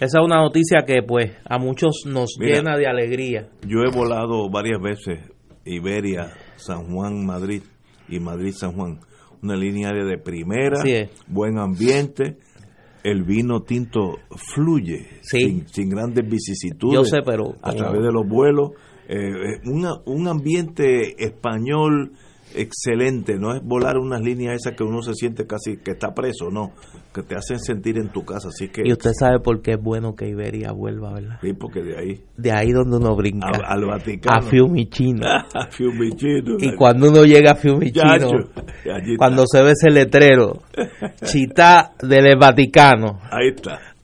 Esa 0.00 0.18
es 0.18 0.24
una 0.24 0.36
noticia 0.36 0.84
que 0.86 1.02
pues 1.02 1.32
a 1.44 1.58
muchos 1.58 2.04
nos 2.06 2.36
llena 2.38 2.76
de 2.76 2.86
alegría. 2.86 3.48
Yo 3.66 3.80
he 3.80 3.90
volado 3.90 4.48
varias 4.50 4.80
veces 4.80 5.20
Iberia, 5.64 6.32
San 6.56 6.92
Juan, 6.92 7.24
Madrid 7.24 7.62
y 8.08 8.20
Madrid, 8.20 8.52
San 8.52 8.72
Juan. 8.72 9.00
Una 9.42 9.56
línea 9.56 9.92
de 9.92 10.18
primera, 10.18 10.82
buen 11.28 11.58
ambiente, 11.58 12.38
el 13.04 13.22
vino 13.22 13.62
tinto 13.62 14.14
fluye 14.54 15.20
sin, 15.22 15.68
sin, 15.68 15.90
grandes 15.90 16.28
vicisitudes 16.28 16.94
Yo 16.94 17.04
sé, 17.04 17.18
pero, 17.24 17.54
a 17.62 17.72
través 17.72 18.02
de 18.02 18.12
los 18.12 18.26
vuelos. 18.26 18.70
Eh, 19.08 19.60
un 19.64 20.28
ambiente 20.28 21.24
español 21.24 22.12
excelente, 22.54 23.38
no 23.38 23.54
es 23.54 23.62
volar 23.62 23.98
unas 23.98 24.20
líneas 24.20 24.56
esas 24.56 24.74
que 24.76 24.84
uno 24.84 25.02
se 25.02 25.14
siente 25.14 25.46
casi 25.46 25.76
que 25.78 25.92
está 25.92 26.14
preso, 26.14 26.50
no, 26.50 26.72
que 27.14 27.22
te 27.22 27.34
hacen 27.34 27.58
sentir 27.58 27.98
en 27.98 28.08
tu 28.08 28.24
casa, 28.24 28.48
así 28.48 28.68
que... 28.68 28.82
Y 28.84 28.92
usted 28.92 29.10
sabe 29.18 29.40
por 29.40 29.62
qué 29.62 29.72
es 29.72 29.82
bueno 29.82 30.14
que 30.14 30.28
Iberia 30.28 30.72
vuelva, 30.72 31.12
¿verdad? 31.12 31.38
Sí, 31.40 31.52
porque 31.52 31.82
de 31.82 31.98
ahí... 31.98 32.20
De 32.36 32.52
ahí 32.52 32.70
donde 32.72 32.96
uno 32.96 33.14
brinca. 33.14 33.48
al 33.64 33.84
Vaticano. 33.84 34.38
A 34.38 34.42
Fiumicino. 34.42 35.26
a 35.54 35.66
Fiumicino. 35.70 36.56
Y 36.58 36.74
cuando 36.74 37.10
uno 37.10 37.24
llega 37.24 37.52
a 37.52 37.56
Fiumicino, 37.56 38.48
cuando 39.18 39.44
se 39.46 39.62
ve 39.62 39.72
ese 39.72 39.90
letrero, 39.90 40.62
Chita 41.24 41.92
del 42.02 42.36
Vaticano. 42.38 43.20
Ahí 43.30 43.48
está. 43.54 43.95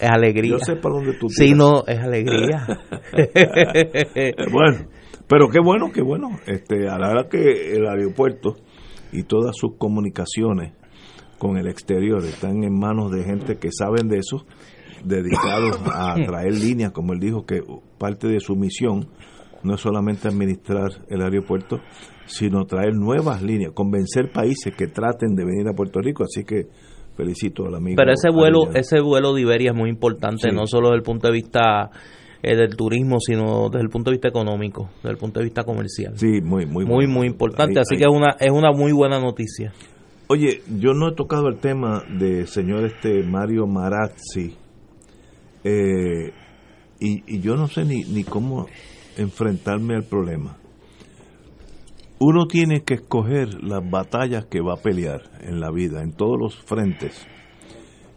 Es 0.00 0.10
alegría. 0.10 0.52
Yo 0.52 0.58
sé 0.58 0.76
para 0.76 0.94
dónde 0.94 1.14
tú 1.14 1.28
Sí, 1.28 1.54
no, 1.54 1.84
es 1.86 1.98
alegría. 1.98 2.66
bueno, 4.52 4.88
pero 5.28 5.48
qué 5.50 5.60
bueno, 5.60 5.90
qué 5.92 6.02
bueno. 6.02 6.30
Este, 6.46 6.88
a 6.88 6.98
la 6.98 7.10
hora 7.10 7.28
que 7.28 7.72
el 7.72 7.86
aeropuerto 7.86 8.56
y 9.12 9.24
todas 9.24 9.56
sus 9.56 9.76
comunicaciones 9.76 10.72
con 11.38 11.56
el 11.56 11.68
exterior 11.68 12.24
están 12.24 12.64
en 12.64 12.78
manos 12.78 13.12
de 13.12 13.24
gente 13.24 13.56
que 13.58 13.70
saben 13.70 14.08
de 14.08 14.18
eso, 14.18 14.44
dedicados 15.04 15.80
a 15.92 16.14
traer 16.26 16.54
líneas, 16.54 16.92
como 16.92 17.12
él 17.12 17.20
dijo, 17.20 17.46
que 17.46 17.62
parte 17.98 18.26
de 18.26 18.40
su 18.40 18.56
misión 18.56 19.08
no 19.62 19.74
es 19.74 19.80
solamente 19.80 20.28
administrar 20.28 20.90
el 21.08 21.22
aeropuerto, 21.22 21.80
sino 22.26 22.64
traer 22.64 22.94
nuevas 22.94 23.42
líneas, 23.42 23.72
convencer 23.74 24.30
países 24.30 24.74
que 24.76 24.86
traten 24.86 25.34
de 25.34 25.44
venir 25.44 25.68
a 25.68 25.74
Puerto 25.74 26.00
Rico. 26.00 26.24
Así 26.24 26.44
que 26.44 26.68
felicito 27.18 27.66
al 27.66 27.74
amigo. 27.74 27.96
Pero 27.96 28.12
ese 28.12 28.30
vuelo, 28.30 28.70
ese 28.72 29.00
vuelo 29.00 29.34
de 29.34 29.42
Iberia 29.42 29.72
es 29.72 29.76
muy 29.76 29.90
importante, 29.90 30.52
no 30.52 30.66
solo 30.68 30.90
desde 30.90 30.98
el 30.98 31.02
punto 31.02 31.26
de 31.26 31.32
vista 31.32 31.90
eh, 32.40 32.54
del 32.54 32.76
turismo, 32.76 33.18
sino 33.18 33.68
desde 33.68 33.82
el 33.82 33.90
punto 33.90 34.10
de 34.10 34.14
vista 34.14 34.28
económico, 34.28 34.90
desde 34.98 35.10
el 35.10 35.16
punto 35.16 35.40
de 35.40 35.44
vista 35.46 35.64
comercial. 35.64 36.12
Sí, 36.16 36.40
muy, 36.40 36.64
muy, 36.64 36.86
muy, 36.86 37.08
muy 37.08 37.26
importante. 37.26 37.80
Así 37.80 37.96
que 37.96 38.04
es 38.04 38.10
una, 38.10 38.36
es 38.38 38.52
una 38.52 38.70
muy 38.70 38.92
buena 38.92 39.18
noticia. 39.18 39.72
Oye, 40.28 40.62
yo 40.78 40.92
no 40.94 41.08
he 41.08 41.14
tocado 41.16 41.48
el 41.48 41.58
tema 41.58 42.04
de 42.08 42.46
señor 42.46 42.84
este 42.84 43.24
Mario 43.24 43.66
Marazzi, 43.66 44.54
eh, 45.64 46.32
y, 47.00 47.34
y 47.34 47.40
yo 47.40 47.56
no 47.56 47.66
sé 47.66 47.84
ni, 47.84 48.04
ni 48.04 48.22
cómo 48.22 48.66
enfrentarme 49.16 49.96
al 49.96 50.04
problema. 50.04 50.57
Uno 52.20 52.46
tiene 52.46 52.82
que 52.82 52.94
escoger 52.94 53.62
las 53.62 53.88
batallas 53.88 54.46
que 54.46 54.60
va 54.60 54.74
a 54.74 54.82
pelear 54.82 55.22
en 55.40 55.60
la 55.60 55.70
vida, 55.70 56.02
en 56.02 56.12
todos 56.12 56.36
los 56.38 56.56
frentes. 56.56 57.26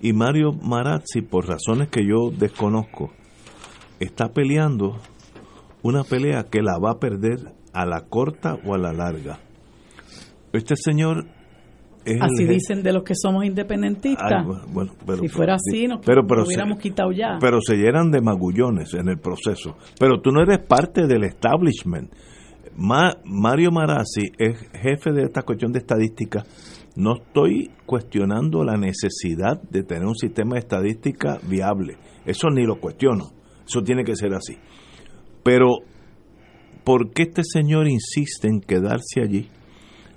Y 0.01 0.13
Mario 0.13 0.53
Marazzi, 0.53 1.21
por 1.21 1.47
razones 1.47 1.89
que 1.89 2.03
yo 2.03 2.31
desconozco, 2.31 3.11
está 3.99 4.29
peleando 4.29 4.97
una 5.83 6.03
pelea 6.03 6.45
que 6.49 6.61
la 6.61 6.79
va 6.79 6.91
a 6.91 6.99
perder 6.99 7.53
a 7.73 7.85
la 7.85 8.01
corta 8.01 8.57
o 8.65 8.73
a 8.73 8.79
la 8.79 8.91
larga. 8.91 9.39
Este 10.51 10.75
señor 10.75 11.25
es 12.03 12.19
así 12.19 12.45
dicen 12.45 12.81
de 12.81 12.93
los 12.93 13.03
que 13.03 13.13
somos 13.15 13.45
independentistas. 13.45 14.43
bueno, 14.73 14.93
pero, 15.05 15.19
si 15.19 15.27
fuera 15.27 15.55
así, 15.55 15.87
nos 15.87 16.03
pero, 16.03 16.23
hubiéramos 16.23 16.79
quitado 16.79 17.11
ya. 17.11 17.37
Pero 17.39 17.59
se 17.61 17.75
llenan 17.75 18.09
de 18.09 18.21
magullones 18.21 18.93
en 18.95 19.07
el 19.07 19.19
proceso. 19.19 19.77
Pero 19.99 20.19
tú 20.19 20.31
no 20.31 20.41
eres 20.41 20.59
parte 20.65 21.05
del 21.05 21.23
establishment. 21.23 22.11
Mario 22.81 23.71
Marazzi 23.71 24.31
es 24.39 24.57
jefe 24.73 25.11
de 25.11 25.23
esta 25.25 25.43
cuestión 25.43 25.71
de 25.71 25.79
estadística. 25.79 26.43
No 26.95 27.15
estoy 27.17 27.69
cuestionando 27.85 28.63
la 28.63 28.75
necesidad 28.75 29.61
de 29.61 29.83
tener 29.83 30.05
un 30.05 30.15
sistema 30.15 30.55
de 30.55 30.61
estadística 30.61 31.39
viable. 31.47 31.97
Eso 32.25 32.49
ni 32.49 32.65
lo 32.65 32.79
cuestiono. 32.79 33.31
Eso 33.67 33.83
tiene 33.83 34.03
que 34.03 34.15
ser 34.15 34.33
así. 34.33 34.57
Pero, 35.43 35.67
¿por 36.83 37.11
qué 37.11 37.23
este 37.23 37.43
señor 37.43 37.87
insiste 37.87 38.47
en 38.47 38.61
quedarse 38.61 39.21
allí 39.21 39.49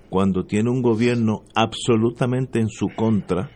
cuando 0.08 0.44
tiene 0.44 0.70
un 0.70 0.80
gobierno 0.80 1.42
absolutamente 1.54 2.60
en 2.60 2.68
su 2.68 2.86
contra? 2.96 3.50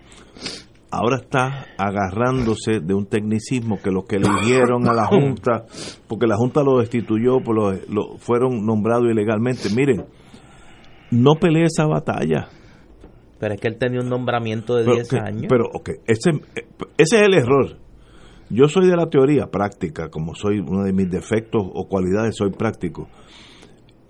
Ahora 0.90 1.16
está 1.16 1.66
agarrándose 1.76 2.80
de 2.80 2.94
un 2.94 3.06
tecnicismo 3.06 3.78
que 3.82 3.90
los 3.90 4.04
que 4.04 4.16
eligieron 4.16 4.88
a 4.88 4.94
la 4.94 5.06
Junta, 5.06 5.66
porque 6.06 6.26
la 6.26 6.36
Junta 6.36 6.62
lo 6.62 6.78
destituyó, 6.78 7.40
por 7.40 7.56
lo, 7.56 8.16
fueron 8.18 8.64
nombrados 8.64 9.06
ilegalmente. 9.10 9.68
Miren, 9.74 10.06
no 11.10 11.34
pelee 11.34 11.64
esa 11.64 11.86
batalla. 11.86 12.48
Pero 13.38 13.54
es 13.54 13.60
que 13.60 13.68
él 13.68 13.76
tenía 13.78 14.00
un 14.00 14.08
nombramiento 14.08 14.76
de 14.76 14.84
10 14.84 15.12
años. 15.14 15.46
Pero, 15.48 15.66
ok, 15.72 15.90
ese, 16.06 16.30
ese 16.96 17.16
es 17.16 17.22
el 17.22 17.34
error 17.34 17.76
yo 18.50 18.66
soy 18.68 18.88
de 18.88 18.96
la 18.96 19.10
teoría 19.10 19.46
práctica, 19.50 20.08
como 20.08 20.34
soy 20.34 20.60
uno 20.60 20.84
de 20.84 20.92
mis 20.92 21.10
defectos 21.10 21.62
o 21.62 21.86
cualidades, 21.86 22.36
soy 22.36 22.50
práctico. 22.50 23.08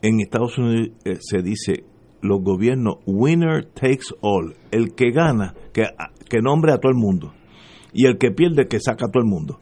En 0.00 0.20
Estados 0.20 0.58
Unidos 0.58 0.90
eh, 1.04 1.16
se 1.20 1.42
dice, 1.42 1.84
los 2.22 2.40
gobiernos, 2.42 2.98
winner 3.04 3.64
takes 3.64 4.14
all. 4.20 4.54
El 4.70 4.94
que 4.94 5.10
gana, 5.10 5.54
que, 5.72 5.86
que 6.28 6.40
nombre 6.40 6.72
a 6.72 6.78
todo 6.78 6.90
el 6.90 6.98
mundo. 6.98 7.32
Y 7.92 8.06
el 8.06 8.18
que 8.18 8.30
pierde, 8.30 8.68
que 8.68 8.80
saca 8.80 9.06
a 9.06 9.10
todo 9.10 9.22
el 9.22 9.28
mundo. 9.28 9.58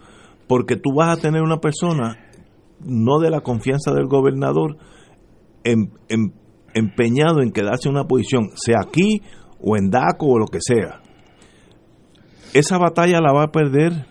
Porque 0.48 0.76
tú 0.76 0.94
vas 0.94 1.16
a 1.16 1.20
tener 1.20 1.42
una 1.42 1.58
persona, 1.58 2.18
no 2.80 3.18
de 3.18 3.30
la 3.30 3.40
confianza 3.40 3.92
del 3.92 4.06
gobernador, 4.06 4.76
em, 5.64 5.90
em, 6.08 6.32
empeñado 6.74 7.40
en 7.42 7.52
quedarse 7.52 7.88
en 7.88 7.94
una 7.94 8.06
posición, 8.06 8.50
sea 8.54 8.80
aquí 8.80 9.22
o 9.60 9.76
en 9.76 9.90
DACO 9.90 10.26
o 10.26 10.38
lo 10.38 10.46
que 10.46 10.58
sea. 10.60 11.00
Esa 12.52 12.78
batalla 12.78 13.20
la 13.20 13.32
va 13.32 13.44
a 13.44 13.52
perder 13.52 14.06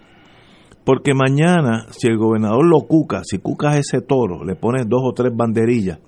porque 0.86 1.14
mañana, 1.16 1.88
si 1.90 2.08
el 2.08 2.18
gobernador 2.18 2.64
lo 2.64 2.82
cuca, 2.82 3.22
si 3.24 3.40
cucas 3.40 3.78
ese 3.78 4.02
toro, 4.02 4.44
le 4.44 4.56
pones 4.56 4.88
dos 4.88 5.02
o 5.04 5.14
tres 5.14 5.32
banderillas, 5.36 6.00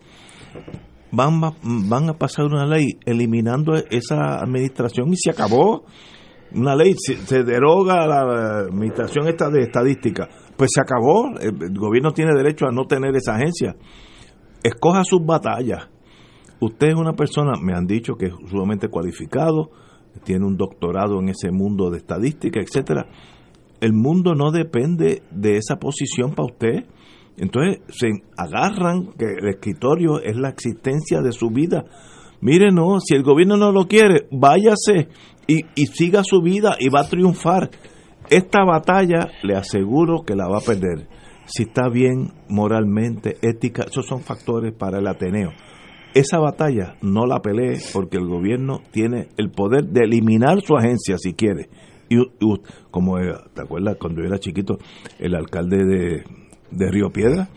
van, 1.12 1.42
van 1.90 2.10
a 2.10 2.14
pasar 2.14 2.46
una 2.46 2.68
ley 2.68 3.00
eliminando 3.06 3.74
esa 3.76 4.40
administración 4.40 5.12
y 5.12 5.18
se 5.18 5.32
acabó. 5.32 5.86
Una 6.56 6.76
ley, 6.76 6.94
se, 6.98 7.44
deroga 7.44 8.08
la 8.08 8.60
administración 8.62 9.28
esta 9.28 9.50
de 9.50 9.62
estadística, 9.62 10.28
pues 10.56 10.72
se 10.74 10.82
acabó. 10.82 11.38
El, 11.40 11.78
gobierno 11.78 12.12
tiene 12.12 12.34
derecho 12.34 12.68
a 12.68 12.72
no 12.72 12.86
tener 12.86 13.16
esa 13.16 13.36
agencia. 13.36 13.76
Escoja 14.64 15.04
sus 15.04 15.26
batallas. 15.26 15.90
Usted 16.60 16.88
es 16.88 16.96
una 16.96 17.14
persona, 17.14 17.54
me 17.62 17.74
han 17.74 17.86
dicho 17.86 18.16
que 18.16 18.28
es 18.28 18.34
sumamente 18.50 18.88
cualificado, 18.88 19.70
tiene 20.24 20.46
un 20.46 20.58
doctorado 20.58 21.20
en 21.20 21.30
ese 21.30 21.52
mundo 21.52 21.92
de 21.92 21.98
estadística, 21.98 22.60
etcétera 22.60 23.08
el 23.82 23.94
mundo 23.94 24.34
no 24.34 24.52
depende 24.52 25.24
de 25.32 25.58
esa 25.58 25.78
posición 25.78 26.34
para 26.34 26.48
usted. 26.48 26.86
Entonces 27.38 27.82
se 27.90 28.08
agarran 28.36 29.14
que 29.18 29.26
el 29.26 29.48
escritorio 29.50 30.20
es 30.22 30.36
la 30.36 30.50
existencia 30.50 31.22
de 31.22 31.32
su 31.32 31.50
vida. 31.50 31.86
Mire, 32.42 32.72
no, 32.72 33.00
si 33.00 33.16
el 33.16 33.24
gobierno 33.24 33.58
no 33.58 33.72
lo 33.72 33.86
quiere, 33.86 34.28
váyase 34.32 35.10
y, 35.48 35.62
y 35.76 35.88
siga 35.88 36.22
su 36.24 36.42
vida 36.42 36.76
y 36.80 36.90
va 36.90 37.02
a 37.02 37.10
triunfar. 37.10 37.70
Esta 38.30 38.66
batalla 38.66 39.30
le 39.44 39.56
aseguro 39.56 40.24
que 40.26 40.36
la 40.36 40.48
va 40.48 40.58
a 40.58 40.66
perder. 40.66 41.08
Si 41.46 41.64
está 41.64 41.88
bien 41.90 42.34
moralmente, 42.50 43.38
ética, 43.42 43.86
esos 43.90 44.06
son 44.06 44.22
factores 44.22 44.74
para 44.74 45.00
el 45.00 45.08
Ateneo. 45.08 45.52
Esa 46.14 46.40
batalla 46.40 46.96
no 47.02 47.26
la 47.26 47.42
pelee 47.42 47.78
porque 47.94 48.18
el 48.18 48.28
gobierno 48.28 48.82
tiene 48.92 49.30
el 49.38 49.52
poder 49.52 49.86
de 49.86 50.06
eliminar 50.06 50.62
su 50.62 50.76
agencia 50.76 51.18
si 51.18 51.34
quiere 51.34 51.70
y, 52.10 52.18
como, 52.92 53.18
¿te 53.54 53.62
acuerdas 53.62 53.98
cuando 54.00 54.22
yo 54.22 54.28
era 54.28 54.40
chiquito? 54.40 54.78
El 55.20 55.36
alcalde 55.36 55.78
de, 55.78 56.24
de 56.72 56.92
Río 56.92 57.10
Piedra, 57.10 57.50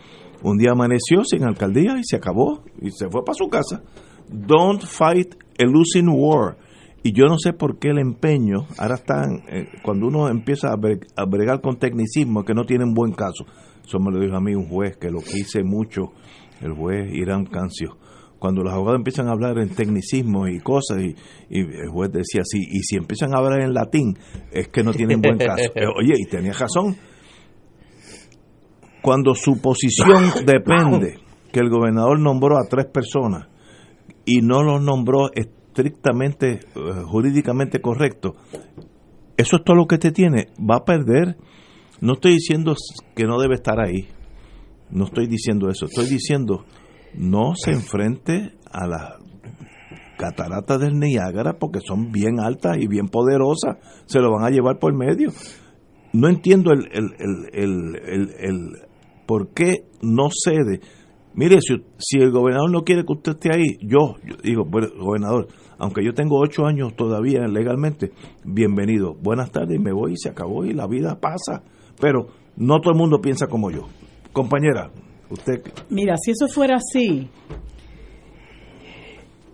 un 0.43 0.57
día 0.57 0.71
amaneció 0.71 1.23
sin 1.23 1.43
alcaldía 1.43 1.97
y 1.97 2.03
se 2.03 2.17
acabó 2.17 2.63
y 2.81 2.91
se 2.91 3.09
fue 3.09 3.23
para 3.23 3.35
su 3.35 3.47
casa. 3.47 3.83
Don't 4.27 4.83
fight 4.83 5.35
a 5.59 5.65
losing 5.65 6.09
war. 6.09 6.57
Y 7.03 7.13
yo 7.13 7.25
no 7.25 7.37
sé 7.37 7.53
por 7.53 7.79
qué 7.79 7.89
el 7.89 7.99
empeño, 7.99 8.67
ahora 8.77 8.95
están, 8.95 9.43
eh, 9.49 9.67
cuando 9.83 10.07
uno 10.07 10.29
empieza 10.29 10.69
a, 10.71 11.25
bregar 11.25 11.61
con 11.61 11.77
tecnicismo 11.77 12.43
que 12.43 12.53
no 12.53 12.65
tienen 12.65 12.93
buen 12.93 13.13
caso. 13.13 13.45
Eso 13.83 13.99
me 13.99 14.11
lo 14.11 14.19
dijo 14.19 14.35
a 14.35 14.41
mí 14.41 14.53
un 14.53 14.67
juez 14.67 14.97
que 14.97 15.09
lo 15.09 15.19
quise 15.19 15.63
mucho, 15.63 16.13
el 16.61 16.73
juez 16.73 17.11
Irán 17.13 17.45
Cancio 17.45 17.97
cuando 18.41 18.63
los 18.63 18.73
abogados 18.73 18.97
empiezan 18.97 19.27
a 19.27 19.33
hablar 19.33 19.59
en 19.59 19.69
tecnicismo 19.69 20.47
y 20.47 20.59
cosas, 20.59 20.97
y, 20.99 21.15
el 21.47 21.89
juez 21.89 22.11
decía 22.11 22.41
así, 22.41 22.57
y 22.57 22.79
si 22.79 22.95
empiezan 22.95 23.35
a 23.35 23.37
hablar 23.37 23.61
en 23.61 23.71
latín, 23.71 24.17
es 24.51 24.67
que 24.69 24.83
no 24.83 24.93
tienen 24.93 25.21
buen 25.21 25.37
caso. 25.37 25.61
Eh, 25.75 25.85
oye, 25.85 26.15
y 26.17 26.25
tenía 26.27 26.51
razón. 26.51 26.97
cuando 29.03 29.35
su 29.35 29.61
posición 29.61 30.23
depende 30.45 31.19
que 31.51 31.59
el 31.59 31.69
gobernador 31.69 32.19
nombró 32.19 32.57
a 32.57 32.67
tres 32.67 32.87
personas 32.87 33.47
y 34.25 34.41
no 34.41 34.63
los 34.63 34.81
nombró 34.81 35.29
estrictamente, 35.71 36.59
eh, 36.75 37.03
jurídicamente 37.05 37.79
correcto, 37.79 38.35
eso 39.37 39.55
es 39.55 39.63
todo 39.63 39.75
lo 39.75 39.87
que 39.87 39.97
te 39.97 40.11
tiene, 40.11 40.47
va 40.59 40.77
a 40.77 40.85
perder. 40.85 41.37
No 42.01 42.13
estoy 42.13 42.33
diciendo 42.33 42.75
que 43.15 43.25
no 43.25 43.39
debe 43.39 43.55
estar 43.55 43.79
ahí, 43.79 44.07
no 44.89 45.05
estoy 45.05 45.27
diciendo 45.27 45.69
eso, 45.69 45.85
estoy 45.85 46.07
diciendo 46.07 46.65
no 47.13 47.53
se 47.55 47.71
enfrente 47.71 48.53
a 48.71 48.87
las 48.87 49.15
cataratas 50.17 50.79
del 50.79 50.99
Niágara 50.99 51.53
porque 51.59 51.79
son 51.85 52.11
bien 52.11 52.39
altas 52.39 52.77
y 52.77 52.87
bien 52.87 53.07
poderosas, 53.07 53.77
se 54.05 54.19
lo 54.19 54.31
van 54.31 54.45
a 54.45 54.49
llevar 54.49 54.79
por 54.79 54.95
medio. 54.95 55.29
No 56.13 56.27
entiendo 56.27 56.71
el, 56.71 56.87
el, 56.91 57.15
el, 57.53 57.95
el, 58.03 58.29
el 58.39 58.71
por 59.25 59.49
qué 59.53 59.85
no 60.01 60.29
cede. 60.31 60.81
Mire, 61.33 61.59
si, 61.61 61.75
si, 61.97 62.17
el 62.17 62.31
gobernador 62.31 62.69
no 62.69 62.83
quiere 62.83 63.05
que 63.05 63.13
usted 63.13 63.31
esté 63.33 63.49
ahí, 63.53 63.77
yo, 63.81 64.15
yo 64.25 64.35
digo, 64.43 64.65
bueno, 64.65 64.89
gobernador, 64.99 65.47
aunque 65.81 66.05
yo 66.05 66.13
tengo 66.13 66.39
ocho 66.39 66.67
años 66.67 66.95
todavía 66.95 67.47
legalmente, 67.47 68.11
bienvenido, 68.43 69.15
buenas 69.15 69.49
tardes, 69.49 69.79
me 69.79 69.91
voy 69.91 70.13
y 70.13 70.17
se 70.17 70.29
acabó 70.29 70.63
y 70.63 70.73
la 70.73 70.85
vida 70.85 71.19
pasa. 71.19 71.63
Pero 71.99 72.27
no 72.55 72.79
todo 72.81 72.93
el 72.93 72.99
mundo 72.99 73.19
piensa 73.19 73.47
como 73.47 73.71
yo. 73.71 73.87
Compañera, 74.31 74.91
usted... 75.31 75.63
Mira, 75.89 76.17
si 76.21 76.31
eso 76.31 76.47
fuera 76.47 76.75
así, 76.75 77.27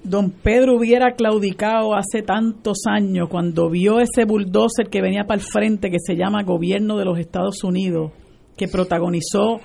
don 0.04 0.32
Pedro 0.32 0.76
hubiera 0.76 1.14
claudicado 1.16 1.96
hace 1.96 2.24
tantos 2.24 2.80
años 2.90 3.30
cuando 3.30 3.70
vio 3.70 4.02
ese 4.02 4.26
bulldozer 4.26 4.90
que 4.90 5.02
venía 5.02 5.24
para 5.24 5.40
el 5.40 5.48
frente 5.48 5.90
que 5.90 6.00
se 6.06 6.18
llama 6.18 6.44
Gobierno 6.44 6.98
de 6.98 7.06
los 7.06 7.20
Estados 7.20 7.64
Unidos, 7.64 8.12
que 8.58 8.68
protagonizó 8.68 9.62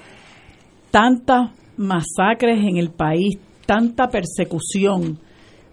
tantas 0.93 1.51
masacres 1.77 2.61
en 2.61 2.77
el 2.77 2.93
país, 2.93 3.37
tanta 3.67 4.07
persecución. 4.11 5.19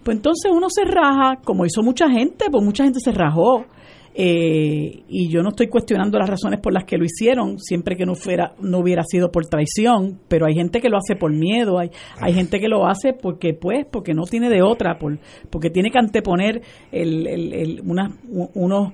Pues 0.02 0.16
entonces 0.16 0.50
uno 0.54 0.68
se 0.70 0.84
raja, 0.84 1.40
como 1.44 1.66
hizo 1.66 1.82
mucha 1.82 2.08
gente, 2.08 2.46
pues 2.50 2.64
mucha 2.64 2.84
gente 2.84 3.00
se 3.00 3.12
rajó. 3.12 3.64
Eh, 4.12 5.04
y 5.08 5.28
yo 5.28 5.40
no 5.42 5.50
estoy 5.50 5.68
cuestionando 5.68 6.18
las 6.18 6.28
razones 6.28 6.60
por 6.60 6.72
las 6.72 6.84
que 6.84 6.98
lo 6.98 7.04
hicieron, 7.04 7.58
siempre 7.60 7.96
que 7.96 8.04
no 8.04 8.16
fuera, 8.16 8.54
no 8.60 8.78
hubiera 8.78 9.04
sido 9.04 9.30
por 9.30 9.46
traición, 9.46 10.18
pero 10.26 10.46
hay 10.46 10.54
gente 10.54 10.80
que 10.80 10.88
lo 10.88 10.96
hace 10.96 11.14
por 11.14 11.32
miedo, 11.32 11.78
hay, 11.78 11.90
hay 12.20 12.34
gente 12.34 12.58
que 12.58 12.68
lo 12.68 12.86
hace 12.86 13.12
porque 13.12 13.54
pues, 13.54 13.86
porque 13.90 14.12
no 14.12 14.24
tiene 14.24 14.50
de 14.50 14.62
otra, 14.62 14.98
por, 14.98 15.18
porque 15.48 15.70
tiene 15.70 15.90
que 15.90 15.98
anteponer 15.98 16.60
el, 16.90 17.26
el, 17.28 17.52
el 17.52 17.80
una, 17.84 18.10
unos 18.54 18.92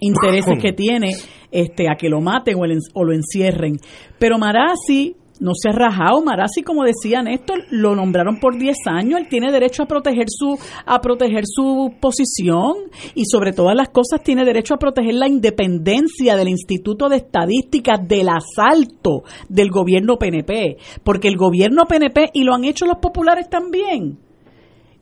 intereses 0.00 0.58
que 0.60 0.72
tiene 0.72 1.14
este 1.52 1.88
a 1.88 1.94
que 1.94 2.08
lo 2.08 2.20
maten 2.20 2.58
o, 2.58 2.64
el, 2.64 2.78
o 2.94 3.04
lo 3.04 3.12
encierren. 3.12 3.76
Pero 4.18 4.38
Marasi 4.38 5.16
no 5.42 5.52
se 5.54 5.68
ha 5.68 5.72
rajado. 5.72 6.22
Marazzi, 6.22 6.62
como 6.62 6.84
decía 6.84 7.20
Néstor, 7.22 7.64
lo 7.70 7.96
nombraron 7.96 8.38
por 8.38 8.56
10 8.56 8.76
años. 8.86 9.20
Él 9.20 9.28
tiene 9.28 9.50
derecho 9.50 9.82
a 9.82 9.86
proteger 9.86 10.26
su 10.28 10.56
a 10.86 11.00
proteger 11.00 11.44
su 11.46 11.92
posición 12.00 12.74
y 13.14 13.24
sobre 13.24 13.52
todas 13.52 13.76
las 13.76 13.88
cosas 13.88 14.22
tiene 14.22 14.44
derecho 14.44 14.74
a 14.74 14.78
proteger 14.78 15.14
la 15.14 15.28
independencia 15.28 16.36
del 16.36 16.48
Instituto 16.48 17.08
de 17.08 17.16
Estadística 17.16 17.98
del 17.98 18.28
asalto 18.28 19.24
del 19.48 19.70
gobierno 19.70 20.16
PNP, 20.16 20.78
porque 21.02 21.28
el 21.28 21.36
gobierno 21.36 21.86
PNP 21.86 22.30
y 22.34 22.44
lo 22.44 22.54
han 22.54 22.64
hecho 22.64 22.86
los 22.86 22.98
populares 22.98 23.50
también. 23.50 24.18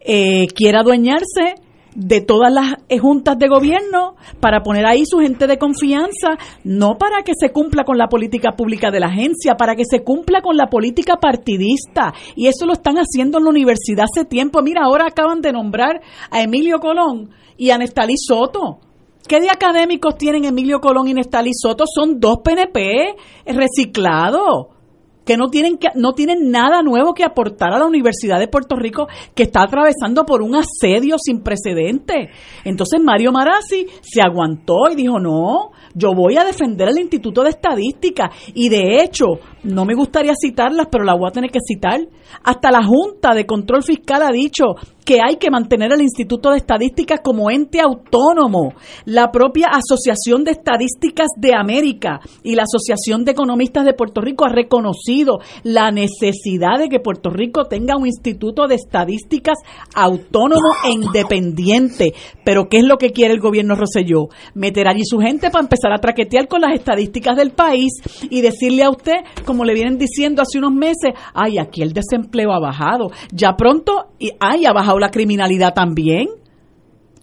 Eh, 0.00 0.46
quiere 0.54 0.78
adueñarse 0.78 1.56
de 1.94 2.20
todas 2.20 2.52
las 2.52 2.76
juntas 3.00 3.38
de 3.38 3.48
gobierno 3.48 4.14
para 4.40 4.62
poner 4.62 4.86
ahí 4.86 5.04
su 5.04 5.18
gente 5.18 5.46
de 5.46 5.58
confianza, 5.58 6.38
no 6.64 6.96
para 6.98 7.22
que 7.22 7.32
se 7.38 7.50
cumpla 7.50 7.84
con 7.84 7.98
la 7.98 8.08
política 8.08 8.52
pública 8.52 8.90
de 8.90 9.00
la 9.00 9.06
agencia, 9.06 9.56
para 9.56 9.74
que 9.76 9.84
se 9.84 10.02
cumpla 10.02 10.40
con 10.42 10.56
la 10.56 10.66
política 10.66 11.16
partidista. 11.16 12.12
Y 12.36 12.46
eso 12.46 12.66
lo 12.66 12.72
están 12.72 12.96
haciendo 12.96 13.38
en 13.38 13.44
la 13.44 13.50
universidad 13.50 14.06
hace 14.10 14.24
tiempo. 14.24 14.62
Mira, 14.62 14.82
ahora 14.84 15.06
acaban 15.06 15.40
de 15.40 15.52
nombrar 15.52 16.00
a 16.30 16.42
Emilio 16.42 16.78
Colón 16.78 17.30
y 17.56 17.70
a 17.70 17.78
Nestalí 17.78 18.14
Soto. 18.16 18.78
¿Qué 19.26 19.38
de 19.40 19.50
académicos 19.50 20.16
tienen 20.16 20.44
Emilio 20.44 20.80
Colón 20.80 21.06
y 21.08 21.14
Nestalí 21.14 21.50
Soto? 21.54 21.84
Son 21.86 22.18
dos 22.18 22.38
PNP 22.42 23.14
reciclados 23.46 24.79
que 25.24 25.36
no 25.36 25.48
tienen 25.48 25.76
que 25.76 25.88
no 25.94 26.12
tienen 26.12 26.50
nada 26.50 26.82
nuevo 26.82 27.14
que 27.14 27.24
aportar 27.24 27.72
a 27.72 27.78
la 27.78 27.86
Universidad 27.86 28.38
de 28.38 28.48
Puerto 28.48 28.76
Rico 28.76 29.08
que 29.34 29.44
está 29.44 29.62
atravesando 29.62 30.24
por 30.24 30.42
un 30.42 30.56
asedio 30.56 31.16
sin 31.18 31.42
precedentes. 31.42 32.30
Entonces 32.64 33.00
Mario 33.02 33.32
Marazzi 33.32 33.86
se 34.00 34.22
aguantó 34.22 34.90
y 34.90 34.96
dijo, 34.96 35.18
"No, 35.18 35.70
yo 35.94 36.14
voy 36.14 36.36
a 36.36 36.44
defender 36.44 36.88
el 36.88 36.98
Instituto 36.98 37.42
de 37.42 37.50
Estadística 37.50 38.30
y 38.54 38.68
de 38.68 39.02
hecho, 39.02 39.26
no 39.62 39.84
me 39.84 39.94
gustaría 39.94 40.32
citarlas, 40.40 40.88
pero 40.90 41.04
la 41.04 41.14
voy 41.14 41.28
a 41.28 41.32
tener 41.32 41.50
que 41.50 41.60
citar. 41.66 42.00
Hasta 42.42 42.70
la 42.70 42.82
Junta 42.82 43.34
de 43.34 43.46
Control 43.46 43.82
Fiscal 43.82 44.22
ha 44.22 44.30
dicho 44.30 44.64
que 45.04 45.18
hay 45.26 45.36
que 45.36 45.50
mantener 45.50 45.92
el 45.92 46.02
Instituto 46.02 46.50
de 46.50 46.58
Estadística 46.58 47.18
como 47.18 47.50
ente 47.50 47.80
autónomo. 47.80 48.74
La 49.04 49.32
propia 49.32 49.68
Asociación 49.72 50.44
de 50.44 50.52
Estadísticas 50.52 51.28
de 51.36 51.54
América 51.54 52.20
y 52.42 52.54
la 52.54 52.62
Asociación 52.62 53.24
de 53.24 53.32
Economistas 53.32 53.84
de 53.84 53.94
Puerto 53.94 54.20
Rico 54.20 54.44
ha 54.44 54.50
reconocido 54.50 55.40
la 55.64 55.90
necesidad 55.90 56.78
de 56.78 56.88
que 56.88 57.00
Puerto 57.00 57.30
Rico 57.30 57.64
tenga 57.64 57.96
un 57.96 58.06
Instituto 58.06 58.68
de 58.68 58.76
Estadísticas 58.76 59.58
autónomo 59.94 60.70
e 60.86 60.92
independiente. 60.92 62.14
Pero 62.44 62.68
¿qué 62.68 62.78
es 62.78 62.84
lo 62.84 62.96
que 62.96 63.10
quiere 63.10 63.34
el 63.34 63.40
gobierno 63.40 63.74
Roselló? 63.74 64.28
Meter 64.54 64.86
allí 64.86 65.02
su 65.04 65.18
gente 65.18 65.50
para 65.50 65.64
empezar 65.64 65.92
a 65.92 65.98
traquetear 65.98 66.46
con 66.46 66.60
las 66.60 66.74
estadísticas 66.74 67.36
del 67.36 67.50
país 67.50 67.92
y 68.30 68.42
decirle 68.42 68.84
a 68.84 68.90
usted, 68.90 69.16
como 69.50 69.64
le 69.64 69.74
vienen 69.74 69.98
diciendo 69.98 70.42
hace 70.42 70.58
unos 70.58 70.72
meses, 70.72 71.12
ay, 71.34 71.58
aquí 71.58 71.82
el 71.82 71.92
desempleo 71.92 72.52
ha 72.52 72.60
bajado. 72.60 73.10
Ya 73.32 73.56
pronto, 73.56 74.10
y, 74.16 74.30
ay, 74.38 74.64
ha 74.64 74.72
bajado 74.72 75.00
la 75.00 75.10
criminalidad 75.10 75.74
también. 75.74 76.28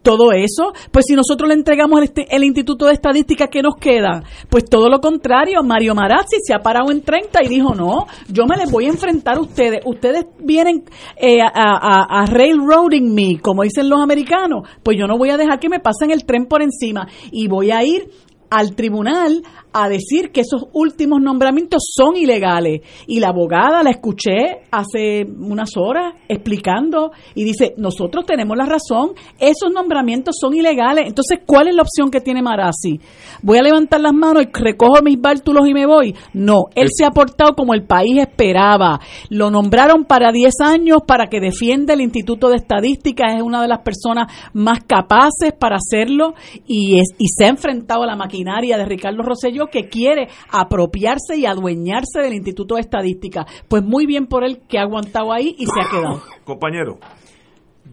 Todo 0.02 0.34
eso, 0.34 0.74
pues 0.91 1.06
si 1.08 1.16
nosotros 1.16 1.48
le 1.48 1.56
entregamos 1.56 2.02
el, 2.02 2.12
el 2.30 2.44
Instituto 2.44 2.86
de 2.86 2.94
Estadística, 2.94 3.48
¿qué 3.48 3.62
nos 3.62 3.76
queda? 3.76 4.24
Pues 4.49 4.66
todo 4.66 4.90
lo 4.90 4.99
contrario, 4.99 5.64
Mario 5.64 5.95
Marazzi 5.95 6.38
se 6.41 6.54
ha 6.54 6.60
parado 6.60 6.91
en 6.91 7.02
30 7.02 7.44
y 7.44 7.48
dijo, 7.48 7.74
no, 7.74 8.08
yo 8.30 8.45
me 8.45 8.58
les 8.58 8.70
voy 8.70 8.86
a 8.86 8.90
enfrentar 8.90 9.38
a 9.38 9.41
ustedes. 9.41 9.80
Ustedes 9.86 10.26
vienen 10.40 10.84
eh, 11.16 11.40
a 11.41 12.26
railroading 12.26 13.14
me, 13.14 13.40
como 13.40 13.64
dicen 13.64 13.90
los 13.90 14.02
americanos, 14.02 14.68
pues 14.84 14.98
yo 14.98 15.08
no 15.08 15.18
voy 15.18 15.30
a 15.30 15.38
dejar 15.38 15.60
que 15.60 15.70
me 15.70 15.80
pasen 15.80 16.12
el 16.12 16.26
tren 16.26 16.45
por 16.45 16.62
encima 16.62 17.08
y 17.32 17.48
voy 17.48 17.72
a 17.72 17.84
ir 17.84 18.10
al 18.49 18.76
tribunal 18.76 19.44
a 19.73 19.89
decir 19.89 20.31
que 20.31 20.41
esos 20.41 20.65
últimos 20.73 21.22
nombramientos 21.22 21.84
son 21.95 22.18
ilegales. 22.18 22.81
Y 23.06 23.19
la 23.19 23.30
abogada 23.30 23.84
la 23.84 23.91
escuché 23.91 24.64
hace 24.72 25.26
unas 25.26 25.77
horas 25.77 26.15
explicando 26.27 27.11
y 27.35 27.44
dice, 27.44 27.73
nosotros 27.77 28.26
tenemos 28.26 28.57
la 28.57 28.65
razón, 28.65 29.11
esos 29.39 29.72
nombramientos 29.72 30.35
son 30.39 30.56
ilegales. 30.56 31.06
Entonces, 31.07 31.39
¿cuál 31.45 31.68
es 31.68 31.76
la 31.76 31.84
opción 31.84 32.10
que 32.10 32.22
tiene 32.22 32.41
Marazzi? 32.41 32.99
¿Voy 33.41 33.57
a 33.57 33.64
levantar 33.64 34.02
las 34.02 34.14
manos 34.14 34.44
y 34.44 34.49
recojo 34.52 35.02
mis 35.03 35.19
bártulos 35.19 35.68
y 35.68 35.73
me 35.73 35.85
voy? 35.85 36.15
No, 36.34 36.65
él 36.76 36.88
se 36.91 37.06
ha 37.06 37.11
portado 37.11 37.53
como 37.53 37.73
el 37.73 37.84
país 37.84 38.18
esperaba. 38.19 38.99
Lo 39.30 39.52
nombraron 39.52 40.06
para 40.06 40.31
10 40.31 40.53
años 40.61 40.99
para 41.06 41.27
que 41.27 41.39
defienda 41.39 41.94
el 41.94 42.02
Instituto 42.02 42.49
de 42.49 42.57
Estadística, 42.57 43.35
es 43.35 43.41
una 43.41 43.61
de 43.61 43.68
las 43.68 43.80
personas 43.80 44.31
más 44.53 44.80
capaces 44.85 45.53
para 45.57 45.77
hacerlo 45.77 46.34
y, 46.65 46.99
es, 46.99 47.10
y 47.18 47.27
se 47.27 47.45
ha 47.45 47.49
enfrentado 47.49 48.03
a 48.03 48.07
la 48.07 48.15
maquinaria 48.15 48.77
de 48.77 48.85
Ricardo 48.85 49.23
Rosselló 49.23 49.66
que 49.69 49.89
quiere 49.89 50.27
apropiarse 50.49 51.38
y 51.38 51.45
adueñarse 51.45 52.19
del 52.22 52.34
Instituto 52.34 52.76
de 52.76 52.81
Estadística. 52.81 53.45
Pues 53.68 53.84
muy 53.84 54.06
bien 54.06 54.27
por 54.27 54.44
él 54.44 54.61
que 54.68 54.80
ha 54.80 54.84
aguantado 54.84 55.34
ahí 55.34 55.56
y 55.57 55.65
se 55.65 55.80
ha 55.80 55.89
quedado. 55.89 56.22
Compañero. 56.45 56.99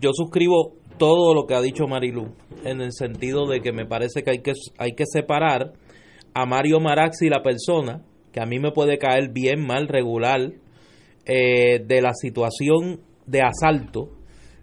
Yo 0.01 0.11
suscribo 0.13 0.73
todo 0.99 1.35
lo 1.35 1.47
que 1.47 1.55
ha 1.55 1.61
dicho 1.61 1.87
Marilu, 1.87 2.35
en 2.65 2.81
el 2.81 2.93
sentido 2.93 3.47
de 3.47 3.61
que 3.61 3.73
me 3.73 3.87
parece 3.87 4.23
que 4.23 4.31
hay 4.31 4.43
que, 4.43 4.53
hay 4.79 4.93
que 4.93 5.05
separar 5.07 5.73
a 6.35 6.47
Mario 6.47 6.81
Maraxi, 6.81 7.29
la 7.29 7.43
persona, 7.43 8.03
que 8.33 8.41
a 8.41 8.47
mí 8.47 8.59
me 8.59 8.73
puede 8.73 8.99
caer 8.99 9.31
bien, 9.33 9.65
mal, 9.65 9.89
regular, 9.89 10.53
eh, 11.27 11.79
de 11.85 12.03
la 12.03 12.13
situación 12.13 13.01
de 13.27 13.43
asalto 13.43 14.11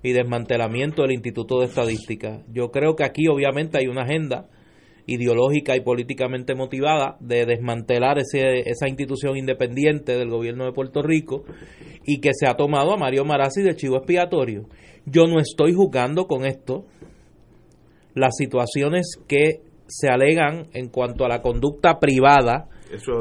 y 0.04 0.12
desmantelamiento 0.12 1.02
del 1.02 1.14
Instituto 1.14 1.60
de 1.60 1.68
Estadística. 1.68 2.44
Yo 2.52 2.72
creo 2.72 2.96
que 2.96 3.04
aquí 3.04 3.28
obviamente 3.28 3.78
hay 3.78 3.88
una 3.88 4.04
agenda 4.04 4.50
ideológica 5.08 5.76
y 5.76 5.82
políticamente 5.82 6.56
motivada 6.56 7.18
de 7.20 7.46
desmantelar 7.46 8.18
ese, 8.20 8.60
esa 8.70 8.88
institución 8.88 9.38
independiente 9.38 10.18
del 10.18 10.30
gobierno 10.30 10.66
de 10.66 10.72
Puerto 10.74 11.02
Rico 11.02 11.44
y 12.06 12.20
que 12.22 12.32
se 12.34 12.48
ha 12.48 12.56
tomado 12.56 12.94
a 12.94 12.98
Mario 12.98 13.26
Marazzi 13.26 13.62
de 13.62 13.76
chivo 13.76 13.98
expiatorio. 13.98 14.64
Yo 15.06 15.26
no 15.28 15.40
estoy 15.40 15.74
juzgando 15.74 16.26
con 16.28 16.46
esto 16.46 16.86
las 18.14 18.36
situaciones 18.38 19.18
que 19.28 19.62
se 19.88 20.08
alegan 20.10 20.68
en 20.74 20.90
cuanto 20.90 21.26
a 21.26 21.30
la 21.30 21.42
conducta 21.42 22.00
privada 22.00 22.68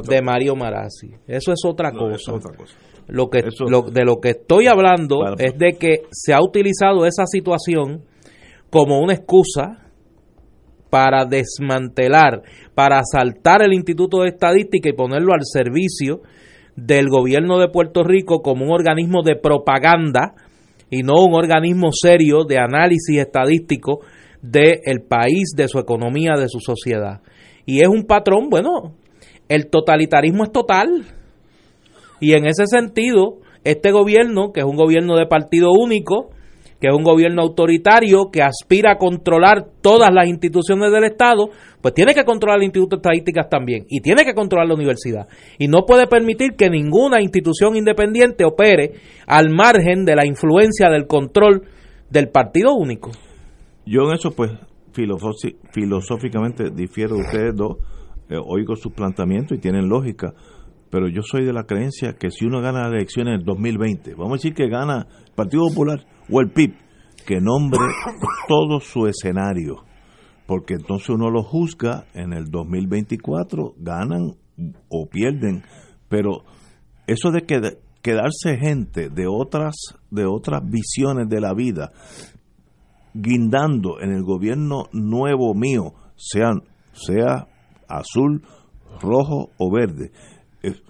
de 0.08 0.22
Mario 0.22 0.56
Marazzi. 0.56 1.12
Eso 1.26 1.52
es 1.52 1.60
otra, 1.64 1.90
No, 1.90 1.98
cosa. 2.00 2.14
eso 2.16 2.36
es 2.36 2.44
otra 2.44 2.56
cosa. 2.56 2.76
Lo 3.08 3.28
que, 3.28 3.38
Eso- 3.40 3.64
lo- 3.68 3.82
de 3.82 4.04
lo 4.04 4.20
que 4.20 4.30
estoy 4.30 4.66
hablando 4.66 5.18
Claro. 5.20 5.36
es 5.38 5.56
de 5.58 5.72
que 5.78 6.02
se 6.12 6.32
ha 6.32 6.40
utilizado 6.42 7.06
esa 7.06 7.24
situación 7.26 8.04
como 8.70 9.00
una 9.00 9.14
excusa 9.14 9.89
para 10.90 11.24
desmantelar, 11.24 12.42
para 12.74 12.98
asaltar 12.98 13.62
el 13.62 13.72
Instituto 13.72 14.22
de 14.22 14.28
Estadística 14.28 14.88
y 14.88 14.94
ponerlo 14.94 15.32
al 15.32 15.44
servicio 15.44 16.20
del 16.76 17.08
gobierno 17.08 17.58
de 17.58 17.68
Puerto 17.68 18.02
Rico 18.02 18.42
como 18.42 18.64
un 18.64 18.72
organismo 18.72 19.22
de 19.22 19.36
propaganda 19.36 20.34
y 20.90 21.02
no 21.02 21.24
un 21.24 21.34
organismo 21.34 21.90
serio 21.92 22.44
de 22.44 22.58
análisis 22.58 23.18
estadístico 23.18 24.00
del 24.42 25.02
país, 25.08 25.52
de 25.56 25.68
su 25.68 25.78
economía, 25.78 26.34
de 26.36 26.48
su 26.48 26.60
sociedad. 26.60 27.20
Y 27.66 27.80
es 27.80 27.88
un 27.88 28.04
patrón, 28.06 28.48
bueno, 28.50 28.94
el 29.48 29.68
totalitarismo 29.68 30.44
es 30.44 30.52
total. 30.52 31.04
Y 32.20 32.32
en 32.32 32.46
ese 32.46 32.66
sentido, 32.66 33.38
este 33.64 33.92
gobierno, 33.92 34.52
que 34.52 34.60
es 34.60 34.66
un 34.66 34.76
gobierno 34.76 35.16
de 35.16 35.26
partido 35.26 35.70
único, 35.72 36.30
que 36.80 36.88
es 36.88 36.94
un 36.94 37.04
gobierno 37.04 37.42
autoritario 37.42 38.30
que 38.32 38.42
aspira 38.42 38.92
a 38.92 38.96
controlar 38.96 39.66
todas 39.82 40.10
las 40.12 40.26
instituciones 40.26 40.90
del 40.90 41.04
Estado, 41.04 41.50
pues 41.82 41.92
tiene 41.92 42.14
que 42.14 42.24
controlar 42.24 42.58
el 42.58 42.64
Instituto 42.64 42.96
de 42.96 43.00
Estadísticas 43.00 43.48
también 43.50 43.84
y 43.88 44.00
tiene 44.00 44.24
que 44.24 44.34
controlar 44.34 44.66
la 44.66 44.74
universidad. 44.74 45.28
Y 45.58 45.68
no 45.68 45.84
puede 45.86 46.06
permitir 46.06 46.52
que 46.56 46.70
ninguna 46.70 47.20
institución 47.20 47.76
independiente 47.76 48.44
opere 48.44 48.94
al 49.26 49.50
margen 49.50 50.04
de 50.06 50.16
la 50.16 50.26
influencia 50.26 50.88
del 50.88 51.06
control 51.06 51.64
del 52.08 52.28
partido 52.28 52.74
único. 52.74 53.10
Yo 53.84 54.08
en 54.08 54.14
eso 54.14 54.30
pues 54.32 54.50
filosóficamente 55.72 56.70
difiero 56.70 57.16
de 57.16 57.20
ustedes 57.20 57.54
dos, 57.54 57.76
eh, 58.28 58.36
oigo 58.42 58.74
sus 58.76 58.92
planteamientos 58.92 59.56
y 59.56 59.60
tienen 59.60 59.88
lógica, 59.88 60.32
pero 60.90 61.08
yo 61.08 61.22
soy 61.22 61.44
de 61.44 61.52
la 61.52 61.64
creencia 61.64 62.14
que 62.14 62.30
si 62.30 62.44
uno 62.44 62.60
gana 62.60 62.82
las 62.82 62.92
elecciones 62.92 63.34
en 63.34 63.40
el 63.40 63.44
2020, 63.44 64.14
vamos 64.14 64.32
a 64.32 64.36
decir 64.36 64.54
que 64.54 64.68
gana 64.68 65.06
el 65.26 65.32
Partido 65.34 65.68
Popular 65.68 66.04
o 66.28 66.40
el 66.40 66.50
PIB, 66.50 66.74
que 67.26 67.40
nombre 67.40 67.80
todo 68.48 68.80
su 68.80 69.06
escenario, 69.06 69.84
porque 70.46 70.74
entonces 70.74 71.10
uno 71.10 71.30
lo 71.30 71.42
juzga 71.42 72.06
en 72.12 72.32
el 72.32 72.46
2024, 72.50 73.74
ganan 73.78 74.34
o 74.88 75.08
pierden, 75.08 75.62
pero 76.08 76.42
eso 77.06 77.30
de 77.30 77.42
que 77.42 77.60
quedarse 78.02 78.56
gente 78.58 79.10
de 79.10 79.26
otras 79.26 79.74
de 80.10 80.26
otras 80.26 80.62
visiones 80.64 81.28
de 81.28 81.40
la 81.40 81.54
vida 81.54 81.92
guindando 83.14 84.00
en 84.00 84.12
el 84.12 84.22
gobierno 84.22 84.84
nuevo 84.92 85.54
mío, 85.54 85.94
sean 86.16 86.62
sea 86.92 87.48
azul, 87.88 88.42
rojo 89.00 89.50
o 89.58 89.72
verde, 89.72 90.12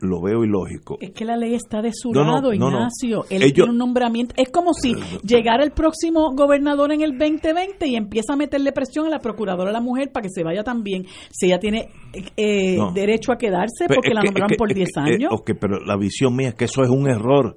lo 0.01 0.21
veo 0.21 0.45
ilógico. 0.45 0.99
Es 1.01 1.13
que 1.13 1.25
la 1.25 1.37
ley 1.37 1.55
está 1.55 1.81
de 1.81 1.93
su 1.93 2.13
lado, 2.13 2.53
Ignacio. 2.53 3.25
Él 3.31 3.53
tiene 3.53 3.71
un 3.71 3.79
nombramiento. 3.79 4.35
Es 4.37 4.51
como 4.51 4.73
si 4.73 4.95
llegara 5.23 5.63
el 5.63 5.73
próximo 5.73 6.33
gobernador 6.35 6.93
en 6.93 7.03
el 7.03 7.17
2020 7.17 7.87
y 7.87 7.97
empieza 7.97 8.35
a 8.35 8.37
meterle 8.37 8.73
presión 8.73 9.07
a 9.07 9.11
la 9.11 9.19
procuradora 9.21 9.71
de 9.71 9.75
la 9.75 9.81
mujer 9.81 10.11
para 10.13 10.25
que 10.25 10.31
se 10.31 10.43
vaya 10.43 10.63
también. 10.63 11.07
Si 11.31 11.47
ella 11.47 11.59
tiene 11.59 11.89
eh, 12.37 12.79
derecho 12.95 13.33
a 13.33 13.37
quedarse 13.37 13.87
porque 13.87 14.13
la 14.13 14.23
nombraron 14.23 14.57
por 14.57 14.73
10 14.73 14.89
años. 14.97 15.31
ok, 15.33 15.53
pero 15.61 15.81
la 15.81 15.97
visión 15.97 16.35
mía 16.35 16.49
es 16.49 16.55
que 16.55 16.65
eso 16.65 16.83
es 16.83 16.91
un 16.91 17.09
error. 17.09 17.57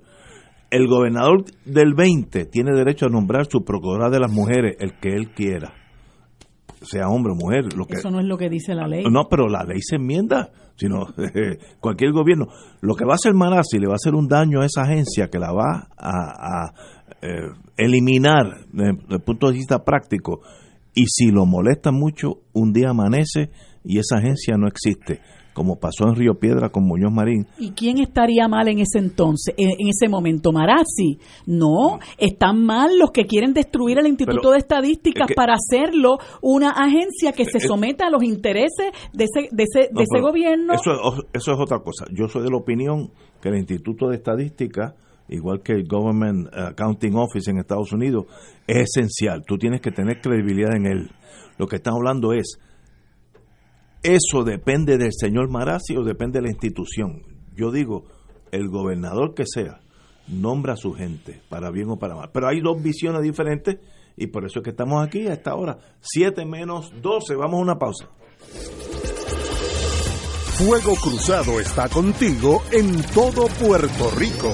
El 0.70 0.88
gobernador 0.88 1.46
del 1.66 1.94
20 1.94 2.46
tiene 2.46 2.76
derecho 2.76 3.06
a 3.06 3.10
nombrar 3.10 3.46
su 3.46 3.64
procuradora 3.64 4.10
de 4.10 4.20
las 4.20 4.32
mujeres, 4.32 4.76
el 4.80 5.00
que 5.00 5.10
él 5.10 5.32
quiera 5.32 5.83
sea 6.84 7.08
hombre 7.08 7.34
o 7.34 7.36
mujer. 7.36 7.74
Lo 7.76 7.86
que, 7.86 7.96
Eso 7.96 8.10
no 8.10 8.20
es 8.20 8.26
lo 8.26 8.38
que 8.38 8.50
dice 8.50 8.76
la 8.76 8.88
ley. 8.88 9.04
No, 9.10 9.28
pero 9.30 9.48
la 9.48 9.64
ley 9.64 9.80
se 9.82 9.96
enmienda, 9.96 10.52
sino 10.76 11.08
cualquier 11.80 12.12
gobierno. 12.12 12.48
Lo 12.82 12.96
que 12.96 13.06
va 13.06 13.14
a 13.14 13.16
hacer 13.16 13.34
Manasi 13.34 13.80
le 13.80 13.88
va 13.88 13.94
a 13.94 13.96
hacer 13.96 14.14
un 14.14 14.28
daño 14.28 14.62
a 14.62 14.66
esa 14.66 14.84
agencia 14.84 15.30
que 15.30 15.40
la 15.40 15.52
va 15.52 15.88
a, 15.98 16.74
eh, 17.22 17.50
eliminar 17.78 18.66
desde 18.72 18.98
el 19.10 19.22
punto 19.22 19.48
de 19.48 19.54
vista 19.54 19.84
práctico. 19.84 20.42
Y 20.94 21.06
si 21.08 21.32
lo 21.32 21.46
molesta 21.46 21.92
mucho, 21.92 22.42
un 22.54 22.72
día 22.72 22.90
amanece 22.90 23.50
y 23.84 23.98
esa 23.98 24.18
agencia 24.18 24.56
no 24.58 24.68
existe 24.68 25.22
como 25.54 25.78
pasó 25.80 26.08
en 26.08 26.16
Río 26.16 26.36
Piedra 26.36 26.70
con 26.70 26.86
Muñoz 26.86 27.12
Marín. 27.12 27.48
¿Y 27.58 27.72
quién 27.72 28.00
estaría 28.00 28.48
mal 28.48 28.68
en 28.68 28.80
ese 28.80 29.00
entonces, 29.00 29.54
en, 29.58 29.88
ese 29.88 30.10
momento? 30.10 30.52
Marazzi. 30.52 31.20
No, 31.46 32.00
están 32.18 32.64
mal 32.64 32.98
los 32.98 33.12
que 33.12 33.26
quieren 33.26 33.54
destruir 33.54 34.00
el 34.00 34.08
Instituto 34.08 34.52
de 34.52 34.58
Estadísticas 34.58 35.28
para 35.36 35.54
hacerlo 35.54 36.18
una 36.42 36.72
agencia 36.72 37.32
que 37.34 37.46
se 37.46 37.60
someta 37.60 38.08
a 38.08 38.10
los 38.10 38.24
intereses 38.24 38.92
de 39.14 39.26
ese, 39.26 39.50
de 39.52 39.64
ese, 39.64 39.90
de 39.92 40.04
ese 40.04 40.22
gobierno. 40.22 40.74
Eso, 40.74 40.92
eso 41.34 41.52
es 41.52 41.60
otra 41.60 41.80
cosa. 41.80 42.06
Yo 42.12 42.28
soy 42.28 42.44
de 42.44 42.50
la 42.50 42.58
opinión 42.58 43.12
que 43.42 43.50
el 43.50 43.58
Instituto 43.58 44.10
de 44.10 44.16
Estadísticas 44.16 44.96
igual 45.30 45.62
que 45.64 45.74
el 45.74 45.88
Government 45.88 46.48
Accounting 46.54 47.16
Office 47.16 47.50
en 47.50 47.58
Estados 47.58 47.92
Unidos, 47.94 48.26
es 48.68 48.90
esencial. 48.96 49.44
Tú 49.46 49.58
tienes 49.58 49.82
que 49.82 49.92
tener 49.92 50.22
credibilidad 50.22 50.76
en 50.76 50.86
él. 50.86 51.12
Lo 51.58 51.68
que 51.68 51.78
están 51.78 51.94
hablando 51.96 52.34
es, 52.34 52.60
¿Eso 54.04 54.44
depende 54.44 54.98
del 54.98 55.14
señor 55.14 55.50
Marazzi 55.50 55.96
o 55.96 56.04
depende 56.04 56.40
de 56.40 56.44
la 56.44 56.52
institución? 56.52 57.24
Yo 57.56 57.72
digo, 57.72 58.04
el 58.52 58.68
gobernador 58.68 59.34
que 59.34 59.46
sea, 59.46 59.80
nombra 60.28 60.74
a 60.74 60.78
su 60.78 60.94
gente, 60.94 61.42
para 61.48 61.72
bien 61.72 61.90
o 61.90 61.98
para 61.98 62.14
mal. 62.14 62.30
Pero 62.34 62.50
hay 62.50 62.60
dos 62.60 62.84
visiones 62.84 63.22
diferentes 63.22 63.78
y 64.18 64.28
por 64.28 64.46
eso 64.46 64.60
es 64.60 64.64
que 64.64 64.72
estamos 64.72 65.06
aquí 65.06 65.28
a 65.28 65.34
esta 65.34 65.56
hora. 65.56 65.78
7 66.02 66.46
menos 66.46 66.92
12, 67.02 67.36
vamos 67.36 67.60
a 67.60 67.64
una 67.64 67.80
pausa. 67.80 68.10
Fuego 70.58 70.96
Cruzado 71.02 71.60
está 71.62 71.88
contigo 71.88 72.62
en 72.72 73.02
todo 73.14 73.48
Puerto 73.48 74.12
Rico. 74.18 74.54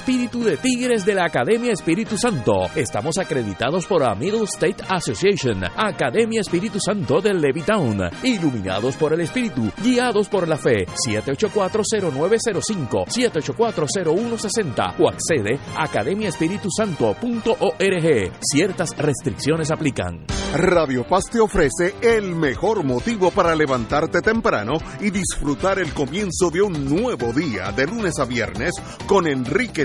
espíritu 0.00 0.42
de 0.42 0.56
Tigres 0.56 1.04
de 1.04 1.14
la 1.14 1.26
Academia 1.26 1.72
Espíritu 1.72 2.16
Santo. 2.16 2.70
Estamos 2.74 3.18
acreditados 3.18 3.84
por 3.84 4.00
la 4.00 4.16
State 4.44 4.82
Association, 4.88 5.62
Academia 5.76 6.40
Espíritu 6.40 6.80
Santo 6.80 7.20
de 7.20 7.34
Levittown, 7.34 8.08
iluminados 8.22 8.96
por 8.96 9.12
el 9.12 9.20
Espíritu, 9.20 9.70
guiados 9.82 10.30
por 10.30 10.48
la 10.48 10.56
fe. 10.56 10.86
7840905, 11.06 13.08
7840160 13.08 14.94
o 14.98 15.06
accede 15.06 15.60
a 15.76 15.84
academiaespiritusanto.org. 15.84 18.32
Ciertas 18.40 18.96
restricciones 18.96 19.70
aplican. 19.70 20.24
Radio 20.52 21.06
Paz 21.06 21.26
te 21.30 21.38
ofrece 21.38 21.94
el 22.00 22.34
mejor 22.34 22.82
motivo 22.82 23.30
para 23.30 23.54
levantarte 23.54 24.20
temprano 24.20 24.78
y 24.98 25.10
disfrutar 25.10 25.78
el 25.78 25.94
comienzo 25.94 26.50
de 26.50 26.60
un 26.60 26.88
nuevo 26.88 27.32
día 27.32 27.70
de 27.70 27.86
lunes 27.86 28.18
a 28.18 28.24
viernes 28.24 28.72
con 29.06 29.28
Enrique 29.28 29.84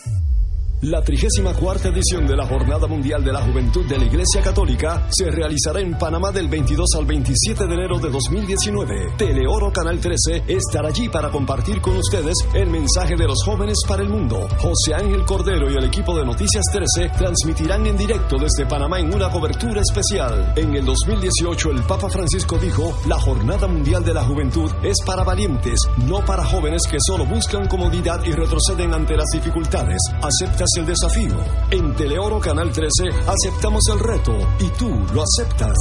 La 0.83 0.99
34 1.03 1.91
edición 1.91 2.25
de 2.25 2.35
la 2.35 2.47
Jornada 2.47 2.87
Mundial 2.87 3.23
de 3.23 3.31
la 3.31 3.41
Juventud 3.41 3.85
de 3.85 3.99
la 3.99 4.05
Iglesia 4.05 4.41
Católica 4.41 5.05
se 5.11 5.29
realizará 5.29 5.79
en 5.79 5.95
Panamá 5.95 6.31
del 6.31 6.47
22 6.47 6.95
al 6.97 7.05
27 7.05 7.67
de 7.67 7.73
enero 7.75 7.99
de 7.99 8.09
2019. 8.09 9.13
Teleoro 9.15 9.71
Canal 9.71 9.99
13 9.99 10.45
estará 10.47 10.87
allí 10.87 11.07
para 11.07 11.29
compartir 11.29 11.81
con 11.81 11.97
ustedes 11.97 12.33
el 12.55 12.71
mensaje 12.71 13.15
de 13.15 13.27
los 13.27 13.43
jóvenes 13.45 13.77
para 13.87 14.01
el 14.01 14.09
mundo. 14.09 14.47
José 14.57 14.95
Ángel 14.95 15.23
Cordero 15.23 15.71
y 15.71 15.75
el 15.75 15.83
equipo 15.83 16.17
de 16.17 16.25
Noticias 16.25 16.63
13 16.73 17.11
transmitirán 17.15 17.85
en 17.85 17.95
directo 17.95 18.37
desde 18.39 18.65
Panamá 18.65 18.99
en 18.99 19.13
una 19.13 19.29
cobertura 19.29 19.81
especial. 19.81 20.53
En 20.55 20.75
el 20.75 20.83
2018 20.83 21.71
el 21.73 21.83
Papa 21.83 22.09
Francisco 22.09 22.57
dijo, 22.57 22.99
la 23.07 23.19
Jornada 23.19 23.67
Mundial 23.67 24.03
de 24.03 24.15
la 24.15 24.23
Juventud 24.23 24.71
es 24.81 24.97
para 25.05 25.23
valientes, 25.23 25.79
no 26.07 26.25
para 26.25 26.43
jóvenes 26.43 26.81
que 26.89 26.97
solo 26.99 27.27
buscan 27.27 27.67
comodidad 27.67 28.25
y 28.25 28.31
retroceden 28.31 28.95
ante 28.95 29.15
las 29.15 29.29
dificultades. 29.31 29.99
¿Aceptas 30.23 30.70
el 30.77 30.85
desafío? 30.85 31.35
En 31.71 31.95
Teleoro 31.95 32.39
Canal 32.39 32.71
13 32.71 33.09
aceptamos 33.27 33.83
el 33.91 33.99
reto 33.99 34.33
y 34.59 34.69
tú 34.77 34.89
lo 35.13 35.23
aceptas. 35.23 35.75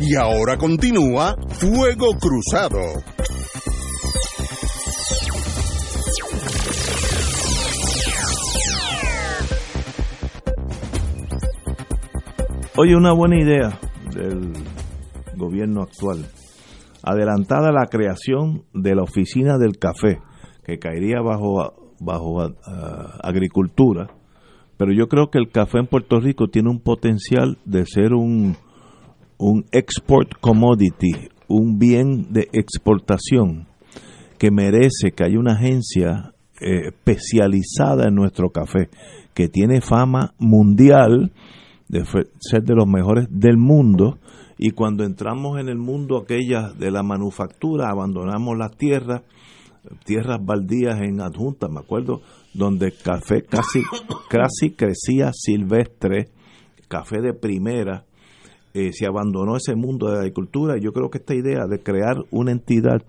Y 0.00 0.16
ahora 0.16 0.56
continúa 0.56 1.36
Fuego 1.50 2.08
Cruzado. 2.18 2.78
Oye, 12.76 12.96
una 12.96 13.12
buena 13.12 13.38
idea 13.38 13.78
del 14.14 14.52
gobierno 15.36 15.82
actual. 15.82 16.24
Adelantada 17.02 17.72
la 17.72 17.86
creación 17.86 18.64
de 18.72 18.94
la 18.94 19.02
oficina 19.02 19.58
del 19.58 19.78
café, 19.78 20.18
que 20.70 20.78
caería 20.78 21.20
bajo, 21.20 21.74
bajo 21.98 22.40
ah, 22.40 23.18
agricultura. 23.22 24.08
Pero 24.76 24.92
yo 24.92 25.08
creo 25.08 25.30
que 25.30 25.38
el 25.38 25.50
café 25.50 25.78
en 25.78 25.86
Puerto 25.86 26.20
Rico 26.20 26.48
tiene 26.48 26.70
un 26.70 26.80
potencial 26.80 27.58
de 27.64 27.84
ser 27.86 28.14
un, 28.14 28.56
un 29.36 29.64
export 29.72 30.30
commodity, 30.40 31.28
un 31.48 31.78
bien 31.78 32.32
de 32.32 32.48
exportación 32.52 33.66
que 34.38 34.50
merece 34.50 35.10
que 35.14 35.24
haya 35.24 35.38
una 35.38 35.54
agencia 35.54 36.32
eh, 36.60 36.88
especializada 36.88 38.08
en 38.08 38.14
nuestro 38.14 38.50
café, 38.50 38.88
que 39.34 39.48
tiene 39.48 39.80
fama 39.80 40.34
mundial 40.38 41.32
de 41.88 42.04
ser 42.38 42.62
de 42.62 42.74
los 42.74 42.86
mejores 42.86 43.26
del 43.28 43.58
mundo 43.58 44.18
y 44.56 44.70
cuando 44.70 45.04
entramos 45.04 45.58
en 45.58 45.68
el 45.68 45.78
mundo 45.78 46.16
aquella 46.18 46.70
de 46.70 46.90
la 46.90 47.02
manufactura 47.02 47.90
abandonamos 47.90 48.56
las 48.56 48.76
tierras 48.76 49.22
tierras 50.04 50.38
baldías 50.44 51.00
en 51.00 51.20
adjunta 51.20 51.68
me 51.68 51.80
acuerdo 51.80 52.20
donde 52.54 52.92
café 52.92 53.42
casi 53.42 53.82
casi 54.28 54.70
crecía 54.70 55.32
silvestre 55.32 56.28
café 56.88 57.20
de 57.20 57.32
primera 57.32 58.04
eh, 58.74 58.92
se 58.92 59.06
abandonó 59.06 59.56
ese 59.56 59.74
mundo 59.74 60.08
de 60.08 60.14
la 60.14 60.20
agricultura 60.20 60.76
yo 60.78 60.92
creo 60.92 61.10
que 61.10 61.18
esta 61.18 61.34
idea 61.34 61.66
de 61.68 61.82
crear 61.82 62.16
una 62.30 62.52
entidad 62.52 63.02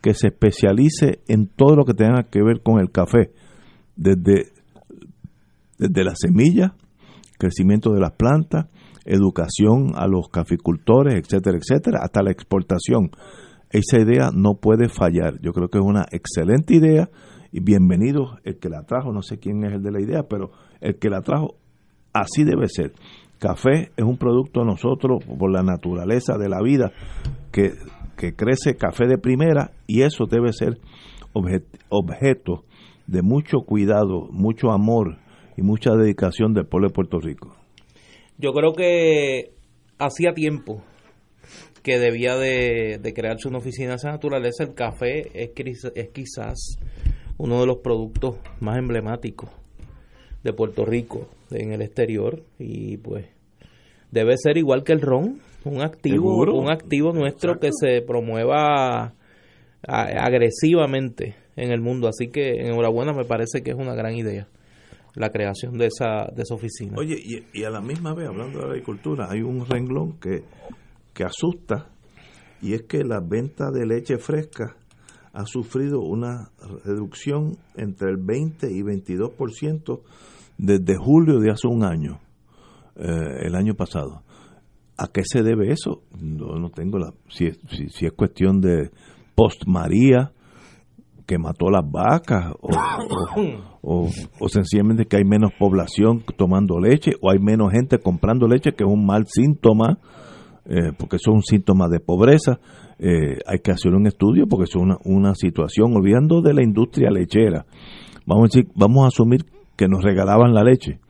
que 0.00 0.14
se 0.14 0.28
especialice 0.28 1.20
en 1.28 1.46
todo 1.46 1.76
lo 1.76 1.84
que 1.84 1.94
tenga 1.94 2.24
que 2.24 2.42
ver 2.42 2.62
con 2.62 2.80
el 2.80 2.90
café 2.90 3.32
desde 3.96 4.52
desde 5.78 6.04
la 6.04 6.14
semilla 6.14 6.74
crecimiento 7.42 7.92
de 7.92 7.98
las 8.00 8.12
plantas, 8.12 8.66
educación 9.04 9.94
a 9.96 10.06
los 10.06 10.28
caficultores, 10.28 11.14
etcétera, 11.14 11.58
etcétera, 11.58 11.98
hasta 12.04 12.22
la 12.22 12.30
exportación. 12.30 13.10
Esa 13.72 13.98
idea 13.98 14.30
no 14.34 14.56
puede 14.56 14.90
fallar. 14.90 15.40
Yo 15.40 15.52
creo 15.52 15.68
que 15.68 15.78
es 15.78 15.84
una 15.84 16.04
excelente 16.12 16.74
idea 16.74 17.08
y 17.50 17.60
bienvenido 17.60 18.38
el 18.44 18.58
que 18.58 18.68
la 18.68 18.82
trajo. 18.82 19.12
No 19.12 19.22
sé 19.22 19.38
quién 19.38 19.64
es 19.64 19.72
el 19.72 19.82
de 19.82 19.90
la 19.90 20.00
idea, 20.02 20.24
pero 20.28 20.50
el 20.82 20.98
que 20.98 21.08
la 21.08 21.22
trajo 21.22 21.54
así 22.12 22.44
debe 22.44 22.68
ser. 22.68 22.92
Café 23.38 23.90
es 23.96 24.04
un 24.04 24.18
producto 24.18 24.62
nosotros 24.64 25.24
por 25.24 25.50
la 25.50 25.62
naturaleza 25.62 26.36
de 26.36 26.50
la 26.50 26.60
vida 26.62 26.92
que, 27.50 27.72
que 28.16 28.34
crece 28.34 28.76
café 28.76 29.06
de 29.06 29.16
primera 29.16 29.72
y 29.86 30.02
eso 30.02 30.26
debe 30.26 30.52
ser 30.52 30.78
objeto 31.88 32.64
de 33.06 33.22
mucho 33.22 33.60
cuidado, 33.60 34.28
mucho 34.30 34.70
amor 34.70 35.16
y 35.56 35.62
mucha 35.62 35.94
dedicación 35.94 36.52
del 36.52 36.66
pueblo 36.66 36.88
de 36.88 36.94
Puerto 36.94 37.20
Rico. 37.20 37.56
Yo 38.36 38.52
creo 38.52 38.74
que 38.74 39.54
hacía 39.98 40.34
tiempo 40.34 40.82
que 41.82 41.98
debía 41.98 42.36
de, 42.36 43.12
crearse 43.14 43.48
una 43.48 43.58
oficina 43.58 43.90
de 43.90 43.96
esa 43.96 44.10
naturaleza. 44.10 44.64
El 44.64 44.74
café 44.74 45.30
es, 45.34 45.50
es 45.94 46.08
quizás 46.10 46.78
uno 47.38 47.60
de 47.60 47.66
los 47.66 47.78
productos 47.78 48.36
más 48.60 48.78
emblemáticos 48.78 49.50
de 50.42 50.52
Puerto 50.52 50.84
Rico 50.84 51.28
en 51.50 51.72
el 51.72 51.82
exterior 51.82 52.42
y 52.58 52.96
pues 52.98 53.26
debe 54.10 54.36
ser 54.36 54.58
igual 54.58 54.84
que 54.84 54.92
el 54.92 55.00
ron, 55.00 55.40
un 55.64 55.82
activo, 55.82 56.42
un 56.58 56.70
activo 56.70 57.12
nuestro 57.12 57.58
que 57.58 57.70
se 57.72 58.02
promueva 58.02 59.14
agresivamente 59.86 61.34
en 61.56 61.70
el 61.70 61.80
mundo. 61.80 62.08
Así 62.08 62.28
que 62.28 62.66
enhorabuena, 62.66 63.12
me 63.12 63.24
parece 63.24 63.62
que 63.62 63.70
es 63.70 63.76
una 63.76 63.94
gran 63.94 64.14
idea 64.14 64.48
la 65.14 65.30
creación 65.30 65.76
de 65.76 65.86
esa, 65.86 66.30
de 66.34 66.42
esa 66.42 66.54
oficina. 66.54 66.94
Oye, 66.96 67.16
y, 67.52 67.64
a 67.64 67.70
la 67.70 67.80
misma 67.80 68.14
vez, 68.14 68.28
hablando 68.28 68.58
de 68.58 68.64
la 68.64 68.70
agricultura, 68.70 69.28
hay 69.30 69.42
un 69.42 69.66
renglón 69.66 70.18
que, 70.18 70.42
que 71.14 71.24
asusta 71.24 71.90
y 72.60 72.74
es 72.74 72.82
que 72.82 73.04
la 73.04 73.20
venta 73.20 73.70
de 73.70 73.86
leche 73.86 74.18
fresca 74.18 74.76
ha 75.32 75.46
sufrido 75.46 76.00
una 76.00 76.50
reducción 76.84 77.56
entre 77.76 78.10
el 78.10 78.18
20 78.18 78.70
y 78.70 78.82
22% 78.82 80.00
desde 80.58 80.96
julio 80.96 81.40
de 81.40 81.50
hace 81.50 81.66
un 81.66 81.84
año, 81.84 82.20
eh, 82.96 83.46
el 83.46 83.54
año 83.54 83.74
pasado. 83.74 84.22
¿A 84.98 85.08
qué 85.08 85.22
se 85.24 85.42
debe 85.42 85.72
eso? 85.72 86.02
No, 86.20 86.58
no 86.58 86.70
tengo 86.70 86.98
la. 86.98 87.12
Si, 87.28 87.50
si, 87.70 87.88
si 87.88 88.06
es 88.06 88.12
cuestión 88.12 88.60
de 88.60 88.90
post 89.34 89.66
María, 89.66 90.32
que 91.26 91.38
mató 91.38 91.70
las 91.70 91.90
vacas 91.90 92.52
o, 93.82 94.08
o, 94.38 94.48
sencillamente 94.48 95.06
que 95.06 95.16
hay 95.16 95.24
menos 95.24 95.52
población 95.58 96.22
tomando 96.36 96.78
leche 96.78 97.12
o 97.20 97.30
hay 97.30 97.38
menos 97.38 97.72
gente 97.72 97.98
comprando 97.98 98.46
leche 98.46 98.72
que 98.72 98.84
es 98.84 98.90
un 98.90 99.06
mal 99.06 99.26
síntoma 99.26 99.98
eh, 100.64 100.92
porque 100.96 101.16
eso 101.16 101.30
es 101.30 101.36
un 101.36 101.42
síntoma 101.42 101.88
de 101.88 102.00
pobreza. 102.00 102.60
Eh, 102.98 103.38
hay 103.46 103.58
que 103.58 103.72
hacer 103.72 103.94
un 103.94 104.06
estudio 104.06 104.46
porque 104.46 104.64
es 104.64 104.76
una, 104.76 104.96
una 105.04 105.34
situación 105.34 105.96
olvidando 105.96 106.40
de 106.40 106.54
la 106.54 106.62
industria 106.62 107.10
lechera. 107.10 107.66
Vamos 108.26 108.44
a 108.44 108.48
decir 108.48 108.72
vamos 108.74 109.04
a 109.04 109.08
asumir 109.08 109.44
que 109.76 109.88
nos 109.88 110.02
regalaban 110.02 110.54
la 110.54 110.62
leche. 110.62 111.00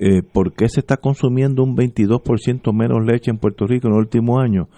Eh, 0.00 0.22
¿por 0.22 0.54
qué 0.54 0.68
se 0.68 0.80
está 0.80 0.96
consumiendo 0.96 1.64
un 1.64 1.76
22% 1.76 2.72
menos 2.72 3.04
leche 3.04 3.30
en 3.30 3.38
Puerto 3.38 3.66
Rico 3.66 3.88
en 3.88 3.94
el 3.94 4.00
último 4.00 4.38
año? 4.38 4.68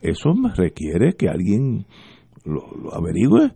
Eso 0.00 0.32
requiere 0.56 1.12
que 1.12 1.28
alguien 1.28 1.86
lo, 2.44 2.62
lo 2.76 2.94
averigüe. 2.94 3.52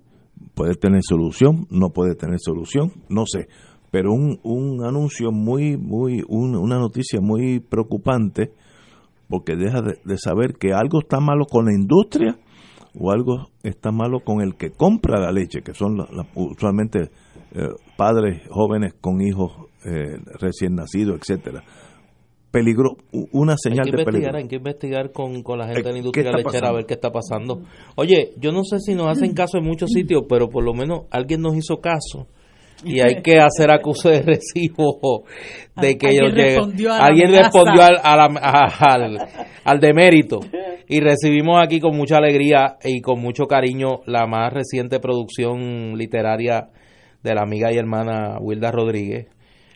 Puede 0.55 0.75
tener 0.75 1.01
solución, 1.03 1.67
no 1.71 1.91
puede 1.91 2.15
tener 2.15 2.39
solución, 2.39 2.93
no 3.09 3.25
sé, 3.27 3.49
pero 3.91 4.13
un, 4.13 4.41
un 4.43 4.85
anuncio 4.85 5.31
muy, 5.31 5.77
muy, 5.77 6.23
una 6.29 6.79
noticia 6.79 7.21
muy 7.21 7.61
preocupante 7.61 8.51
porque 9.29 9.57
deja 9.57 9.81
de, 9.81 10.19
saber 10.19 10.55
que 10.55 10.73
algo 10.73 11.01
está 11.01 11.21
malo 11.21 11.45
con 11.47 11.67
la 11.67 11.73
industria 11.73 12.37
o 12.99 13.11
algo 13.11 13.49
está 13.63 13.91
malo 13.91 14.21
con 14.21 14.41
el 14.41 14.57
que 14.57 14.71
compra 14.71 15.21
la 15.21 15.33
leche, 15.33 15.63
que 15.63 15.75
son 15.75 15.99
usualmente 16.35 17.11
eh, 17.53 17.69
padres 17.97 18.43
jóvenes 18.51 18.95
con 19.01 19.21
hijos 19.21 19.53
eh, 19.85 20.17
recién 20.41 20.75
nacidos, 20.75 21.19
etcétera 21.21 21.65
peligro, 22.55 22.97
una 23.33 23.57
señal 23.57 23.91
de 23.91 24.05
peligro. 24.05 24.37
Hay 24.37 24.47
que 24.47 24.57
investigar 24.57 25.11
con, 25.11 25.43
la 25.59 25.67
gente 25.67 25.83
de 25.83 25.91
la 25.91 25.99
industria 25.99 26.31
lechera 26.31 26.69
a 26.69 26.73
ver 26.73 26.87
qué 26.87 26.95
está 26.95 27.11
pasando. 27.11 27.63
Oye, 27.97 28.33
yo 28.39 28.53
no 28.53 28.63
sé 28.63 28.79
si 28.79 28.95
nos 28.95 29.09
hacen 29.09 29.35
caso 29.35 29.59
en 29.59 29.65
muchos 29.65 29.91
sitios, 29.91 30.23
pero 30.29 30.49
por 30.49 30.63
lo 30.63 30.73
menos 30.73 31.07
alguien 31.11 31.41
nos 31.41 31.57
hizo 31.57 31.79
caso 31.79 32.29
y 32.85 33.01
hay 33.01 33.23
que 33.23 33.39
hacer 33.39 33.71
acuse 33.71 34.11
de 34.11 34.23
recibo 34.23 35.25
de 35.81 35.97
que 35.97 36.09
alguien 36.09 36.35
respondió, 36.35 36.93
alguien 36.93 37.33
respondió 37.33 37.83
al, 37.83 37.99
al, 38.03 39.19
al, 39.65 39.81
demérito 39.81 40.41
y 40.89 41.01
recibimos 41.01 41.63
aquí 41.63 41.81
con 41.81 41.97
mucha 41.97 42.19
alegría 42.19 42.77
y 42.85 43.01
con 43.01 43.21
mucho 43.21 43.47
cariño 43.47 44.01
la 44.07 44.27
más 44.27 44.53
reciente 44.53 45.01
producción 45.01 45.97
literaria 45.97 46.69
de 47.23 47.35
la 47.35 47.43
amiga 47.43 47.73
y 47.73 47.79
hermana 47.79 48.39
Wilda 48.41 48.71
Rodríguez 48.71 49.29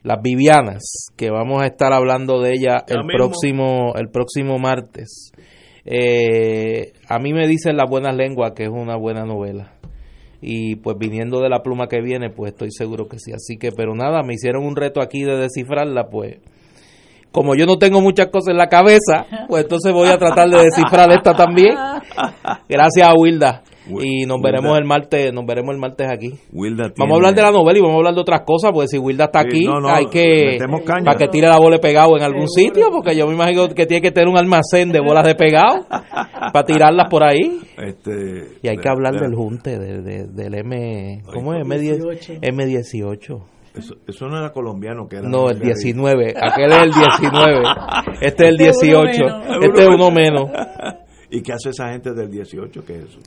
las 0.02 0.22
Vivianas, 0.22 1.10
que 1.16 1.30
vamos 1.30 1.62
a 1.62 1.66
estar 1.66 1.92
hablando 1.92 2.40
de 2.40 2.52
ella 2.52 2.84
el 2.86 3.06
próximo, 3.06 3.94
el 3.96 4.08
próximo 4.08 4.58
martes. 4.58 5.32
Eh, 5.84 6.92
a 7.08 7.18
mí 7.18 7.32
me 7.32 7.46
dicen 7.46 7.76
las 7.76 7.88
buenas 7.88 8.14
lenguas 8.14 8.52
que 8.54 8.64
es 8.64 8.70
una 8.70 8.96
buena 8.96 9.24
novela. 9.24 9.77
Y 10.40 10.76
pues 10.76 10.96
viniendo 10.98 11.40
de 11.40 11.48
la 11.48 11.62
pluma 11.62 11.88
que 11.88 12.00
viene, 12.00 12.30
pues 12.30 12.52
estoy 12.52 12.70
seguro 12.70 13.08
que 13.08 13.18
sí. 13.18 13.32
Así 13.32 13.56
que, 13.56 13.72
pero 13.72 13.94
nada, 13.94 14.22
me 14.22 14.34
hicieron 14.34 14.64
un 14.64 14.76
reto 14.76 15.00
aquí 15.00 15.24
de 15.24 15.36
descifrarla, 15.36 16.08
pues 16.08 16.38
como 17.30 17.54
yo 17.54 17.66
no 17.66 17.78
tengo 17.78 18.00
muchas 18.00 18.28
cosas 18.28 18.52
en 18.52 18.56
la 18.56 18.68
cabeza, 18.68 19.26
pues 19.48 19.64
entonces 19.64 19.92
voy 19.92 20.08
a 20.08 20.18
tratar 20.18 20.48
de 20.48 20.62
descifrar 20.62 21.10
esta 21.12 21.34
también. 21.34 21.76
Gracias 22.68 23.06
a 23.06 23.12
Wilda. 23.14 23.62
Y 24.00 24.26
nos 24.26 24.40
veremos 24.42 24.78
el 24.78 24.84
martes, 24.84 25.32
nos 25.32 25.44
veremos 25.46 25.74
el 25.74 25.80
martes 25.80 26.08
aquí. 26.10 26.34
Wilda 26.52 26.92
Vamos 26.96 27.14
a 27.14 27.16
hablar 27.16 27.34
de 27.34 27.42
la 27.42 27.50
novela 27.50 27.78
y 27.78 27.80
vamos 27.82 27.94
a 27.94 27.98
hablar 27.98 28.14
de 28.14 28.20
otras 28.20 28.40
cosas, 28.46 28.70
porque 28.72 28.88
si 28.88 28.98
Wilda 28.98 29.24
está 29.24 29.42
Sí, 29.42 29.46
aquí, 29.48 29.64
no, 29.64 29.80
no, 29.80 29.88
hay 29.88 30.06
que 30.06 30.58
para 31.04 31.16
que 31.18 31.28
tire 31.28 31.48
la 31.48 31.58
bola 31.58 31.76
de 31.76 31.80
pegado 31.82 32.16
en 32.16 32.22
algún 32.22 32.48
sitio, 32.48 32.90
porque 32.90 33.16
yo 33.16 33.26
me 33.26 33.34
imagino 33.34 33.68
que 33.68 33.86
tiene 33.86 34.00
que 34.02 34.10
tener 34.12 34.28
un 34.28 34.36
almacén 34.38 34.90
de 34.92 35.00
bolas 35.00 35.24
de 35.26 35.34
pegado 35.34 35.86
para 36.52 36.64
tirarlas 36.66 37.08
por 37.10 37.22
ahí. 37.22 37.60
Este, 37.78 38.48
Y 38.62 38.68
hay 38.68 38.76
que 38.76 38.88
hablar 38.88 39.14
de- 39.14 39.20
del 39.20 39.34
junte, 39.34 39.78
de- 39.78 40.02
de- 40.02 40.26
del 40.26 40.54
M, 40.54 41.22
¿cómo 41.32 41.54
es? 41.54 41.64
M10, 41.64 42.40
M18. 42.42 43.42
Eso, 43.74 43.94
eso 44.08 44.26
no 44.26 44.38
era 44.38 44.50
colombiano, 44.50 45.06
que 45.06 45.16
era 45.16 45.28
No, 45.28 45.50
el 45.50 45.58
Guerrero. 45.60 45.74
19. 45.76 46.34
Aquel 46.36 46.72
es 46.72 46.82
el 46.82 46.90
19. 46.92 47.62
Este 48.20 48.44
es 48.44 48.48
el 48.50 48.60
Este 48.60 48.68
es 48.70 48.82
uno 48.82 49.02
18. 49.04 49.24
menos. 49.24 49.64
Este 49.64 49.80
es 49.82 49.88
uno 49.88 50.10
menos. 50.10 50.50
¿Y 51.30 51.42
qué 51.42 51.52
hace 51.52 51.70
esa 51.70 51.90
gente 51.92 52.12
del 52.14 52.30
18? 52.30 52.84
¿Qué 52.84 52.94
es 52.94 53.04
eso? 53.04 53.18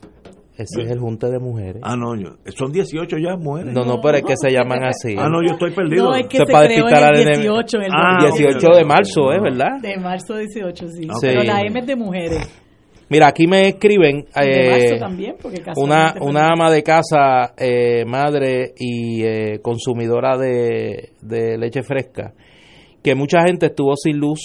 Ese 0.57 0.83
es 0.83 0.91
el 0.91 0.99
junte 0.99 1.27
de 1.31 1.39
mujeres. 1.39 1.81
Ah, 1.83 1.95
no, 1.95 2.15
yo, 2.15 2.35
son 2.55 2.71
18 2.71 3.17
ya 3.17 3.35
mujeres. 3.37 3.73
No, 3.73 3.83
no, 3.85 3.99
pero 4.01 4.17
es 4.17 4.23
que 4.23 4.35
se 4.35 4.51
llaman 4.51 4.83
así. 4.83 5.15
Ah, 5.17 5.27
no, 5.29 5.41
yo 5.41 5.53
estoy 5.53 5.71
perdido. 5.71 6.09
No, 6.09 6.15
es 6.15 6.27
que 6.27 6.37
Se 6.37 6.45
se, 6.45 6.51
para 6.51 6.67
creó 6.67 6.87
en 6.89 6.95
el 6.97 7.03
al 7.03 7.15
18. 7.15 7.77
en 7.77 7.83
el 7.83 7.91
Ah, 7.93 8.17
18 8.37 8.67
de 8.77 8.85
marzo, 8.85 9.31
¿es 9.31 9.41
verdad? 9.41 9.79
De 9.81 9.97
marzo 9.97 10.35
18, 10.37 10.87
sí. 10.89 11.03
Sí. 11.03 11.09
Pero 11.21 11.43
la 11.43 11.61
M 11.61 11.79
es 11.79 11.87
de 11.87 11.95
mujeres. 11.95 12.61
Mira, 13.09 13.27
aquí 13.27 13.45
me 13.47 13.69
escriben 13.69 14.25
eh, 14.41 14.69
marzo 14.69 14.95
también, 14.99 15.35
una, 15.75 16.15
una 16.21 16.47
ama 16.49 16.71
de 16.71 16.81
casa, 16.81 17.53
eh, 17.57 18.05
madre 18.05 18.73
y 18.77 19.23
eh, 19.23 19.59
consumidora 19.61 20.37
de, 20.37 21.09
de 21.21 21.57
leche 21.57 21.81
fresca, 21.83 22.33
que 23.03 23.13
mucha 23.15 23.41
gente 23.45 23.65
estuvo 23.65 23.95
sin 23.97 24.17
luz 24.17 24.39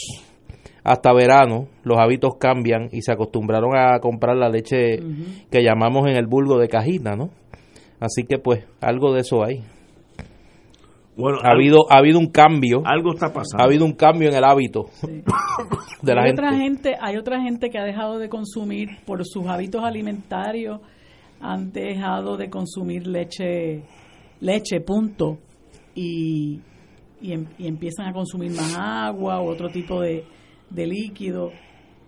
hasta 0.86 1.12
verano, 1.12 1.66
los 1.82 1.98
hábitos 1.98 2.36
cambian 2.38 2.88
y 2.92 3.02
se 3.02 3.10
acostumbraron 3.10 3.72
a 3.76 3.98
comprar 3.98 4.36
la 4.36 4.48
leche 4.48 5.00
que 5.50 5.62
llamamos 5.64 6.08
en 6.08 6.16
el 6.16 6.26
vulgo 6.26 6.58
de 6.58 6.68
cajita, 6.68 7.16
¿no? 7.16 7.30
Así 7.98 8.22
que 8.22 8.38
pues 8.38 8.64
algo 8.80 9.12
de 9.12 9.20
eso 9.22 9.42
hay. 9.44 9.64
Bueno, 11.16 11.38
ha 11.42 11.52
habido 11.52 11.90
ha 11.90 11.98
habido 11.98 12.18
un 12.20 12.30
cambio. 12.30 12.82
Algo 12.84 13.14
está 13.14 13.32
pasando. 13.32 13.62
Ha 13.62 13.66
habido 13.66 13.84
un 13.84 13.94
cambio 13.94 14.28
en 14.28 14.36
el 14.36 14.44
hábito 14.44 14.84
de 16.02 16.14
la 16.14 16.22
hay 16.22 16.28
gente. 16.28 16.42
otra 16.42 16.54
gente 16.56 16.94
hay 17.00 17.16
otra 17.16 17.40
gente 17.42 17.70
que 17.70 17.78
ha 17.78 17.84
dejado 17.84 18.18
de 18.18 18.28
consumir 18.28 18.90
por 19.06 19.24
sus 19.24 19.46
hábitos 19.46 19.82
alimentarios 19.82 20.80
han 21.40 21.72
dejado 21.72 22.36
de 22.36 22.48
consumir 22.48 23.06
leche 23.06 23.82
leche 24.40 24.80
punto 24.80 25.38
y 25.94 26.60
y, 27.20 27.32
em- 27.32 27.48
y 27.58 27.66
empiezan 27.66 28.06
a 28.08 28.12
consumir 28.12 28.52
más 28.52 28.76
agua 28.78 29.40
u 29.42 29.48
otro 29.48 29.68
tipo 29.70 30.02
de, 30.02 30.22
de 30.70 30.86
líquido 30.86 31.50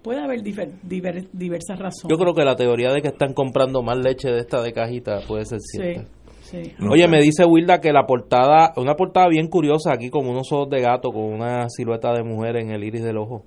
puede 0.02 0.20
haber 0.20 0.40
difer- 0.42 0.80
diver- 0.82 1.28
diversas 1.32 1.78
razones 1.78 2.08
Yo 2.10 2.16
creo 2.18 2.34
que 2.34 2.44
la 2.44 2.56
teoría 2.56 2.92
de 2.92 3.00
que 3.02 3.08
están 3.08 3.34
comprando 3.34 3.82
más 3.82 3.98
leche 3.98 4.30
de 4.30 4.38
esta 4.38 4.62
de 4.62 4.72
cajita 4.72 5.20
puede 5.26 5.44
ser 5.44 5.58
cierta. 5.60 6.04
sí, 6.42 6.64
sí. 6.64 6.72
Oye, 6.90 7.06
me 7.08 7.20
dice 7.20 7.44
Wilda 7.44 7.80
que 7.80 7.92
la 7.92 8.06
portada, 8.06 8.72
una 8.76 8.94
portada 8.94 9.28
bien 9.28 9.48
curiosa 9.48 9.92
aquí 9.92 10.08
con 10.08 10.26
unos 10.26 10.50
ojos 10.52 10.70
de 10.70 10.80
gato, 10.80 11.10
con 11.10 11.24
una 11.24 11.68
silueta 11.68 12.12
de 12.14 12.22
mujer 12.22 12.56
en 12.56 12.70
el 12.70 12.84
iris 12.84 13.02
del 13.02 13.18
ojo, 13.18 13.44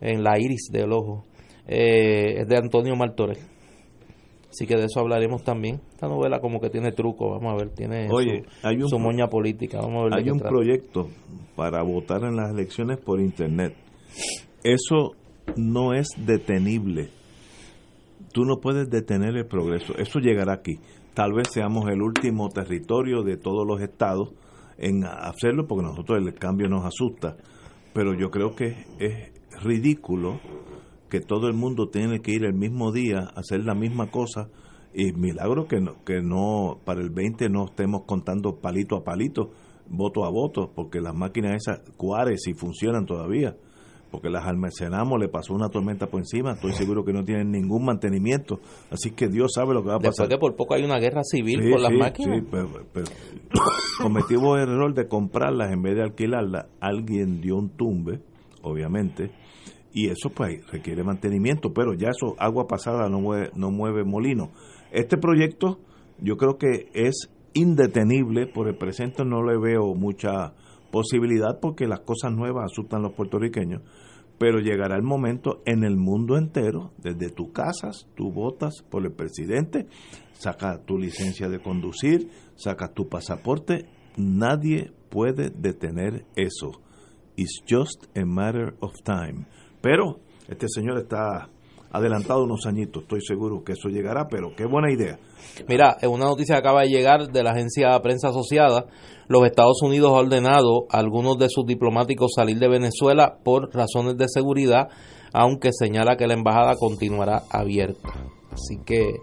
en 0.00 0.22
la 0.24 0.38
iris 0.40 0.68
del 0.72 0.92
ojo, 0.92 1.24
eh, 1.68 2.40
es 2.40 2.48
de 2.48 2.56
Antonio 2.56 2.96
Martorell. 2.96 3.38
Así 4.50 4.66
que 4.66 4.76
de 4.76 4.84
eso 4.84 5.00
hablaremos 5.00 5.42
también. 5.44 5.80
Esta 5.92 6.08
novela 6.08 6.40
como 6.40 6.60
que 6.60 6.68
tiene 6.68 6.92
truco, 6.92 7.30
vamos 7.30 7.54
a 7.54 7.56
ver, 7.56 7.70
tiene 7.74 8.08
Oye, 8.10 8.42
su, 8.60 8.66
hay 8.68 8.76
un 8.82 8.88
su 8.88 8.98
moña 8.98 9.28
política, 9.28 9.78
vamos 9.80 10.00
a 10.02 10.04
ver 10.04 10.14
Hay 10.14 10.28
un 10.30 10.38
trata. 10.38 10.50
proyecto 10.50 11.08
para 11.56 11.82
votar 11.82 12.22
en 12.24 12.36
las 12.36 12.50
elecciones 12.50 12.98
por 12.98 13.20
Internet. 13.20 13.74
Eso 14.62 15.12
no 15.56 15.94
es 15.94 16.08
detenible. 16.16 17.10
Tú 18.32 18.44
no 18.44 18.60
puedes 18.60 18.88
detener 18.88 19.36
el 19.36 19.46
progreso. 19.46 19.94
Eso 19.98 20.18
llegará 20.18 20.54
aquí. 20.54 20.78
Tal 21.14 21.32
vez 21.32 21.48
seamos 21.52 21.90
el 21.90 22.00
último 22.00 22.48
territorio 22.48 23.22
de 23.22 23.36
todos 23.36 23.66
los 23.66 23.80
estados 23.82 24.30
en 24.78 25.04
hacerlo, 25.04 25.66
porque 25.66 25.84
nosotros 25.84 26.18
el 26.18 26.34
cambio 26.34 26.68
nos 26.68 26.84
asusta. 26.84 27.36
Pero 27.92 28.14
yo 28.18 28.30
creo 28.30 28.54
que 28.54 28.86
es 28.98 29.32
ridículo 29.62 30.40
que 31.10 31.20
todo 31.20 31.48
el 31.48 31.54
mundo 31.54 31.88
tiene 31.88 32.20
que 32.20 32.32
ir 32.32 32.44
el 32.44 32.54
mismo 32.54 32.90
día 32.90 33.18
a 33.18 33.40
hacer 33.40 33.64
la 33.64 33.74
misma 33.74 34.10
cosa 34.10 34.48
y 34.94 35.12
milagro 35.12 35.66
que 35.66 35.80
no, 35.80 36.02
que 36.04 36.22
no 36.22 36.78
para 36.84 37.00
el 37.00 37.10
20 37.10 37.48
no 37.50 37.66
estemos 37.66 38.04
contando 38.06 38.60
palito 38.60 38.96
a 38.96 39.04
palito, 39.04 39.50
voto 39.88 40.24
a 40.24 40.30
voto, 40.30 40.72
porque 40.74 41.00
las 41.00 41.14
máquinas 41.14 41.56
esas 41.56 41.80
cuares 41.96 42.42
si 42.42 42.54
funcionan 42.54 43.04
todavía, 43.04 43.56
porque 44.12 44.28
las 44.30 44.44
almacenamos, 44.46 45.18
le 45.18 45.28
pasó 45.28 45.54
una 45.54 45.68
tormenta 45.70 46.06
por 46.06 46.20
encima, 46.20 46.52
estoy 46.52 46.72
seguro 46.74 47.02
que 47.04 47.12
no 47.12 47.24
tienen 47.24 47.50
ningún 47.50 47.84
mantenimiento, 47.84 48.60
así 48.90 49.10
que 49.10 49.26
Dios 49.28 49.50
sabe 49.54 49.74
lo 49.74 49.82
que 49.82 49.88
va 49.88 49.94
a 49.94 49.98
Después 49.98 50.16
pasar. 50.18 50.28
que 50.28 50.38
por 50.38 50.54
poco 50.54 50.74
hay 50.74 50.84
una 50.84 50.98
guerra 51.00 51.22
civil 51.24 51.60
Sí, 51.64 51.70
por 51.70 51.80
las 51.80 51.90
sí, 51.90 51.96
máquinas. 51.98 52.38
sí, 52.40 52.46
pero- 52.50 52.68
pero 52.92 53.06
cometimos 54.02 54.58
el 54.60 54.68
error 54.68 54.94
de 54.94 55.08
comprarlas 55.08 55.72
en 55.72 55.82
vez 55.82 55.96
de 55.96 56.02
alquilarlas. 56.02 56.66
Alguien 56.80 57.40
dio 57.40 57.56
un 57.56 57.70
tumbe, 57.70 58.20
obviamente, 58.62 59.30
y 59.92 60.08
eso 60.08 60.30
pues 60.30 60.64
requiere 60.70 61.02
mantenimiento, 61.04 61.72
pero 61.72 61.94
ya 61.94 62.08
eso, 62.10 62.34
agua 62.38 62.66
pasada 62.66 63.08
no 63.08 63.20
mueve, 63.20 63.50
no 63.56 63.70
mueve 63.70 64.04
molino. 64.04 64.50
Este 64.90 65.16
proyecto 65.16 65.80
yo 66.20 66.36
creo 66.36 66.56
que 66.58 66.88
es 66.94 67.30
indetenible, 67.54 68.46
por 68.46 68.68
el 68.68 68.76
presente 68.76 69.24
no 69.24 69.42
le 69.42 69.58
veo 69.58 69.94
mucha 69.94 70.54
posibilidad 70.90 71.58
porque 71.60 71.86
las 71.86 72.00
cosas 72.00 72.32
nuevas 72.32 72.66
asustan 72.70 73.00
a 73.00 73.02
los 73.04 73.12
puertorriqueños, 73.14 73.82
pero 74.42 74.58
llegará 74.58 74.96
el 74.96 75.04
momento 75.04 75.62
en 75.66 75.84
el 75.84 75.96
mundo 75.96 76.36
entero, 76.36 76.90
desde 76.98 77.30
tu 77.30 77.52
casas, 77.52 78.08
tú 78.16 78.32
votas 78.32 78.82
por 78.90 79.06
el 79.06 79.12
presidente, 79.12 79.86
sacas 80.32 80.84
tu 80.84 80.98
licencia 80.98 81.48
de 81.48 81.60
conducir, 81.60 82.28
sacas 82.56 82.92
tu 82.92 83.08
pasaporte, 83.08 83.86
nadie 84.16 84.90
puede 85.10 85.50
detener 85.50 86.26
eso. 86.34 86.72
It's 87.36 87.62
just 87.70 88.06
a 88.18 88.24
matter 88.24 88.74
of 88.80 88.90
time. 89.04 89.46
Pero 89.80 90.18
este 90.48 90.66
señor 90.68 90.98
está 90.98 91.48
adelantado 91.92 92.44
unos 92.44 92.66
añitos, 92.66 93.02
estoy 93.02 93.20
seguro 93.20 93.62
que 93.64 93.72
eso 93.72 93.88
llegará, 93.88 94.26
pero 94.28 94.48
qué 94.56 94.64
buena 94.64 94.90
idea. 94.90 95.18
Mira, 95.68 95.96
una 96.08 96.24
noticia 96.26 96.54
que 96.54 96.58
acaba 96.60 96.80
de 96.82 96.88
llegar 96.88 97.28
de 97.28 97.42
la 97.42 97.50
agencia 97.50 97.98
Prensa 98.02 98.28
Asociada, 98.28 98.86
los 99.28 99.44
Estados 99.44 99.82
Unidos 99.82 100.10
ha 100.12 100.20
ordenado 100.20 100.86
a 100.90 100.98
algunos 100.98 101.38
de 101.38 101.48
sus 101.48 101.66
diplomáticos 101.66 102.32
salir 102.34 102.58
de 102.58 102.68
Venezuela 102.68 103.36
por 103.44 103.74
razones 103.74 104.16
de 104.16 104.26
seguridad, 104.28 104.88
aunque 105.32 105.70
señala 105.72 106.16
que 106.16 106.26
la 106.26 106.34
embajada 106.34 106.74
continuará 106.78 107.42
abierta. 107.50 108.08
Así 108.52 108.76
que 108.84 109.14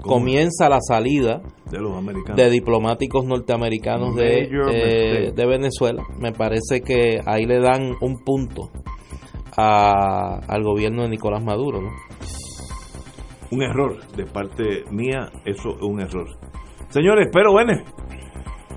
comienza 0.00 0.68
la 0.68 0.78
salida 0.80 1.42
de 1.70 1.78
los 1.80 1.96
americanos. 1.96 2.36
de 2.36 2.48
diplomáticos 2.50 3.24
norteamericanos 3.24 4.14
de, 4.14 4.48
eh, 4.72 5.32
de 5.34 5.46
Venezuela. 5.46 6.02
Me 6.20 6.30
parece 6.32 6.80
que 6.82 7.20
ahí 7.26 7.44
le 7.44 7.58
dan 7.60 7.92
un 8.00 8.22
punto 8.24 8.70
a- 9.56 10.38
al 10.46 10.62
gobierno 10.62 11.02
de 11.02 11.08
Nicolás 11.08 11.42
Maduro, 11.42 11.80
¿no? 11.82 11.90
Un 13.50 13.62
error 13.62 14.06
de 14.16 14.26
parte 14.26 14.84
mía, 14.90 15.30
eso 15.44 15.70
es 15.76 15.82
un 15.82 16.00
error. 16.00 16.28
Señores, 16.90 17.28
pero 17.32 17.52
bueno, 17.52 17.72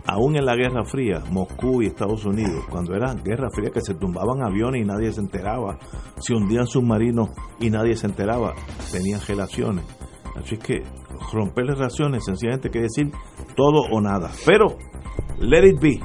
aún 0.06 0.35
en 0.35 0.45
la 0.45 0.56
Guerra 0.56 0.84
Fría, 0.84 1.23
Moscú 1.30 1.81
y 1.81 1.88
Estados 1.88 2.26
Unidos, 2.26 2.65
cuando 2.69 2.95
era 2.95 3.14
Guerra 3.14 3.49
Fría 3.53 3.69
que 3.69 3.81
se 3.81 3.95
tumbaban 3.95 4.43
aviones 4.43 4.81
y 4.81 4.85
nadie 4.85 5.11
se 5.11 5.22
enteraba, 5.22 5.77
se 6.19 6.34
hundían 6.34 6.68
submarinos 6.68 7.30
y 7.60 7.69
nadie 7.69 7.95
se 7.95 8.07
enteraba, 8.07 8.53
tenían 8.91 9.22
relaciones. 9.27 9.85
Así 10.35 10.57
que 10.57 10.84
romper 11.34 11.65
las 11.65 11.77
relaciones 11.77 12.26
sencillamente 12.26 12.69
quiere 12.69 12.88
decir 12.88 13.11
todo 13.56 13.81
o 13.91 14.02
nada. 14.02 14.31
Pero, 14.45 14.77
let 15.39 15.68
it 15.68 15.80
be, 15.80 15.99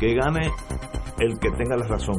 que 0.00 0.14
gane 0.14 0.50
el 1.18 1.38
que 1.38 1.50
tenga 1.52 1.76
la 1.76 1.86
razón. 1.86 2.16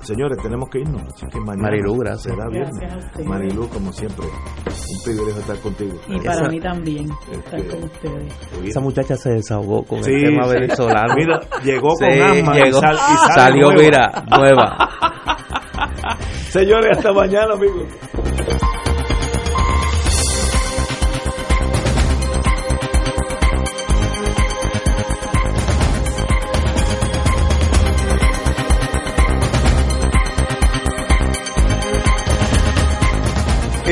Señores, 0.00 0.36
tenemos 0.42 0.68
que 0.68 0.80
irnos. 0.80 1.02
Así 1.14 1.26
que 1.28 1.38
mañana 1.40 1.62
Marilu, 1.62 1.96
gracias. 1.98 2.34
será 2.34 2.48
viernes. 2.48 2.78
Gracias. 2.78 3.26
Marilu, 3.26 3.68
como 3.68 3.90
siempre, 3.92 4.26
un 4.26 5.02
privilegio 5.04 5.40
estar 5.40 5.58
contigo. 5.60 5.94
y 6.08 6.18
para 6.20 6.32
Esa- 6.32 6.48
mí 6.48 6.60
también 6.60 7.06
estar 7.32 7.58
Este, 7.60 7.68
con 7.76 7.84
ustedes 7.84 8.34
Esa 8.64 8.80
muchacha 8.80 9.16
se 9.16 9.30
desahogó 9.30 9.82
con 9.84 10.02
Sí, 10.04 10.10
el 10.12 10.24
tema 10.24 10.44
sí. 10.44 10.52
venezolano. 10.54 11.14
Mira, 11.16 11.40
llegó 11.64 11.90
Sí, 11.96 12.04
con 12.04 12.12
asma 12.22 12.58
y 12.68 12.72
sal- 12.72 12.96
y 12.96 13.32
salió, 13.32 13.66
nueva. 13.72 13.82
mira, 13.82 14.24
nueva. 14.38 14.78
Señores, 16.50 16.98
hasta 16.98 17.12
mañana, 17.12 17.54
amigos. 17.54 17.84